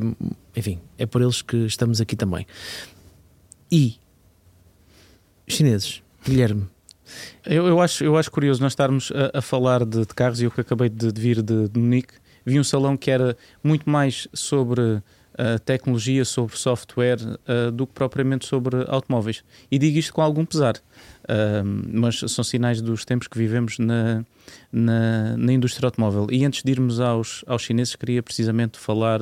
enfim, 0.55 0.79
é 0.97 1.05
por 1.05 1.21
eles 1.21 1.41
que 1.41 1.57
estamos 1.65 2.01
aqui 2.01 2.15
também. 2.15 2.45
E 3.71 3.99
chineses, 5.47 6.01
Guilherme, 6.23 6.67
Eu, 7.45 7.67
eu, 7.67 7.81
acho, 7.81 8.03
eu 8.03 8.17
acho 8.17 8.31
curioso 8.31 8.61
nós 8.61 8.71
estarmos 8.71 9.11
a, 9.11 9.39
a 9.39 9.41
falar 9.41 9.85
de, 9.85 10.01
de 10.01 10.13
carros 10.13 10.41
e 10.41 10.45
eu 10.45 10.51
que 10.51 10.61
acabei 10.61 10.89
de, 10.89 11.11
de 11.11 11.21
vir 11.21 11.41
de, 11.41 11.67
de 11.67 11.79
Munique, 11.79 12.13
vi 12.45 12.59
um 12.59 12.63
salão 12.63 12.95
que 12.97 13.09
era 13.11 13.37
muito 13.63 13.89
mais 13.89 14.27
sobre 14.33 15.01
a 15.37 15.57
tecnologia, 15.57 16.25
sobre 16.25 16.57
software, 16.57 17.17
ah, 17.47 17.71
do 17.71 17.87
que 17.87 17.93
propriamente 17.93 18.45
sobre 18.45 18.83
automóveis. 18.87 19.43
E 19.71 19.79
digo 19.79 19.97
isto 19.97 20.13
com 20.13 20.21
algum 20.21 20.45
pesar, 20.45 20.75
mas 22.01 22.19
são 22.27 22.43
sinais 22.43 22.81
dos 22.81 23.05
tempos 23.05 23.27
que 23.27 23.37
vivemos 23.37 23.77
na, 23.77 24.25
na, 24.71 25.37
na 25.37 25.53
indústria 25.53 25.87
automóvel. 25.87 26.27
E 26.31 26.43
antes 26.45 26.63
de 26.63 26.71
irmos 26.71 26.99
aos, 26.99 27.43
aos 27.47 27.61
chineses, 27.61 27.95
queria 27.95 28.23
precisamente 28.23 28.77
falar, 28.77 29.19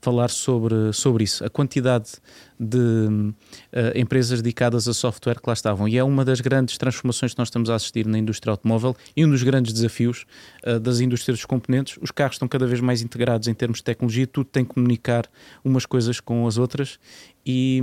falar 0.00 0.30
sobre, 0.30 0.92
sobre 0.92 1.24
isso. 1.24 1.44
A 1.44 1.50
quantidade 1.50 2.12
de 2.58 3.32
eh, 3.72 3.92
empresas 4.00 4.40
dedicadas 4.40 4.86
a 4.86 4.94
software 4.94 5.40
que 5.40 5.46
lá 5.46 5.52
estavam. 5.52 5.88
E 5.88 5.98
é 5.98 6.04
uma 6.04 6.24
das 6.24 6.40
grandes 6.40 6.78
transformações 6.78 7.32
que 7.34 7.38
nós 7.38 7.48
estamos 7.48 7.68
a 7.68 7.74
assistir 7.74 8.06
na 8.06 8.18
indústria 8.18 8.52
automóvel 8.52 8.96
e 9.16 9.24
um 9.24 9.30
dos 9.30 9.42
grandes 9.42 9.72
desafios 9.72 10.24
eh, 10.62 10.78
das 10.78 11.00
indústrias 11.00 11.38
dos 11.38 11.44
componentes. 11.44 11.98
Os 12.00 12.10
carros 12.10 12.36
estão 12.36 12.46
cada 12.46 12.66
vez 12.66 12.80
mais 12.80 13.02
integrados 13.02 13.48
em 13.48 13.54
termos 13.54 13.78
de 13.78 13.84
tecnologia, 13.84 14.26
tudo 14.26 14.46
tem 14.46 14.64
que 14.64 14.74
comunicar 14.74 15.28
umas 15.64 15.84
coisas 15.84 16.20
com 16.20 16.46
as 16.46 16.56
outras 16.56 16.98
e, 17.46 17.82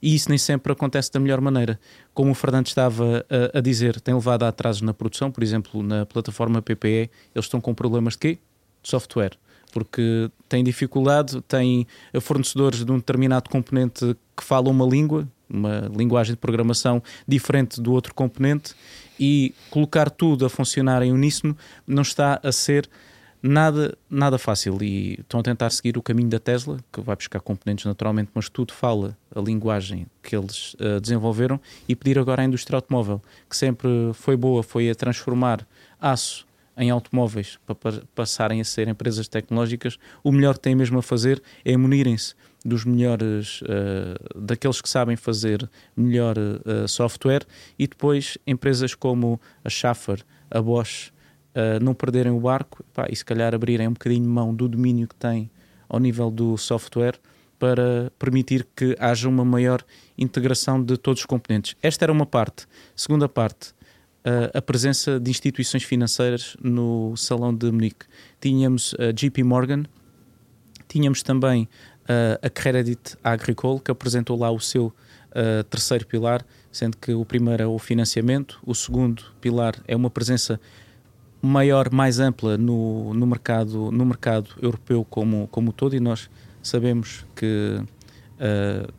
e 0.00 0.14
isso 0.14 0.28
nem 0.28 0.38
sempre 0.38 0.72
acontece 0.72 1.12
da 1.12 1.20
melhor 1.20 1.40
maneira. 1.40 1.78
Como 2.14 2.30
o 2.30 2.34
Fernando 2.34 2.66
estava 2.66 3.24
a, 3.54 3.58
a 3.58 3.60
dizer, 3.60 4.00
tem 4.00 4.14
levado 4.14 4.44
a 4.44 4.48
atrasos 4.48 4.82
na 4.82 4.94
produção, 4.94 5.30
por 5.30 5.42
exemplo, 5.42 5.82
na 5.82 6.06
plataforma 6.06 6.62
PPE, 6.62 7.10
eles 7.34 7.44
estão 7.44 7.60
com 7.60 7.74
problemas 7.74 8.14
de 8.14 8.18
quê? 8.18 8.38
De 8.82 8.88
software 8.88 9.32
porque 9.72 10.30
têm 10.48 10.64
dificuldade, 10.64 11.40
têm 11.42 11.86
fornecedores 12.20 12.84
de 12.84 12.90
um 12.90 12.96
determinado 12.96 13.50
componente 13.50 14.16
que 14.36 14.42
falam 14.42 14.72
uma 14.72 14.86
língua, 14.86 15.28
uma 15.48 15.90
linguagem 15.94 16.34
de 16.34 16.38
programação 16.38 17.02
diferente 17.26 17.80
do 17.80 17.92
outro 17.92 18.14
componente, 18.14 18.74
e 19.18 19.54
colocar 19.70 20.10
tudo 20.10 20.46
a 20.46 20.48
funcionar 20.48 21.02
em 21.02 21.12
uníssono 21.12 21.56
não 21.86 22.02
está 22.02 22.40
a 22.42 22.52
ser 22.52 22.88
nada, 23.42 23.96
nada 24.10 24.38
fácil. 24.38 24.82
E 24.82 25.14
estão 25.20 25.40
a 25.40 25.42
tentar 25.42 25.70
seguir 25.70 25.96
o 25.96 26.02
caminho 26.02 26.28
da 26.28 26.38
Tesla, 26.38 26.78
que 26.92 27.00
vai 27.00 27.16
buscar 27.16 27.40
componentes 27.40 27.84
naturalmente, 27.84 28.30
mas 28.34 28.48
tudo 28.48 28.72
fala 28.72 29.16
a 29.34 29.40
linguagem 29.40 30.06
que 30.22 30.36
eles 30.36 30.74
uh, 30.74 31.00
desenvolveram, 31.00 31.60
e 31.88 31.94
pedir 31.94 32.18
agora 32.18 32.42
à 32.42 32.44
indústria 32.44 32.76
automóvel, 32.76 33.22
que 33.48 33.56
sempre 33.56 33.88
foi 34.14 34.36
boa, 34.36 34.62
foi 34.62 34.90
a 34.90 34.94
transformar 34.94 35.66
aço 36.00 36.46
em 36.76 36.90
automóveis 36.90 37.58
para 37.66 37.74
pa 37.74 37.92
passarem 38.14 38.60
a 38.60 38.64
ser 38.64 38.86
empresas 38.86 39.26
tecnológicas, 39.26 39.98
o 40.22 40.30
melhor 40.30 40.54
que 40.54 40.60
têm 40.60 40.76
mesmo 40.76 40.98
a 40.98 41.02
fazer 41.02 41.42
é 41.64 41.76
munirem-se 41.76 42.34
dos 42.64 42.84
melhores, 42.84 43.60
uh, 43.62 44.40
daqueles 44.40 44.80
que 44.80 44.88
sabem 44.88 45.16
fazer 45.16 45.68
melhor 45.96 46.36
uh, 46.38 46.86
software 46.86 47.44
e 47.78 47.86
depois 47.86 48.38
empresas 48.46 48.94
como 48.94 49.40
a 49.64 49.68
Schaffer, 49.68 50.24
a 50.50 50.62
Bosch, 50.62 51.10
uh, 51.54 51.82
não 51.82 51.94
perderem 51.94 52.32
o 52.32 52.40
barco 52.40 52.84
pá, 52.92 53.06
e 53.10 53.16
se 53.16 53.24
calhar 53.24 53.54
abrirem 53.54 53.88
um 53.88 53.92
bocadinho 53.92 54.28
mão 54.28 54.54
do 54.54 54.68
domínio 54.68 55.08
que 55.08 55.14
têm 55.14 55.50
ao 55.88 55.98
nível 55.98 56.30
do 56.30 56.56
software 56.56 57.18
para 57.58 58.12
permitir 58.18 58.66
que 58.76 58.94
haja 58.98 59.28
uma 59.28 59.44
maior 59.44 59.82
integração 60.16 60.82
de 60.82 60.96
todos 60.96 61.20
os 61.20 61.26
componentes. 61.26 61.74
Esta 61.82 62.04
era 62.04 62.12
uma 62.12 62.26
parte. 62.26 62.66
Segunda 62.94 63.28
parte, 63.28 63.74
a 64.54 64.62
presença 64.62 65.18
de 65.18 65.28
instituições 65.28 65.82
financeiras 65.82 66.56
no 66.62 67.16
Salão 67.16 67.52
de 67.52 67.68
Munique. 67.72 68.06
Tínhamos 68.40 68.94
a 68.96 69.10
JP 69.10 69.42
Morgan, 69.42 69.84
tínhamos 70.86 71.22
também 71.24 71.68
a 72.40 72.48
Credit 72.48 73.16
Agricole, 73.24 73.80
que 73.80 73.90
apresentou 73.90 74.38
lá 74.38 74.52
o 74.52 74.60
seu 74.60 74.92
terceiro 75.68 76.06
pilar, 76.06 76.44
sendo 76.70 76.96
que 76.96 77.12
o 77.12 77.24
primeiro 77.24 77.62
é 77.62 77.66
o 77.66 77.78
financiamento, 77.78 78.60
o 78.64 78.74
segundo 78.74 79.24
pilar 79.40 79.74
é 79.86 79.96
uma 79.96 80.10
presença 80.10 80.60
maior, 81.40 81.90
mais 81.92 82.18
ampla 82.18 82.56
no, 82.58 83.14
no, 83.14 83.26
mercado, 83.26 83.90
no 83.90 84.04
mercado 84.04 84.50
europeu 84.60 85.04
como, 85.08 85.48
como 85.48 85.72
todo, 85.72 85.94
e 85.94 86.00
nós 86.00 86.28
sabemos 86.62 87.24
que 87.34 87.80
uh, 87.80 88.92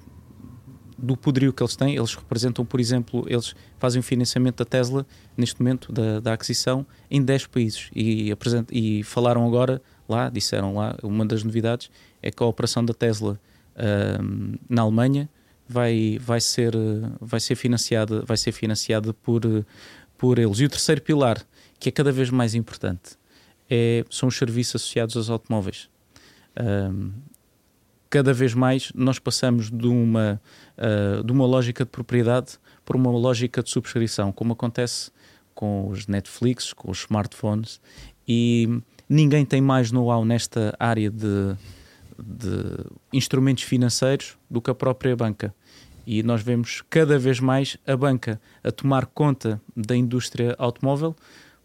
do 0.97 1.15
poderio 1.15 1.53
que 1.53 1.63
eles 1.63 1.75
têm, 1.75 1.95
eles 1.95 2.13
representam, 2.13 2.65
por 2.65 2.79
exemplo, 2.79 3.25
eles 3.27 3.55
fazem 3.77 3.99
o 3.99 4.03
financiamento 4.03 4.57
da 4.57 4.65
Tesla, 4.65 5.05
neste 5.35 5.61
momento, 5.61 5.91
da, 5.91 6.19
da 6.19 6.33
aquisição, 6.33 6.85
em 7.09 7.21
10 7.21 7.47
países. 7.47 7.89
E, 7.95 8.33
e 8.71 9.03
falaram 9.03 9.45
agora 9.45 9.81
lá, 10.07 10.29
disseram 10.29 10.75
lá, 10.75 10.97
uma 11.01 11.25
das 11.25 11.43
novidades 11.43 11.89
é 12.21 12.31
que 12.31 12.43
a 12.43 12.45
operação 12.45 12.83
da 12.83 12.93
Tesla 12.93 13.39
um, 14.21 14.55
na 14.67 14.81
Alemanha 14.81 15.29
vai, 15.67 16.19
vai, 16.19 16.41
ser, 16.41 16.73
vai 17.21 17.39
ser 17.39 17.55
financiada, 17.55 18.23
vai 18.25 18.35
ser 18.35 18.51
financiada 18.51 19.13
por, 19.13 19.41
por 20.17 20.37
eles. 20.39 20.59
E 20.59 20.65
o 20.65 20.69
terceiro 20.69 21.01
pilar, 21.01 21.41
que 21.80 21.89
é 21.89 21.91
cada 21.91 22.11
vez 22.11 22.30
mais 22.30 22.55
importante, 22.55 23.17
é, 23.69 24.03
são 24.09 24.27
os 24.27 24.38
serviços 24.38 24.82
associados 24.82 25.15
aos 25.15 25.30
automóveis. 25.30 25.89
Um, 26.59 27.11
cada 28.09 28.34
vez 28.34 28.53
mais 28.53 28.91
nós 28.95 29.19
passamos 29.19 29.69
de 29.69 29.88
uma, 29.88 30.41
uh, 30.77 31.23
de 31.23 31.32
uma 31.32 31.45
lógica 31.45 31.86
de 31.86 31.91
propriedade 31.91 32.57
para 32.84 32.97
uma 32.97 33.11
lógica 33.11 33.61
de 33.61 33.69
subscrição, 33.69 34.32
como 34.32 34.53
acontece 34.53 35.11
com 35.53 35.88
os 35.89 36.07
Netflix, 36.07 36.73
com 36.73 36.89
os 36.89 37.01
smartphones, 37.01 37.80
e 38.27 38.82
ninguém 39.07 39.45
tem 39.45 39.61
mais 39.61 39.91
know-how 39.91 40.25
nesta 40.25 40.75
área 40.80 41.09
de, 41.09 41.55
de 42.17 42.86
instrumentos 43.13 43.63
financeiros 43.63 44.38
do 44.49 44.61
que 44.61 44.71
a 44.71 44.75
própria 44.75 45.15
banca. 45.15 45.53
E 46.05 46.23
nós 46.23 46.41
vemos 46.41 46.82
cada 46.89 47.19
vez 47.19 47.39
mais 47.39 47.77
a 47.86 47.95
banca 47.95 48.41
a 48.63 48.71
tomar 48.71 49.05
conta 49.05 49.61
da 49.75 49.95
indústria 49.95 50.55
automóvel, 50.57 51.15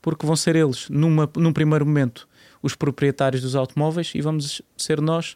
porque 0.05 0.27
vão 0.27 0.37
ser 0.37 0.55
eles, 0.55 0.87
numa, 0.91 1.27
num 1.35 1.51
primeiro 1.51 1.87
momento, 1.87 2.29
os 2.63 2.75
proprietários 2.75 3.41
dos 3.41 3.57
automóveis 3.57 4.13
e 4.15 4.21
vamos 4.21 4.61
ser 4.77 5.01
nós 5.01 5.35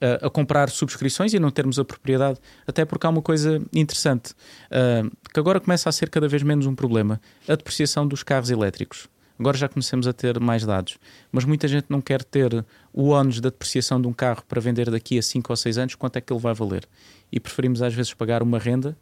a, 0.00 0.26
a, 0.26 0.30
comprar 0.30 0.70
subscrições 0.70 1.34
e 1.34 1.38
não 1.38 1.50
termos 1.50 1.78
a 1.78 1.84
propriedade, 1.84 2.38
até 2.66 2.86
porque 2.86 3.06
há 3.06 3.10
uma 3.10 3.20
coisa 3.20 3.60
interessante 3.70 4.32
uh, 4.32 5.14
que 5.30 5.38
agora 5.38 5.60
começa 5.60 5.90
a 5.90 5.92
ser 5.92 6.08
cada 6.08 6.26
vez 6.26 6.42
menos 6.42 6.64
um 6.64 6.74
problema: 6.74 7.20
a 7.46 7.54
depreciação 7.54 8.08
dos 8.08 8.22
carros 8.22 8.48
elétricos. 8.48 9.10
Agora 9.38 9.58
já 9.58 9.68
começamos 9.68 10.06
a 10.06 10.14
ter 10.14 10.40
mais 10.40 10.64
dados, 10.64 10.96
mas 11.30 11.44
muita 11.44 11.68
gente 11.68 11.88
não 11.90 12.00
quer 12.00 12.24
ter 12.24 12.64
o 12.94 13.08
ónus 13.08 13.40
da 13.40 13.50
depreciação 13.50 14.00
de 14.00 14.08
um 14.08 14.12
carro 14.14 14.42
para 14.48 14.58
vender 14.58 14.90
daqui 14.90 15.18
a 15.18 15.22
5 15.22 15.52
ou 15.52 15.56
6 15.56 15.76
anos, 15.76 15.94
quanto 15.96 16.16
é 16.16 16.20
que 16.22 16.32
ele 16.32 16.40
vai 16.40 16.54
valer. 16.54 16.88
E 17.30 17.38
preferimos 17.38 17.82
às 17.82 17.92
vezes 17.92 18.14
pagar 18.14 18.42
uma 18.42 18.58
renda 18.58 18.96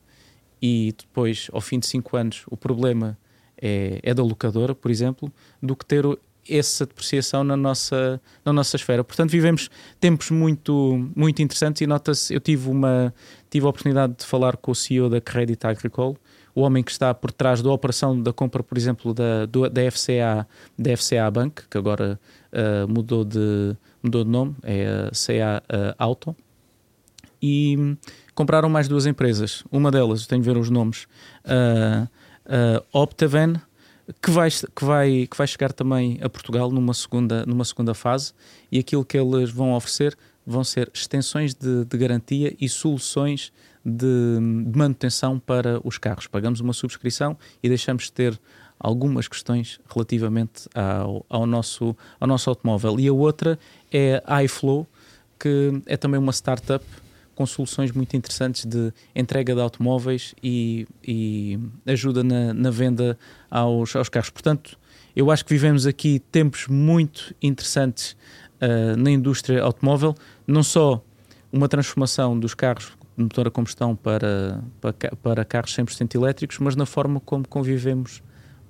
e 0.61 0.95
depois, 0.99 1.49
ao 1.53 1.61
fim 1.61 1.79
de 1.79 1.87
5 1.87 2.17
anos, 2.17 2.43
o 2.51 2.57
problema 2.57 3.17
é, 3.61 4.01
é 4.03 4.15
da 4.15 4.23
locadora, 4.23 4.75
por 4.75 4.91
exemplo, 4.91 5.33
do 5.63 5.77
que 5.77 5.85
ter 5.85 6.05
essa 6.49 6.87
depreciação 6.87 7.45
na 7.45 7.57
nossa, 7.57 8.21
na 8.45 8.53
nossa 8.53 8.77
esfera. 8.77 9.05
Portanto, 9.05 9.31
vivemos 9.31 9.71
tempos 10.01 10.31
muito, 10.31 11.11
muito 11.15 11.41
interessantes 11.43 11.83
e 11.83 11.87
nota-se, 11.87 12.35
eu 12.35 12.41
tive, 12.41 12.69
uma, 12.69 13.15
tive 13.49 13.67
a 13.67 13.69
oportunidade 13.69 14.15
de 14.19 14.25
falar 14.25 14.57
com 14.57 14.73
o 14.73 14.75
CEO 14.75 15.09
da 15.09 15.21
Credit 15.21 15.65
Agricole, 15.67 16.17
o 16.55 16.63
homem 16.63 16.83
que 16.83 16.91
está 16.91 17.15
por 17.15 17.31
trás 17.31 17.63
da 17.63 17.71
operação 17.71 18.21
da 18.21 18.33
compra, 18.33 18.63
por 18.63 18.77
exemplo, 18.77 19.15
da, 19.15 19.47
da, 19.47 19.91
FCA, 19.91 20.47
da 20.79 20.97
FCA 20.97 21.31
Bank, 21.31 21.63
que 21.71 21.79
agora 21.79 22.19
uh, 22.53 22.89
mudou, 22.89 23.25
de, 23.25 23.77
mudou 24.03 24.25
de 24.25 24.31
nome, 24.31 24.57
é 24.63 25.09
a 25.09 25.11
CA 25.11 25.63
uh, 25.63 25.95
Auto, 25.97 26.35
e 27.43 27.97
compraram 28.35 28.69
mais 28.69 28.89
duas 28.89 29.07
empresas. 29.07 29.65
Uma 29.71 29.91
delas, 29.91 30.27
tenho 30.27 30.43
de 30.43 30.49
ver 30.51 30.59
os 30.59 30.69
nomes, 30.69 31.07
uh, 31.45 32.09
uh, 32.51 32.85
Optaven, 32.93 33.55
que 34.21 34.31
vai, 34.31 34.51
que, 34.51 34.85
vai, 34.85 35.27
que 35.31 35.37
vai 35.37 35.47
chegar 35.47 35.73
também 35.73 36.19
a 36.21 36.29
Portugal 36.29 36.71
numa 36.71 36.93
segunda, 36.93 37.47
numa 37.47 37.65
segunda 37.65 37.95
fase 37.95 38.33
e 38.71 38.79
aquilo 38.79 39.05
que 39.05 39.17
eles 39.17 39.51
vão 39.51 39.73
oferecer 39.73 40.17
vão 40.45 40.65
ser 40.65 40.91
extensões 40.93 41.55
de, 41.55 41.85
de 41.85 41.97
garantia 41.97 42.55
e 42.61 42.69
soluções 42.69 43.53
de, 43.85 44.39
de, 44.67 44.79
manutenção 44.79 45.39
para 45.39 45.81
os 45.85 45.97
carros. 45.97 46.27
Pagamos 46.27 46.61
uma 46.61 46.73
subscrição 46.73 47.39
e 47.63 47.69
deixamos 47.69 48.05
de 48.05 48.13
ter 48.13 48.41
algumas 48.79 49.29
questões 49.29 49.79
relativamente 49.89 50.69
ao, 50.75 51.25
ao, 51.29 51.47
nosso, 51.47 51.97
ao 52.19 52.27
nosso 52.27 52.51
automóvel. 52.51 52.99
E 52.99 53.07
a 53.07 53.13
outra 53.13 53.59
é 53.93 54.23
a 54.27 54.43
iFlow, 54.43 54.87
que 55.39 55.83
é 55.87 55.97
também 55.97 56.19
uma 56.19 56.33
startup 56.33 56.85
com 57.41 57.47
soluções 57.47 57.91
muito 57.91 58.15
interessantes 58.15 58.67
de 58.67 58.93
entrega 59.17 59.55
de 59.55 59.61
automóveis 59.63 60.35
e, 60.43 60.87
e 61.03 61.59
ajuda 61.87 62.23
na, 62.23 62.53
na 62.53 62.71
venda 62.71 63.19
aos, 63.51 63.97
aos, 63.97 64.11
carros. 64.11 64.29
Portanto, 64.29 64.79
eu 65.17 65.31
acho 65.31 65.43
que 65.43 65.55
vivemos 65.55 65.87
aqui 65.87 66.19
tempos 66.19 66.67
muito 66.69 67.35
interessantes 67.41 68.15
uh, 68.61 68.95
na 68.95 69.11
indústria 69.11 69.63
automóvel, 69.63 70.15
não 70.47 70.63
só 70.63 71.03
uma 71.51 71.67
transformação 71.67 72.39
dos 72.39 72.53
carros 72.53 72.93
de 73.17 73.23
motor 73.23 73.49
a 73.49 73.51
combustão 73.51 73.97
para, 73.97 74.63
para, 74.79 75.17
para 75.23 75.43
carros 75.43 75.75
100% 75.75 76.15
elétricos, 76.15 76.59
mas 76.59 76.77
na 76.77 76.85
forma 76.85 77.21
como 77.21 77.49
convivemos 77.49 78.23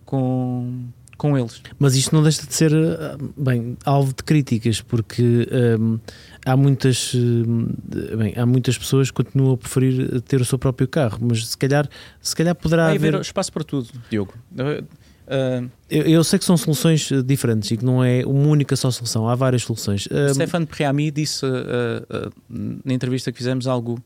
com, 0.04 0.84
com 1.20 1.36
eles. 1.36 1.60
Mas 1.78 1.94
isto 1.94 2.14
não 2.14 2.22
deixa 2.22 2.46
de 2.46 2.54
ser, 2.54 2.72
ah, 2.74 3.18
bem, 3.36 3.76
alvo 3.84 4.14
de 4.14 4.24
críticas, 4.24 4.80
porque 4.80 5.46
um, 5.78 5.98
há 6.46 6.56
muitas 6.56 7.14
hum, 7.14 7.68
bem, 8.16 8.32
há 8.38 8.46
muitas 8.46 8.78
pessoas 8.78 9.10
que 9.10 9.22
continuam 9.22 9.52
a 9.52 9.58
preferir 9.58 10.22
ter 10.22 10.40
o 10.40 10.44
seu 10.46 10.58
próprio 10.58 10.88
carro, 10.88 11.18
mas 11.20 11.46
se 11.46 11.58
calhar, 11.58 11.86
se 12.22 12.34
calhar 12.34 12.54
poderá 12.54 12.86
Vai 12.86 12.96
haver 12.96 13.20
espaço 13.20 13.52
para 13.52 13.62
tudo, 13.62 13.90
Diogo. 14.08 14.32
Uh, 14.50 15.70
eu, 15.90 16.02
eu, 16.04 16.24
sei 16.24 16.38
que 16.38 16.44
são 16.44 16.56
soluções 16.56 17.10
diferentes 17.24 17.70
e 17.70 17.76
que 17.76 17.84
não 17.84 18.02
é 18.02 18.24
uma 18.24 18.48
única 18.48 18.74
só 18.74 18.90
solução, 18.90 19.28
há 19.28 19.34
várias 19.34 19.62
soluções. 19.62 20.06
Uh, 20.06 20.34
Stefano 20.34 20.66
Priami 20.66 21.10
disse 21.10 21.44
uh, 21.44 22.32
na 22.48 22.94
entrevista 22.94 23.30
que 23.30 23.36
fizemos 23.36 23.66
algo 23.66 24.02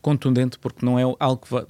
contundente, 0.00 0.56
porque 0.56 0.86
não 0.86 0.98
é 0.98 1.02
algo 1.02 1.42
que 1.44 1.66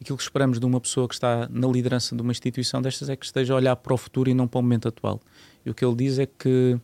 aquilo 0.00 0.16
que 0.16 0.22
esperamos 0.22 0.60
de 0.60 0.66
uma 0.66 0.80
pessoa 0.80 1.08
que 1.08 1.14
está 1.14 1.48
na 1.50 1.66
liderança 1.68 2.14
de 2.14 2.22
uma 2.22 2.32
instituição 2.32 2.80
destas 2.82 3.08
é 3.08 3.16
que 3.16 3.24
esteja 3.24 3.54
a 3.54 3.56
olhar 3.56 3.76
para 3.76 3.94
o 3.94 3.96
futuro 3.96 4.30
e 4.30 4.34
não 4.34 4.46
para 4.46 4.58
o 4.58 4.62
momento 4.62 4.88
atual. 4.88 5.20
E 5.64 5.70
o 5.70 5.74
que 5.74 5.84
ele 5.84 5.96
diz 5.96 6.18
é 6.18 6.26
que 6.26 6.78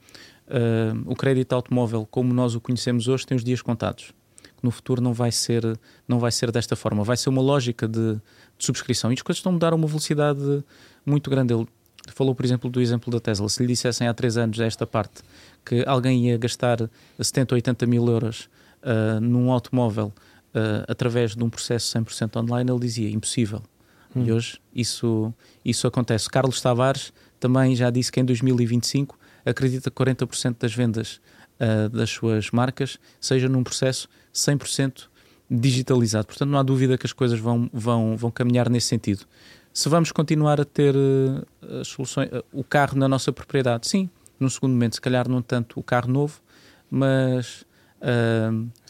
uh, 0.49 1.03
o 1.07 1.15
crédito 1.15 1.53
automóvel, 1.53 2.07
como 2.11 2.33
nós 2.33 2.55
o 2.55 2.61
conhecemos 2.61 3.09
hoje, 3.09 3.27
tem 3.27 3.37
os 3.37 3.45
dias 3.45 3.63
contados. 3.63 4.13
No 4.63 4.71
futuro 4.71 5.01
não 5.01 5.13
vai 5.13 5.33
ser, 5.33 5.63
não 6.07 6.19
vai 6.19 6.31
ser 6.31 6.51
desta 6.51 6.77
forma. 6.77 7.03
Vai 7.05 7.17
ser 7.17 7.29
uma 7.29 7.43
lógica 7.43 7.87
de, 7.87 8.15
de 8.15 8.65
subscrição. 8.65 9.11
E 9.11 9.15
as 9.15 9.23
coisas 9.23 9.39
estão 9.39 9.51
a 9.51 9.53
mudar 9.53 9.73
a 9.73 9.77
uma 9.77 9.87
velocidade 9.87 10.65
muito 11.05 11.29
grande. 11.29 11.53
Ele 11.53 11.67
falou, 12.09 12.35
por 12.35 12.45
exemplo, 12.45 12.71
do 12.71 12.81
exemplo 12.81 13.11
da 13.11 13.21
Tesla. 13.21 13.49
Se 13.49 13.63
lhe 13.63 13.69
dissessem 13.69 14.07
há 14.07 14.15
três 14.15 14.37
anos 14.37 14.59
esta 14.61 14.87
parte 14.87 15.23
que 15.65 15.85
alguém 15.87 16.29
ia 16.29 16.39
gastar 16.39 16.79
70 17.21 17.55
ou 17.55 17.57
80 17.57 17.87
mil 17.87 18.07
euros 18.09 18.49
uh, 18.83 19.21
num 19.21 19.51
automóvel 19.51 20.13
uh, 20.55 20.85
através 20.89 21.35
de 21.35 21.43
um 21.43 21.51
processo 21.51 21.99
100% 21.99 22.41
online, 22.41 22.71
ele 22.71 22.81
dizia 22.81 23.11
impossível. 23.11 23.63
Hum. 24.15 24.25
E 24.25 24.33
hoje 24.33 24.61
isso, 24.75 25.33
isso 25.65 25.87
acontece. 25.87 26.29
Carlos 26.29 26.61
Tavares 26.61 27.13
também 27.41 27.75
já 27.75 27.91
disse 27.91 28.13
que 28.13 28.21
em 28.21 28.25
2025 28.25 29.19
acredita 29.45 29.91
que 29.91 29.97
40% 29.97 30.57
das 30.59 30.75
vendas 30.75 31.21
uh, 31.59 31.89
das 31.89 32.11
suas 32.11 32.51
marcas 32.51 32.99
seja 33.21 33.49
num 33.49 33.65
processo 33.65 34.09
100% 34.33 35.09
digitalizado. 35.51 36.27
Portanto, 36.27 36.49
não 36.49 36.59
há 36.59 36.63
dúvida 36.63 36.97
que 36.97 37.07
as 37.07 37.13
coisas 37.13 37.39
vão, 37.39 37.69
vão, 37.73 38.17
vão 38.17 38.31
caminhar 38.31 38.71
nesse 38.71 38.87
sentido. 38.87 39.27
Se 39.73 39.89
vamos 39.89 40.13
continuar 40.13 40.61
a 40.61 40.65
ter 40.65 40.95
uh, 40.95 41.85
soluções, 41.85 42.29
uh, 42.29 42.45
o 42.53 42.63
carro 42.63 42.97
na 42.97 43.09
nossa 43.09 43.33
propriedade, 43.33 43.89
sim, 43.89 44.09
num 44.39 44.49
segundo 44.49 44.73
momento, 44.73 44.95
se 44.95 45.01
calhar 45.01 45.29
não 45.29 45.41
tanto 45.41 45.79
o 45.79 45.83
carro 45.83 46.11
novo, 46.11 46.41
mas 46.91 47.65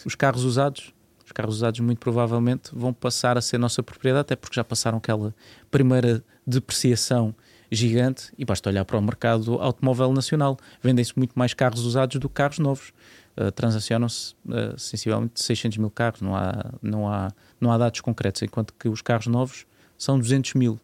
os 0.07 0.15
carros 0.15 0.43
usados 0.43 0.95
os 1.33 1.35
carros 1.35 1.57
usados 1.57 1.81
muito 1.81 1.99
provavelmente 1.99 2.71
vão 2.75 2.93
passar 2.93 3.39
a 3.39 3.41
ser 3.41 3.59
nossa 3.59 3.83
propriedade, 3.83 4.21
até 4.21 4.37
porque 4.37 4.55
já 4.55 4.63
passaram 4.63 4.99
aquela 4.99 5.35
primeira 5.71 6.23
depreciação 6.47 7.35
gigante 7.71 8.31
e 8.37 8.45
basta 8.45 8.69
olhar 8.69 8.85
para 8.85 8.99
o 8.99 9.03
mercado 9.03 9.55
automóvel 9.55 10.13
nacional. 10.13 10.59
Vendem-se 10.83 11.17
muito 11.17 11.33
mais 11.35 11.55
carros 11.55 11.81
usados 11.81 12.21
do 12.21 12.29
que 12.29 12.35
carros 12.35 12.59
novos. 12.59 12.93
Uh, 13.35 13.51
transacionam-se 13.51 14.35
uh, 14.45 14.79
sensivelmente 14.79 15.43
600 15.43 15.79
mil 15.79 15.91
carros, 15.91 16.21
não 16.21 16.37
há, 16.37 16.71
não, 16.83 17.09
há, 17.09 17.33
não 17.59 17.73
há 17.73 17.79
dados 17.79 17.99
concretos, 18.03 18.43
enquanto 18.43 18.75
que 18.75 18.91
os 18.91 19.01
carros 19.01 19.27
novos 19.27 19.65
são 19.97 20.19
200 20.19 20.53
mil. 20.53 20.79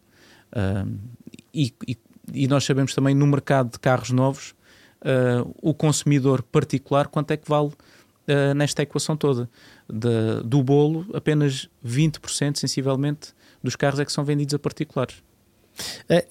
Uh, 0.51 0.91
e, 1.53 1.71
e, 1.87 1.97
e, 2.33 2.47
nós 2.47 2.63
sabemos 2.63 2.95
também 2.95 3.13
no 3.13 3.27
mercado 3.27 3.73
de 3.73 3.79
carros 3.79 4.09
novos 4.09 4.55
o 5.61 5.73
consumidor 5.73 6.43
particular 6.43 7.07
quanto 7.07 7.31
é 7.31 7.37
que 7.37 7.47
vale 7.47 7.71
uh, 8.29 8.53
nesta 8.53 8.83
equação 8.83 9.17
toda 9.17 9.49
de, 9.91 10.43
do 10.43 10.63
bolo, 10.63 11.05
apenas 11.13 11.69
20% 11.85 12.57
sensivelmente 12.57 13.33
dos 13.63 13.75
carros 13.75 13.99
é 13.99 14.05
que 14.05 14.11
são 14.11 14.23
vendidos 14.23 14.53
a 14.53 14.59
particulares. 14.59 15.15
É, 16.09 16.25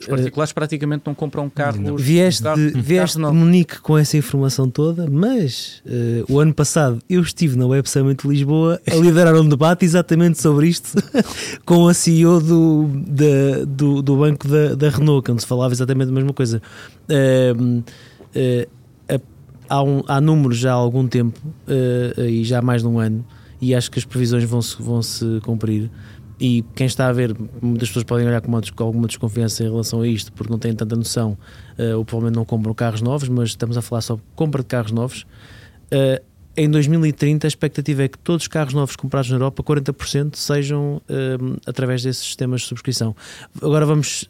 Os 0.00 0.06
particulares 0.06 0.50
uh, 0.50 0.54
praticamente 0.54 1.02
não 1.04 1.14
compram 1.14 1.48
carros. 1.50 2.00
Vieste, 2.02 2.42
de, 2.42 2.80
vieste 2.80 3.18
de 3.18 3.24
Munique 3.24 3.80
com 3.80 3.98
essa 3.98 4.16
informação 4.16 4.70
toda, 4.70 5.06
mas 5.10 5.82
uh, 5.84 6.32
o 6.32 6.40
ano 6.40 6.54
passado 6.54 7.00
eu 7.08 7.20
estive 7.20 7.56
na 7.56 7.66
Web 7.66 7.88
Summit 7.88 8.22
de 8.22 8.28
Lisboa 8.28 8.80
a 8.90 8.94
liderar 8.94 9.34
um 9.34 9.48
debate 9.48 9.84
exatamente 9.84 10.40
sobre 10.40 10.68
isto 10.68 10.92
com 11.66 11.86
a 11.86 11.94
CEO 11.94 12.40
do, 12.40 12.90
da, 13.06 13.64
do, 13.66 14.00
do 14.00 14.16
banco 14.16 14.48
da, 14.48 14.74
da 14.74 14.88
Renault, 14.88 15.30
onde 15.30 15.42
se 15.42 15.46
falava 15.46 15.74
exatamente 15.74 16.08
a 16.08 16.12
mesma 16.12 16.32
coisa. 16.32 16.62
Uh, 17.08 17.84
há, 19.68 19.82
um, 19.82 20.02
há 20.06 20.20
números 20.20 20.58
já 20.58 20.72
há 20.72 20.74
algum 20.74 21.06
tempo 21.06 21.38
uh, 21.68 22.20
e 22.22 22.44
já 22.44 22.58
há 22.58 22.62
mais 22.62 22.82
de 22.82 22.88
um 22.88 22.98
ano 22.98 23.24
e 23.60 23.74
acho 23.74 23.90
que 23.90 23.98
as 23.98 24.04
previsões 24.04 24.44
vão 24.44 24.60
se, 24.60 24.80
vão 24.80 25.02
-se 25.02 25.40
cumprir 25.42 25.90
e 26.38 26.64
quem 26.74 26.86
está 26.86 27.08
a 27.08 27.12
ver, 27.12 27.34
muitas 27.62 27.88
pessoas 27.88 28.04
podem 28.04 28.26
olhar 28.26 28.40
com, 28.40 28.50
com 28.50 28.84
alguma 28.84 29.06
desconfiança 29.06 29.62
em 29.62 29.70
relação 29.70 30.00
a 30.00 30.06
isto 30.06 30.32
porque 30.32 30.50
não 30.50 30.58
têm 30.58 30.74
tanta 30.74 30.96
noção 30.96 31.38
uh, 31.78 31.96
ou 31.96 32.04
provavelmente 32.04 32.36
não 32.36 32.44
compram 32.44 32.74
carros 32.74 33.00
novos, 33.00 33.28
mas 33.28 33.50
estamos 33.50 33.76
a 33.76 33.82
falar 33.82 34.00
sobre 34.00 34.24
compra 34.34 34.62
de 34.62 34.68
carros 34.68 34.92
novos 34.92 35.24
uh, 35.92 36.22
em 36.56 36.70
2030 36.70 37.46
a 37.46 37.48
expectativa 37.48 38.04
é 38.04 38.08
que 38.08 38.18
todos 38.18 38.44
os 38.44 38.48
carros 38.48 38.74
novos 38.74 38.94
comprados 38.94 39.28
na 39.28 39.36
Europa, 39.36 39.60
40% 39.60 40.36
sejam 40.36 41.02
através 41.66 42.04
desses 42.04 42.22
sistemas 42.22 42.60
de 42.60 42.68
subscrição. 42.68 43.12
Agora 43.60 43.84
vamos, 43.84 44.28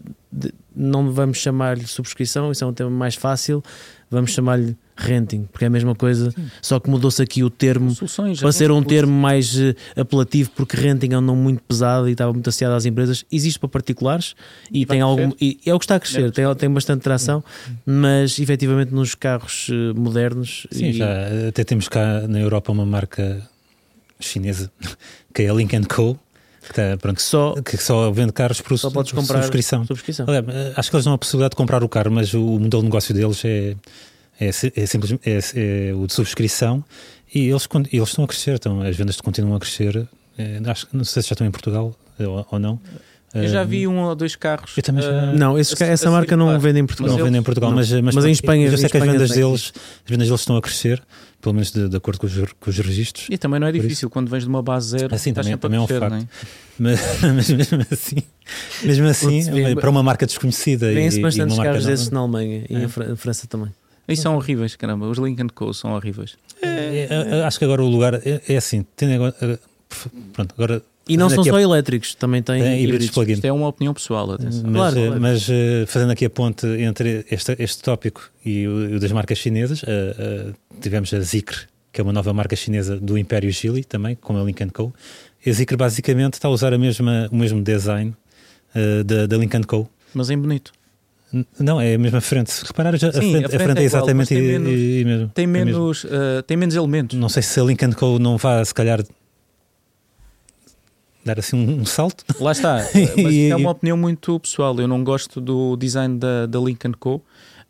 não 0.74 1.10
vamos 1.12 1.36
chamar-lhe 1.36 1.86
subscrição, 1.86 2.50
isso 2.50 2.64
é 2.64 2.66
um 2.66 2.72
tema 2.72 2.88
mais 2.88 3.14
fácil, 3.14 3.62
vamos 4.10 4.30
chamar-lhe 4.30 4.74
renting, 4.96 5.44
porque 5.50 5.64
é 5.64 5.66
a 5.66 5.70
mesma 5.70 5.94
coisa, 5.94 6.32
só 6.62 6.78
que 6.78 6.88
mudou-se 6.88 7.20
aqui 7.20 7.42
o 7.42 7.50
termo 7.50 7.90
Soluções, 7.90 8.40
para 8.40 8.52
ser 8.52 8.70
um 8.70 8.82
termo 8.82 9.12
mais 9.12 9.58
eh, 9.58 9.74
apelativo, 9.96 10.50
porque 10.54 10.76
renting 10.76 11.12
é 11.12 11.18
um 11.18 11.20
nome 11.20 11.42
muito 11.42 11.62
pesado 11.62 12.08
e 12.08 12.12
estava 12.12 12.32
muito 12.32 12.48
associado 12.48 12.74
às 12.74 12.84
empresas. 12.86 13.24
Existe 13.30 13.58
para 13.58 13.68
particulares 13.68 14.34
e 14.70 14.84
Vai 14.84 14.96
tem 14.96 15.00
algum. 15.02 15.32
E 15.40 15.58
é 15.66 15.74
o 15.74 15.78
que 15.78 15.84
está 15.84 15.96
a 15.96 16.00
crescer, 16.00 16.30
tem, 16.30 16.44
tem 16.54 16.70
bastante 16.70 17.02
tração, 17.02 17.42
mas 17.84 18.38
efetivamente 18.38 18.92
nos 18.94 19.14
carros 19.14 19.68
eh, 19.70 19.98
modernos. 19.98 20.66
Sim, 20.70 20.86
e- 20.86 20.92
já 20.92 21.08
até 21.48 21.64
temos 21.64 21.88
cá 21.88 22.26
na 22.28 22.38
Europa 22.38 22.70
uma 22.70 22.86
marca 22.86 23.42
chinesa 24.20 24.70
que 25.34 25.42
é 25.42 25.50
a 25.50 25.54
Link 25.54 25.74
Co. 25.88 26.18
Que, 26.62 26.70
está, 26.70 26.96
pronto, 26.96 27.20
só, 27.20 27.52
que 27.60 27.76
só 27.76 28.10
vende 28.10 28.32
carros 28.32 28.58
por, 28.62 28.78
só 28.78 28.90
podes 28.90 29.12
comprar 29.12 29.42
subscrição. 29.42 29.84
subscrição. 29.84 30.24
Aliás, 30.26 30.46
acho 30.78 30.88
que 30.88 30.96
eles 30.96 31.04
não 31.04 31.12
têm 31.12 31.16
a 31.16 31.18
possibilidade 31.18 31.50
de 31.50 31.56
comprar 31.56 31.84
o 31.84 31.88
carro, 31.90 32.10
mas 32.10 32.32
o 32.32 32.40
modelo 32.40 32.80
de 32.80 32.84
negócio 32.84 33.14
deles 33.14 33.44
é, 33.44 33.76
é, 34.40 34.48
é 34.48 34.86
simplesmente 34.86 35.22
é, 35.28 35.38
é 35.90 35.94
o 35.94 36.06
de 36.06 36.12
subscrição 36.12 36.84
e 37.34 37.48
eles, 37.48 37.68
eles 37.92 38.08
estão 38.08 38.24
a 38.24 38.28
crescer, 38.28 38.54
então 38.54 38.80
as 38.82 38.96
vendas 38.96 39.20
continuam 39.20 39.56
a 39.56 39.60
crescer. 39.60 40.06
É, 40.38 40.60
acho, 40.66 40.86
não 40.92 41.04
sei 41.04 41.22
se 41.22 41.28
já 41.28 41.34
estão 41.34 41.46
em 41.46 41.50
Portugal 41.50 41.94
eh, 42.18 42.26
ou, 42.26 42.46
ou 42.50 42.58
não. 42.58 42.80
Eu 43.32 43.48
já 43.48 43.62
Eh, 43.62 43.64
vi 43.64 43.88
um 43.88 43.98
ou 44.00 44.14
dois 44.14 44.36
carros. 44.36 44.72
Eu 44.76 44.82
também 44.84 45.02
já- 45.02 45.10
ah, 45.10 45.32
Não, 45.32 45.58
esses- 45.58 45.80
a- 45.82 45.84
a 45.84 45.88
essa 45.88 46.08
marca 46.08 46.36
não 46.36 46.56
vende 46.60 46.78
em 46.78 46.82
não 46.82 46.86
Portugal. 46.86 47.14
eles- 47.14 47.24
vendem 47.24 47.40
em 47.40 47.42
Portugal, 47.42 47.70
não. 47.70 47.76
mas, 47.78 47.90
mas, 47.90 48.14
Mas 48.14 48.24
em 48.26 48.30
Espanha- 48.30 48.68
eu 48.68 48.78
sei 48.78 48.88
que 48.88 48.96
as 48.96 49.02
vendas 49.04 49.30
deles, 49.30 49.72
as 50.04 50.08
vendas 50.10 50.28
deles 50.28 50.40
estão 50.40 50.56
a 50.56 50.62
crescer, 50.62 51.02
pelo 51.42 51.52
menos 51.54 51.72
de, 51.72 51.88
de 51.88 51.96
acordo 51.96 52.20
com 52.20 52.26
os, 52.28 52.32
com 52.60 52.70
os 52.70 52.78
registros. 52.78 53.26
E 53.28 53.36
também 53.36 53.58
não 53.58 53.66
é 53.66 53.72
difícil 53.72 54.08
quando 54.08 54.28
vens 54.28 54.44
de 54.44 54.48
uma 54.48 54.62
base 54.62 54.90
zero. 54.90 55.12
Assim, 55.12 55.30
estás 55.30 55.46
também- 55.46 55.54
a 55.54 55.58
também 55.58 55.78
é 55.78 55.82
um 55.82 55.86
crescer, 55.86 56.00
facto. 56.00 56.12
não 56.78 56.90
é? 56.90 56.94
Mas, 56.96 57.00
mas 57.22 57.50
mesmo 57.50 57.86
assim, 57.90 58.16
mesmo 58.82 59.06
assim 59.06 59.74
para 59.80 59.90
uma 59.90 60.02
marca 60.02 60.26
desconhecida 60.26 60.90
e, 60.90 60.94
Vêm-se 60.94 61.18
e 61.18 61.22
bastantes 61.22 61.52
uma 61.56 61.64
marca 61.64 61.70
carros 61.72 61.86
desses 61.86 62.10
na 62.10 62.20
Alemanha 62.20 62.64
e 62.68 62.74
É. 62.84 62.88
Fra- 62.88 63.10
em 63.10 63.16
França 63.16 63.46
também. 63.48 63.70
E 64.06 64.16
são 64.16 64.36
horríveis, 64.36 64.76
caramba. 64.76 65.06
Os 65.08 65.18
Lincoln 65.18 65.48
Co. 65.54 65.72
são 65.72 65.92
horríveis. 65.94 66.36
É, 66.62 66.68
é, 66.68 67.38
é, 67.38 67.42
acho 67.44 67.58
que 67.58 67.64
agora 67.64 67.82
o 67.82 67.88
lugar 67.88 68.14
é, 68.14 68.40
é 68.48 68.56
assim, 68.56 68.84
agora, 69.14 69.34
eh, 69.40 69.58
pronto, 70.32 70.54
agora 70.56 70.82
E 71.08 71.16
não 71.16 71.28
são 71.30 71.42
só 71.44 71.56
a- 71.56 71.62
elétricos, 71.62 72.14
também 72.14 72.42
têm 72.42 72.62
Tem 72.62 72.82
híbridos 72.82 73.06
híbridos. 73.08 73.34
Isto 73.34 73.44
é 73.46 73.52
uma 73.52 73.68
opinião 73.68 73.92
pessoal, 73.94 74.30
atenção. 74.32 74.62
Mas, 74.64 74.72
Claro, 74.74 74.98
eh, 74.98 75.06
claro. 75.06 75.20
mas, 75.20 75.46
eh, 75.50 75.84
fazendo 75.86 76.10
aqui 76.12 76.24
a 76.24 76.30
ponte 76.30 76.66
entre 76.66 77.24
este, 77.30 77.56
este 77.58 77.82
tópico 77.82 78.30
e 78.44 78.66
o, 78.68 78.96
o 78.96 79.00
das 79.00 79.12
marcas 79.12 79.38
chinesas, 79.38 79.82
eh, 79.86 80.52
tivemos 80.80 81.12
a 81.14 81.20
Zikr, 81.20 81.66
que 81.92 82.00
é 82.00 82.04
uma 82.04 82.12
nova 82.12 82.32
marca 82.32 82.56
chinesa 82.56 82.96
do 82.96 83.16
Império 83.18 83.50
Geely, 83.50 83.84
também, 83.84 84.14
com 84.16 84.36
a 84.38 84.42
Link 84.44 84.64
Co. 84.72 84.92
E 85.44 85.50
a 85.50 85.52
Zikr 85.52 85.76
basicamente 85.76 86.34
está 86.34 86.48
a 86.48 86.50
usar 86.50 86.72
a 86.72 86.78
mesma, 86.78 87.28
o 87.30 87.36
mesmo 87.36 87.62
design 87.62 88.14
da, 89.04 89.26
da 89.26 89.36
Link 89.36 89.58
Co. 89.66 89.88
Mas 90.14 90.30
em 90.30 90.38
bonito. 90.38 90.72
Não, 91.58 91.80
é 91.80 91.94
a 91.94 91.98
mesma 91.98 92.20
frente. 92.20 92.50
Se 92.52 92.64
reparar, 92.64 92.96
já- 92.96 93.08
a, 93.08 93.12
Sim, 93.12 93.32
frente, 93.32 93.44
a 93.44 93.46
a 93.46 93.50
frente 93.50 93.62
frente 93.64 93.78
é 93.78 93.82
é 93.82 93.86
igual, 93.86 94.00
mas 94.02 94.04
exatamente 94.04 94.28
tem 94.28 94.38
i- 94.38 94.42
menos- 94.42 94.70
i- 94.70 95.00
i- 95.00 95.04
mesmo. 95.04 95.28
Tem 95.34 95.44
É 95.44 95.46
menos, 95.46 96.06
ah, 96.06 96.42
tem 96.46 96.56
menos 96.56 96.74
elementos. 96.74 97.18
Não 97.18 97.28
sei 97.28 97.42
se 97.42 97.58
a 97.58 97.64
Link 97.64 97.94
Co 97.94 98.18
não 98.18 98.36
vá, 98.36 98.64
se 98.64 98.72
calhar, 98.74 99.02
dar 101.24 101.38
assim 101.38 101.56
um, 101.56 101.80
um 101.80 101.86
salto. 101.86 102.24
Lá 102.40 102.52
está. 102.52 102.76
Mas 103.16 103.34
isto 103.34 103.52
é 103.52 103.56
uma 103.56 103.70
opinião 103.70 103.96
muito 103.96 104.38
pessoal. 104.40 104.78
Eu 104.78 104.86
não 104.88 105.02
gosto 105.02 105.40
do 105.40 105.76
design 105.76 106.18
da, 106.18 106.46
da 106.46 106.58
Lincoln 106.60 106.92
Co. 106.98 107.22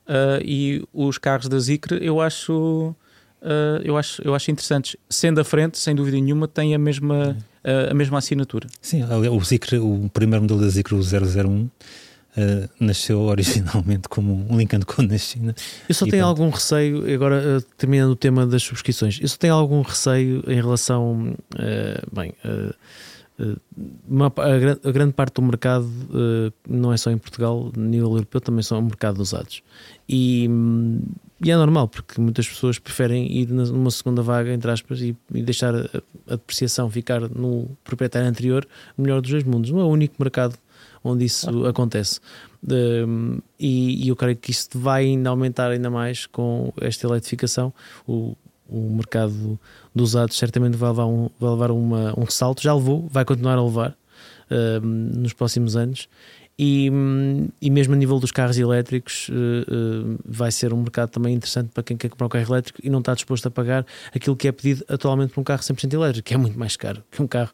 ah, 0.06 0.40
e 0.44 0.82
os 0.92 1.18
carros 1.18 1.48
da 1.48 1.58
Zikr 1.58 1.94
eu 2.02 2.20
acho, 2.20 2.94
ah, 3.42 3.80
eu 3.84 3.96
acho 3.96 4.20
eu 4.22 4.34
acho 4.34 4.50
interessantes. 4.50 4.96
Sendo 5.08 5.40
a 5.40 5.44
frente, 5.44 5.78
sem 5.78 5.94
dúvida 5.94 6.16
nenhuma, 6.18 6.48
tem 6.48 6.74
a 6.74 6.78
mesma, 6.78 7.36
ah, 7.62 7.90
a 7.92 7.94
mesma 7.94 8.18
assinatura. 8.18 8.66
Sim, 8.80 9.04
o 9.04 9.44
Zikr, 9.44 9.76
o 9.80 10.10
primeiro 10.12 10.42
modelo 10.42 10.60
da 10.60 10.68
Zikr, 10.68 10.94
o 10.94 11.00
001, 11.02 11.68
eh, 12.36 12.68
nasceu 12.80 13.20
originalmente 13.28 14.08
como 14.08 14.34
um 14.50 14.56
Lincoln 14.56 14.80
Co 14.80 15.02
na 15.02 15.16
China. 15.18 15.54
Eu 15.88 15.94
só 15.94 16.06
E 16.06 16.10
tenho 16.10 16.24
pronto. 16.24 16.40
algum 16.40 16.50
receio, 16.54 17.14
agora 17.14 17.36
eh, 17.58 17.62
terminando 17.76 18.10
o 18.10 18.16
tema 18.16 18.46
das 18.46 18.62
subscrições, 18.62 19.18
eu 19.20 19.28
só 19.28 19.36
tenho 19.36 19.54
algum 19.54 19.82
receio 19.82 20.42
em 20.48 20.56
relação, 20.56 21.36
eh, 21.58 22.02
bem, 22.12 22.34
uma 24.08 24.26
a, 24.26 24.88
a 24.88 24.92
grande 24.92 25.12
parte 25.12 25.34
do 25.34 25.42
mercado 25.42 25.88
não 26.68 26.92
é 26.92 26.96
só 26.96 27.10
em 27.10 27.18
Portugal, 27.18 27.72
no 27.76 27.84
nível 27.84 28.12
europeu 28.12 28.40
também 28.40 28.62
são 28.62 28.78
um 28.78 28.82
mercado 28.82 29.16
de 29.16 29.22
usados. 29.22 29.62
E, 30.08 30.46
hum, 30.48 31.00
e 31.44 31.50
é 31.50 31.56
normal, 31.56 31.88
porque 31.88 32.20
muitas 32.20 32.48
pessoas 32.48 32.78
preferem 32.78 33.30
ir 33.36 33.48
numa 33.48 33.90
segunda 33.90 34.22
vaga, 34.22 34.52
entre 34.52 34.70
aspas, 34.70 35.00
e, 35.00 35.16
e 35.34 35.42
deixar 35.42 35.74
a, 35.74 35.80
a 36.28 36.36
depreciação 36.36 36.88
ficar 36.88 37.22
no 37.28 37.68
proprietário 37.82 38.28
anterior, 38.28 38.66
melhor 38.96 39.20
dos 39.20 39.30
dois 39.30 39.44
mundos. 39.44 39.70
Não 39.70 39.80
é 39.80 39.84
o 39.84 39.88
único 39.88 40.14
mercado 40.18 40.56
onde 41.04 41.26
isso 41.26 41.66
acontece. 41.66 42.18
Um, 42.66 43.38
e, 43.60 44.06
e 44.06 44.08
eu 44.08 44.16
creio 44.16 44.36
que 44.36 44.50
isto 44.50 44.78
vai 44.78 45.04
ainda 45.04 45.28
aumentar 45.28 45.70
ainda 45.70 45.90
mais 45.90 46.26
com 46.26 46.72
esta 46.80 47.06
eletrificação. 47.06 47.72
O, 48.08 48.34
o 48.66 48.90
mercado 48.90 49.60
dos 49.94 50.10
usados 50.10 50.38
certamente 50.38 50.76
vai 50.76 50.88
levar, 50.88 51.06
um, 51.06 51.28
vai 51.38 51.50
levar 51.50 51.70
uma, 51.70 52.18
um 52.18 52.26
salto, 52.26 52.62
já 52.62 52.74
levou, 52.74 53.06
vai 53.10 53.24
continuar 53.24 53.58
a 53.58 53.62
levar 53.62 53.94
um, 54.50 54.86
nos 55.20 55.34
próximos 55.34 55.76
anos. 55.76 56.08
E, 56.56 56.88
e 57.60 57.68
mesmo 57.68 57.94
a 57.94 57.96
nível 57.96 58.20
dos 58.20 58.30
carros 58.30 58.56
elétricos, 58.56 59.28
eh, 59.28 59.34
eh, 59.34 60.16
vai 60.24 60.52
ser 60.52 60.72
um 60.72 60.76
mercado 60.76 61.10
também 61.10 61.34
interessante 61.34 61.70
para 61.74 61.82
quem 61.82 61.96
quer 61.96 62.08
comprar 62.08 62.26
um 62.26 62.28
carro 62.28 62.44
elétrico 62.44 62.78
e 62.80 62.88
não 62.88 63.00
está 63.00 63.12
disposto 63.12 63.46
a 63.46 63.50
pagar 63.50 63.84
aquilo 64.14 64.36
que 64.36 64.46
é 64.46 64.52
pedido 64.52 64.84
atualmente 64.88 65.32
por 65.32 65.40
um 65.40 65.44
carro 65.44 65.62
100% 65.62 65.92
elétrico, 65.92 66.28
que 66.28 66.32
é 66.32 66.36
muito 66.36 66.56
mais 66.56 66.76
caro 66.76 67.02
que 67.10 67.20
um 67.20 67.26
carro 67.26 67.50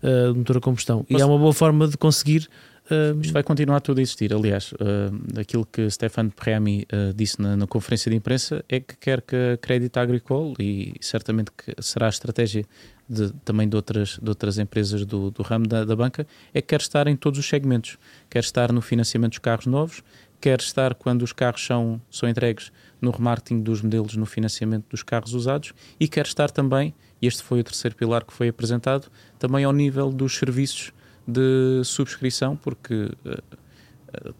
eh, 0.00 0.28
de 0.30 0.38
motor 0.38 0.58
a 0.58 0.60
combustão. 0.60 1.04
E 1.10 1.20
é 1.20 1.24
uma 1.24 1.36
boa 1.36 1.52
forma 1.52 1.88
de 1.88 1.96
conseguir. 1.96 2.48
Eh, 2.90 3.14
Isto 3.20 3.32
vai 3.32 3.42
continuar 3.42 3.80
tudo 3.80 3.98
a 3.98 4.02
existir. 4.02 4.32
Aliás, 4.32 4.72
ah, 4.80 5.40
aquilo 5.40 5.64
que 5.66 5.88
Stefano 5.90 6.30
Premi 6.30 6.86
ah, 6.92 7.12
disse 7.14 7.40
na, 7.40 7.56
na 7.56 7.66
conferência 7.66 8.10
de 8.10 8.16
imprensa 8.16 8.64
é 8.68 8.80
que 8.80 8.96
quer 8.96 9.20
que 9.22 9.36
a 9.36 9.56
Crédito 9.56 9.96
Agricole, 9.98 10.54
e 10.58 10.94
certamente 11.00 11.50
que 11.56 11.74
será 11.82 12.06
a 12.06 12.10
estratégia 12.10 12.64
de- 13.08 13.32
também 13.44 13.68
de 13.68 13.76
outras, 13.76 14.18
de 14.22 14.28
outras 14.28 14.58
empresas 14.58 15.04
do, 15.04 15.30
do 15.30 15.42
ramo 15.42 15.66
da, 15.66 15.84
da 15.84 15.96
banca, 15.96 16.26
é 16.52 16.60
que 16.60 16.68
quer 16.68 16.80
estar 16.80 17.06
em 17.06 17.16
todos 17.16 17.38
os 17.38 17.46
segmentos. 17.46 17.98
Quer 18.30 18.40
estar 18.40 18.72
no 18.72 18.80
financiamento 18.80 19.32
dos 19.32 19.38
carros 19.38 19.66
novos, 19.66 20.02
quer 20.40 20.60
estar 20.60 20.94
quando 20.94 21.22
os 21.22 21.32
carros 21.32 21.64
são, 21.64 22.00
são 22.10 22.28
entregues 22.28 22.70
no 23.00 23.10
remarketing 23.10 23.62
dos 23.62 23.80
modelos, 23.82 24.14
no 24.16 24.26
financiamento 24.26 24.84
dos 24.90 25.02
carros 25.02 25.32
usados, 25.34 25.72
e 25.98 26.06
quer 26.06 26.26
estar 26.26 26.50
também, 26.50 26.94
e 27.20 27.26
este 27.26 27.42
foi 27.42 27.60
o 27.60 27.64
terceiro 27.64 27.96
pilar 27.96 28.24
que 28.24 28.32
foi 28.32 28.48
apresentado, 28.48 29.10
também 29.38 29.64
ao 29.64 29.72
nível 29.72 30.10
dos 30.10 30.36
serviços 30.36 30.92
de 31.26 31.82
subscrição, 31.84 32.56
porque 32.56 33.10
eh, 33.24 33.42
eh, 34.12 34.32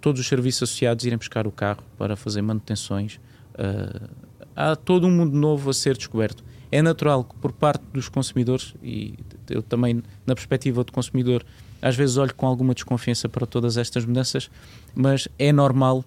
todos 0.00 0.20
os 0.20 0.26
serviços 0.26 0.64
associados 0.64 1.04
irem 1.04 1.16
buscar 1.16 1.46
o 1.46 1.52
carro 1.52 1.82
para 1.96 2.16
fazer 2.16 2.42
manutenções. 2.42 3.18
eh, 3.58 4.08
há 4.54 4.76
todo 4.76 5.06
um 5.06 5.10
mundo 5.10 5.36
novo 5.36 5.70
a 5.70 5.74
ser 5.74 5.96
descoberto. 5.96 6.44
É 6.70 6.82
natural 6.82 7.24
que, 7.24 7.34
por 7.36 7.52
parte 7.52 7.82
dos 7.92 8.08
consumidores, 8.08 8.74
e 8.82 9.14
eu 9.48 9.62
também, 9.62 10.02
na 10.26 10.34
perspectiva 10.34 10.84
do 10.84 10.92
consumidor, 10.92 11.44
às 11.80 11.96
vezes 11.96 12.16
olho 12.16 12.34
com 12.34 12.46
alguma 12.46 12.74
desconfiança 12.74 13.28
para 13.28 13.46
todas 13.46 13.76
estas 13.76 14.04
mudanças, 14.04 14.50
mas 14.94 15.28
é 15.38 15.52
normal 15.52 16.04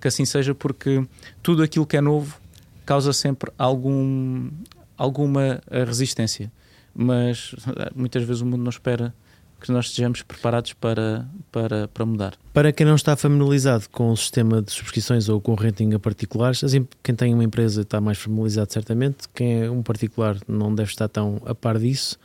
que 0.00 0.06
assim 0.06 0.24
seja, 0.24 0.54
porque 0.54 1.04
tudo 1.42 1.62
aquilo 1.62 1.86
que 1.86 1.96
é 1.96 2.00
novo 2.00 2.40
causa 2.84 3.12
sempre 3.12 3.52
algum, 3.56 4.50
alguma 4.96 5.60
resistência. 5.86 6.52
Mas 6.94 7.54
muitas 7.94 8.22
vezes 8.22 8.42
o 8.42 8.46
mundo 8.46 8.62
não 8.62 8.70
espera 8.70 9.14
que 9.60 9.70
nós 9.70 9.86
estejamos 9.86 10.22
preparados 10.22 10.72
para, 10.72 11.28
para, 11.52 11.86
para 11.88 12.06
mudar. 12.06 12.34
Para 12.52 12.72
quem 12.72 12.86
não 12.86 12.94
está 12.94 13.14
familiarizado 13.14 13.88
com 13.90 14.10
o 14.10 14.16
sistema 14.16 14.62
de 14.62 14.72
subscrições 14.72 15.28
ou 15.28 15.40
com 15.40 15.52
o 15.52 15.54
renting 15.54 15.92
a 15.92 15.98
particulares, 15.98 16.62
quem 17.02 17.14
tem 17.14 17.34
uma 17.34 17.44
empresa 17.44 17.82
está 17.82 18.00
mais 18.00 18.18
familiarizado 18.18 18.72
certamente, 18.72 19.28
quem 19.34 19.64
é 19.64 19.70
um 19.70 19.82
particular 19.82 20.36
não 20.48 20.74
deve 20.74 20.90
estar 20.90 21.08
tão 21.08 21.40
a 21.44 21.54
par 21.54 21.78
disso. 21.78 22.18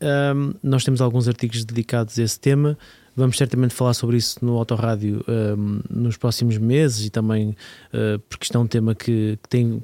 Ahm, 0.00 0.54
nós 0.62 0.82
temos 0.82 1.00
alguns 1.00 1.28
artigos 1.28 1.64
dedicados 1.64 2.18
a 2.18 2.22
esse 2.22 2.40
tema, 2.40 2.76
vamos 3.14 3.36
certamente 3.36 3.74
falar 3.74 3.94
sobre 3.94 4.16
isso 4.16 4.44
no 4.44 4.56
Autorádio 4.56 5.24
ahm, 5.28 5.80
nos 5.88 6.16
próximos 6.16 6.58
meses 6.58 7.06
e 7.06 7.10
também 7.10 7.54
ah, 7.92 8.18
porque 8.28 8.44
isto 8.44 8.56
é 8.56 8.60
um 8.60 8.66
tema 8.66 8.94
que, 8.94 9.38
que 9.42 9.48
tem 9.48 9.82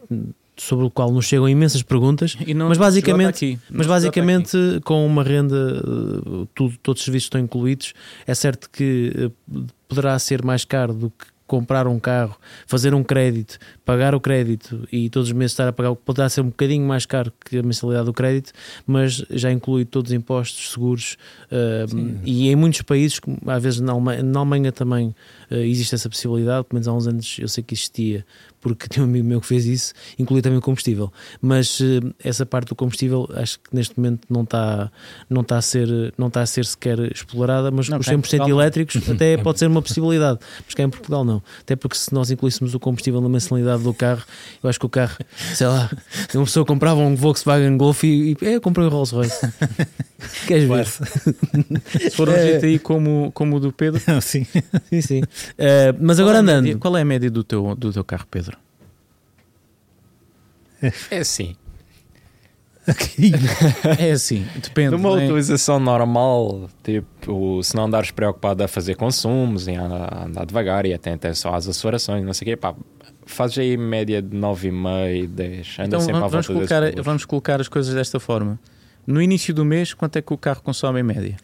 sobre 0.57 0.87
o 0.87 0.91
qual 0.91 1.11
nos 1.13 1.27
chegam 1.27 1.49
imensas 1.49 1.83
perguntas 1.83 2.37
E 2.47 2.55
não 2.55 2.69
Mas 2.69 2.79
basicamente- 2.79 3.59
mas 3.71 3.87
basicamente, 3.87 4.57
com 4.85 5.07
uma 5.07 5.23
renda, 5.23 5.55
eh, 5.85 6.47
tudo, 6.55 6.77
todos 6.83 7.01
os 7.01 7.05
serviços 7.05 7.27
estão 7.27 7.41
incluídos. 7.41 7.93
É 8.27 8.35
certo 8.35 8.71
que 8.71 9.13
eh, 9.15 9.61
poderá 9.89 10.19
ser 10.19 10.43
mais 10.45 10.65
caro 10.65 10.95
do 10.95 11.11
que 11.11 11.27
comprar 11.47 11.87
um 11.87 11.97
carro, 12.01 12.37
fazer 12.67 12.93
um 12.93 13.05
crédito, 13.05 13.57
pagar 13.85 14.17
o 14.17 14.21
crédito 14.21 14.87
e 14.91 15.09
todos 15.09 15.29
os 15.29 15.33
meses 15.33 15.53
estar 15.53 15.69
a 15.69 15.73
pagar, 15.73 15.95
poderá 15.95 16.29
ser 16.29 16.41
um 16.41 16.47
bocadinho 16.49 16.85
mais 16.85 17.07
caro 17.07 17.33
que 17.45 17.57
a 17.59 17.63
mensalidade 17.63 18.07
do 18.07 18.13
crédito, 18.13 18.53
mas 18.85 19.25
já 19.31 19.53
inclui 19.53 19.85
todos 19.85 20.11
os 20.11 20.17
impostos, 20.17 20.73
seguros 20.73 21.17
eh, 21.51 21.87
e 22.25 22.49
em 22.51 22.57
muitos 22.57 22.83
países, 22.83 23.21
às 23.47 23.63
vezes 23.63 23.81
na 23.81 23.93
Alemanha, 23.93 24.25
na 24.25 24.41
Alemanha 24.41 24.73
também 24.73 25.15
existe 25.51 25.95
essa 25.95 26.09
possibilidade, 26.09 26.65
pelo 26.67 26.77
menos 26.77 26.89
há 26.89 26.93
uns 26.93 27.07
anos 27.07 27.37
eu 27.39 27.49
sei 27.49 27.63
que 27.63 27.75
existia, 27.75 28.25
porque 28.61 28.89
tem 28.89 29.03
um 29.03 29.07
amigo 29.07 29.27
meu 29.27 29.41
que 29.41 29.47
fez 29.47 29.65
isso, 29.67 29.93
inclui 30.19 30.43
também 30.43 30.59
o 30.59 30.63
combustível. 30.63 31.13
Mas 31.41 31.81
eh, 31.81 32.01
essa 32.23 32.45
parte 32.45 32.69
do 32.69 32.75
combustível 32.75 33.29
acho 33.35 33.59
que 33.61 33.75
neste 33.75 33.97
momento 33.97 34.27
não 34.29 34.43
está, 34.43 34.91
não 35.31 35.43
está, 35.43 35.59
a, 35.59 35.63
ser, 35.63 35.89
não 36.19 36.29
está 36.29 36.43
a 36.43 36.47
ser 36.47 36.65
sequer 36.65 36.99
explorada, 37.13 37.71
mas 37.71 37.89
Não, 37.89 37.99
os 37.99 38.07
cá 38.07 38.13
em 38.13 38.17
100% 38.17 38.21
Portugal 38.21 38.49
não. 38.49 38.61
elétricos 38.61 38.97
até 39.11 39.37
pode 39.37 39.59
ser 39.59 39.67
uma 39.67 39.83
possibilidade, 39.83 40.41
mas 40.65 40.75
cá 40.75 40.83
em 40.83 40.91
Portugal 40.91 41.25
não. 41.25 41.43
Até 41.61 41.77
porque 41.77 41.97
se 41.97 42.13
nós 42.13 42.31
incluíssemos 42.31 42.75
o 42.75 42.81
combustível 42.81 43.21
na 43.21 43.29
mensalidade 43.29 43.83
do 43.83 43.95
carro, 43.95 44.23
eu 44.63 44.69
acho 44.69 44.81
que 44.81 44.87
o 44.87 44.89
carro, 44.89 45.17
sei 45.55 45.67
lá, 45.67 45.91
uma 46.35 46.45
pessoa 46.45 46.67
comprava 46.67 47.01
um 47.01 47.15
Volkswagen 47.15 47.77
Golf 47.77 48.03
e, 48.05 48.33
e 48.41 48.45
é, 48.45 48.57
eu 48.57 48.61
comprei 48.61 48.87
um 48.87 48.91
Rolls 48.91 49.15
Royce. 49.15 49.47
Queres 50.47 50.65
ver? 50.69 50.87
Se 50.87 52.11
for 52.17 52.29
um 52.29 52.33
É. 52.33 52.59
GTI 52.59 52.79
como, 52.79 53.31
como 53.33 53.57
o 53.57 53.61
do 53.61 53.71
Pedro. 53.73 54.01
Sim. 54.23 54.47
Sim, 54.91 55.01
sim. 55.03 55.23
Eh, 55.59 55.95
mas 56.01 56.19
agora 56.21 56.37
qual 56.39 56.45
é 56.47 56.51
a 56.51 56.53
andando. 56.53 56.65
média- 56.65 56.79
qual 56.79 56.97
é 56.97 57.01
a 57.03 57.05
média 57.05 57.31
do 57.31 57.45
teu, 57.45 57.75
do 57.75 57.93
teu 57.93 58.05
carro, 58.05 58.27
Pedro? 58.31 58.57
É 61.11 61.19
assim. 61.19 61.57
É 63.99 64.13
assim, 64.13 64.47
depende. 64.63 64.93
Numa 64.93 65.09
não 65.11 65.19
é? 65.19 65.25
utilização 65.25 65.81
normal, 65.81 66.71
tipo, 66.85 67.61
se 67.63 67.75
não 67.75 67.87
andares 67.87 68.13
preocupado 68.13 68.63
a 68.63 68.69
fazer 68.69 68.95
consumos, 68.95 69.67
em 69.67 69.77
andar, 69.77 70.25
andar 70.27 70.47
devagar 70.47 70.87
e 70.87 70.95
até 70.95 71.13
atenção 71.13 71.53
às 71.53 71.67
acelerações, 71.67 72.25
não 72.25 72.33
sei 72.33 72.45
o 72.47 72.51
quê, 72.53 72.57
pá, 72.57 72.77
fazes 73.25 73.59
aí 73.59 73.77
média 73.77 74.23
de 74.23 74.37
9,5, 74.37 75.27
10, 75.27 75.77
anda 75.81 75.87
Então 75.89 76.01
sempre 76.01 76.17
à 76.19 76.21
vamos, 76.29 76.33
vamos 76.33 76.47
volta 76.47 76.69
colocar, 76.69 77.03
vamos 77.03 77.25
colocar 77.25 77.61
as 77.61 77.67
coisas 77.67 77.93
desta 77.93 78.21
forma. 78.21 78.57
No 79.05 79.21
início 79.21 79.53
do 79.53 79.65
mês, 79.65 79.93
quanto 79.93 80.17
é 80.17 80.23
que 80.23 80.33
o 80.33 80.39
carro 80.39 80.63
consome 80.63 81.01
em 81.01 81.03
média? 81.03 81.37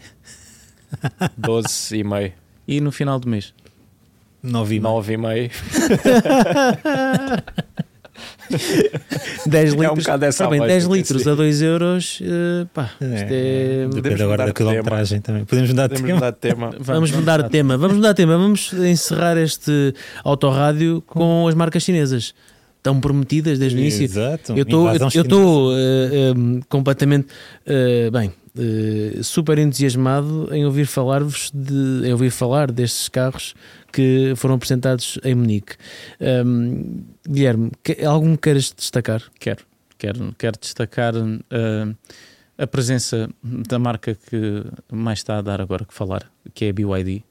12,5, 1.41 2.33
E 2.69 2.81
no 2.81 2.93
final 2.93 3.19
do 3.19 3.29
mês? 3.29 3.53
9 4.43 4.75
e 4.75 4.81
meio. 5.17 5.51
9,5. 5.51 7.43
10 9.47 9.73
É 9.73 9.77
um 9.77 9.81
litros. 9.81 9.99
bocado 10.05 10.21
dessa 10.21 10.45
Ora 10.45 10.51
bem, 10.51 10.61
lógica, 10.61 10.79
10 10.81 10.87
litros 10.87 11.27
a 11.27 11.35
2 11.35 11.63
euros, 11.63 12.23
eh, 12.23 12.67
pá, 12.73 12.91
isto 13.01 13.03
é. 13.31 13.89
Depende 13.93 14.23
agora 14.23 14.43
mudar 14.43 14.47
da 14.47 14.53
quilometragem 14.53 15.21
também. 15.21 15.45
Podemos 15.45 15.71
mudar 15.71 15.89
de 15.89 15.95
tema. 15.97 16.15
mudar 16.15 16.31
de 16.31 16.39
tema. 16.39 16.71
Vamos 16.81 17.11
mudar 17.11 17.43
de 17.43 17.51
tema, 17.51 17.77
vamos 17.79 17.97
mudar 17.97 18.11
de 18.11 18.17
tema, 18.17 18.37
vamos 18.37 18.73
encerrar 18.75 19.37
este 19.39 19.95
autorrádio 20.25 21.03
com 21.07 21.47
as 21.49 21.55
marcas 21.55 21.83
chinesas. 21.83 22.35
Estão 22.77 23.01
prometidas 23.01 23.59
desde 23.61 23.79
o 23.79 23.81
início. 23.81 24.05
Exato. 24.05 24.55
Eu 24.57 24.63
estou 24.65 25.73
eh, 25.73 25.77
eh, 26.13 26.61
completamente 26.69 27.29
eh, 27.65 28.11
bem, 28.11 28.33
eh, 28.59 29.21
super 29.23 29.57
entusiasmado 29.59 30.49
em 30.53 30.65
ouvir 30.67 30.87
falar-vos 30.87 31.51
de 31.55 32.09
em 32.09 32.13
ouvir 32.13 32.31
falar 32.31 32.73
destes 32.73 33.09
carros 33.09 33.55
que 33.93 34.33
foram 34.37 34.55
apresentados 34.55 35.19
em 35.23 35.35
Munique. 35.35 35.77
Ehm, 36.21 37.05
Guilherme, 37.29 37.71
que, 37.83 38.05
algum 38.05 38.37
queiras 38.37 38.73
destacar? 38.77 39.23
Quero, 39.39 39.65
quero, 39.99 40.35
quero 40.39 40.59
destacar 40.59 41.15
uh, 41.15 41.97
a 42.59 42.67
presença 42.67 43.29
da 43.43 43.79
marca 43.79 44.15
que 44.15 44.65
mais 44.91 45.19
está 45.21 45.39
a 45.39 45.43
dar 45.43 45.61
agora 45.61 45.85
que 45.85 45.95
falar, 45.95 46.31
que 46.55 46.65
é 46.67 46.71
a 46.71 46.73
BYD. 46.73 47.23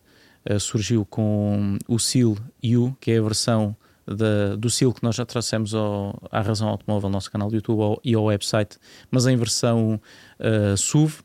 Uh, 0.49 0.59
surgiu 0.59 1.05
com 1.05 1.77
o 1.87 1.99
Seal 1.99 2.35
U, 2.63 2.95
que 2.99 3.11
é 3.11 3.17
a 3.17 3.21
versão 3.21 3.75
da, 4.07 4.55
do 4.55 4.69
Seal 4.69 4.93
que 4.93 5.03
nós 5.03 5.15
já 5.15 5.25
trouxemos 5.25 5.73
ao, 5.73 6.19
à 6.31 6.41
Razão 6.41 6.67
Automóvel, 6.67 7.07
ao 7.07 7.11
nosso 7.11 7.31
canal 7.31 7.49
do 7.49 7.55
YouTube 7.55 7.81
ao- 7.81 8.01
e 8.03 8.13
ao 8.15 8.23
website, 8.25 8.77
mas 9.09 9.25
em 9.27 9.35
versão 9.35 9.99
uh, 10.39 10.77
SUV. 10.77 11.19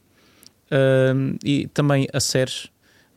Uh, 0.67 1.39
e 1.45 1.69
também 1.69 2.09
a 2.13 2.19
Ceres, 2.19 2.69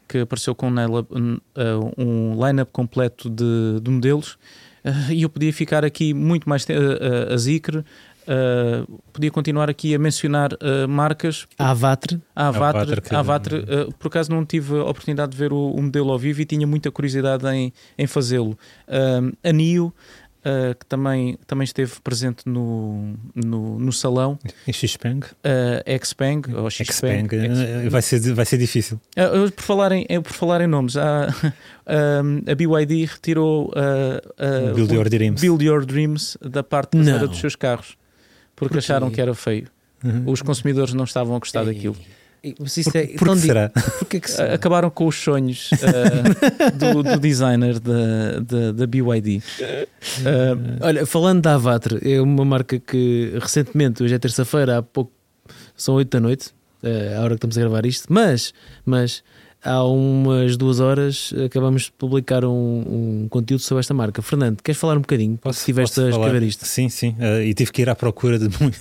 que 0.09 0.17
apareceu 0.19 0.53
com 0.55 0.67
um 0.67 0.75
line-up 0.75 1.13
uh, 1.13 1.93
um 1.97 2.45
line-up 2.45 2.71
completo 2.73 3.29
de, 3.29 3.79
de 3.81 3.89
modelos. 3.91 4.33
Uh, 4.83 5.11
e 5.13 5.21
eu 5.21 5.29
podia 5.29 5.53
ficar 5.53 5.85
aqui 5.85 6.13
muito 6.13 6.49
mais 6.49 6.65
te- 6.65 6.73
uh, 6.73 7.33
a 7.33 7.37
Zicre, 7.37 7.77
uh, 7.79 9.01
podia 9.11 9.29
continuar 9.29 9.69
aqui 9.69 9.93
a 9.93 9.99
mencionar 9.99 10.53
uh, 10.53 10.87
marcas. 10.87 11.47
A 11.57 11.71
Avatre, 11.71 12.21
A 12.35 12.47
Avatre, 12.47 12.79
Avatre 12.81 13.01
que- 13.01 13.15
a 13.15 13.19
Avatre, 13.19 13.55
uh, 13.57 13.93
por 13.99 14.07
acaso 14.07 14.31
não 14.31 14.45
tive 14.45 14.77
a 14.77 14.83
oportunidade 14.85 15.31
de 15.33 15.37
ver 15.37 15.51
o, 15.51 15.71
o 15.71 15.81
modelo 15.81 16.11
ao 16.11 16.17
vivo 16.17 16.41
e 16.41 16.45
tinha 16.45 16.65
muita 16.65 16.89
curiosidade 16.91 17.45
em, 17.47 17.73
em 17.97 18.07
fazê-lo. 18.07 18.57
A 19.43 19.51
NIO, 19.51 19.93
uh, 20.39 20.75
que 20.77 20.85
também, 20.85 21.37
também 21.45 21.63
esteve 21.63 21.93
presente 22.03 22.47
no, 22.47 23.13
no, 23.35 23.79
no 23.79 23.91
salão, 23.91 24.37
Xpeng. 24.71 25.19
uh, 25.23 26.05
Xpeng, 26.05 26.41
ou 26.55 26.69
Xpeng, 26.69 26.91
Xpeng. 26.91 27.27
Eh, 27.31 27.89
Vai 27.89 28.01
ser, 28.01 28.19
vai 28.33 28.45
ser 28.45 28.57
difícil. 28.57 28.99
ah, 29.15 29.21
eu, 29.21 29.51
por, 29.51 29.63
falar 29.63 29.91
em, 29.91 30.05
por 30.21 30.33
falar 30.33 30.61
em 30.61 30.67
nomes, 30.67 30.95
há, 30.97 31.27
um, 32.23 32.41
a 32.51 32.55
BYD 32.55 33.05
retirou 33.05 33.67
uh, 33.69 34.71
uh, 34.71 34.73
Build 34.73 34.93
Your 34.93 35.09
Dreams. 35.09 35.41
Build 35.41 35.63
Your 35.63 35.85
Dreams 35.85 36.37
da 36.41 36.63
parte 36.63 36.91
traseira 36.91 37.27
dos 37.27 37.39
seus 37.39 37.55
carros 37.55 37.97
porque 38.55 38.73
Porquê? 38.73 38.79
acharam 38.79 39.09
que 39.09 39.21
era 39.21 39.33
feio. 39.33 39.67
Uhum. 40.03 40.23
Os 40.27 40.41
consumidores 40.41 40.93
não 40.93 41.05
estavam 41.05 41.33
a 41.35 41.39
gostar 41.39 41.63
daquilo. 41.63 41.95
Mas 42.59 42.77
isso 42.77 42.91
Por, 42.91 42.97
é 42.99 43.07
por 43.07 43.29
que 43.33 43.37
será? 43.39 43.69
Porquê 43.99 44.19
que 44.19 44.31
será? 44.31 44.53
Acabaram 44.53 44.89
com 44.89 45.07
os 45.07 45.15
sonhos 45.15 45.69
ah, 45.73 46.69
do, 46.71 47.03
do 47.03 47.19
designer 47.19 47.79
da, 47.79 48.39
da, 48.39 48.71
da 48.71 48.87
BYD. 48.87 49.41
Ah, 50.25 50.85
Olha, 50.87 51.05
falando 51.05 51.41
da 51.41 51.55
Avatre, 51.55 51.99
é 52.09 52.21
uma 52.21 52.45
marca 52.45 52.79
que 52.79 53.33
recentemente, 53.39 54.01
hoje 54.03 54.15
é 54.15 54.19
terça-feira, 54.19 54.77
há 54.77 54.81
pouco, 54.83 55.11
são 55.75 55.95
8 55.95 56.09
da 56.09 56.19
noite, 56.19 56.49
eh, 56.83 57.15
à 57.17 57.21
hora 57.21 57.29
que 57.29 57.35
estamos 57.35 57.57
a 57.57 57.61
gravar 57.61 57.85
isto, 57.85 58.05
mas, 58.11 58.53
mas 58.85 59.23
há 59.63 59.83
umas 59.83 60.55
duas 60.55 60.79
horas 60.79 61.33
acabamos 61.45 61.83
de 61.83 61.91
publicar 61.91 62.45
um, 62.45 62.51
um 63.23 63.27
conteúdo 63.29 63.61
sobre 63.61 63.81
esta 63.81 63.93
marca. 63.93 64.21
Fernando, 64.21 64.61
queres 64.63 64.79
falar 64.79 64.95
um 64.97 65.01
bocadinho? 65.01 65.37
Posso, 65.37 65.59
se 65.59 65.63
estiveste 65.63 65.95
posso 65.95 66.07
a 66.07 66.11
falar? 66.11 66.25
escrever 66.27 66.47
isto. 66.47 66.65
Sim, 66.65 66.87
sim. 66.89 67.15
eh, 67.19 67.45
e 67.47 67.53
tive 67.53 67.71
que 67.71 67.81
ir 67.81 67.89
à 67.89 67.95
procura 67.95 68.39
de 68.39 68.45
mu- 68.45 68.71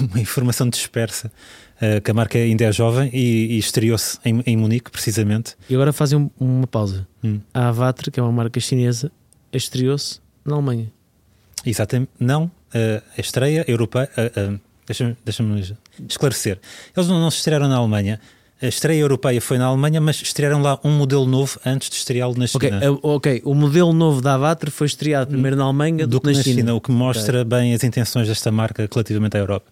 uma 0.12 0.20
informação 0.20 0.68
dispersa. 0.68 1.32
Eh, 1.80 2.00
que 2.00 2.10
a 2.10 2.14
marca 2.14 2.38
ainda 2.38 2.64
é 2.64 2.72
jovem 2.72 3.10
e, 3.12 3.54
e 3.54 3.58
estreou-se 3.58 4.18
em, 4.24 4.42
em 4.46 4.56
Munique, 4.56 4.90
precisamente. 4.90 5.54
E 5.68 5.74
agora 5.74 5.92
fazem 5.92 6.18
um- 6.18 6.30
uma 6.38 6.66
pausa. 6.66 7.06
Hum. 7.24 7.40
A 7.54 7.68
Avatre, 7.68 8.10
que 8.10 8.18
é 8.20 8.22
uma 8.22 8.32
marca 8.32 8.58
chinesa, 8.60 9.10
estreou-se 9.52 10.20
na 10.44 10.54
Alemanha. 10.54 10.90
Exatamente. 11.64 12.10
Não, 12.18 12.50
eh, 12.72 13.02
a 13.16 13.20
estreia 13.20 13.64
europeia. 13.68 14.08
eh, 14.16 14.32
eh, 14.36 14.52
Deixa-me 14.86 15.16
deixa-me 15.24 15.62
esclarecer. 16.08 16.58
Eles 16.96 17.08
não, 17.08 17.20
não 17.20 17.30
se 17.30 17.36
estrearam 17.38 17.68
na 17.68 17.76
Alemanha. 17.76 18.18
A 18.62 18.66
estreia 18.66 19.00
europeia 19.00 19.40
foi 19.40 19.56
na 19.56 19.66
Alemanha, 19.66 20.00
mas 20.00 20.20
estrearam 20.20 20.60
lá 20.60 20.78
um 20.84 20.90
modelo 20.90 21.24
novo 21.26 21.58
antes 21.64 21.88
de 21.88 21.96
estreá-lo 21.96 22.34
na 22.36 22.46
China. 22.46 22.80
eh, 22.82 22.90
ok, 23.02 23.40
o 23.44 23.54
modelo 23.54 23.92
novo 23.92 24.20
da 24.20 24.34
Avatre 24.34 24.70
foi 24.70 24.86
estreado 24.86 25.28
primeiro 25.30 25.56
na 25.56 25.64
Alemanha 25.64 26.06
do 26.06 26.20
que 26.20 26.26
na 26.32 26.42
China. 26.42 26.74
o 26.74 26.80
que 26.80 26.90
mostra 26.90 27.44
bem 27.44 27.72
as 27.72 27.82
intenções 27.84 28.26
desta 28.28 28.50
marca 28.50 28.86
relativamente 28.92 29.36
à 29.36 29.40
Europa. 29.40 29.70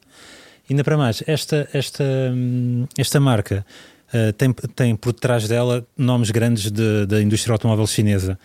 Ainda 0.68 0.84
para 0.84 0.96
mais, 0.96 1.22
esta, 1.26 1.68
esta, 1.72 2.04
hum, 2.04 2.86
esta 2.96 3.18
marca 3.18 3.64
eh, 4.12 4.32
tem, 4.32 4.52
tem 4.52 4.96
por 4.96 5.12
detrás 5.12 5.48
dela 5.48 5.86
nomes 5.96 6.30
grandes 6.30 6.70
de- 6.70 7.06
da 7.06 7.22
indústria 7.22 7.52
automóvel 7.52 7.86
chinesa. 7.86 8.38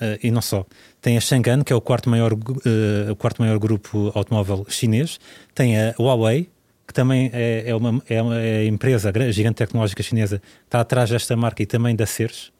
Eh, 0.00 0.18
e 0.24 0.30
não 0.30 0.42
só. 0.42 0.66
Tem 1.00 1.16
a 1.16 1.20
Shang'an, 1.20 1.62
que 1.62 1.72
é 1.72 1.76
o 1.76 1.80
quarto 1.80 2.10
maior, 2.10 2.32
eh, 2.32 3.10
o 3.10 3.16
quarto 3.16 3.40
maior 3.40 3.58
grupo 3.58 4.10
automóvel 4.14 4.66
chinês. 4.68 5.18
Tem 5.54 5.78
a 5.78 5.94
Huawei, 5.98 6.50
que 6.86 6.92
também 6.92 7.30
é, 7.32 7.64
é, 7.66 7.74
uma, 7.74 8.02
é 8.08 8.22
uma 8.22 8.40
é 8.40 8.66
empresa, 8.66 9.12
gigante 9.30 9.56
tecnológica 9.56 10.02
chinesa, 10.02 10.42
está 10.64 10.80
atrás 10.80 11.08
desta 11.10 11.36
marca 11.36 11.62
e 11.62 11.66
também 11.66 11.94
da 11.94 12.06
Ceres. 12.06 12.50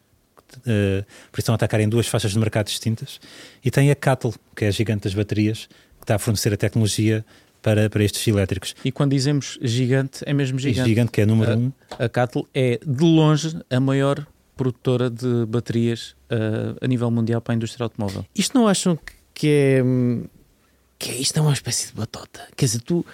Uh, 0.59 1.03
por 1.31 1.39
isso 1.39 1.41
estão 1.41 1.55
a 1.55 1.57
atacar 1.57 1.81
em 1.81 1.89
duas 1.89 2.07
faixas 2.07 2.33
de 2.33 2.39
mercado 2.39 2.67
distintas. 2.67 3.19
E 3.65 3.71
tem 3.71 3.91
a 3.91 3.95
Cattle, 3.95 4.35
que 4.55 4.67
é 4.67 4.69
a 4.69 4.71
gigante 4.71 5.05
das 5.05 5.15
baterias, 5.15 5.67
que 5.99 6.05
está 6.05 6.17
a 6.17 6.19
fornecer 6.19 6.53
a 6.53 6.57
tecnologia 6.59 7.25
para, 7.63 7.89
para 7.89 8.03
estes 8.05 8.27
elétricos. 8.27 8.75
e 8.85 8.91
quando 8.93 9.13
dizemos 9.13 9.59
gigante, 9.63 10.23
é 10.27 10.35
mesmo 10.35 10.59
E 10.59 10.63
gigante. 10.63 10.89
gigante, 10.89 11.13
que 11.13 11.21
é 11.21 11.25
a 11.25 11.27
número 11.27 11.53
Ah. 11.53 11.57
um. 11.57 11.73
A 11.99 12.09
Cattle 12.09 12.47
é 12.53 12.79
de 12.85 13.05
longe 13.05 13.57
a 13.71 13.79
maior 13.81 14.27
produtora 14.57 15.09
de 15.09 15.47
baterias 15.47 16.15
ah, 16.29 16.77
a 16.81 16.87
nível 16.87 17.11
mundial 17.11 17.41
para 17.41 17.55
a 17.55 17.57
indústria 17.57 17.85
automóvel. 17.85 18.27
Isto 18.35 18.59
não 18.59 18.67
acham 18.69 18.97
que- 18.97 19.13
que 19.35 19.49
é. 19.49 19.83
que 20.99 21.11
é- 21.11 21.17
isto 21.17 21.37
é 21.39 21.41
uma 21.43 21.53
espécie 21.53 21.89
de 21.89 21.95
batota? 21.95 22.41
Quer 22.57 22.67
dizer, 22.67 22.81
tu, 22.83 23.05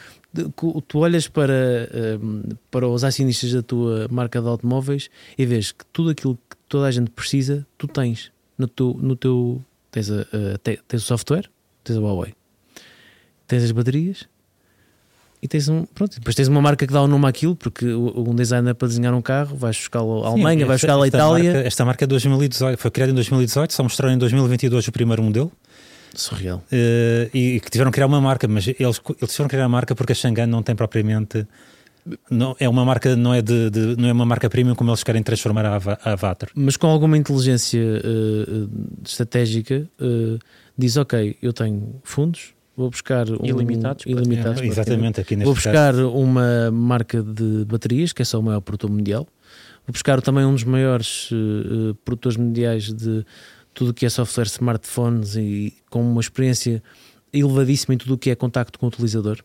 tu 0.87 0.99
olhas 0.99 1.27
para, 1.29 1.89
hum, 2.21 2.43
para 2.71 2.87
os 2.89 3.03
acionistas 3.05 3.53
da 3.53 3.63
tua 3.63 4.07
marca 4.11 4.41
de 4.43 4.47
automóveis 4.49 5.09
e 5.39 5.47
vês 5.47 5.73
que 5.73 5.85
tudo 5.93 6.11
aquilo 6.11 6.37
que 6.51 6.57
toda 6.69 6.87
a 6.87 6.91
gente 6.91 7.11
precisa, 7.11 7.67
tu 7.79 7.87
tens 7.87 8.31
no 8.59 8.67
teu. 8.69 8.95
No 9.01 9.15
teu 9.17 9.65
tens, 9.91 10.11
a, 10.11 10.21
a- 10.23 10.59
te- 10.59 10.81
tens 10.87 11.03
o 11.03 11.07
software, 11.07 11.49
tens 11.85 11.97
a 11.97 12.01
Huawei, 12.01 12.35
tens 13.47 13.63
as 13.65 13.71
baterias. 13.73 14.29
E 15.41 15.47
tens 15.47 15.69
um. 15.69 15.85
Pronto, 15.87 16.15
depois 16.19 16.35
tens 16.35 16.49
uma 16.49 16.61
marca 16.61 16.87
que 16.87 16.93
dá 16.93 17.01
o 17.03 17.07
nome 17.07 17.27
àquilo, 17.29 17.55
porque 17.55 17.87
um 17.87 18.35
designer 18.35 18.75
para 18.75 18.89
desenhar 18.89 19.15
um 19.15 19.23
carro 19.23 19.57
vais 19.57 19.77
buscá-lo 19.77 20.25
à 20.25 20.29
Alemanha, 20.29 20.67
vais 20.67 20.81
buscá-lo 20.81 21.03
à 21.03 21.09
Itália. 21.09 21.53
Marca, 21.53 21.67
esta 21.69 21.85
marca 21.85 22.05
é 22.05 22.07
2018, 22.09 22.79
foi 22.79 22.91
criada 22.91 23.13
em 23.13 23.15
2018, 23.15 23.73
só 23.73 23.83
mostraram 23.83 24.15
em 24.15 24.19
2022 24.19 24.89
o 24.89 24.93
primeiro 24.93 25.23
modelo. 25.23 25.53
Surreal. 26.15 26.63
eh, 26.73 27.31
e, 27.33 27.61
que 27.61 27.71
tiveram 27.71 27.91
que 27.91 27.97
criar 27.97 28.07
uma 28.07 28.21
marca, 28.21 28.49
mas 28.49 28.67
eles, 28.67 28.79
eles 28.81 29.01
tiveram 29.01 29.29
que 29.45 29.49
criar 29.51 29.65
a 29.65 29.69
marca 29.69 29.95
porque 29.95 30.13
a 30.13 30.15
Shang'an 30.15 30.47
não 30.47 30.63
tem 30.63 30.75
propriamente 30.75 31.47
não 32.31 32.57
é 32.59 32.67
uma 32.69 32.85
marca 32.87 33.15
não 33.15 33.35
é 33.35 33.43
de, 33.43 33.69
de- 33.71 33.95
não 34.01 34.09
é 34.09 34.13
uma 34.13 34.25
marca 34.25 34.49
premium 34.49 34.75
como 34.75 34.91
eles 34.91 35.05
querem 35.05 35.23
transformar 35.23 35.67
a, 35.67 35.77
a 35.77 36.13
Avatar. 36.13 36.49
Mas 36.55 36.77
com 36.77 36.87
alguma 36.87 37.17
inteligência 37.19 37.79
eh, 37.79 38.67
estratégica, 39.05 39.87
eh, 40.01 40.39
diz: 40.77 40.97
Ok, 40.97 41.37
eu 41.43 41.53
tenho 41.53 42.01
fundos, 42.03 42.55
vou 42.79 42.91
buscar 42.91 43.29
um, 43.29 43.45
Ilimitados, 43.45 44.07
ilimitados 44.07 44.63
É, 44.63 44.67
exatamente 44.67 45.21
aqui 45.21 45.35
neste 45.37 45.45
Vou 45.47 45.55
caso. 45.55 45.69
buscar 45.69 45.95
uma 45.97 46.71
marca 46.71 47.23
de 47.23 47.65
baterias, 47.65 48.13
que 48.13 48.23
é 48.23 48.25
só 48.25 48.39
o 48.39 48.43
maior 48.43 48.61
produtor 48.61 48.89
mundial. 48.91 49.27
Vou 49.87 49.93
buscar 49.93 50.21
também 50.23 50.45
um 50.45 50.53
dos 50.53 50.65
maiores 50.65 51.31
eh, 51.33 51.95
produtores 52.05 52.37
mundiais 52.37 52.93
de 52.93 53.25
tudo 53.75 53.91
o 53.91 53.95
que 53.95 54.07
é 54.07 54.09
software, 54.09 54.47
smartphones 54.47 55.35
e 55.37 55.75
com 55.91 56.01
uma 56.03 56.21
experiência 56.21 56.83
elevadíssima 57.33 57.95
em 57.95 57.99
tudo 57.99 58.15
o 58.15 58.19
que 58.19 58.31
é 58.31 58.35
contacto 58.35 58.79
com 58.79 58.87
o 58.87 58.89
utilizador, 58.89 59.39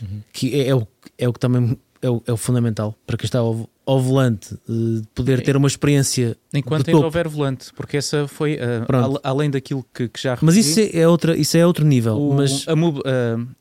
Uhum. 0.00 0.20
que 0.32 0.54
é, 0.54 0.68
é 0.68 0.74
o, 0.76 0.86
é 1.18 1.28
o 1.28 1.32
que 1.32 1.40
também 1.40 1.76
é 2.00 2.08
o, 2.08 2.22
é 2.26 2.32
o 2.32 2.36
fundamental 2.36 2.94
para 3.04 3.16
quem 3.16 3.24
está 3.26 3.40
ao, 3.40 3.68
ao 3.90 3.98
volante, 4.02 4.54
eh, 4.68 5.02
poder 5.14 5.42
ter 5.42 5.56
uma 5.56 5.66
experiência 5.66 6.36
Enquanto 6.52 6.88
ainda 6.88 7.06
houver 7.06 7.26
volante, 7.26 7.72
porque 7.72 7.96
essa 7.96 8.28
foi, 8.28 8.56
uh, 8.56 9.18
além 9.24 9.48
daquilo 9.50 9.82
que, 9.94 10.08
que 10.10 10.20
já 10.20 10.36
Mas 10.42 10.56
referi, 10.56 10.84
isso 10.88 10.96
é, 10.98 11.08
outra, 11.08 11.34
isso 11.34 11.56
é 11.56 11.66
outro 11.66 11.86
nível. 11.86 12.18
o- 12.20 12.34
mas 12.34 12.68
a, 12.68 12.76
mob- 12.76 13.02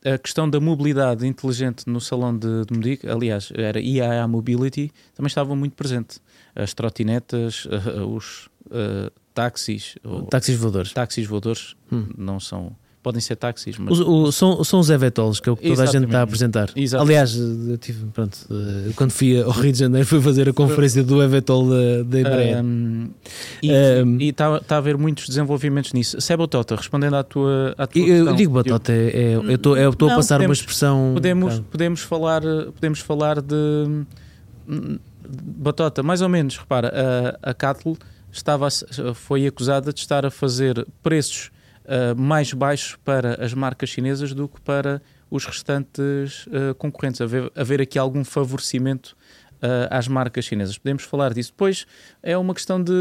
a- 0.04 0.18
questão 0.18 0.49
da 0.49 0.60
mobilidade 0.60 1.26
inteligente 1.26 1.86
no 1.88 2.02
salão 2.02 2.38
de, 2.38 2.66
de 2.66 2.78
Medic, 2.78 3.08
aliás, 3.08 3.54
era 3.56 3.80
IAA 3.80 4.28
Mobility, 4.28 4.91
também 5.16 5.28
estava 5.28 5.56
muito 5.56 5.74
presente. 5.76 6.20
As 6.54 6.74
trotinetas, 6.74 7.66
os 8.14 8.49
táxis, 9.34 9.95
táxis 10.30 10.58
voadores. 10.58 10.91
táxis 10.91 11.26
voadores, 11.26 11.76
Hum. 11.91 12.08
não 12.18 12.38
são. 12.40 12.76
Podem 13.08 13.22
ser 13.22 13.38
táxis, 13.38 13.78
mas. 13.78 14.00
Os- 14.00 14.06
o- 14.06 14.32
são, 14.34 14.64
são 14.66 14.80
os 14.82 14.90
Evetols, 14.90 15.40
que 15.40 15.48
é 15.48 15.52
o 15.52 15.56
que 15.56 15.70
toda 15.70 15.84
a 15.84 15.86
gente 15.86 16.04
está 16.06 16.20
a 16.20 16.24
apresentar. 16.24 16.70
Exatamente. 16.76 17.10
Aliás, 17.14 17.36
eu 17.38 17.78
tive, 17.78 18.06
pronto, 18.08 18.38
eh, 18.52 18.92
quando 18.98 19.12
fui 19.12 19.42
ao 19.42 19.50
Rio 19.52 19.72
de 19.72 19.80
Janeiro, 19.80 20.06
fui 20.06 20.20
fazer 20.22 20.50
a 20.50 20.54
conferência 20.54 21.02
do 21.06 21.24
Evetol 21.24 21.70
da, 21.70 22.04
da 22.04 22.20
Embraer. 22.20 22.62
Um, 22.66 23.10
e 23.64 23.72
Um, 23.72 24.18
está 24.20 24.60
a 24.70 24.76
haver 24.78 24.98
muitos 24.98 25.26
desenvolvimentos 25.28 25.94
nisso. 25.94 26.20
Sebotota, 26.20 26.76
respondendo 26.76 27.16
à 27.16 27.24
tua, 27.24 27.74
à 27.78 27.88
tua 27.88 28.02
eu, 28.02 28.06
questão, 28.18 28.36
digo 28.36 28.54
batota, 28.54 28.92
é, 28.92 29.08
é- 29.08 29.36
eu 29.36 29.56
estou 29.56 29.78
eu 29.78 29.90
a 29.90 30.16
passar 30.16 30.36
uma 30.36 30.40
podemos- 30.40 30.58
expressão. 30.60 31.12
Podemos, 31.14 31.54
claro. 31.54 31.66
podemos, 31.72 32.02
falar, 32.02 32.42
podemos 32.74 33.00
falar 33.00 33.42
de, 33.42 33.56
batota, 35.32 36.04
mais 36.04 36.22
ou 36.22 36.30
menos. 36.30 36.58
Repara, 36.58 36.92
a, 37.44 37.52
a 37.52 37.54
Cattle 37.54 37.98
estava, 38.32 38.68
a 38.68 39.14
foi 39.14 39.48
acusada 39.48 39.94
de 39.94 40.00
estar 40.00 40.26
a 40.26 40.30
fazer 40.32 40.86
preços 41.02 41.52
eh, 41.88 42.14
mais 42.16 42.52
baixos 42.52 42.98
para 42.98 43.42
as 43.42 43.54
marcas 43.54 43.90
chinesas 43.90 44.34
do 44.34 44.50
que 44.50 44.60
para 44.60 45.02
os 45.32 45.46
restantes 45.46 46.46
eh, 46.52 46.74
concorrentes. 46.78 47.22
Haver, 47.22 47.50
haver 47.56 47.82
aqui 47.82 47.98
algum 47.98 48.26
favorecimento 48.26 49.16
eh, 49.62 49.88
às 49.90 50.06
marcas 50.06 50.44
chinesas. 50.44 50.78
Podemos 50.78 51.04
falar 51.04 51.34
disso. 51.34 51.52
Depois 51.52 51.88
é 52.22 52.38
uma 52.38 52.54
questão 52.54 52.84
de, 52.84 52.94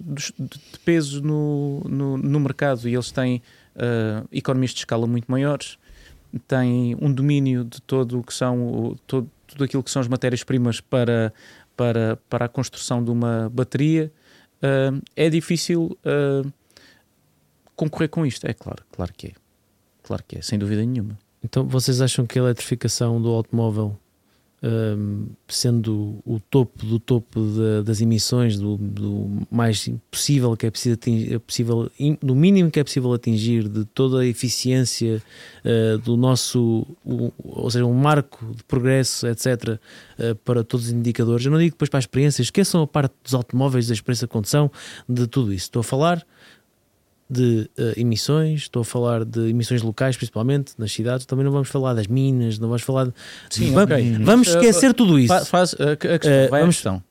de, 0.00 0.32
de 0.38 0.78
peso 0.84 1.20
no, 1.20 1.82
no, 1.88 2.16
no 2.16 2.38
mercado 2.38 2.88
e 2.88 2.94
eles 2.94 3.10
têm 3.10 3.42
economias 4.30 4.72
de 4.72 4.78
escala 4.78 5.06
muito 5.06 5.30
maiores 5.30 5.78
tem 6.46 6.96
um 7.00 7.12
domínio 7.12 7.64
de 7.64 7.80
todo 7.82 8.20
o 8.20 8.22
que 8.22 8.32
são 8.32 8.96
todo, 9.06 9.28
tudo 9.46 9.64
aquilo 9.64 9.82
que 9.82 9.90
são 9.90 10.00
as 10.00 10.06
matérias-primas 10.06 10.80
para, 10.80 11.32
para, 11.76 12.18
para 12.28 12.44
a 12.44 12.48
construção 12.48 13.02
de 13.02 13.10
uma 13.10 13.48
bateria. 13.48 14.12
Ah, 14.62 14.92
é 15.16 15.28
difícil 15.28 15.98
ah, 16.04 16.42
concorrer 17.80 18.08
com 18.10 18.26
isto. 18.26 18.46
É 18.46 18.52
claro, 18.52 18.82
claro 18.92 19.12
que 19.16 19.28
é. 19.28 19.32
Claro 20.02 20.22
que 20.26 20.38
é, 20.38 20.42
sem 20.42 20.58
dúvida 20.58 20.84
nenhuma. 20.84 21.18
Então 21.42 21.66
vocês 21.66 22.00
acham 22.00 22.26
que 22.26 22.38
a 22.38 22.42
eletrificação 22.42 23.20
do 23.22 23.28
automóvel, 23.30 23.96
hum, 24.62 25.28
sendo 25.48 26.18
o 26.26 26.38
topo 26.50 26.84
do 26.84 26.98
topo 26.98 27.40
da- 27.40 27.82
das 27.82 28.00
emissões, 28.02 28.58
do, 28.58 28.76
do 28.76 29.46
mais 29.50 29.88
possível 30.10 30.54
que 30.56 30.66
é 30.66 30.70
possível, 30.70 30.94
atingir, 31.00 31.34
é 31.34 31.38
possível 31.38 31.90
mínimo 32.22 32.70
que 32.70 32.78
é 32.80 32.84
possível 32.84 33.12
atingir, 33.14 33.68
de 33.68 33.84
toda 33.86 34.20
a 34.20 34.26
eficiência 34.26 35.22
uh, 35.64 35.98
do 35.98 36.16
nosso, 36.16 36.86
o- 37.04 37.32
ou 37.38 37.70
seja, 37.70 37.86
um 37.86 37.94
marco 37.94 38.44
de 38.54 38.62
progresso, 38.64 39.26
etc., 39.28 39.46
uh, 40.18 40.34
para 40.44 40.62
todos 40.62 40.86
os 40.86 40.92
indicadores. 40.92 41.46
Eu 41.46 41.52
não 41.52 41.58
digo 41.58 41.70
depois 41.70 41.88
para 41.88 41.98
a 41.98 42.00
experiência, 42.06 42.42
esqueçam 42.42 42.82
a 42.82 42.86
parte 42.86 43.14
dos 43.24 43.32
automóveis, 43.34 43.86
da 43.86 43.94
experiência 43.94 44.26
de 44.26 44.32
condução, 44.32 44.70
de 45.08 45.26
tudo 45.26 45.52
isso. 45.54 45.64
Estou 45.66 45.80
a 45.80 45.84
falar 45.84 46.26
de 47.30 47.70
eh, 47.78 47.94
emissões, 47.96 48.62
estou 48.62 48.82
a 48.82 48.84
falar 48.84 49.24
de 49.24 49.48
emissões 49.50 49.82
locais, 49.82 50.16
principalmente 50.16 50.72
nas 50.76 50.90
cidades. 50.92 51.24
Também 51.26 51.44
não 51.44 51.52
vamos 51.52 51.68
falar 51.68 51.94
das 51.94 52.06
minas, 52.08 52.58
não 52.58 52.68
vamos 52.68 52.82
falar. 52.82 53.06
De... 53.06 53.12
Sim, 53.50 53.72
Va- 53.72 53.84
ok. 53.84 54.12
Vamos 54.24 54.48
Mas, 54.48 54.56
esquecer 54.56 54.92
tudo 54.94 55.18
isso. 55.18 55.28
Fa- 55.32 55.44
Faz, 55.44 55.74
a, 55.78 55.92
a 55.92 55.96
questão, 55.96 56.30
Eh, 56.30 56.46
à 56.46 56.50
vamos- 56.50 56.74
questão. 56.76 57.02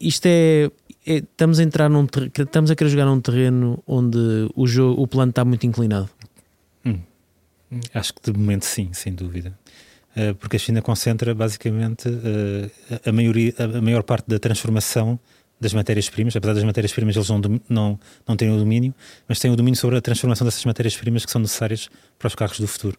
Isto 0.00 0.26
é, 0.26 0.70
é- 1.06 1.16
Estamos 1.16 1.58
a 1.58 1.62
entrar 1.62 1.88
num 1.88 2.06
ter- 2.06 2.30
estamos 2.38 2.70
a 2.70 2.76
querer 2.76 2.90
jogar 2.90 3.06
num 3.06 3.20
terreno 3.20 3.82
onde 3.86 4.18
o, 4.54 4.66
jogo, 4.66 5.02
o 5.02 5.06
plano 5.06 5.30
está 5.30 5.44
muito 5.44 5.66
inclinado. 5.66 6.08
Acho 7.94 8.12
que 8.14 8.32
de 8.32 8.36
momento 8.36 8.64
sim, 8.64 8.90
sem 8.92 9.14
dúvida. 9.14 9.56
Eh, 10.16 10.32
porque 10.34 10.56
a 10.56 10.58
China 10.58 10.82
concentra 10.82 11.32
basicamente 11.34 12.08
eh, 12.08 12.98
a, 13.06 13.10
a 13.10 13.12
maioria, 13.12 13.54
a, 13.58 13.78
a 13.78 13.80
maior 13.80 14.02
parte 14.02 14.26
da 14.28 14.40
transformação 14.40 15.20
das 15.60 15.74
matérias-primas, 15.74 16.34
apesar 16.34 16.54
das 16.54 16.64
matérias-primas 16.64 17.14
eles 17.16 17.28
não, 17.28 17.40
não, 17.68 18.00
não 18.26 18.36
têm 18.36 18.50
o 18.50 18.56
domínio, 18.56 18.94
mas 19.28 19.38
têm 19.38 19.50
o 19.50 19.56
domínio 19.56 19.78
sobre 19.78 19.96
a 19.96 20.00
transformação 20.00 20.44
dessas 20.46 20.64
matérias-primas 20.64 21.24
que 21.26 21.30
são 21.30 21.40
necessárias 21.40 21.90
para 22.18 22.28
os 22.28 22.34
carros 22.34 22.58
do 22.58 22.66
futuro. 22.66 22.96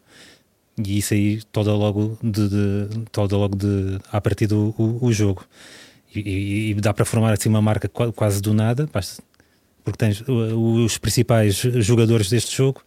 E 0.85 0.99
isso 0.99 1.13
aí 1.13 1.41
toda 1.51 1.73
logo 1.73 2.17
de, 2.23 2.49
de 2.49 2.87
toda 3.11 3.35
logo 3.35 3.55
de 3.55 3.99
a 4.11 4.21
partir 4.21 4.47
do 4.47 4.73
o, 4.77 5.05
o 5.05 5.11
jogo. 5.11 5.43
E, 6.15 6.19
e- 6.19 6.69
e 6.71 6.73
dá 6.75 6.93
para 6.93 7.03
formar 7.05 7.33
assim 7.33 7.49
uma 7.49 7.61
marca 7.61 7.87
qua- 7.89 8.11
quase 8.13 8.41
do 8.41 8.53
nada, 8.53 8.87
porque 9.83 9.97
tens 9.97 10.23
os 10.27 10.97
principais 10.97 11.55
jogadores 11.55 12.29
deste 12.29 12.55
jogo 12.55 12.81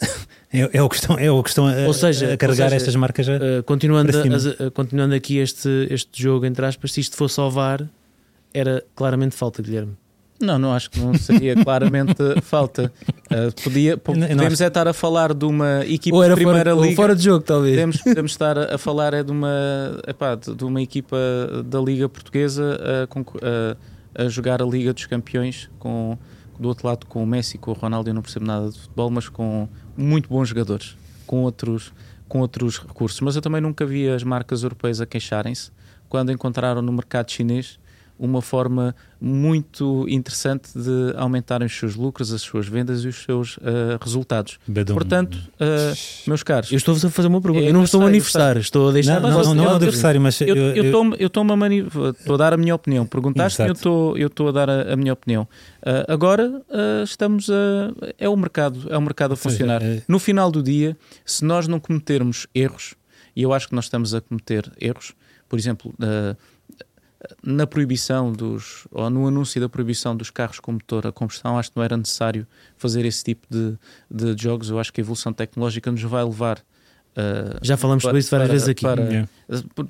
é, 0.52 0.68
é 0.78 0.82
o 0.82 0.88
que 0.88 0.96
estão, 0.96 1.18
é 1.18 1.30
o 1.30 1.42
que 1.42 1.48
estão 1.50 1.66
a, 1.68 1.86
Ou 1.86 1.92
seja- 1.94 2.32
a 2.32 2.36
carregar 2.36 2.64
seja, 2.70 2.76
estas 2.76 2.96
marcas 2.96 3.26
já. 3.26 3.36
Uh, 3.36 3.62
continuando, 3.64 4.10
Para 4.12 4.22
cima. 4.22 4.36
as- 4.36 4.46
uh, 4.46 4.70
continuando 4.72 5.14
aqui 5.14 5.36
este, 5.38 5.68
este 5.90 6.20
jogo, 6.22 6.44
entre 6.46 6.64
aspas, 6.66 6.92
se 6.92 7.00
isto 7.00 7.16
fosse 7.16 7.38
ao 7.38 7.50
VAR, 7.50 7.88
era 8.54 8.84
claramente 8.94 9.34
falta, 9.34 9.62
Guilherme. 9.62 9.96
Não, 10.40 10.58
não 10.58 10.72
acho 10.72 10.90
que 10.90 10.98
não 10.98 11.14
seria 11.14 11.54
claramente 11.62 12.16
falta. 12.42 12.92
Ah, 13.30 13.52
podia, 13.62 13.96
podemos 13.96 14.60
é 14.60 14.66
estar 14.66 14.88
a 14.88 14.92
falar 14.92 15.32
de 15.32 15.44
uma 15.44 15.84
equipa 15.86 16.28
de 16.28 16.34
primeira 16.34 16.58
fora, 16.70 16.74
ou 16.76 16.82
liga. 16.82 16.96
fora 16.96 17.14
de 17.14 17.22
jogo, 17.22 17.44
talvez. 17.44 17.74
Podemos, 17.74 17.96
podemos 18.02 18.30
estar 18.32 18.58
a 18.58 18.76
falar 18.76 19.14
é 19.14 19.22
de 19.22 19.30
uma, 19.30 20.00
epá, 20.06 20.34
de, 20.34 20.64
uma 20.64 20.82
equipa 20.82 21.16
da 21.64 21.80
Liga 21.80 22.08
Portuguesa 22.08 22.76
a, 22.82 23.06
a- 23.06 24.24
a 24.24 24.28
jogar 24.28 24.60
a 24.60 24.66
Liga 24.66 24.92
dos 24.92 25.06
Campeões 25.06 25.70
com, 25.78 26.18
do 26.58 26.68
outro 26.68 26.86
lado 26.88 27.06
com 27.06 27.22
o 27.22 27.26
Messi, 27.26 27.56
com 27.56 27.70
o 27.70 27.74
Ronaldo, 27.74 28.10
eu 28.10 28.14
não 28.14 28.20
percebo 28.20 28.44
nada 28.44 28.68
de 28.68 28.78
futebol, 28.80 29.10
mas 29.10 29.28
com 29.28 29.68
muito 29.96 30.28
bons 30.28 30.48
jogadores, 30.48 30.96
com 31.24 31.44
outros, 31.44 31.92
com 32.28 32.40
outros 32.40 32.78
recursos. 32.78 33.20
Mas 33.20 33.36
eu 33.36 33.42
também 33.42 33.60
nunca 33.60 33.86
vi 33.86 34.08
as 34.10 34.22
marcas 34.24 34.64
europeias 34.64 35.00
a 35.00 35.06
queixarem-se 35.06 35.70
quando 36.08 36.32
encontraram 36.32 36.82
no 36.82 36.92
mercado 36.92 37.30
chinês 37.30 37.78
uma 38.24 38.40
forma 38.40 38.94
muito 39.20 40.06
interessante 40.08 40.70
de 40.76 41.14
aumentarem 41.16 41.66
os 41.66 41.76
seus 41.76 41.94
lucros, 41.96 42.32
as 42.32 42.40
suas 42.42 42.68
vendas 42.68 43.04
e 43.04 43.08
os 43.08 43.16
seus 43.24 43.58
ah, 43.62 43.98
resultados. 44.02 44.58
Badum. 44.66 44.94
Portanto, 44.94 45.38
ah, 45.58 45.92
meus 46.26 46.42
caros, 46.42 46.70
Eu 46.70 46.76
estou 46.76 46.94
a 46.94 47.10
fazer 47.10 47.28
uma 47.28 47.40
pergunta. 47.40 47.64
É, 47.64 47.68
Eu 47.70 47.72
não 47.72 47.84
estou 47.84 48.00
a 48.00 48.04
sei, 48.04 48.10
manifestar, 48.12 48.56
estou 48.56 48.88
a 48.88 48.92
deixar. 48.92 49.20
não, 49.20 49.30
não, 49.30 49.42
não, 49.44 49.54
não 49.54 49.70
é 49.72 49.74
adversário, 49.74 50.20
mas 50.20 50.40
eu 50.40 50.48
eu- 50.48 50.56
eu- 50.76 50.84
estou 50.84 51.14
eu 51.16 51.26
estou 51.26 51.42
a, 51.42 51.56
mani- 51.56 51.86
estou 52.18 52.34
a 52.34 52.38
dar 52.38 52.52
a 52.52 52.56
minha 52.56 52.74
opinião. 52.74 53.06
Perguntaste-me, 53.06 53.68
eu 53.68 53.72
estou 53.72 54.16
eu 54.16 54.26
estou 54.28 54.48
a 54.48 54.52
dar 54.52 54.70
a, 54.70 54.92
a 54.92 54.96
minha 54.96 55.12
opinião. 55.12 55.48
Ah, 55.84 56.04
agora 56.08 56.62
estamos 57.02 57.48
a 57.50 57.92
é 58.18 58.28
o 58.28 58.36
mercado 58.36 58.86
é 58.88 58.96
o 58.96 59.02
mercado 59.02 59.32
a 59.32 59.36
seja, 59.36 59.50
funcionar. 59.50 59.82
eh, 59.82 60.02
No 60.06 60.18
final 60.18 60.50
do 60.50 60.62
dia, 60.62 60.96
se 61.24 61.44
nós 61.44 61.66
não 61.66 61.80
cometermos 61.80 62.46
erros, 62.54 62.94
e 63.34 63.42
eu 63.42 63.52
acho 63.52 63.68
que 63.68 63.74
nós 63.74 63.86
estamos 63.86 64.14
a 64.14 64.20
cometer 64.20 64.70
erros, 64.80 65.12
por 65.48 65.58
exemplo, 65.58 65.92
ah, 66.00 66.36
na 67.42 67.66
proibição 67.66 68.32
dos 68.32 68.86
ou 68.90 69.08
no 69.10 69.26
anúncio 69.28 69.60
da 69.60 69.68
proibição 69.68 70.16
dos 70.16 70.30
carros 70.30 70.58
com 70.60 70.72
motor 70.72 71.06
a 71.06 71.12
combustão, 71.12 71.58
acho 71.58 71.70
que 71.70 71.76
não 71.76 71.84
era 71.84 71.96
necessário 71.96 72.46
fazer 72.76 73.04
esse 73.04 73.22
tipo 73.24 73.46
de, 73.50 73.76
de 74.10 74.42
jogos. 74.42 74.70
Eu 74.70 74.78
acho 74.78 74.92
que 74.92 75.00
a 75.00 75.02
evolução 75.02 75.32
tecnológica 75.32 75.90
nos 75.90 76.02
vai 76.02 76.24
levar. 76.24 76.58
ah, 77.16 77.58
Já 77.62 77.76
falamos 77.76 78.02
sobre 78.02 78.18
isso 78.18 78.30
várias 78.30 78.48
para- 78.48 78.52
vezes 78.52 78.68
aqui. 78.68 78.82
para- 78.82 79.02
Yeah. 79.02 79.28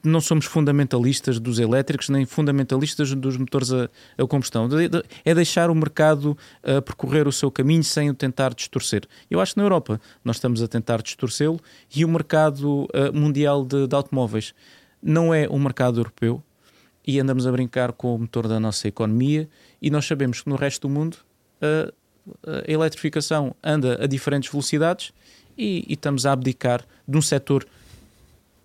não 0.05 0.21
somos 0.21 0.45
fundamentalistas 0.45 1.39
dos 1.39 1.59
elétricos 1.59 2.09
nem 2.09 2.27
fundamentalistas 2.27 3.15
dos 3.15 3.37
motores 3.37 3.73
a, 3.73 3.89
a 4.19 4.27
combustão. 4.27 4.69
De- 4.69 4.89
de- 4.89 5.03
É 5.25 5.35
deixar 5.35 5.71
o 5.71 5.75
mercado 5.75 6.37
uh, 6.65 6.83
percorrer 6.83 7.27
o 7.29 7.33
seu 7.33 7.51
caminho 7.51 7.85
sem 7.85 8.11
o 8.11 8.15
tentar 8.15 8.53
distorcer. 8.55 9.05
Eu 9.31 9.41
acho 9.41 9.55
que 9.55 9.59
na 9.59 9.65
Europa 9.65 10.01
nós 10.25 10.37
estamos 10.37 10.61
a 10.63 10.69
tentar 10.69 11.01
distorcê-lo 11.01 11.61
e 11.95 12.05
o 12.05 12.09
mercado 12.09 12.83
uh, 12.85 12.89
mundial 13.15 13.65
de, 13.65 13.87
de 13.87 13.95
automóveis 13.95 14.53
não 15.03 15.33
é 15.33 15.49
um 15.49 15.59
mercado 15.59 15.99
europeu 16.01 16.43
e 17.07 17.19
andamos 17.19 17.47
a 17.47 17.53
brincar 17.53 17.93
com 17.93 18.15
o 18.15 18.19
motor 18.19 18.49
da 18.49 18.61
nossa 18.61 18.89
economia 18.89 19.49
e 19.81 19.91
nós 19.91 20.07
sabemos 20.07 20.41
que 20.41 20.49
no 20.49 20.57
resto 20.57 20.89
do 20.89 20.91
mundo 20.91 21.17
uh, 21.61 21.93
a 22.47 22.71
eletrificação 22.71 23.55
anda 23.63 24.03
a 24.03 24.07
diferentes 24.07 24.51
velocidades 24.51 25.13
e, 25.59 25.85
e 25.89 25.95
estamos 25.95 26.25
a 26.25 26.33
abdicar 26.33 26.85
de 27.07 27.19
um 27.19 27.23
setor 27.23 27.67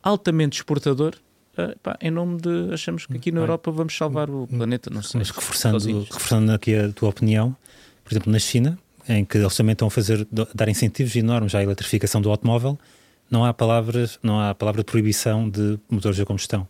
altamente 0.01 0.57
exportador, 0.57 1.15
em 1.99 2.11
nome 2.11 2.39
de 2.39 2.73
achamos 2.73 3.05
que 3.05 3.17
aqui 3.17 3.31
na. 3.31 3.41
Europa 3.41 3.71
vamos 3.71 3.97
salvar 3.97 4.29
o 4.29 4.47
planeta, 4.47 4.89
não 4.89 5.01
sei. 5.01 5.19
Mas 5.19 5.31
reforçando, 5.31 5.79
sozinhos. 5.79 6.07
reforçando 6.09 6.51
aqui 6.51 6.75
a 6.75 6.91
tua 6.91 7.09
opinião, 7.09 7.55
por 8.03 8.13
exemplo, 8.13 8.31
na 8.31 8.39
China, 8.39 8.77
em 9.09 9.25
que 9.25 9.37
eles 9.37 9.55
também 9.55 9.73
estão 9.73 9.87
a 9.87 9.91
fazer, 9.91 10.27
dar 10.53 10.69
incentivos 10.69 11.15
enormes 11.15 11.55
à 11.55 11.63
eletrificação 11.63 12.21
do 12.21 12.29
automóvel, 12.29 12.77
não 13.29 13.43
há 13.43 13.53
palavras, 13.53 14.19
não 14.21 14.39
há 14.39 14.53
palavra 14.53 14.81
de 14.81 14.85
proibição 14.85 15.49
de 15.49 15.79
motores 15.89 16.19
a 16.19 16.25
combustão. 16.25 16.67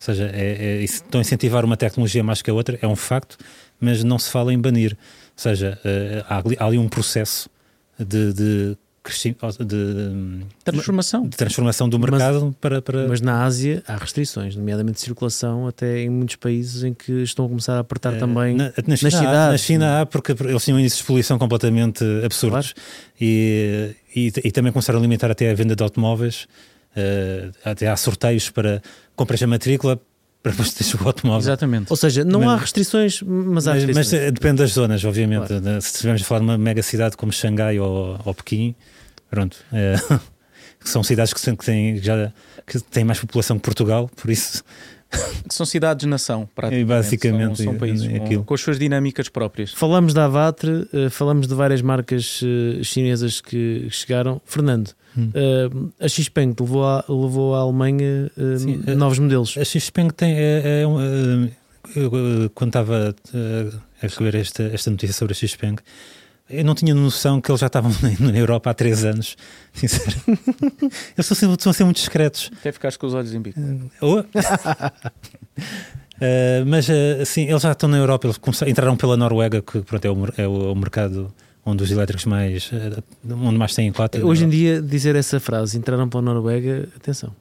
Ou 0.00 0.04
seja, 0.04 0.30
é, 0.32 0.78
é, 0.80 0.82
estão 0.84 1.20
a 1.20 1.22
incentivar 1.22 1.64
uma 1.64 1.76
tecnologia 1.76 2.22
mais 2.22 2.40
que 2.40 2.50
a 2.50 2.54
outra, 2.54 2.78
é 2.80 2.86
um 2.86 2.94
facto, 2.96 3.36
mas 3.80 4.04
não 4.04 4.18
se 4.18 4.30
fala 4.30 4.52
em 4.52 4.58
banir. 4.58 4.92
Ou 4.92 4.98
seja, 5.42 5.78
eh, 5.84 6.24
há, 6.28 6.38
ali- 6.38 6.56
há 6.58 6.64
ali 6.66 6.78
um 6.78 6.88
processo 6.88 7.48
de, 7.98 8.32
de, 8.32 8.76
de- 9.64 10.46
Transformação. 10.64 11.26
de 11.26 11.36
transformação 11.36 11.88
do 11.88 11.98
Mas- 11.98 12.10
mercado 12.10 12.54
para, 12.60 12.82
para 12.82 13.08
Mas 13.08 13.20
na 13.20 13.42
Ásia 13.44 13.82
há 13.88 13.96
restrições, 13.96 14.54
nomeadamente 14.54 14.96
de 14.96 15.00
circulação, 15.02 15.66
até 15.66 16.00
em 16.02 16.10
muitos 16.10 16.36
países 16.36 16.84
em 16.84 16.92
que 16.94 17.12
estão 17.22 17.46
a 17.46 17.48
começar 17.48 17.76
a 17.76 17.78
apertar 17.80 18.14
Eh, 18.14 18.18
também. 18.18 18.54
Na, 18.54 18.72
na 18.86 18.96
China, 18.96 19.08
há, 19.08 19.10
cidades. 19.18 19.50
na 19.52 19.58
China 19.58 20.00
há, 20.00 20.06
porque 20.06 20.32
eles 20.32 20.64
tinham 20.64 20.78
índices 20.78 20.98
de 20.98 21.04
poluição 21.04 21.38
completamente 21.38 22.04
absurdos 22.24 22.74
e, 23.20 23.94
e, 24.14 24.32
e 24.44 24.52
também 24.52 24.72
começaram 24.72 24.98
a 24.98 25.02
limitar 25.02 25.30
até 25.30 25.50
a 25.50 25.54
venda 25.54 25.74
de 25.74 25.82
automóveis. 25.82 26.46
Eh, 26.98 27.50
até 27.64 27.86
há 27.88 27.96
sorteios 27.96 28.50
para 28.50 28.82
compras 29.14 29.40
a 29.42 29.46
matrícula 29.46 30.00
para 30.42 30.52
depois 30.52 30.72
teres 30.72 30.94
o 30.94 31.04
automóvel. 31.06 31.40
Exatamente. 31.40 31.86
Ou 31.90 31.96
seja, 31.96 32.24
não 32.24 32.40
Mas- 32.40 32.48
há 32.48 32.56
restrições, 32.56 33.22
mas 33.22 33.66
há 33.66 33.74
Mas, 33.74 33.84
restrições. 33.84 34.12
mas, 34.12 34.28
eh, 34.28 34.30
depende 34.30 34.56
das 34.62 34.70
zonas, 34.72 35.04
obviamente. 35.04 35.52
né? 35.54 35.80
Se 35.80 35.88
estivermos 35.94 36.22
a 36.22 36.24
falar 36.24 36.40
de 36.40 36.44
uma 36.46 36.58
mega 36.58 36.82
cidade 36.82 37.16
como 37.16 37.32
Xangai 37.32 37.78
ou, 37.78 38.18
ou 38.24 38.34
Pequim, 38.34 38.74
pronto. 39.30 39.56
eh, 39.72 39.94
que 40.80 40.88
são 40.88 41.02
cidades 41.02 41.32
que 41.34 41.40
têm, 41.64 41.96
já, 41.98 42.32
que 42.66 42.78
têm 42.80 43.04
mais 43.04 43.18
população 43.18 43.56
que 43.58 43.62
Portugal, 43.64 44.08
por 44.16 44.30
isso 44.30 44.62
São 45.48 45.64
cidades-nação, 45.64 46.46
praticamente. 46.54 46.86
basicamente, 46.86 47.56
são, 47.56 47.64
são 47.72 47.74
países 47.76 48.06
é 48.06 48.18
com, 48.18 48.24
aquilo. 48.24 48.44
com 48.44 48.54
as 48.54 48.60
suas 48.60 48.78
dinâmicas 48.78 49.28
próprias. 49.30 49.72
Falamos 49.72 50.12
da 50.12 50.26
Avatre, 50.26 50.86
eh, 50.92 51.08
falamos 51.08 51.46
de 51.48 51.54
várias 51.54 51.80
marcas 51.80 52.40
eh, 52.42 52.82
chinesas 52.82 53.40
que 53.40 53.88
chegaram. 53.90 54.40
Fernando, 54.44 54.90
Hum. 55.16 55.30
eh, 55.34 56.04
a 56.04 56.08
Xpeng 56.08 56.54
levou, 56.60 56.84
a, 56.84 57.02
levou 57.08 57.54
à 57.54 57.60
Alemanha 57.60 58.30
Sim, 58.58 58.82
novos 58.94 59.18
modelos. 59.18 59.56
A 59.56 59.64
Xpeng 59.64 60.10
tem. 60.10 60.34
É, 60.36 60.82
é 60.82 60.86
um, 60.86 61.48
eu, 61.96 62.50
quando 62.54 62.68
estava 62.68 63.14
a 64.02 64.06
escrever 64.06 64.34
esta, 64.38 64.64
esta 64.64 64.90
notícia 64.90 65.14
sobre 65.14 65.32
a 65.32 65.34
Xpeng, 65.48 65.76
eu 66.50 66.64
não 66.64 66.74
tinha 66.74 66.94
noção 66.94 67.40
que 67.40 67.50
eles 67.50 67.60
já 67.60 67.66
estavam 67.66 67.90
na, 68.20 68.36
Europa 68.38 68.70
há 68.70 68.74
três 68.74 69.04
anos. 69.04 69.36
Sinceramente. 69.72 70.40
Eles 70.82 71.30
estão 71.30 71.32
a 71.32 71.36
ser, 71.36 71.50
estão 71.50 71.70
a 71.70 71.74
ser 71.74 71.84
muito 71.84 71.96
discretos. 71.96 72.50
Até 72.58 72.72
ficaste 72.72 72.98
com 72.98 73.06
os 73.06 73.14
olhos 73.14 73.34
em 73.34 73.40
bico. 73.40 73.60
Eh, 76.20 76.64
mas 76.66 76.88
assim, 77.20 77.44
eles 77.48 77.62
já 77.62 77.72
estão 77.72 77.88
na 77.88 77.96
Europa, 77.98 78.26
eles 78.26 78.38
começaram, 78.38 78.70
entraram 78.70 78.96
pela 78.96 79.16
Noruega, 79.16 79.62
que 79.62 79.80
pronto, 79.82 80.04
é, 80.04 80.10
o, 80.10 80.16
mer- 80.16 80.34
é 80.36 80.46
o, 80.46 80.72
o 80.72 80.74
mercado 80.74 81.32
onde 81.64 81.82
os 81.82 81.90
elétricos 81.90 82.24
mais. 82.24 82.70
onde 83.30 83.58
mais 83.58 83.74
têm 83.74 83.92
cota. 83.92 84.24
Hoje 84.24 84.44
em 84.44 84.48
dia, 84.48 84.80
dizer 84.80 85.14
essa 85.16 85.38
frase, 85.38 85.76
entraram 85.78 86.08
para 86.08 86.20
a 86.20 86.22
Noruega, 86.22 86.88
atenção. 86.96 87.34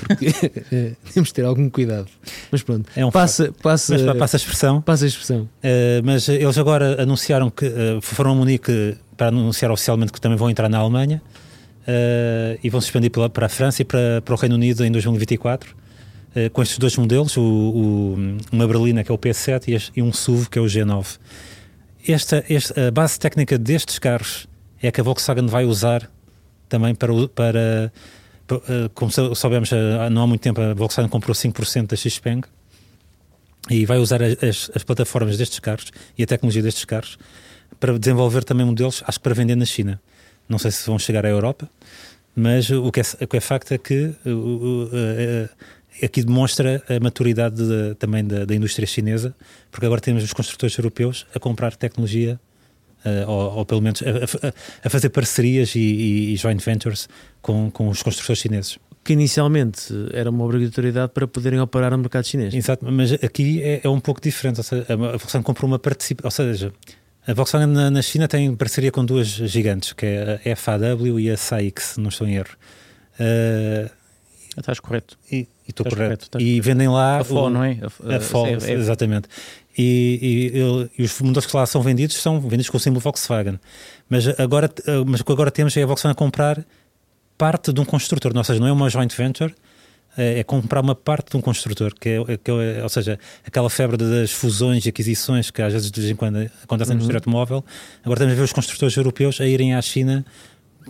Porque, 0.00 0.26
eh, 0.72 0.92
temos 1.12 1.28
de 1.28 1.34
ter 1.34 1.44
algum 1.44 1.68
cuidado. 1.70 2.06
Mas 2.50 2.62
pronto, 2.62 2.88
é 2.96 3.04
um 3.06 3.10
passa, 3.10 3.52
passa, 3.62 3.92
Mas 3.94 4.02
pa- 4.02 4.14
passa 4.14 4.36
a 4.36 4.38
expressão. 4.38 4.80
passa 4.82 5.04
a 5.04 5.08
expressão. 5.08 5.42
Uh, 5.42 6.02
mas 6.04 6.28
eles 6.28 6.58
agora 6.58 7.02
anunciaram 7.02 7.50
que 7.50 7.66
uh, 7.66 8.00
foram 8.02 8.32
a 8.32 8.34
Munique 8.34 8.96
para 9.16 9.28
anunciar 9.28 9.70
oficialmente 9.70 10.12
que 10.12 10.20
também 10.20 10.36
vão 10.36 10.50
entrar 10.50 10.68
na 10.68 10.78
Alemanha 10.78 11.22
uh, 11.86 12.58
e 12.62 12.68
vão 12.70 12.80
se 12.80 12.88
expandir 12.88 13.10
pela, 13.10 13.28
para 13.30 13.46
a 13.46 13.48
França 13.48 13.82
e 13.82 13.84
para, 13.84 14.20
para 14.24 14.34
o 14.34 14.36
Reino 14.36 14.54
Unido 14.56 14.84
em 14.84 14.90
2024 14.90 15.74
uh, 15.74 16.50
com 16.50 16.62
estes 16.62 16.78
dois 16.78 16.96
modelos, 16.96 17.36
o, 17.36 17.40
o, 17.42 18.16
uma 18.52 18.66
berlina 18.66 19.04
que 19.04 19.10
é 19.10 19.14
o 19.14 19.18
P7 19.18 19.68
e, 19.68 19.74
este- 19.74 19.92
e 19.96 20.02
um 20.02 20.12
SUV 20.12 20.48
que 20.50 20.58
é 20.58 20.62
o 20.62 20.66
G9. 20.66 21.18
Esta, 22.06 22.44
esta, 22.50 22.88
a 22.88 22.90
base 22.90 23.18
técnica 23.18 23.56
destes 23.56 23.98
carros 23.98 24.46
é 24.82 24.90
que 24.90 25.00
a 25.00 25.04
Volkswagen 25.04 25.46
vai 25.46 25.64
usar 25.64 26.10
também 26.68 26.94
para, 26.94 27.12
para, 27.28 27.92
como 28.94 29.10
sou- 29.10 29.34
soubemos 29.34 29.70
uh, 29.72 30.08
não 30.10 30.22
há 30.22 30.26
muito 30.26 30.40
tempo 30.42 30.60
a 30.60 30.74
Volkswagen 30.74 31.10
comprou 31.10 31.34
5% 31.34 31.86
da 31.88 31.96
Xpeng 31.96 32.42
e 33.70 33.86
vai 33.86 33.98
usar 33.98 34.22
as, 34.22 34.32
as- 34.42 34.70
as 34.74 34.82
plataformas 34.84 35.36
destes 35.38 35.58
carros 35.58 35.90
e 36.18 36.22
a 36.22 36.26
tecnologia 36.26 36.62
destes 36.62 36.84
carros 36.84 37.18
para 37.80 37.98
desenvolver 37.98 38.44
também 38.44 38.64
modelos, 38.66 39.02
acho 39.06 39.18
que 39.18 39.22
para 39.24 39.34
vender 39.34 39.56
na 39.56 39.64
China. 39.64 40.00
Não 40.48 40.58
sei 40.58 40.70
se 40.70 40.86
vão 40.86 40.98
chegar 40.98 41.24
à 41.24 41.28
Europa, 41.28 41.68
mas 42.36 42.68
o 42.70 42.90
que 42.92 43.00
é, 43.00 43.04
o 43.22 43.26
que 43.26 43.36
é 43.36 43.40
facto 43.40 43.72
é 43.72 43.78
que 43.78 44.12
uh, 44.26 45.48
aqui 46.02 46.22
demonstra 46.22 46.82
a 46.88 47.00
maturidade 47.00 47.56
de- 47.56 47.94
também 47.96 48.24
da, 48.24 48.44
da 48.44 48.54
indústria 48.54 48.86
chinesa, 48.86 49.34
porque 49.70 49.86
agora 49.86 50.00
temos 50.00 50.22
os 50.22 50.32
construtores 50.32 50.76
europeus 50.76 51.26
a 51.34 51.38
comprar 51.40 51.74
tecnologia, 51.76 52.38
uh, 53.04 53.30
ou, 53.30 53.52
ou 53.58 53.66
pelo 53.66 53.80
menos 53.80 54.02
a, 54.02 54.48
a- 54.48 54.52
a 54.84 54.90
fazer 54.90 55.10
parcerias 55.10 55.74
e, 55.74 55.78
e- 55.80 56.32
e 56.34 56.36
joint 56.36 56.60
ventures 56.64 57.08
com, 57.42 57.70
com 57.70 57.88
os 57.88 58.02
construtores 58.02 58.40
chineses. 58.40 58.78
Que 59.02 59.12
inicialmente 59.12 59.92
era 60.14 60.30
uma 60.30 60.44
obrigatoriedade 60.44 61.12
para 61.12 61.26
poderem 61.28 61.60
operar 61.60 61.90
no 61.90 61.98
mercado 61.98 62.24
chinês. 62.26 62.54
Exato, 62.54 62.86
mas 62.90 63.12
aqui 63.12 63.62
é, 63.62 63.80
é 63.84 63.88
um 63.88 64.00
pouco 64.00 64.20
diferente. 64.20 64.58
Ou 64.58 64.64
seja, 64.64 64.86
a 64.88 64.96
Volkswagen 64.96 65.42
comprou 65.42 65.68
uma 65.70 65.78
participação. 65.78 66.26
Ou 66.26 66.30
seja, 66.52 66.72
a 67.26 67.34
Volkswagen 67.34 67.68
na, 67.68 67.90
na 67.90 68.00
China 68.00 68.26
tem 68.26 68.54
parceria 68.56 68.90
com 68.90 69.04
duas 69.04 69.26
gigantes, 69.26 69.92
que 69.92 70.06
é 70.06 70.52
a 70.52 70.56
FAW 70.56 71.18
e 71.20 71.30
a 71.30 71.36
SAIC, 71.36 71.82
se 71.82 72.00
não 72.00 72.08
estou 72.08 72.26
em 72.26 72.36
erro. 72.36 72.56
Uh, 73.20 73.90
Estás 74.56 74.78
correto. 74.80 75.18
e 75.30 75.46
e 75.66 75.70
estou 75.70 75.84
correto. 75.84 76.28
correto, 76.30 76.40
e 76.40 76.60
vendem 76.60 76.88
lá. 76.88 77.18
A 77.20 77.24
FO, 77.24 77.34
o- 77.46 77.50
não 77.50 77.64
é? 77.64 77.78
A 77.82 78.20
FO, 78.20 78.46
é- 78.46 78.52
é- 78.52 78.72
exatamente. 78.74 79.28
E, 79.76 80.50
e, 80.96 81.02
e 81.02 81.04
os 81.04 81.20
modelos 81.20 81.46
que 81.46 81.56
lá 81.56 81.66
são 81.66 81.82
vendidos 81.82 82.16
são 82.16 82.40
vendidos 82.40 82.70
com 82.70 82.76
o 82.76 82.80
símbolo 82.80 83.00
Volkswagen. 83.00 83.58
Mas 84.08 84.26
agora, 84.38 84.70
mas 85.06 85.20
o 85.20 85.24
que 85.24 85.32
agora 85.32 85.50
temos 85.50 85.76
é 85.76 85.82
a 85.82 85.86
Volkswagen 85.86 86.12
a 86.12 86.14
comprar 86.14 86.64
parte 87.36 87.72
de 87.72 87.80
um 87.80 87.84
construtor, 87.84 88.32
ou 88.36 88.44
seja, 88.44 88.60
não 88.60 88.68
é 88.68 88.72
uma 88.72 88.88
joint 88.88 89.12
venture, 89.16 89.52
é 90.16 90.38
é 90.38 90.44
comprar 90.44 90.80
uma 90.80 90.94
parte 90.94 91.30
de 91.32 91.36
um 91.36 91.40
construtor, 91.40 91.92
que 91.98 92.08
é, 92.10 92.36
que 92.36 92.50
é- 92.52 92.82
ou 92.84 92.88
seja, 92.88 93.18
aquela 93.44 93.68
febre 93.68 93.96
das 93.96 94.30
fusões 94.30 94.86
e 94.86 94.88
aquisições 94.88 95.50
que 95.50 95.60
às 95.60 95.72
vezes 95.72 95.90
de 95.90 96.00
vez 96.00 96.12
em 96.12 96.14
quando 96.16 96.36
acontecem 96.62 96.94
no 96.94 97.00
Uhum. 97.00 97.06
indústria 97.06 97.18
automóvel. 97.18 97.64
Agora 98.04 98.18
estamos 98.18 98.32
a 98.34 98.36
ver 98.36 98.42
os 98.44 98.52
construtores 98.52 98.96
europeus 98.96 99.40
a 99.40 99.46
irem 99.46 99.74
à 99.74 99.82
China 99.82 100.24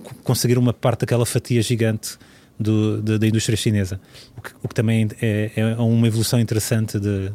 co- 0.02 0.15
conseguir 0.23 0.59
uma 0.59 0.74
parte 0.74 1.01
daquela 1.01 1.24
fatia 1.24 1.62
gigante 1.62 2.19
do- 2.61 3.01
da- 3.01 3.16
da 3.16 3.27
indústria 3.27 3.56
chinesa, 3.56 3.98
o 4.36 4.43
que, 4.43 4.51
o 4.62 4.69
que 4.69 4.74
também 4.74 5.09
é, 5.23 5.51
é 5.56 5.65
uma 5.77 6.06
evolução 6.06 6.39
interessante 6.39 7.01
de, 7.01 7.32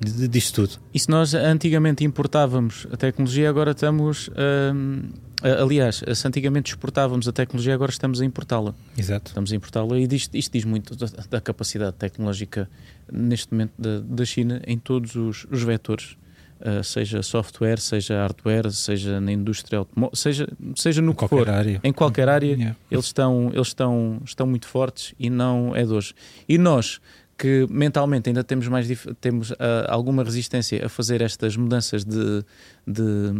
disto 0.00 0.62
tudo. 0.66 0.80
E 0.94 0.98
se 0.98 1.08
nós 1.10 1.34
antigamente 1.34 2.04
importávamos 2.04 2.86
a 2.92 2.96
tecnologia, 2.96 3.48
agora 3.48 3.72
estamos. 3.72 4.30
hum, 4.74 5.02
aliás, 5.42 6.02
se 6.14 6.28
antigamente 6.28 6.70
exportávamos 6.72 7.26
a 7.28 7.32
tecnologia, 7.32 7.74
agora 7.74 7.90
estamos 7.90 8.20
a 8.20 8.24
importá-la. 8.24 8.74
Exato. 8.96 9.28
Estamos 9.28 9.52
a 9.52 9.56
importá-la 9.56 9.98
e 9.98 10.04
isto, 10.12 10.36
isto 10.36 10.52
diz 10.52 10.64
muito 10.64 10.94
da, 10.96 11.06
da 11.30 11.40
capacidade 11.40 11.96
tecnológica 11.96 12.68
neste 13.10 13.52
momento 13.52 13.72
da, 13.78 14.00
da 14.00 14.24
China 14.24 14.60
em 14.66 14.78
todos 14.78 15.14
os, 15.14 15.46
os 15.50 15.62
vetores. 15.62 16.16
Uh, 16.60 16.84
seja 16.84 17.22
software, 17.22 17.78
seja 17.80 18.16
hardware, 18.20 18.70
seja 18.70 19.18
na 19.18 19.32
indústria 19.32 19.78
automóvel, 19.78 20.14
seja, 20.14 20.46
seja 20.76 21.00
no 21.00 21.12
que 21.12 21.20
qualquer 21.20 21.46
for, 21.46 21.48
área. 21.48 21.80
em 21.82 21.90
qualquer 21.90 22.28
área, 22.28 22.54
Yeah. 22.54 22.76
eles 22.90 23.06
estão, 23.06 23.50
eles 23.54 23.68
estão, 23.68 24.20
estão 24.26 24.46
muito 24.46 24.66
fortes 24.66 25.14
e 25.18 25.30
não 25.30 25.74
é 25.74 25.86
de 25.86 25.90
hoje. 25.94 26.12
E 26.46 26.58
nós, 26.58 27.00
que 27.40 27.66
mentalmente 27.70 28.28
ainda 28.28 28.44
temos 28.44 28.68
mais 28.68 28.86
temos 29.20 29.50
ah, 29.52 29.86
alguma 29.88 30.22
resistência 30.22 30.84
a 30.84 30.88
fazer 30.90 31.22
estas 31.22 31.56
mudanças 31.56 32.04
de, 32.04 32.44
de, 32.86 33.32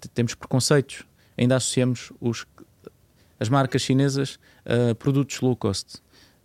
de- 0.00 0.08
temos 0.14 0.34
preconceitos, 0.34 1.02
ainda 1.36 1.56
associamos 1.56 2.12
os, 2.20 2.46
as 3.40 3.48
marcas 3.48 3.82
chinesas 3.82 4.38
a 4.64 4.94
produtos 4.94 5.40
low 5.40 5.56
cost. 5.56 6.00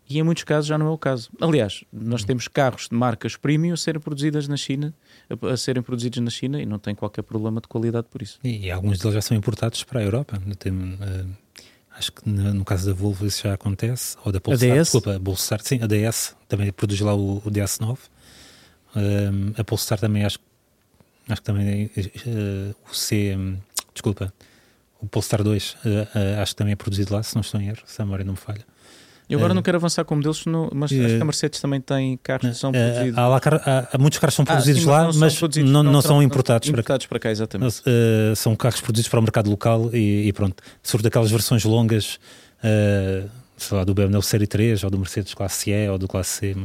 E 0.09 0.19
em 0.19 0.23
muitos 0.23 0.43
casos 0.43 0.65
já 0.67 0.77
não 0.77 0.87
é 0.87 0.89
o 0.89 0.97
caso. 0.97 1.29
Aliás, 1.39 1.85
nós 1.93 2.23
temos 2.25 2.47
carros 2.49 2.89
de 2.89 2.95
marcas 2.95 3.37
premium 3.37 3.73
a 3.73 3.77
serem 3.77 4.01
produzidas 4.01 4.45
na 4.47 4.57
China, 4.57 4.93
a, 5.29 5.53
a 5.53 5.55
serem 5.55 5.81
produzidos 5.83 6.19
na 6.19 6.29
China 6.29 6.61
e 6.61 6.65
não 6.65 6.79
tem 6.79 6.93
qualquer 6.95 7.21
problema 7.21 7.61
de 7.61 7.67
qualidade 7.69 8.07
por 8.11 8.21
isso. 8.21 8.37
E, 8.43 8.65
e 8.65 8.71
alguns 8.71 8.97
deles 8.99 9.13
já 9.13 9.21
são 9.21 9.37
importados 9.37 9.83
para 9.85 9.99
a 10.01 10.03
Europa. 10.03 10.41
Tem, 10.59 10.97
eh, 10.99 11.25
acho 12.01 12.11
que 12.11 12.27
no, 12.27 12.65
caso 12.65 12.87
da 12.87 12.93
Volvo 12.93 13.27
isso 13.27 13.43
já 13.43 13.53
acontece. 13.53 14.17
Ou 14.25 14.31
da 14.31 14.41
Polestar, 14.41 14.69
DS? 14.69 14.91
desculpa, 14.91 15.15
a 15.15 15.19
Polestar, 15.19 15.61
sim, 15.61 15.79
a 15.81 15.87
DS 15.87 16.35
também 16.47 16.71
produz 16.71 16.99
lá 16.99 17.13
o, 17.13 17.37
o 17.37 17.51
DS9. 17.51 17.97
Um, 18.95 19.53
a 19.55 19.63
Polestar 19.63 19.99
também 19.99 20.25
acho, 20.25 20.39
acho 21.29 21.41
que 21.41 21.45
também 21.45 21.91
eh, 21.95 22.73
o 22.91 22.93
C, 22.93 23.37
desculpa, 23.93 24.33
o 24.99 25.07
Polestar 25.07 25.43
2 25.43 25.77
eh, 25.85 26.07
eh, 26.15 26.41
acho 26.41 26.53
que 26.53 26.57
também 26.57 26.73
é 26.73 26.75
produzido 26.75 27.13
lá, 27.13 27.21
se 27.21 27.35
não 27.35 27.41
estou 27.41 27.61
em 27.61 27.69
erro, 27.69 27.83
se 27.85 28.01
a 28.01 28.05
memória 28.05 28.25
não 28.25 28.33
me 28.33 28.39
falha. 28.39 28.65
Eu 29.31 29.39
agora 29.39 29.53
Eh, 29.53 29.55
não 29.55 29.61
quero 29.61 29.77
avançar 29.77 30.03
com 30.05 30.15
modelos, 30.15 30.43
mas 30.73 30.91
acho 30.91 30.95
que 31.15 31.21
a 31.21 31.25
Mercedes 31.25 31.59
também 31.61 31.79
tem 31.81 32.17
carros 32.21 32.49
que 32.49 32.55
são 32.57 32.71
Eh, 32.73 32.91
produzidos. 32.91 33.17
há, 33.17 33.27
lá 33.27 33.41
há- 33.93 33.97
muitos 33.97 34.19
carros 34.19 34.33
que 34.33 34.37
são 34.37 34.43
Ah, 34.43 34.51
produzidos 34.53 34.81
sim, 34.83 34.87
lá, 34.89 35.03
não 35.05 35.11
são 35.13 35.19
mas 35.21 35.39
produzidos, 35.39 35.71
não, 35.71 35.83
não 35.83 36.01
serão 36.01 36.15
são 36.17 36.23
importados 36.23 36.69
para 36.69 36.75
cá. 36.77 36.81
importados 36.81 37.05
para 37.07 37.19
cá, 37.19 37.31
exatamente. 37.31 37.79
Uh, 37.81 38.35
são 38.35 38.55
carros 38.55 38.81
produzidos 38.81 39.09
para 39.09 39.19
o 39.19 39.21
mercado 39.23 39.49
local 39.49 39.89
e, 39.93 40.27
e 40.27 40.33
pronto, 40.33 40.61
sobre 40.83 41.03
daquelas 41.03 41.31
versões 41.31 41.63
longas, 41.63 42.19
uh, 42.63 43.29
sei 43.57 43.77
lá, 43.77 43.83
do 43.83 43.93
BMW 43.93 44.21
Série 44.21 44.47
3 44.47 44.83
ou 44.83 44.89
do 44.89 44.97
Mercedes 44.97 45.33
Classe 45.33 45.71
E 45.71 45.89
ou 45.89 45.97
do 45.97 46.07
Classe 46.07 46.31
C, 46.53 46.55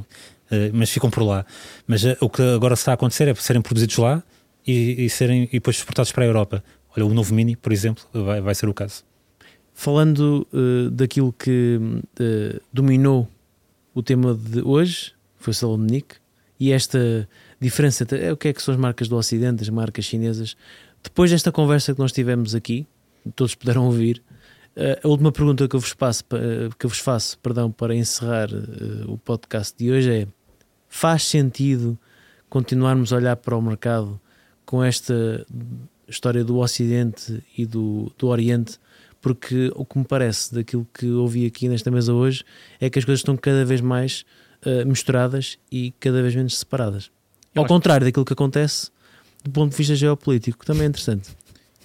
eh, 0.51 0.71
mas 0.73 0.91
ficam 0.91 1.11
por 1.11 1.23
lá. 1.23 1.45
Mas 1.87 2.03
uh, 2.05 2.17
o 2.21 2.29
que 2.29 2.43
agora 2.43 2.75
está 2.75 2.93
a 2.93 2.95
acontecer 2.95 3.29
é 3.29 3.35
serem 3.35 3.61
produzidos 3.63 3.97
lá 3.99 4.23
e, 4.67 5.05
e, 5.05 5.11
serem 5.11 5.45
e 5.45 5.53
depois 5.53 5.77
exportados 5.77 6.11
para 6.13 6.25
a 6.25 6.27
Europa. 6.27 6.65
Olha, 6.97 7.05
o 7.07 7.13
novo 7.13 7.35
Mini, 7.35 7.55
por 7.57 7.73
exemplo, 7.73 8.03
vai, 8.13 8.41
vai 8.41 8.55
ser 8.55 8.69
o 8.69 8.75
caso. 8.75 9.05
Falando 9.79 10.49
uh, 10.55 10.91
daquilo 10.91 11.35
que 11.35 11.79
dominou 12.73 13.29
o 13.95 14.03
tema 14.03 14.33
de 14.33 14.63
hoje, 14.63 15.13
foi 15.37 15.53
o 15.69 15.77
Nick, 15.77 16.17
e 16.59 16.73
esta 16.73 17.29
diferença 17.61 18.07
é 18.17 18.33
o 18.33 18.39
que 18.39 18.49
é 18.49 18.53
que 18.55 18.63
são 18.63 18.73
as 18.73 18.81
marcas 18.81 19.07
do 19.07 19.17
Ocidente, 19.17 19.63
as 19.63 19.69
marcas 19.69 20.07
chinesas. 20.07 20.57
Depois 21.03 21.31
desta 21.31 21.53
conversa 21.53 21.93
que 21.93 22.01
nós 22.01 22.11
tivemos 22.11 22.55
aqui, 22.55 22.87
todos 23.35 23.55
puderam 23.55 23.85
ouvir, 23.85 24.23
eh, 24.75 24.99
a 25.05 25.09
última 25.09 25.31
pergunta 25.31 25.69
que 25.69 25.77
eu 25.77 25.81
vos, 25.81 25.93
passo, 25.93 26.25
que 26.25 26.87
eu 26.87 26.89
vos 26.89 26.99
faço 26.99 27.39
perdão, 27.41 27.71
para 27.71 27.95
encerrar 27.95 28.49
uh, 28.51 29.13
o 29.13 29.19
podcast 29.19 29.77
de 29.77 29.93
hoje 29.93 30.11
é: 30.11 30.27
faz 30.89 31.23
sentido 31.25 31.99
continuarmos 32.49 33.13
a 33.13 33.17
olhar 33.17 33.37
para 33.37 33.55
o 33.55 33.61
mercado 33.61 34.19
com 34.65 34.83
esta 34.83 35.47
história 36.09 36.43
do 36.43 36.57
Ocidente 36.57 37.45
e 37.59 37.67
do, 37.67 38.11
do 38.17 38.29
Oriente? 38.29 38.81
Porque 39.27 39.73
o 39.75 39.85
que 39.85 39.99
me 39.99 40.05
parece 40.05 40.55
daquilo 40.55 40.87
que 40.95 41.11
ouvi 41.11 41.47
aqui 41.47 41.69
nesta 41.69 41.91
mesa 41.91 42.13
hoje 42.13 42.45
é 42.81 42.89
que 42.89 42.97
as 42.97 43.05
coisas 43.05 43.19
estão 43.19 43.37
cada 43.37 43.65
vez 43.65 43.81
mais 43.81 44.25
uh, 44.65 44.87
misturadas 44.87 45.59
e 45.69 45.93
cada 45.99 46.23
vez 46.23 46.37
menos 46.37 46.57
separadas. 46.57 47.11
Eu 47.53 47.63
Ao 47.63 47.67
contrário 47.67 48.05
que... 48.05 48.13
daquilo 48.13 48.25
que 48.25 48.33
acontece 48.33 48.89
do 49.43 49.51
ponto 49.51 49.73
de 49.73 49.77
vista 49.77 49.97
geopolítico, 49.97 50.65
também 50.65 50.85
é 50.85 50.87
interessante. 50.87 51.31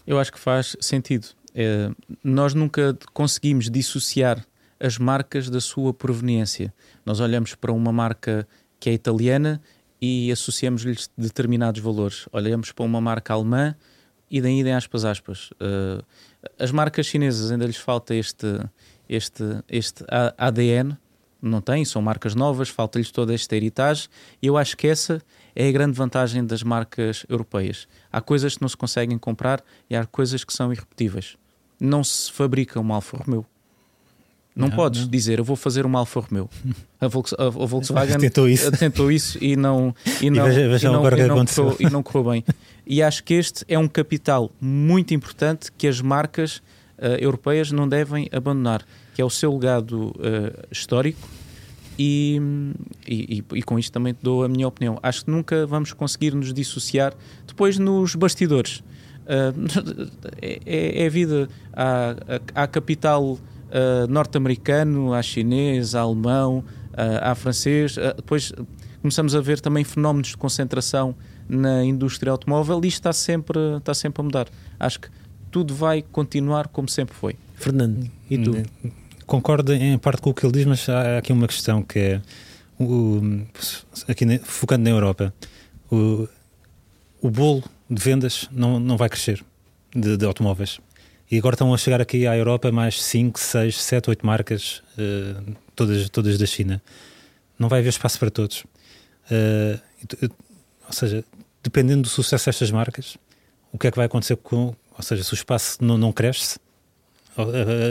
Eu 0.05 0.19
acho 0.19 0.31
que 0.31 0.38
faz 0.38 0.77
sentido. 0.80 1.30
É, 1.55 1.89
nós 2.23 2.53
nunca 2.53 2.95
conseguimos 3.11 3.72
dissociar 3.72 4.45
as 4.80 4.99
marcas 4.99 5.49
da 5.49 5.59
sua 5.59 5.91
proveniência. 5.91 6.72
Nós 7.03 7.19
olhamos 7.19 7.55
para 7.55 7.72
uma 7.72 7.91
marca 7.91 8.47
que 8.80 8.88
é 8.88 8.93
italiana 8.93 9.59
e 9.99 10.31
associamos-lhes 10.31 11.09
determinados 11.18 11.81
valores. 11.81 12.30
Olhamos 12.31 12.72
para 12.72 12.85
uma 12.85 13.01
marca 13.01 13.34
alemã 13.34 13.76
daí 14.39 14.59
idem 14.59 14.73
aspas 14.73 15.03
aspas. 15.03 15.49
Uh, 15.51 16.01
as 16.57 16.71
marcas 16.71 17.07
chinesas 17.07 17.51
ainda 17.51 17.65
lhes 17.65 17.77
falta 17.77 18.15
este, 18.15 18.59
este, 19.09 19.43
este 19.67 20.05
ADN, 20.37 20.97
não 21.41 21.59
têm, 21.59 21.83
são 21.83 22.01
marcas 22.01 22.35
novas, 22.35 22.69
falta-lhes 22.69 23.11
toda 23.11 23.33
esta 23.33 23.55
heritage 23.55 24.07
e 24.41 24.47
eu 24.47 24.57
acho 24.57 24.77
que 24.77 24.87
essa 24.87 25.21
é 25.55 25.67
a 25.67 25.71
grande 25.71 25.97
vantagem 25.97 26.45
das 26.45 26.61
marcas 26.61 27.25
europeias. 27.27 27.87
Há 28.11 28.21
coisas 28.21 28.55
que 28.55 28.61
não 28.61 28.69
se 28.69 28.77
conseguem 28.77 29.17
comprar 29.17 29.63
e 29.89 29.95
há 29.95 30.05
coisas 30.05 30.43
que 30.43 30.53
são 30.53 30.71
irrepetíveis. 30.71 31.35
Não 31.79 32.03
se 32.03 32.31
fabrica 32.31 32.79
uma 32.79 32.95
Alfa 32.95 33.17
Romeo. 33.17 33.45
Não, 34.55 34.67
não 34.67 34.75
podes 34.75 35.01
não. 35.01 35.09
dizer 35.09 35.39
eu 35.39 35.45
vou 35.45 35.55
fazer 35.55 35.85
uma 35.85 35.99
Alfa 35.99 36.19
Romeo. 36.19 36.49
A, 36.99 37.05
a, 37.05 37.49
Volkswagen 37.49 38.17
tentou 38.17 38.49
isso. 38.49 38.71
tentou 38.73 39.11
isso 39.11 39.37
e 39.41 39.55
não, 39.55 39.95
e 40.21 40.29
não, 40.29 40.47
e 40.47 40.67
veja, 40.67 40.87
e 40.87 40.91
não, 40.91 41.07
e 41.07 41.27
não, 41.27 41.45
correu, 41.45 41.75
e 41.79 41.89
não 41.89 42.03
correu 42.03 42.31
bem. 42.31 42.45
E 42.85 43.01
acho 43.01 43.23
que 43.23 43.33
este 43.33 43.63
é 43.67 43.79
um 43.79 43.87
capital 43.87 44.51
muito 44.59 45.13
importante 45.13 45.71
que 45.71 45.87
as 45.87 46.01
marcas 46.01 46.57
uh, 46.97 47.15
europeias 47.19 47.71
não 47.71 47.87
devem 47.87 48.27
abandonar, 48.31 48.85
que 49.13 49.21
é 49.21 49.25
o 49.25 49.29
seu 49.29 49.53
legado 49.53 50.09
uh, 50.09 50.67
histórico 50.69 51.29
e, 51.97 52.41
e, 53.07 53.43
e, 53.53 53.61
com 53.61 53.77
isto 53.77 53.91
também 53.91 54.15
dou 54.21 54.43
a 54.43 54.49
minha 54.49 54.67
opinião. 54.67 54.97
Acho 55.03 55.25
que 55.25 55.31
nunca 55.31 55.65
vamos 55.67 55.93
conseguir 55.93 56.33
nos 56.33 56.53
dissociar. 56.53 57.13
Depois, 57.45 57.77
nos 57.77 58.15
bastidores, 58.15 58.79
uh, 58.79 59.53
é, 60.41 61.03
é, 61.03 61.05
a 61.05 61.09
vida. 61.09 61.47
Há, 61.73 62.15
há 62.55 62.67
capital 62.67 63.37
uh, 63.72 64.07
norte-americano, 64.07 65.14
há 65.14 65.22
chinês, 65.22 65.95
há 65.95 66.02
alemão, 66.02 66.60
uh, 66.60 67.19
há 67.22 67.35
francês. 67.35 67.95
depois 68.15 68.53
começamos 69.02 69.35
a 69.35 69.41
ver 69.41 69.60
também 69.60 69.84
fenómenos 69.84 70.30
de 70.30 70.38
concentração 70.38 71.15
na 71.49 71.84
indústria 71.84 72.31
automóvel 72.31 72.80
e 72.84 72.88
isto 72.88 72.99
está 72.99 73.14
sempre, 73.14 73.60
está 73.77 73.93
sempre 73.93 74.22
a 74.22 74.23
mudar. 74.23 74.48
Acho 74.80 74.99
que 74.99 75.10
tudo 75.49 75.76
vai 75.76 76.02
continuar 76.02 76.68
como 76.68 76.88
sempre 76.88 77.15
foi. 77.15 77.35
Fernando, 77.56 78.10
e 78.30 78.38
tu? 78.38 78.56
Concordo 79.26 79.73
em 79.73 79.98
parte 79.98 80.22
com 80.22 80.30
o 80.30 80.34
que 80.34 80.45
ele 80.45 80.53
diz, 80.53 80.65
mas 80.65 80.88
há 80.89 81.18
aqui 81.18 81.31
uma 81.31 81.48
questão 81.48 81.84
que 81.84 81.99
é, 81.99 82.22
o, 82.80 83.22
aqui 84.07 84.26
focando 84.39 84.84
na 84.84 84.89
Europa, 84.89 85.34
o, 85.91 86.27
o 87.22 87.30
bolo 87.30 87.64
de 87.89 88.02
vendas 88.02 88.49
não, 88.52 88.80
não 88.80 88.98
vai 88.98 89.10
crescer 89.10 89.43
de, 89.95 90.18
de, 90.18 90.26
automóveis. 90.26 90.80
E 91.31 91.37
agora 91.37 91.55
estão 91.55 91.73
a 91.73 91.77
chegar 91.77 92.01
aqui 92.01 92.27
à 92.27 92.35
Europa 92.35 92.73
mais 92.73 93.01
5, 93.01 93.39
6, 93.39 93.81
7, 93.81 94.09
8 94.09 94.25
marcas, 94.25 94.83
uh, 94.97 95.55
todas, 95.73 96.09
todas 96.09 96.37
da 96.37 96.45
China. 96.45 96.83
Não 97.57 97.69
vai 97.69 97.79
haver 97.79 97.87
espaço 97.87 98.19
para 98.19 98.29
todos. 98.29 98.65
Uh, 99.31 99.79
ou 100.85 100.91
seja, 100.91 101.23
dependendo 101.63 102.01
do 102.01 102.09
sucesso 102.09 102.47
destas 102.47 102.69
marcas, 102.69 103.17
o 103.71 103.77
que 103.77 103.87
é 103.87 103.91
que 103.91 103.95
vai 103.95 104.07
acontecer 104.07 104.35
com. 104.35 104.75
Ou 104.97 105.03
seja, 105.03 105.23
se 105.23 105.31
o 105.31 105.35
espaço 105.35 105.77
não, 105.81 105.97
não 105.97 106.11
cresce, 106.11 106.59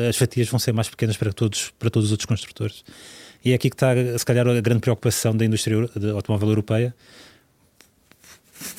as 0.07 0.17
fatias 0.17 0.49
vão 0.51 0.59
ser 0.59 0.73
mais 0.73 0.91
pequenas 0.91 1.17
para 1.17 1.33
todos, 1.33 1.71
para 1.79 1.89
todos 1.89 2.09
os 2.09 2.13
outros 2.13 2.27
construtores. 2.27 2.85
E 3.43 3.53
é 3.53 3.55
aqui 3.55 3.71
que 3.71 3.75
está, 3.75 3.95
se 4.19 4.25
calhar, 4.27 4.47
a 4.47 4.61
grande 4.61 4.81
preocupação 4.81 5.35
da 5.35 5.47
indústria 5.47 5.89
automóvel 6.15 6.51
europeia. 6.51 6.95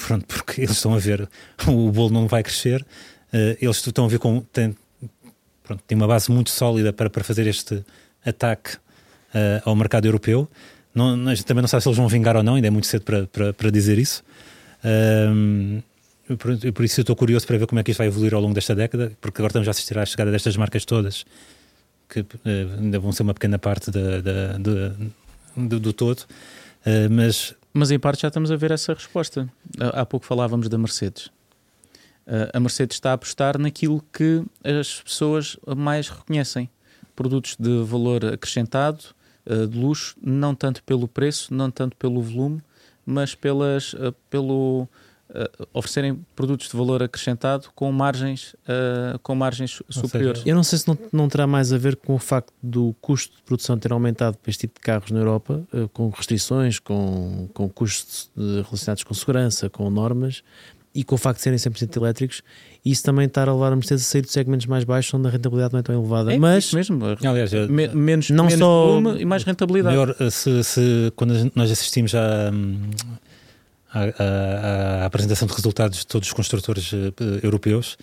Pronto, 0.05 0.25
porque 0.27 0.61
eles 0.61 0.75
estão 0.75 0.93
a 0.93 0.99
ver 0.99 1.27
o 1.67 1.91
bolo 1.91 2.11
não 2.11 2.27
vai 2.27 2.43
crescer, 2.43 2.85
eles 3.33 3.85
estão 3.85 4.05
a 4.05 4.07
ver 4.07 4.19
com. 4.19 4.41
Tem, 4.51 4.75
pronto, 5.63 5.83
tem 5.87 5.95
uma 5.95 6.07
base 6.07 6.31
muito 6.31 6.49
sólida 6.49 6.91
para, 6.91 7.09
para 7.09 7.23
fazer 7.23 7.47
este 7.47 7.83
ataque 8.25 8.75
uh, 8.75 9.61
ao 9.65 9.75
mercado 9.75 10.05
europeu. 10.05 10.49
Não, 10.93 11.15
também 11.45 11.61
não 11.61 11.67
sabe 11.67 11.83
se 11.83 11.89
eles 11.89 11.97
vão 11.97 12.07
vingar 12.07 12.35
ou 12.35 12.43
não, 12.43 12.55
ainda 12.55 12.67
é 12.67 12.71
muito 12.71 12.87
cedo 12.87 13.03
para, 13.03 13.27
para, 13.27 13.53
para 13.53 13.69
dizer 13.71 13.97
isso. 13.97 14.23
Uh, 14.83 15.81
por, 16.35 16.57
por 16.73 16.85
isso 16.85 16.99
eu 16.99 17.03
estou 17.03 17.15
curioso 17.15 17.47
para 17.47 17.57
ver 17.57 17.67
como 17.67 17.79
é 17.79 17.83
que 17.83 17.91
isto 17.91 17.97
vai 17.97 18.07
evoluir 18.07 18.33
ao 18.33 18.41
longo 18.41 18.53
desta 18.53 18.75
década, 18.75 19.11
porque 19.21 19.41
agora 19.41 19.51
estamos 19.51 19.67
a 19.67 19.71
assistir 19.71 19.97
à 19.97 20.05
chegada 20.05 20.31
destas 20.31 20.57
marcas 20.57 20.85
todas, 20.85 21.25
que 22.09 22.19
uh, 22.21 22.27
ainda 22.79 22.99
vão 22.99 23.11
ser 23.11 23.23
uma 23.23 23.33
pequena 23.33 23.57
parte 23.57 23.89
da, 23.89 24.21
da, 24.21 24.57
do, 25.55 25.79
do, 25.79 25.93
todo, 25.93 26.19
uh, 26.19 27.09
mas... 27.09 27.55
Mas 27.73 27.89
em 27.89 27.97
parte 27.97 28.23
já 28.23 28.27
estamos 28.27 28.51
a 28.51 28.57
ver 28.57 28.71
essa 28.71 28.93
resposta. 28.93 29.47
Há 29.79 30.05
pouco 30.05 30.25
falávamos 30.25 30.67
da 30.67 30.77
Mercedes. 30.77 31.29
Uh, 32.27 32.49
a 32.53 32.59
Mercedes 32.59 32.97
está 32.97 33.11
a 33.11 33.13
apostar 33.13 33.57
naquilo 33.57 34.03
que 34.13 34.43
as 34.63 35.01
pessoas 35.01 35.57
mais 35.75 36.09
reconhecem. 36.09 36.69
Produtos 37.15 37.55
de 37.59 37.83
valor 37.83 38.25
acrescentado, 38.25 39.03
de 39.69 39.77
luxo, 39.77 40.15
não 40.21 40.55
tanto 40.55 40.83
pelo 40.83 41.07
preço, 41.07 41.53
não 41.53 41.69
tanto 41.69 41.97
pelo 41.97 42.21
volume, 42.21 42.61
mas 43.05 43.35
pelas, 43.35 43.93
pelo 44.29 44.87
uh, 45.31 45.67
oferecerem 45.73 46.25
produtos 46.35 46.69
de 46.69 46.77
valor 46.77 47.01
acrescentado 47.01 47.69
com 47.73 47.91
margens, 47.91 48.53
uh, 48.63 49.17
com 49.19 49.33
margens 49.35 49.81
superiores. 49.89 50.39
Seja, 50.39 50.51
eu 50.51 50.55
não 50.55 50.63
sei 50.63 50.79
se 50.79 50.87
não, 50.87 50.97
não 51.11 51.29
terá 51.29 51.47
mais 51.47 51.71
a 51.73 51.77
ver 51.77 51.95
com 51.95 52.15
o 52.15 52.19
facto 52.19 52.53
do 52.61 52.95
custo 53.01 53.37
de 53.37 53.43
produção 53.43 53.77
ter 53.77 53.91
aumentado 53.91 54.37
para 54.37 54.49
este 54.49 54.61
tipo 54.61 54.75
de 54.75 54.81
carros 54.81 55.11
na 55.11 55.19
Europa, 55.19 55.63
uh, 55.73 55.87
com 55.89 56.09
restrições, 56.09 56.79
com, 56.79 57.49
com 57.53 57.69
custos 57.69 58.29
relacionados 58.35 59.03
com 59.03 59.13
segurança, 59.13 59.69
com 59.69 59.89
normas 59.89 60.43
e 60.93 61.03
com 61.03 61.15
o 61.15 61.17
facto 61.17 61.37
de 61.37 61.43
serem 61.43 61.57
100% 61.57 61.95
elétricos, 61.97 62.41
isso 62.83 63.03
também 63.03 63.25
estar 63.25 63.47
a 63.47 63.53
levar 63.53 63.71
a 63.71 63.75
Mercedes 63.75 64.05
a 64.05 64.07
sair 64.07 64.21
de 64.21 64.31
segmentos 64.31 64.65
mais 64.65 64.83
baixos 64.83 65.13
onde 65.13 65.27
a 65.27 65.31
rentabilidade 65.31 65.73
não 65.73 65.79
é 65.79 65.83
tão 65.83 65.95
elevada. 65.95 66.33
É 66.33 66.37
mas 66.37 66.73
mesmo, 66.73 66.99
aliás, 67.23 67.51
me, 67.69 67.87
menos, 67.89 68.29
não 68.29 68.45
menos 68.45 68.59
só 68.59 68.85
volume 68.87 69.21
e 69.21 69.25
mais 69.25 69.43
rentabilidade. 69.43 69.95
Melhor, 69.95 70.15
se, 70.29 70.63
se, 70.63 71.13
quando 71.15 71.51
nós 71.55 71.71
assistimos 71.71 72.13
a, 72.13 72.51
à, 73.93 75.05
apresentação 75.05 75.47
de 75.47 75.53
resultados 75.53 75.99
de 75.99 76.07
todos 76.07 76.27
os 76.27 76.33
construtores 76.33 76.91
uh, 76.91 77.13
europeus. 77.43 77.97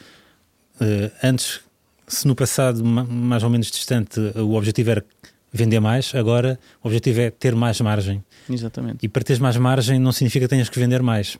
Uh, 0.80 1.10
antes, 1.22 1.60
se 2.06 2.26
no 2.26 2.34
passado 2.34 2.84
mais 2.84 3.42
ou 3.42 3.50
menos 3.50 3.70
distante 3.70 4.20
o 4.36 4.54
objetivo 4.54 4.90
era 4.90 5.04
vender 5.52 5.80
mais, 5.80 6.14
agora 6.14 6.58
o 6.82 6.88
objetivo 6.88 7.20
é 7.20 7.30
ter 7.30 7.54
mais 7.54 7.80
margem. 7.80 8.22
Exatamente. 8.48 8.98
E 9.02 9.08
para 9.08 9.22
teres 9.22 9.40
mais 9.40 9.56
margem 9.56 9.98
não 9.98 10.12
significa 10.12 10.46
que 10.46 10.50
tenhas 10.50 10.68
que 10.68 10.78
vender 10.78 11.02
mais. 11.02 11.38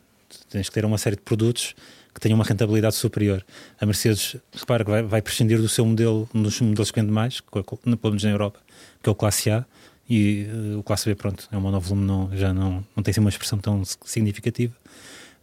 Tens 0.51 0.69
que 0.69 0.75
ter 0.75 0.85
uma 0.85 0.99
série 0.99 1.17
de 1.17 1.23
produtos 1.23 1.75
que 2.15 2.21
tenham 2.21 2.37
uma 2.37 2.45
rentabilidade 2.45 2.97
superior. 2.97 3.45
A 3.81 3.87
Mercedes, 3.87 4.37
repara 4.53 4.85
que 4.85 4.91
vai, 4.91 5.03
vai 5.03 5.23
prescindir 5.23 5.61
do 5.61 5.69
seu 5.69 5.85
modelo, 5.87 6.29
dos 6.35 6.61
modelos 6.61 6.91
que 6.91 7.01
vende 7.01 7.13
mais, 7.13 7.41
pelo 7.41 7.67
menos 8.05 8.25
na 8.25 8.31
Europa, 8.31 8.61
que 9.03 9.09
é 9.09 9.13
o 9.13 9.15
Classe 9.15 9.51
A, 9.51 9.65
e 10.09 10.49
uh, 10.51 10.79
o 10.79 10.83
classe 10.83 11.05
B, 11.05 11.15
pronto, 11.15 11.47
é 11.53 11.57
um 11.57 11.61
monovolume, 11.61 12.07
não, 12.07 12.31
já 12.35 12.53
não, 12.53 12.85
não 12.97 13.03
tem 13.03 13.13
assim 13.13 13.21
uma 13.21 13.29
expressão 13.29 13.59
tão 13.59 13.83
significativa, 13.85 14.75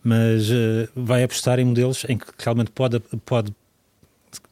mas 0.04 0.50
uh, 0.50 0.90
vai 0.96 1.24
apostar 1.24 1.60
em 1.60 1.66
modelos 1.66 2.04
em 2.10 2.18
que 2.18 2.26
realmente 2.40 2.72
pode, 2.72 3.00
pode 3.24 3.54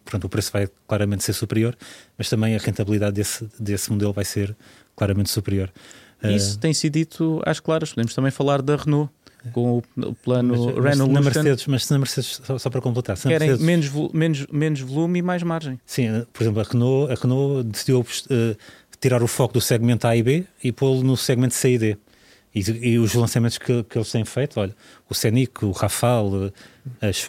pronto, 0.06 0.26
o 0.26 0.30
preço 0.30 0.52
vai 0.52 0.70
claramente 0.88 1.24
ser 1.24 1.34
superior, 1.34 1.76
mas 2.16 2.30
também 2.30 2.56
a 2.56 2.60
rentabilidade 2.60 3.16
desse, 3.16 3.50
desse 3.60 3.92
modelo 3.92 4.14
vai 4.14 4.24
ser 4.24 4.56
claramente 4.96 5.32
superior. 5.32 5.72
Isso 6.24 6.58
uh, 6.58 6.60
tem 6.60 6.74
sido 6.74 6.94
dito 6.94 7.42
às 7.46 7.60
claras. 7.60 7.90
Podemos 7.90 8.14
também 8.14 8.32
falar 8.32 8.62
da 8.62 8.76
Renault 8.78 9.12
com 9.52 9.80
o, 9.80 10.14
plano 10.16 10.54
mas, 10.78 10.96
Renault 10.96 11.14
mas 11.14 11.14
na 11.14 11.22
Mercedes, 11.22 11.68
mas 11.68 11.90
na 11.90 11.98
Mercedes 11.98 12.42
só, 12.44 12.58
só 12.58 12.70
para 12.70 12.82
completar, 12.82 13.18
querem 13.18 13.50
Mercedes, 13.50 13.66
menos, 13.66 13.92
menos, 14.14 14.48
menos 14.48 14.80
volume 14.82 15.20
e 15.20 15.22
mais 15.22 15.44
margem. 15.44 15.80
Sim, 15.86 16.26
por 16.32 16.44
exemplo, 16.44 16.62
a 16.62 16.64
Renault, 16.64 17.12
a 17.12 17.16
Renault 17.16 17.64
decidiu 17.70 18.00
uh, 18.02 18.58
tirar 19.00 19.22
o 19.22 19.28
foco 19.28 19.54
do 19.54 19.62
segmento 19.62 20.08
A 20.08 20.16
e 20.16 20.24
B 20.24 20.46
e 20.64 20.72
pô-lo 20.72 21.04
no 21.04 21.18
segmento 21.18 21.54
C 21.54 21.74
e 21.74 21.78
D. 21.78 21.98
E, 22.56 22.60
e 22.60 23.00
os 23.00 23.16
lançamentos 23.16 23.58
que, 23.58 23.84
que, 23.84 23.98
eles 23.98 24.12
têm 24.12 24.24
feito, 24.24 24.60
olha, 24.60 24.76
o 25.10 25.14
Scenic, 25.16 25.66
o 25.66 25.72
Rafale, 25.72 26.54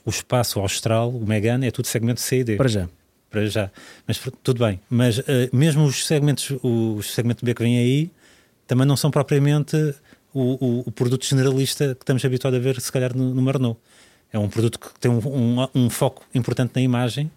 o 0.05 0.11
Espaço, 0.11 0.59
o 0.59 0.63
Austral, 0.63 1.11
o 1.11 1.27
Megane, 1.27 1.67
é 1.67 1.71
tudo 1.71 1.87
segmento 1.87 2.21
C 2.21 2.41
e 2.41 2.45
D. 2.45 2.57
Para 2.57 2.69
já. 2.69 2.89
Para 3.31 3.47
já. 3.47 3.71
Mas 4.07 4.21
tudo 4.43 4.65
bem. 4.65 4.81
Mas 4.89 5.19
uh, 5.19 5.23
mesmo 5.53 5.85
os 5.85 6.07
segmentos, 6.07 6.53
os 6.63 7.13
segmento 7.13 7.45
B 7.45 7.55
que 7.55 7.63
vêm 7.63 7.79
aí, 7.79 8.11
também 8.67 8.87
não 8.87 8.97
são 8.97 9.11
propriamente 9.11 9.77
o, 10.35 10.65
o, 10.65 10.83
o, 10.87 10.91
produto 10.93 11.25
generalista 11.25 11.95
que 11.95 12.03
estamos 12.03 12.25
habituados 12.25 12.59
a 12.59 12.63
ver, 12.63 12.81
se 12.81 12.91
calhar, 12.91 13.17
no, 13.17 13.35
no 13.35 13.51
Renault. 13.51 13.79
É 14.33 14.39
um 14.39 14.49
produto 14.49 14.81
que 14.81 14.89
tem 14.99 15.11
um, 15.11 15.19
um, 15.19 15.69
um 15.75 15.89
foco 15.89 16.27
importante 16.35 16.73
na 16.75 16.83
imagem. 16.83 17.31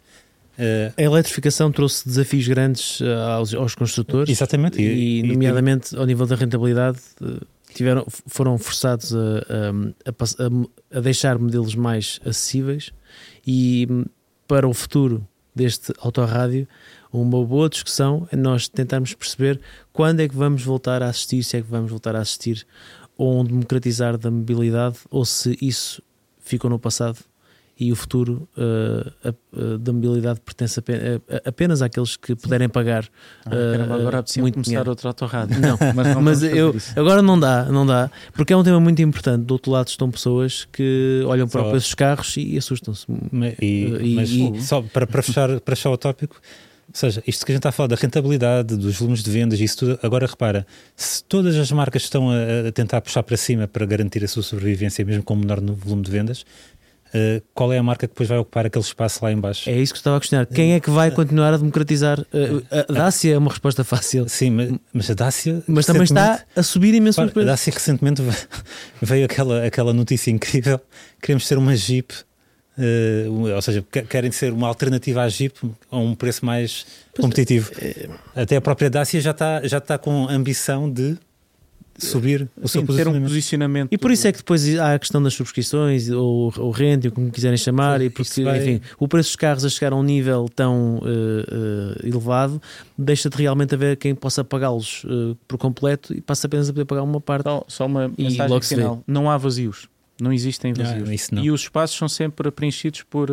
Uh, 0.58 0.92
a 0.98 1.02
eletrificação 1.04 1.72
trouxe 1.72 2.04
desafios 2.08 2.48
grandes 2.48 3.00
uh, 3.00 3.06
aos, 3.38 3.54
aos, 3.54 3.76
construtores. 3.76 4.30
Exatamente. 4.30 4.82
E, 4.82 5.20
e 5.20 5.24
nomeadamente, 5.24 5.94
e, 5.94 6.00
ao 6.00 6.06
nível 6.06 6.26
da 6.26 6.36
rentabilidade, 6.36 6.98
uh, 7.22 7.46
tiveram, 7.72 8.04
foram 8.26 8.58
forçados 8.58 9.14
a, 9.16 9.20
a, 9.20 10.10
a, 10.10 10.98
a, 10.98 11.00
deixar 11.00 11.38
modelos 11.38 11.76
mais 11.76 12.20
acessíveis 12.26 12.92
e 13.46 13.88
hum, 13.90 14.06
para 14.48 14.68
o 14.68 14.74
futuro 14.74 15.28
deste 15.54 15.94
autorrádio, 16.00 16.68
uma 17.12 17.44
boa 17.46 17.70
discussão 17.70 18.28
é 18.32 18.36
nós 18.36 18.68
tentarmos 18.68 19.14
perceber 19.14 19.60
quando 19.94 20.20
é 20.20 20.28
que 20.28 20.36
vamos 20.36 20.64
voltar 20.64 21.02
a 21.02 21.08
assistir, 21.08 21.44
se 21.44 21.58
é 21.58 21.62
que 21.62 21.70
vamos 21.70 21.90
voltar 21.90 22.16
a 22.16 22.20
assistir 22.20 22.66
ou 23.18 23.40
um 23.40 23.44
democratizar 23.44 24.18
da 24.18 24.30
mobilidade 24.30 24.98
ou 25.10 25.26
se 25.26 25.58
isso 25.62 26.02
ficou 26.40 26.70
no 26.70 26.80
passado 26.80 27.20
e 27.80 27.92
o 27.92 27.96
futuro 27.96 28.48
uh, 28.58 29.30
uh, 29.54 29.78
da 29.78 29.94
mobilidade 29.94 30.40
pertence 30.40 30.80
apenas, 30.80 31.22
apenas 31.46 31.82
àqueles 31.82 32.18
que 32.18 32.36
puderem 32.36 32.68
pagar. 32.68 33.06
Ah, 33.46 33.94
agora 33.94 34.22
uh, 34.22 34.42
muito 34.42 34.56
começar 34.56 34.70
dinheiro. 34.72 34.90
outro 34.90 35.08
autorrádio. 35.08 35.62
Não, 35.62 35.78
mas, 35.94 36.08
não 36.08 36.22
mas 36.22 36.44
eu, 36.44 36.76
agora 36.96 37.22
não 37.22 37.40
dá, 37.40 37.66
não 37.66 37.86
dá, 37.86 38.10
porque 38.34 38.52
é 38.52 38.58
um 38.58 38.64
tema 38.64 38.80
muito 38.80 39.00
importante. 39.02 39.44
Do 39.44 39.52
outro 39.52 39.72
lado 39.72 39.90
estão 39.90 40.10
pessoas 40.10 40.68
que 40.72 41.24
olham 41.28 41.48
para 41.48 41.78
esses 41.78 41.94
carros 41.94 42.36
e 42.38 42.58
assustam-se. 42.58 43.06
E, 43.62 43.66
e, 44.02 44.58
e, 44.58 44.62
só 44.62 44.82
para, 44.82 45.06
para, 45.06 45.22
fechar, 45.22 45.60
para 45.60 45.76
fechar 45.76 45.92
o 45.92 45.98
tópico, 45.98 46.42
ou 46.88 46.94
seja, 46.94 47.22
isto 47.28 47.46
que 47.46 47.52
a 47.52 47.54
gente 47.54 47.60
está 47.60 47.70
a 47.70 47.72
falar 47.72 47.88
da 47.88 47.96
rentabilidade, 47.96 48.76
dos 48.78 48.98
volumes 48.98 49.22
de 49.22 49.30
vendas, 49.30 49.60
isso 49.60 49.78
tudo, 49.78 50.00
agora 50.02 50.26
repara, 50.26 50.66
se 50.96 51.24
todas 51.24 51.56
as 51.58 51.72
marcas 51.72 52.04
estão 52.04 52.30
a, 52.30 52.70
a 52.70 52.72
tentar 52.72 53.02
puxar 53.02 53.24
para 53.24 53.36
cima 53.36 53.68
para 53.68 53.86
garantir 53.86 54.24
a 54.24 54.28
sua 54.28 54.42
sobrevivência, 54.42 55.04
mesmo 55.04 55.24
com 55.24 55.36
menor 55.36 55.60
volume 55.62 56.02
de 56.02 56.12
vendas, 56.12 56.46
Uh, 57.08 57.42
qual 57.54 57.72
é 57.72 57.78
a 57.78 57.84
marca 57.84 58.06
que 58.06 58.14
depois 58.14 58.28
vai 58.28 58.38
ocupar 58.38 58.66
aquele 58.66 58.84
espaço 58.84 59.24
lá 59.24 59.32
embaixo? 59.32 59.70
É 59.70 59.78
isso 59.78 59.94
que 59.94 60.00
estava 60.00 60.18
a 60.18 60.20
questionar. 60.20 60.46
Quem 60.46 60.74
é 60.74 60.80
que 60.80 60.90
vai 60.90 61.10
continuar 61.10 61.54
a 61.54 61.58
democratizar? 61.58 62.20
Uh, 62.20 62.64
a 62.70 62.92
Dácia 62.92 63.34
é 63.34 63.38
uma 63.38 63.50
resposta 63.50 63.84
fácil. 63.84 64.28
Sim, 64.28 64.50
mas, 64.50 64.74
mas 64.92 65.10
a 65.10 65.14
Dácia. 65.14 65.64
Mas 65.68 65.86
também 65.86 66.04
está 66.04 66.44
a 66.56 66.64
subir 66.64 66.94
imenso 66.94 67.22
A 67.22 67.26
Dácia 67.26 67.72
recentemente 67.72 68.22
veio 69.02 69.26
aquela, 69.26 69.66
aquela 69.66 69.94
notícia 69.94 70.32
incrível: 70.32 70.82
queremos 71.22 71.48
ser 71.48 71.58
uma 71.58 71.76
Jeep. 71.76 72.14
Uh, 72.78 73.56
ou 73.56 73.62
seja, 73.62 73.84
querem 74.08 74.32
ser 74.32 74.54
uma 74.54 74.68
alternativa 74.68 75.24
à 75.24 75.30
Jeep 75.30 75.58
a 75.90 75.98
um 75.98 76.14
preço 76.14 76.46
mais 76.46 76.86
pois 77.14 77.24
competitivo. 77.24 77.72
É, 77.80 78.08
Até 78.36 78.56
a 78.56 78.62
própria 78.62 78.90
Dácia 78.90 79.20
já 79.20 79.32
está, 79.32 79.66
já 79.66 79.80
está 79.80 79.98
com 79.98 80.30
ambição 80.30 80.90
de 80.90 81.18
subir 81.98 82.48
o 82.62 82.68
seu 82.68 82.86
ter 82.86 83.08
um 83.08 83.22
posicionamento. 83.22 83.90
E 83.92 83.98
por 83.98 84.12
isso 84.12 84.28
é 84.28 84.32
que 84.32 84.38
depois 84.38 84.78
há 84.78 84.94
a 84.94 85.00
questão 85.00 85.22
das 85.22 85.34
subscrições 85.34 86.10
ou, 86.10 86.54
ou 86.58 86.72
rente, 86.72 87.08
ou 87.08 87.14
como 87.14 87.32
quiserem 87.32 87.58
chamar, 87.58 88.02
e 88.02 88.10
porque 88.10 88.44
vai... 88.44 88.60
enfim, 88.60 88.82
o 89.00 89.08
preço 89.08 89.30
dos 89.30 89.36
carros 89.36 89.66
a 89.66 89.70
chegar 89.70 89.94
a 89.94 89.96
um 89.96 90.04
nível 90.04 90.48
tão 90.56 90.98
uh, 90.98 91.02
uh, 91.02 92.08
elevado 92.08 92.62
deixa 92.98 93.30
de 93.30 93.38
realmente 93.38 93.74
haver 93.74 93.98
quem 93.98 94.14
possa 94.14 94.44
pagá-los 94.44 95.04
uh, 95.06 95.36
por 95.48 95.58
completo 95.58 96.14
e 96.14 96.22
passa 96.22 96.48
apenas 96.48 96.70
a 96.70 96.74
poder 96.74 96.86
pagar 96.86 97.04
uma 97.04 97.20
parte. 97.20 97.44
Só, 97.44 97.66
só 97.68 97.86
uma 97.86 98.12
e 98.18 98.24
mensagem 98.24 98.62
final: 98.62 99.04
não 99.08 99.30
há 99.30 99.38
vazios. 99.38 99.88
Não 100.20 100.34
existem 100.34 100.74
vazios. 100.74 101.30
Não, 101.32 101.38
não. 101.38 101.46
E 101.46 101.52
os 101.52 101.62
espaços 101.62 101.98
são 101.98 102.10
sempre 102.10 102.50
preenchidos 102.52 103.04
por, 103.04 103.30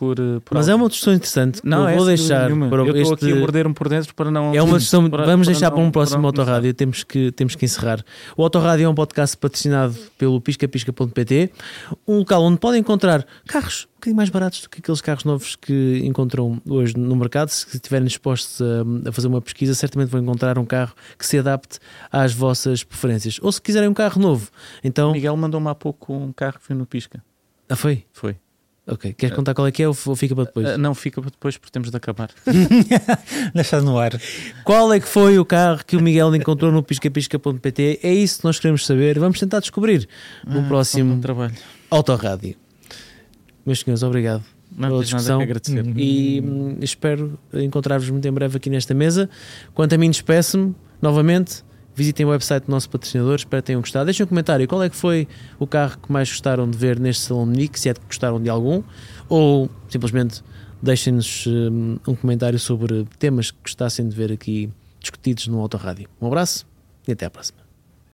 por, 0.00 0.18
eh, 0.18 0.40
por 0.42 0.54
Mas 0.54 0.66
é 0.66 0.74
uma 0.74 0.88
discussão 0.88 1.12
interessante. 1.12 1.60
Não, 1.62 1.86
eu 1.86 1.98
vou 1.98 2.06
deixar. 2.06 2.48
Para 2.48 2.82
eu 2.82 2.96
estou 2.96 3.12
aqui 3.12 3.30
a 3.30 3.36
morder-me 3.36 3.74
por 3.74 3.86
dentro 3.86 4.14
para 4.14 4.30
não. 4.30 4.54
É 4.54 4.62
uma 4.62 4.78
discussão. 4.80 5.10
Para, 5.10 5.26
vamos 5.26 5.46
para 5.46 5.52
deixar 5.52 5.68
não, 5.68 5.76
para 5.76 5.86
um 5.86 5.90
próximo 5.90 6.26
autorrádio. 6.26 6.72
Temos 6.72 7.04
que, 7.04 7.30
temos 7.32 7.54
que 7.54 7.66
encerrar. 7.66 8.02
O 8.34 8.42
Autorrádio 8.42 8.86
é 8.86 8.88
um 8.88 8.94
podcast 8.94 9.36
patrocinado 9.36 9.94
pelo 10.16 10.40
piscapisca.pt, 10.40 11.52
um 12.08 12.20
local 12.20 12.42
onde 12.42 12.58
podem 12.58 12.80
encontrar 12.80 13.26
carros 13.46 13.86
um 13.90 14.00
bocadinho 14.00 14.16
mais 14.16 14.30
baratos 14.30 14.62
do 14.62 14.70
que 14.70 14.78
aqueles 14.78 15.02
carros 15.02 15.24
novos 15.24 15.54
que 15.56 16.00
encontram 16.02 16.62
hoje 16.66 16.96
no 16.96 17.14
mercado. 17.14 17.50
Se 17.50 17.76
estiverem 17.76 18.06
dispostos 18.06 18.58
a, 18.62 19.10
a 19.10 19.12
fazer 19.12 19.28
uma 19.28 19.42
pesquisa, 19.42 19.74
certamente 19.74 20.08
vão 20.08 20.22
encontrar 20.22 20.58
um 20.58 20.64
carro 20.64 20.94
que 21.18 21.26
se 21.26 21.38
adapte 21.38 21.78
às 22.10 22.32
vossas 22.32 22.82
preferências. 22.82 23.38
Ou 23.42 23.52
se 23.52 23.60
quiserem 23.60 23.90
um 23.90 23.94
carro 23.94 24.18
novo, 24.18 24.48
então. 24.82 25.12
Miguel 25.12 25.36
mandou-me 25.36 25.68
há 25.68 25.74
pouco 25.74 26.14
um 26.14 26.32
carro 26.32 26.58
que 26.58 26.64
foi 26.64 26.74
no 26.74 26.86
Pisca. 26.86 27.22
Ah, 27.68 27.76
foi? 27.76 28.06
Foi. 28.14 28.38
Ok. 28.86 29.12
Queres 29.12 29.36
contar 29.36 29.54
qual 29.54 29.66
é 29.66 29.72
que 29.72 29.82
é 29.82 29.88
ou 29.88 29.94
fica 29.94 30.34
para 30.34 30.44
depois? 30.44 30.68
Uh, 30.68 30.78
não, 30.78 30.94
fica 30.94 31.20
para 31.20 31.30
depois 31.30 31.56
porque 31.56 31.70
temos 31.70 31.90
de 31.90 31.96
acabar. 31.96 32.30
Deixar 33.54 33.82
no 33.82 33.98
ar. 33.98 34.12
Qual 34.64 34.92
é 34.92 34.98
que 34.98 35.06
foi 35.06 35.38
o 35.38 35.44
carro 35.44 35.84
que 35.86 35.96
o 35.96 36.00
Miguel 36.00 36.34
encontrou 36.34 36.72
no 36.72 36.82
piscapisca.pt? 36.82 38.00
É 38.02 38.12
isso 38.12 38.40
que 38.40 38.44
nós 38.44 38.58
queremos 38.58 38.84
saber. 38.86 39.18
Vamos 39.18 39.38
tentar 39.38 39.60
descobrir 39.60 40.08
no 40.46 40.60
ah, 40.60 40.64
próximo 40.68 41.20
trabalho. 41.20 41.54
Autorádio. 41.90 42.56
Meus 43.64 43.80
senhores, 43.80 44.02
obrigado. 44.02 44.42
Não 44.76 44.88
pela 44.88 45.04
discussão. 45.04 45.40
agradecer. 45.40 45.84
E 45.96 46.40
hum, 46.40 46.78
espero 46.80 47.38
encontrar-vos 47.52 48.08
muito 48.10 48.26
em 48.26 48.32
breve 48.32 48.56
aqui 48.56 48.70
nesta 48.70 48.94
mesa. 48.94 49.28
Quanto 49.74 49.94
a 49.94 49.98
mim, 49.98 50.10
despeço-me 50.10 50.74
novamente 51.02 51.62
Visitem 52.00 52.24
o 52.24 52.30
website 52.30 52.64
do 52.64 52.70
nosso 52.70 52.88
patrocinador, 52.88 53.34
espero 53.34 53.62
que 53.62 53.66
tenham 53.66 53.82
gostado. 53.82 54.06
Deixem 54.06 54.24
um 54.24 54.26
comentário 54.26 54.66
qual 54.66 54.82
é 54.82 54.88
que 54.88 54.96
foi 54.96 55.28
o 55.58 55.66
carro 55.66 55.98
que 55.98 56.10
mais 56.10 56.30
gostaram 56.30 56.66
de 56.66 56.78
ver 56.78 56.98
neste 56.98 57.24
Salão 57.24 57.44
Munique, 57.44 57.78
se 57.78 57.90
é 57.90 57.92
que 57.92 58.00
gostaram 58.06 58.42
de 58.42 58.48
algum, 58.48 58.82
ou 59.28 59.68
simplesmente 59.86 60.42
deixem-nos 60.80 61.46
um, 61.46 61.98
um 62.08 62.14
comentário 62.14 62.58
sobre 62.58 63.06
temas 63.18 63.50
que 63.50 63.58
gostassem 63.62 64.08
de 64.08 64.16
ver 64.16 64.32
aqui 64.32 64.70
discutidos 64.98 65.46
no 65.48 65.60
Autorádio. 65.60 66.08
Um 66.18 66.26
abraço 66.28 66.66
e 67.06 67.12
até 67.12 67.26
à 67.26 67.30
próxima. 67.30 67.59